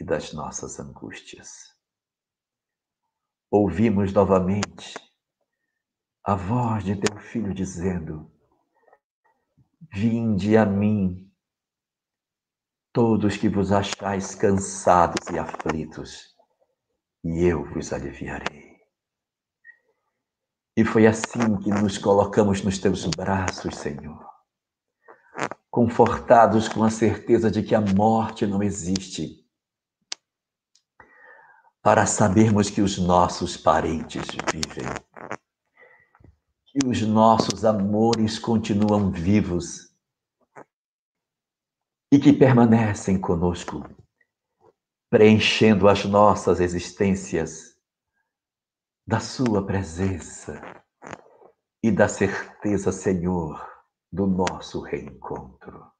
e 0.00 0.04
das 0.04 0.32
nossas 0.32 0.80
angústias. 0.80 1.76
Ouvimos 3.50 4.12
novamente 4.12 4.94
a 6.24 6.34
voz 6.34 6.84
de 6.84 6.96
teu 6.96 7.18
filho 7.18 7.52
dizendo: 7.52 8.32
Vinde 9.92 10.56
a 10.56 10.64
mim, 10.64 11.30
todos 12.92 13.36
que 13.36 13.48
vos 13.48 13.72
achais 13.72 14.34
cansados 14.34 15.28
e 15.28 15.38
aflitos, 15.38 16.34
e 17.22 17.44
eu 17.44 17.64
vos 17.64 17.92
aliviarei. 17.92 18.80
E 20.76 20.84
foi 20.84 21.06
assim 21.06 21.58
que 21.58 21.68
nos 21.68 21.98
colocamos 21.98 22.62
nos 22.62 22.78
teus 22.78 23.04
braços, 23.06 23.74
Senhor, 23.76 24.24
confortados 25.68 26.68
com 26.68 26.84
a 26.84 26.90
certeza 26.90 27.50
de 27.50 27.62
que 27.62 27.74
a 27.74 27.80
morte 27.80 28.46
não 28.46 28.62
existe 28.62 29.40
para 31.82 32.04
sabermos 32.04 32.68
que 32.68 32.82
os 32.82 32.98
nossos 32.98 33.56
parentes 33.56 34.26
vivem, 34.52 34.84
que 36.66 36.86
os 36.86 37.00
nossos 37.02 37.64
amores 37.64 38.38
continuam 38.38 39.10
vivos 39.10 39.90
e 42.12 42.18
que 42.18 42.32
permanecem 42.34 43.18
conosco, 43.18 43.82
preenchendo 45.08 45.88
as 45.88 46.04
nossas 46.04 46.60
existências 46.60 47.78
da 49.06 49.18
Sua 49.18 49.64
presença 49.64 50.60
e 51.82 51.90
da 51.90 52.08
certeza, 52.08 52.92
Senhor, 52.92 53.66
do 54.12 54.26
nosso 54.26 54.80
reencontro. 54.80 55.90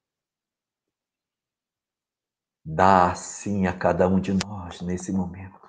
Dá 2.63 3.11
assim 3.11 3.67
a 3.67 3.77
cada 3.77 4.07
um 4.07 4.21
de 4.21 4.35
nós 4.35 4.83
nesse 4.83 5.11
momento 5.11 5.60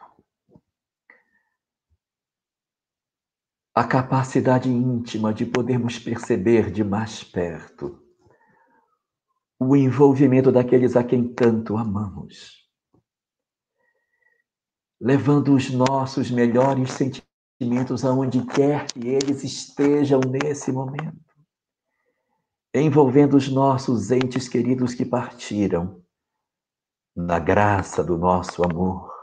a 3.74 3.86
capacidade 3.86 4.70
íntima 4.70 5.34
de 5.34 5.46
podermos 5.46 5.98
perceber 5.98 6.70
de 6.72 6.84
mais 6.84 7.24
perto 7.24 8.02
o 9.58 9.76
envolvimento 9.76 10.52
daqueles 10.52 10.96
a 10.96 11.04
quem 11.04 11.34
tanto 11.34 11.78
amamos, 11.78 12.68
levando 15.00 15.54
os 15.54 15.70
nossos 15.70 16.30
melhores 16.32 16.92
sentimentos 16.92 18.04
aonde 18.04 18.44
quer 18.46 18.88
que 18.88 19.08
eles 19.08 19.44
estejam 19.44 20.20
nesse 20.20 20.72
momento, 20.72 21.22
envolvendo 22.74 23.38
os 23.38 23.48
nossos 23.48 24.12
entes 24.12 24.50
queridos 24.50 24.96
que 24.96 25.06
partiram, 25.06 26.04
na 27.16 27.40
graça 27.40 28.04
do 28.04 28.18
nosso 28.18 28.64
amor 28.64 29.21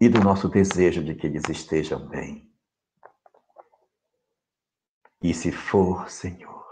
e 0.00 0.08
do 0.08 0.20
nosso 0.20 0.48
desejo 0.48 1.02
de 1.02 1.14
que 1.14 1.26
eles 1.26 1.48
estejam 1.48 2.06
bem. 2.08 2.48
E 5.22 5.34
se 5.34 5.50
for, 5.50 6.08
Senhor, 6.08 6.64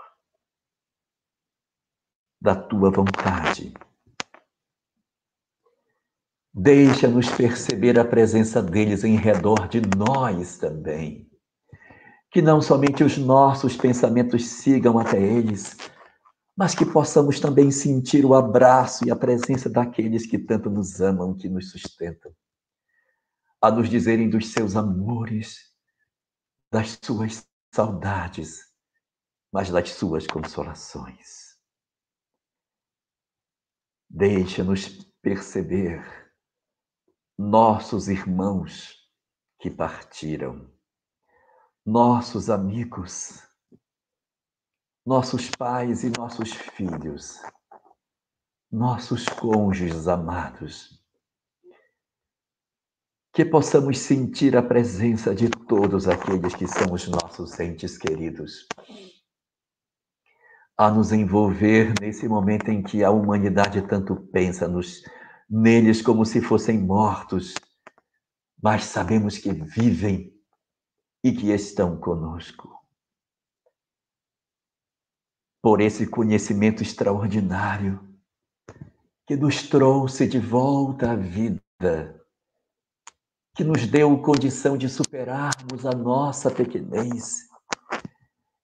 da 2.41 2.55
tua 2.55 2.91
vontade, 2.91 3.75
deixa-nos 6.55 7.29
perceber 7.29 7.99
a 7.99 8.05
presença 8.05 8.63
deles 8.63 9.03
em 9.03 9.17
redor 9.17 9.67
de 9.67 9.83
nós 9.97 10.59
também. 10.59 11.29
Que 12.31 12.41
não 12.41 12.63
somente 12.63 13.03
os 13.03 13.19
nossos 13.19 13.77
pensamentos 13.77 14.47
sigam 14.47 14.99
até 14.99 15.21
eles, 15.21 15.77
mas 16.57 16.75
que 16.75 16.87
possamos 16.87 17.41
também 17.41 17.71
sentir 17.73 18.25
o 18.25 18.35
abraço 18.35 19.07
e 19.07 19.11
a 19.11 19.17
presença 19.17 19.69
daqueles 19.69 20.25
que 20.25 20.39
tanto 20.39 20.71
nos 20.71 21.01
amam, 21.01 21.35
que 21.35 21.49
nos 21.49 21.71
sustentam, 21.71 22.33
a 23.67 23.71
nos 23.71 23.89
dizerem 23.89 24.29
dos 24.29 24.53
seus 24.53 24.77
amores, 24.77 25.73
das 26.71 26.99
suas 27.03 27.47
saudades, 27.73 28.73
mas 29.53 29.71
das 29.71 29.91
suas 29.91 30.27
consolações. 30.27 31.57
Deixa-nos 34.09 35.05
perceber 35.21 36.33
nossos 37.39 38.09
irmãos 38.09 38.97
que 39.59 39.71
partiram, 39.71 40.71
nossos 41.85 42.49
amigos 42.51 43.47
nossos 45.07 45.49
pais 45.51 46.03
e 46.03 46.11
nossos 46.11 46.53
filhos, 46.53 47.41
nossos 48.69 49.25
cônjuges 49.29 50.09
amados. 50.09 51.01
Que 53.37 53.45
possamos 53.45 53.99
sentir 53.99 54.57
a 54.57 54.63
presença 54.63 55.35
de 55.35 55.51
todos 55.51 56.09
aqueles 56.09 56.55
que 56.55 56.67
são 56.67 56.95
os 56.95 57.07
nossos 57.07 57.61
entes 57.61 57.99
queridos. 57.99 58.67
A 60.75 60.91
nos 60.91 61.13
envolver 61.13 61.93
nesse 62.01 62.27
momento 62.27 62.71
em 62.71 62.83
que 62.83 63.05
a 63.05 63.11
humanidade 63.11 63.87
tanto 63.87 64.17
pensa 64.33 64.67
nos, 64.67 65.03
neles 65.51 66.01
como 66.01 66.25
se 66.25 66.41
fossem 66.41 66.79
mortos, 66.79 67.53
mas 68.63 68.85
sabemos 68.85 69.37
que 69.37 69.53
vivem 69.53 70.35
e 71.23 71.31
que 71.31 71.51
estão 71.51 72.01
conosco 72.01 72.75
por 75.61 75.83
esse 75.83 76.07
conhecimento 76.07 76.83
extraordinário 76.83 78.03
que 79.27 79.37
nos 79.37 79.69
trouxe 79.69 80.27
de 80.27 80.39
volta 80.39 81.11
à 81.11 81.15
vida, 81.15 82.16
que 83.57 83.65
nos 83.65 83.87
deu 83.87 84.19
condição 84.19 84.77
de 84.77 84.87
superarmos 84.87 85.87
a 85.87 85.93
nossa 85.93 86.51
pequenez 86.51 87.49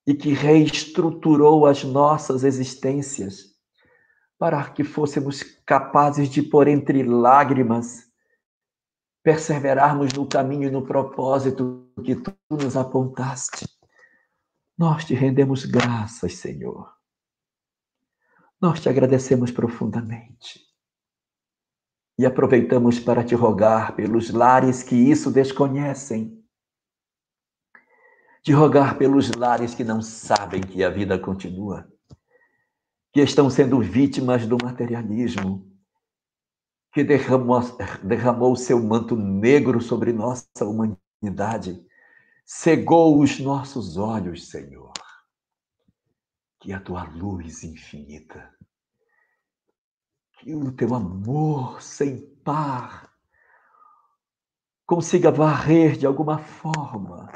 e 0.06 0.12
que 0.12 0.34
reestruturou 0.34 1.64
as 1.64 1.82
nossas 1.82 2.44
existências 2.44 3.52
para 4.38 4.68
que 4.70 4.84
fôssemos 4.84 5.42
capazes 5.64 6.28
de, 6.28 6.42
por 6.42 6.68
entre 6.68 7.02
lágrimas, 7.04 8.10
perseverarmos 9.22 10.12
no 10.12 10.26
caminho 10.26 10.68
e 10.68 10.70
no 10.70 10.84
propósito 10.84 11.90
que 12.04 12.14
tu 12.16 12.34
nos 12.50 12.76
apontaste. 12.76 13.66
Nós 14.76 15.04
te 15.04 15.14
rendemos 15.14 15.64
graças, 15.64 16.34
Senhor. 16.34 16.92
Nós 18.60 18.80
te 18.80 18.90
agradecemos 18.90 19.50
profundamente. 19.50 20.71
E 22.22 22.26
aproveitamos 22.26 23.00
para 23.00 23.24
te 23.24 23.34
rogar 23.34 23.96
pelos 23.96 24.30
lares 24.30 24.80
que 24.80 24.94
isso 24.94 25.28
desconhecem. 25.28 26.40
De 28.44 28.52
rogar 28.52 28.96
pelos 28.96 29.32
lares 29.32 29.74
que 29.74 29.82
não 29.82 30.00
sabem 30.00 30.60
que 30.60 30.84
a 30.84 30.88
vida 30.88 31.18
continua, 31.18 31.92
que 33.12 33.20
estão 33.20 33.50
sendo 33.50 33.80
vítimas 33.80 34.46
do 34.46 34.56
materialismo, 34.62 35.68
que 36.92 37.02
derramou, 37.02 37.60
derramou 38.04 38.54
seu 38.54 38.80
manto 38.80 39.16
negro 39.16 39.80
sobre 39.80 40.12
nossa 40.12 40.46
humanidade 40.64 41.84
cegou 42.44 43.18
os 43.18 43.40
nossos 43.40 43.96
olhos, 43.96 44.48
Senhor. 44.48 44.92
Que 46.60 46.72
a 46.72 46.78
tua 46.78 47.02
luz 47.02 47.64
infinita, 47.64 48.48
que 50.42 50.52
o 50.52 50.72
teu 50.72 50.92
amor 50.92 51.80
sem 51.80 52.18
par 52.42 53.08
consiga 54.84 55.30
varrer 55.30 55.96
de 55.96 56.04
alguma 56.04 56.38
forma 56.38 57.32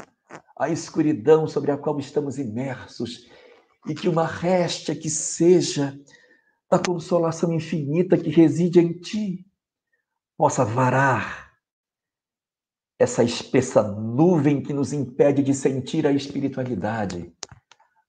a 0.59 0.69
escuridão 0.69 1.47
sobre 1.47 1.71
a 1.71 1.79
qual 1.79 2.01
estamos 2.01 2.37
imersos 2.37 3.31
e 3.87 3.95
que 3.95 4.09
uma 4.09 4.27
réstia 4.27 4.97
que 4.97 5.09
seja 5.09 5.97
da 6.69 6.81
consolação 6.81 7.53
infinita 7.53 8.19
que 8.19 8.29
reside 8.29 8.81
em 8.81 8.93
ti 8.93 9.47
possa 10.37 10.65
varar 10.65 11.53
essa 12.99 13.23
espessa 13.23 13.85
nuvem 13.85 14.61
que 14.61 14.73
nos 14.73 14.93
impede 14.93 15.45
de 15.45 15.55
sentir 15.55 16.07
a 16.09 16.13
espiritualidade, 16.13 17.33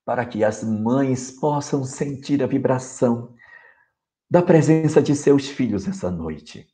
para 0.03 0.25
que 0.25 0.43
as 0.43 0.63
mães 0.63 1.29
possam 1.29 1.83
sentir 1.83 2.41
a 2.41 2.47
vibração 2.47 3.36
da 4.29 4.41
presença 4.41 5.01
de 5.01 5.15
seus 5.15 5.47
filhos 5.47 5.87
essa 5.87 6.11
noite. 6.11 6.67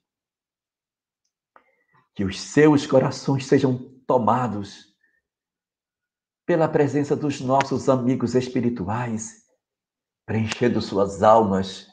Que 2.15 2.23
os 2.23 2.39
seus 2.39 2.85
corações 2.87 3.45
sejam 3.45 3.77
tomados 4.07 4.93
pela 6.45 6.67
presença 6.67 7.15
dos 7.15 7.39
nossos 7.39 7.87
amigos 7.87 8.35
espirituais, 8.35 9.43
preenchendo 10.25 10.81
suas 10.81 11.23
almas 11.23 11.87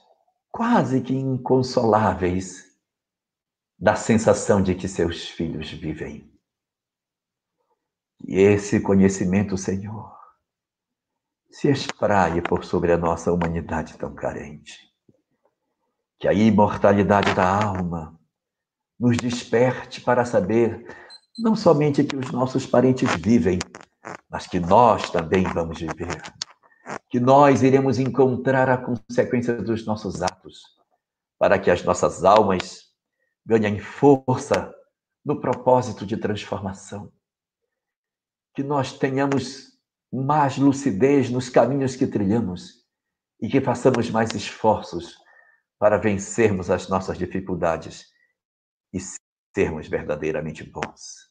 quase 0.51 1.01
que 1.03 1.15
inconsoláveis 1.15 2.71
da 3.79 3.95
sensação 3.95 4.63
de 4.63 4.75
que 4.75 4.89
seus 4.89 5.29
filhos 5.29 5.71
vivem. 5.71 6.31
E 8.27 8.39
esse 8.39 8.81
conhecimento, 8.81 9.57
Senhor, 9.57 10.15
se 11.51 11.71
espraie 11.71 12.43
por 12.43 12.65
sobre 12.65 12.93
a 12.93 12.99
nossa 12.99 13.33
humanidade 13.33 13.97
tão 13.97 14.15
carente. 14.15 14.90
Que 16.21 16.29
a 16.29 16.33
imortalidade 16.33 17.35
da 17.35 17.65
alma 17.65 18.21
nos 18.99 19.17
desperte 19.17 20.03
para 20.03 20.25
saber 20.25 20.87
não 21.39 21.57
somente 21.57 22.05
que 22.05 22.15
os 22.15 22.31
nossos 22.31 22.67
parentes 22.67 23.09
vivem, 23.17 23.59
mas 24.29 24.47
que 24.47 24.61
nós 24.61 25.11
também 25.11 25.45
vamos 25.45 25.81
viver. 25.81 26.23
Que 27.09 27.19
nós 27.19 27.63
iremos 27.63 27.99
encontrar 27.99 28.69
a 28.69 28.77
consequência 28.77 29.55
dos 29.55 29.87
nossos 29.87 30.23
atos, 30.23 30.61
para 31.39 31.59
que 31.59 31.71
as 31.71 31.83
nossas 31.83 32.23
almas 32.23 32.91
ganhem 33.47 33.79
força 33.79 34.71
no 35.25 35.41
propósito 35.41 36.05
de 36.05 36.19
transformação. 36.19 37.11
Que 38.55 38.63
nós 38.63 38.93
tenhamos 38.93 39.71
mais 40.13 40.59
lucidez 40.59 41.31
nos 41.31 41.49
caminhos 41.49 41.97
que 41.97 42.07
trilhamos 42.07 42.85
e 43.41 43.49
que 43.49 43.61
façamos 43.61 44.11
mais 44.11 44.35
esforços 44.35 45.17
para 45.81 45.97
vencermos 45.97 46.71
as 46.71 46.87
nossas 46.89 47.19
dificuldades 47.19 48.07
e 48.93 48.99
sermos 49.53 49.89
verdadeiramente 49.89 50.63
bons. 50.63 51.29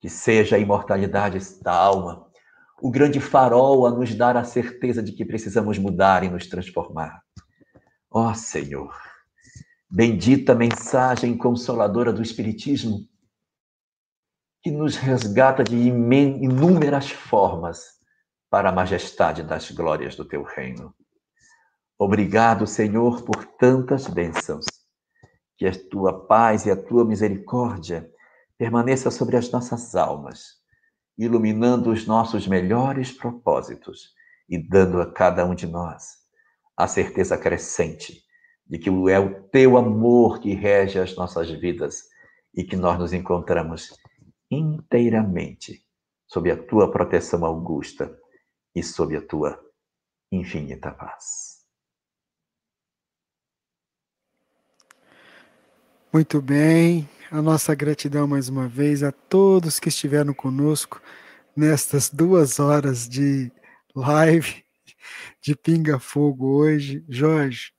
Que 0.00 0.08
seja 0.08 0.54
a 0.54 0.58
imortalidade 0.60 1.40
da 1.60 1.72
alma 1.72 2.30
o 2.80 2.90
grande 2.90 3.20
farol 3.20 3.86
a 3.86 3.90
nos 3.90 4.14
dar 4.14 4.36
a 4.36 4.44
certeza 4.44 5.02
de 5.02 5.12
que 5.12 5.24
precisamos 5.24 5.78
mudar 5.78 6.22
e 6.22 6.28
nos 6.28 6.48
transformar. 6.48 7.22
Ó 8.10 8.30
oh, 8.30 8.34
Senhor, 8.34 8.92
Bendita 9.94 10.54
mensagem 10.54 11.36
consoladora 11.36 12.14
do 12.14 12.22
Espiritismo, 12.22 13.06
que 14.62 14.70
nos 14.70 14.96
resgata 14.96 15.62
de 15.62 15.76
inúmeras 15.76 17.10
formas 17.10 17.98
para 18.48 18.70
a 18.70 18.72
majestade 18.72 19.42
das 19.42 19.70
glórias 19.70 20.16
do 20.16 20.24
teu 20.24 20.44
reino. 20.44 20.94
Obrigado, 22.04 22.66
Senhor, 22.66 23.22
por 23.22 23.44
tantas 23.44 24.08
bênçãos. 24.08 24.64
Que 25.56 25.68
a 25.68 25.88
tua 25.88 26.26
paz 26.26 26.66
e 26.66 26.70
a 26.72 26.74
tua 26.74 27.04
misericórdia 27.04 28.10
permaneça 28.58 29.08
sobre 29.08 29.36
as 29.36 29.52
nossas 29.52 29.94
almas, 29.94 30.56
iluminando 31.16 31.92
os 31.92 32.04
nossos 32.04 32.48
melhores 32.48 33.12
propósitos 33.12 34.14
e 34.48 34.58
dando 34.58 35.00
a 35.00 35.12
cada 35.12 35.46
um 35.46 35.54
de 35.54 35.68
nós 35.68 36.16
a 36.76 36.88
certeza 36.88 37.38
crescente 37.38 38.24
de 38.66 38.80
que 38.80 38.90
é 39.08 39.20
o 39.20 39.44
teu 39.50 39.76
amor 39.76 40.40
que 40.40 40.54
rege 40.54 40.98
as 40.98 41.14
nossas 41.14 41.48
vidas 41.50 42.08
e 42.52 42.64
que 42.64 42.74
nós 42.74 42.98
nos 42.98 43.12
encontramos 43.12 43.96
inteiramente 44.50 45.86
sob 46.26 46.50
a 46.50 46.60
tua 46.60 46.90
proteção 46.90 47.44
augusta 47.44 48.18
e 48.74 48.82
sob 48.82 49.16
a 49.16 49.24
tua 49.24 49.56
infinita 50.32 50.90
paz. 50.90 51.61
Muito 56.12 56.42
bem, 56.42 57.08
a 57.30 57.40
nossa 57.40 57.74
gratidão 57.74 58.26
mais 58.26 58.50
uma 58.50 58.68
vez 58.68 59.02
a 59.02 59.10
todos 59.10 59.80
que 59.80 59.88
estiveram 59.88 60.34
conosco 60.34 61.00
nestas 61.56 62.10
duas 62.10 62.60
horas 62.60 63.08
de 63.08 63.50
live 63.96 64.62
de 65.40 65.56
Pinga 65.56 65.98
Fogo 65.98 66.48
hoje. 66.48 67.02
Jorge, 67.08 67.72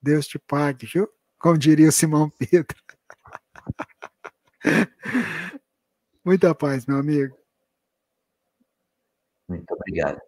Deus 0.00 0.28
te 0.28 0.38
pague, 0.38 0.86
viu? 0.86 1.08
Como 1.40 1.58
diria 1.58 1.88
o 1.88 1.92
Simão 1.92 2.30
Pedro. 2.30 2.76
Muita 6.24 6.54
paz, 6.54 6.86
meu 6.86 6.98
amigo. 6.98 7.36
Muito 9.48 9.74
obrigado. 9.74 10.20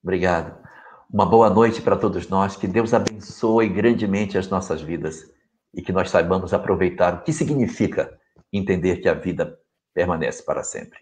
Obrigado. 0.00 0.68
Uma 1.12 1.26
boa 1.26 1.50
noite 1.50 1.82
para 1.82 1.96
todos 1.96 2.28
nós. 2.28 2.54
Que 2.54 2.68
Deus 2.68 2.94
abençoe 2.94 3.68
grandemente 3.68 4.38
as 4.38 4.48
nossas 4.48 4.80
vidas 4.80 5.41
e 5.74 5.80
que 5.82 5.92
nós 5.92 6.10
saibamos 6.10 6.52
aproveitar 6.52 7.14
o 7.14 7.22
que 7.22 7.32
significa 7.32 8.18
entender 8.52 8.98
que 8.98 9.08
a 9.08 9.14
vida 9.14 9.58
permanece 9.94 10.42
para 10.42 10.62
sempre. 10.62 10.98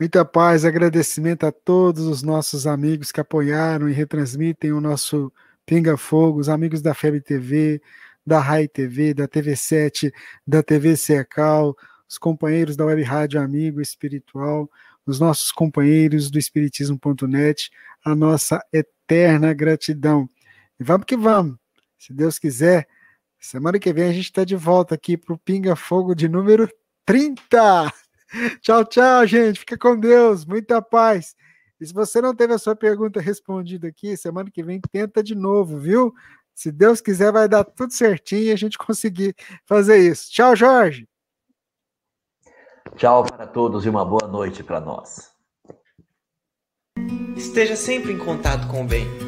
Muita 0.00 0.24
paz, 0.24 0.64
agradecimento 0.64 1.44
a 1.44 1.50
todos 1.50 2.04
os 2.04 2.22
nossos 2.22 2.66
amigos 2.66 3.10
que 3.10 3.20
apoiaram 3.20 3.88
e 3.88 3.92
retransmitem 3.92 4.72
o 4.72 4.80
nosso 4.80 5.32
Pinga 5.66 5.96
Fogo, 5.96 6.38
os 6.38 6.48
amigos 6.48 6.80
da 6.80 6.94
FEB 6.94 7.20
TV, 7.20 7.82
da 8.24 8.38
RAI 8.38 8.68
TV, 8.68 9.12
da 9.12 9.26
TV7, 9.26 10.12
da 10.46 10.62
TV 10.62 10.96
Secal, 10.96 11.76
os 12.08 12.16
companheiros 12.16 12.76
da 12.76 12.84
Web 12.84 13.02
Rádio 13.02 13.40
Amigo 13.40 13.80
Espiritual, 13.80 14.70
os 15.04 15.18
nossos 15.18 15.50
companheiros 15.50 16.30
do 16.30 16.38
Espiritismo.net, 16.38 17.70
a 18.04 18.14
nossa 18.14 18.62
eterna 18.72 19.52
gratidão. 19.52 20.28
E 20.78 20.84
vamos 20.84 21.06
que 21.06 21.16
vamos. 21.16 21.56
Se 21.98 22.12
Deus 22.12 22.38
quiser, 22.38 22.88
semana 23.40 23.78
que 23.78 23.92
vem 23.92 24.04
a 24.04 24.12
gente 24.12 24.26
está 24.26 24.44
de 24.44 24.56
volta 24.56 24.94
aqui 24.94 25.16
para 25.16 25.34
o 25.34 25.38
Pinga 25.38 25.74
Fogo 25.74 26.14
de 26.14 26.28
número 26.28 26.68
30. 27.04 27.92
Tchau, 28.60 28.84
tchau, 28.84 29.26
gente. 29.26 29.60
Fica 29.60 29.76
com 29.76 29.98
Deus. 29.98 30.44
Muita 30.44 30.80
paz. 30.80 31.34
E 31.80 31.86
se 31.86 31.94
você 31.94 32.20
não 32.20 32.34
teve 32.34 32.52
a 32.52 32.58
sua 32.58 32.76
pergunta 32.76 33.20
respondida 33.20 33.88
aqui, 33.88 34.16
semana 34.16 34.50
que 34.50 34.62
vem 34.62 34.80
tenta 34.80 35.22
de 35.22 35.34
novo, 35.34 35.78
viu? 35.78 36.12
Se 36.54 36.72
Deus 36.72 37.00
quiser, 37.00 37.32
vai 37.32 37.48
dar 37.48 37.64
tudo 37.64 37.92
certinho 37.92 38.42
e 38.42 38.52
a 38.52 38.56
gente 38.56 38.76
conseguir 38.76 39.34
fazer 39.64 39.98
isso. 39.98 40.30
Tchau, 40.30 40.56
Jorge. 40.56 41.08
Tchau 42.96 43.24
para 43.24 43.46
todos 43.46 43.86
e 43.86 43.88
uma 43.88 44.04
boa 44.04 44.26
noite 44.26 44.62
para 44.62 44.80
nós. 44.80 45.30
Esteja 47.36 47.76
sempre 47.76 48.12
em 48.12 48.18
contato 48.18 48.66
com 48.66 48.82
o 48.82 48.84
bem. 48.84 49.27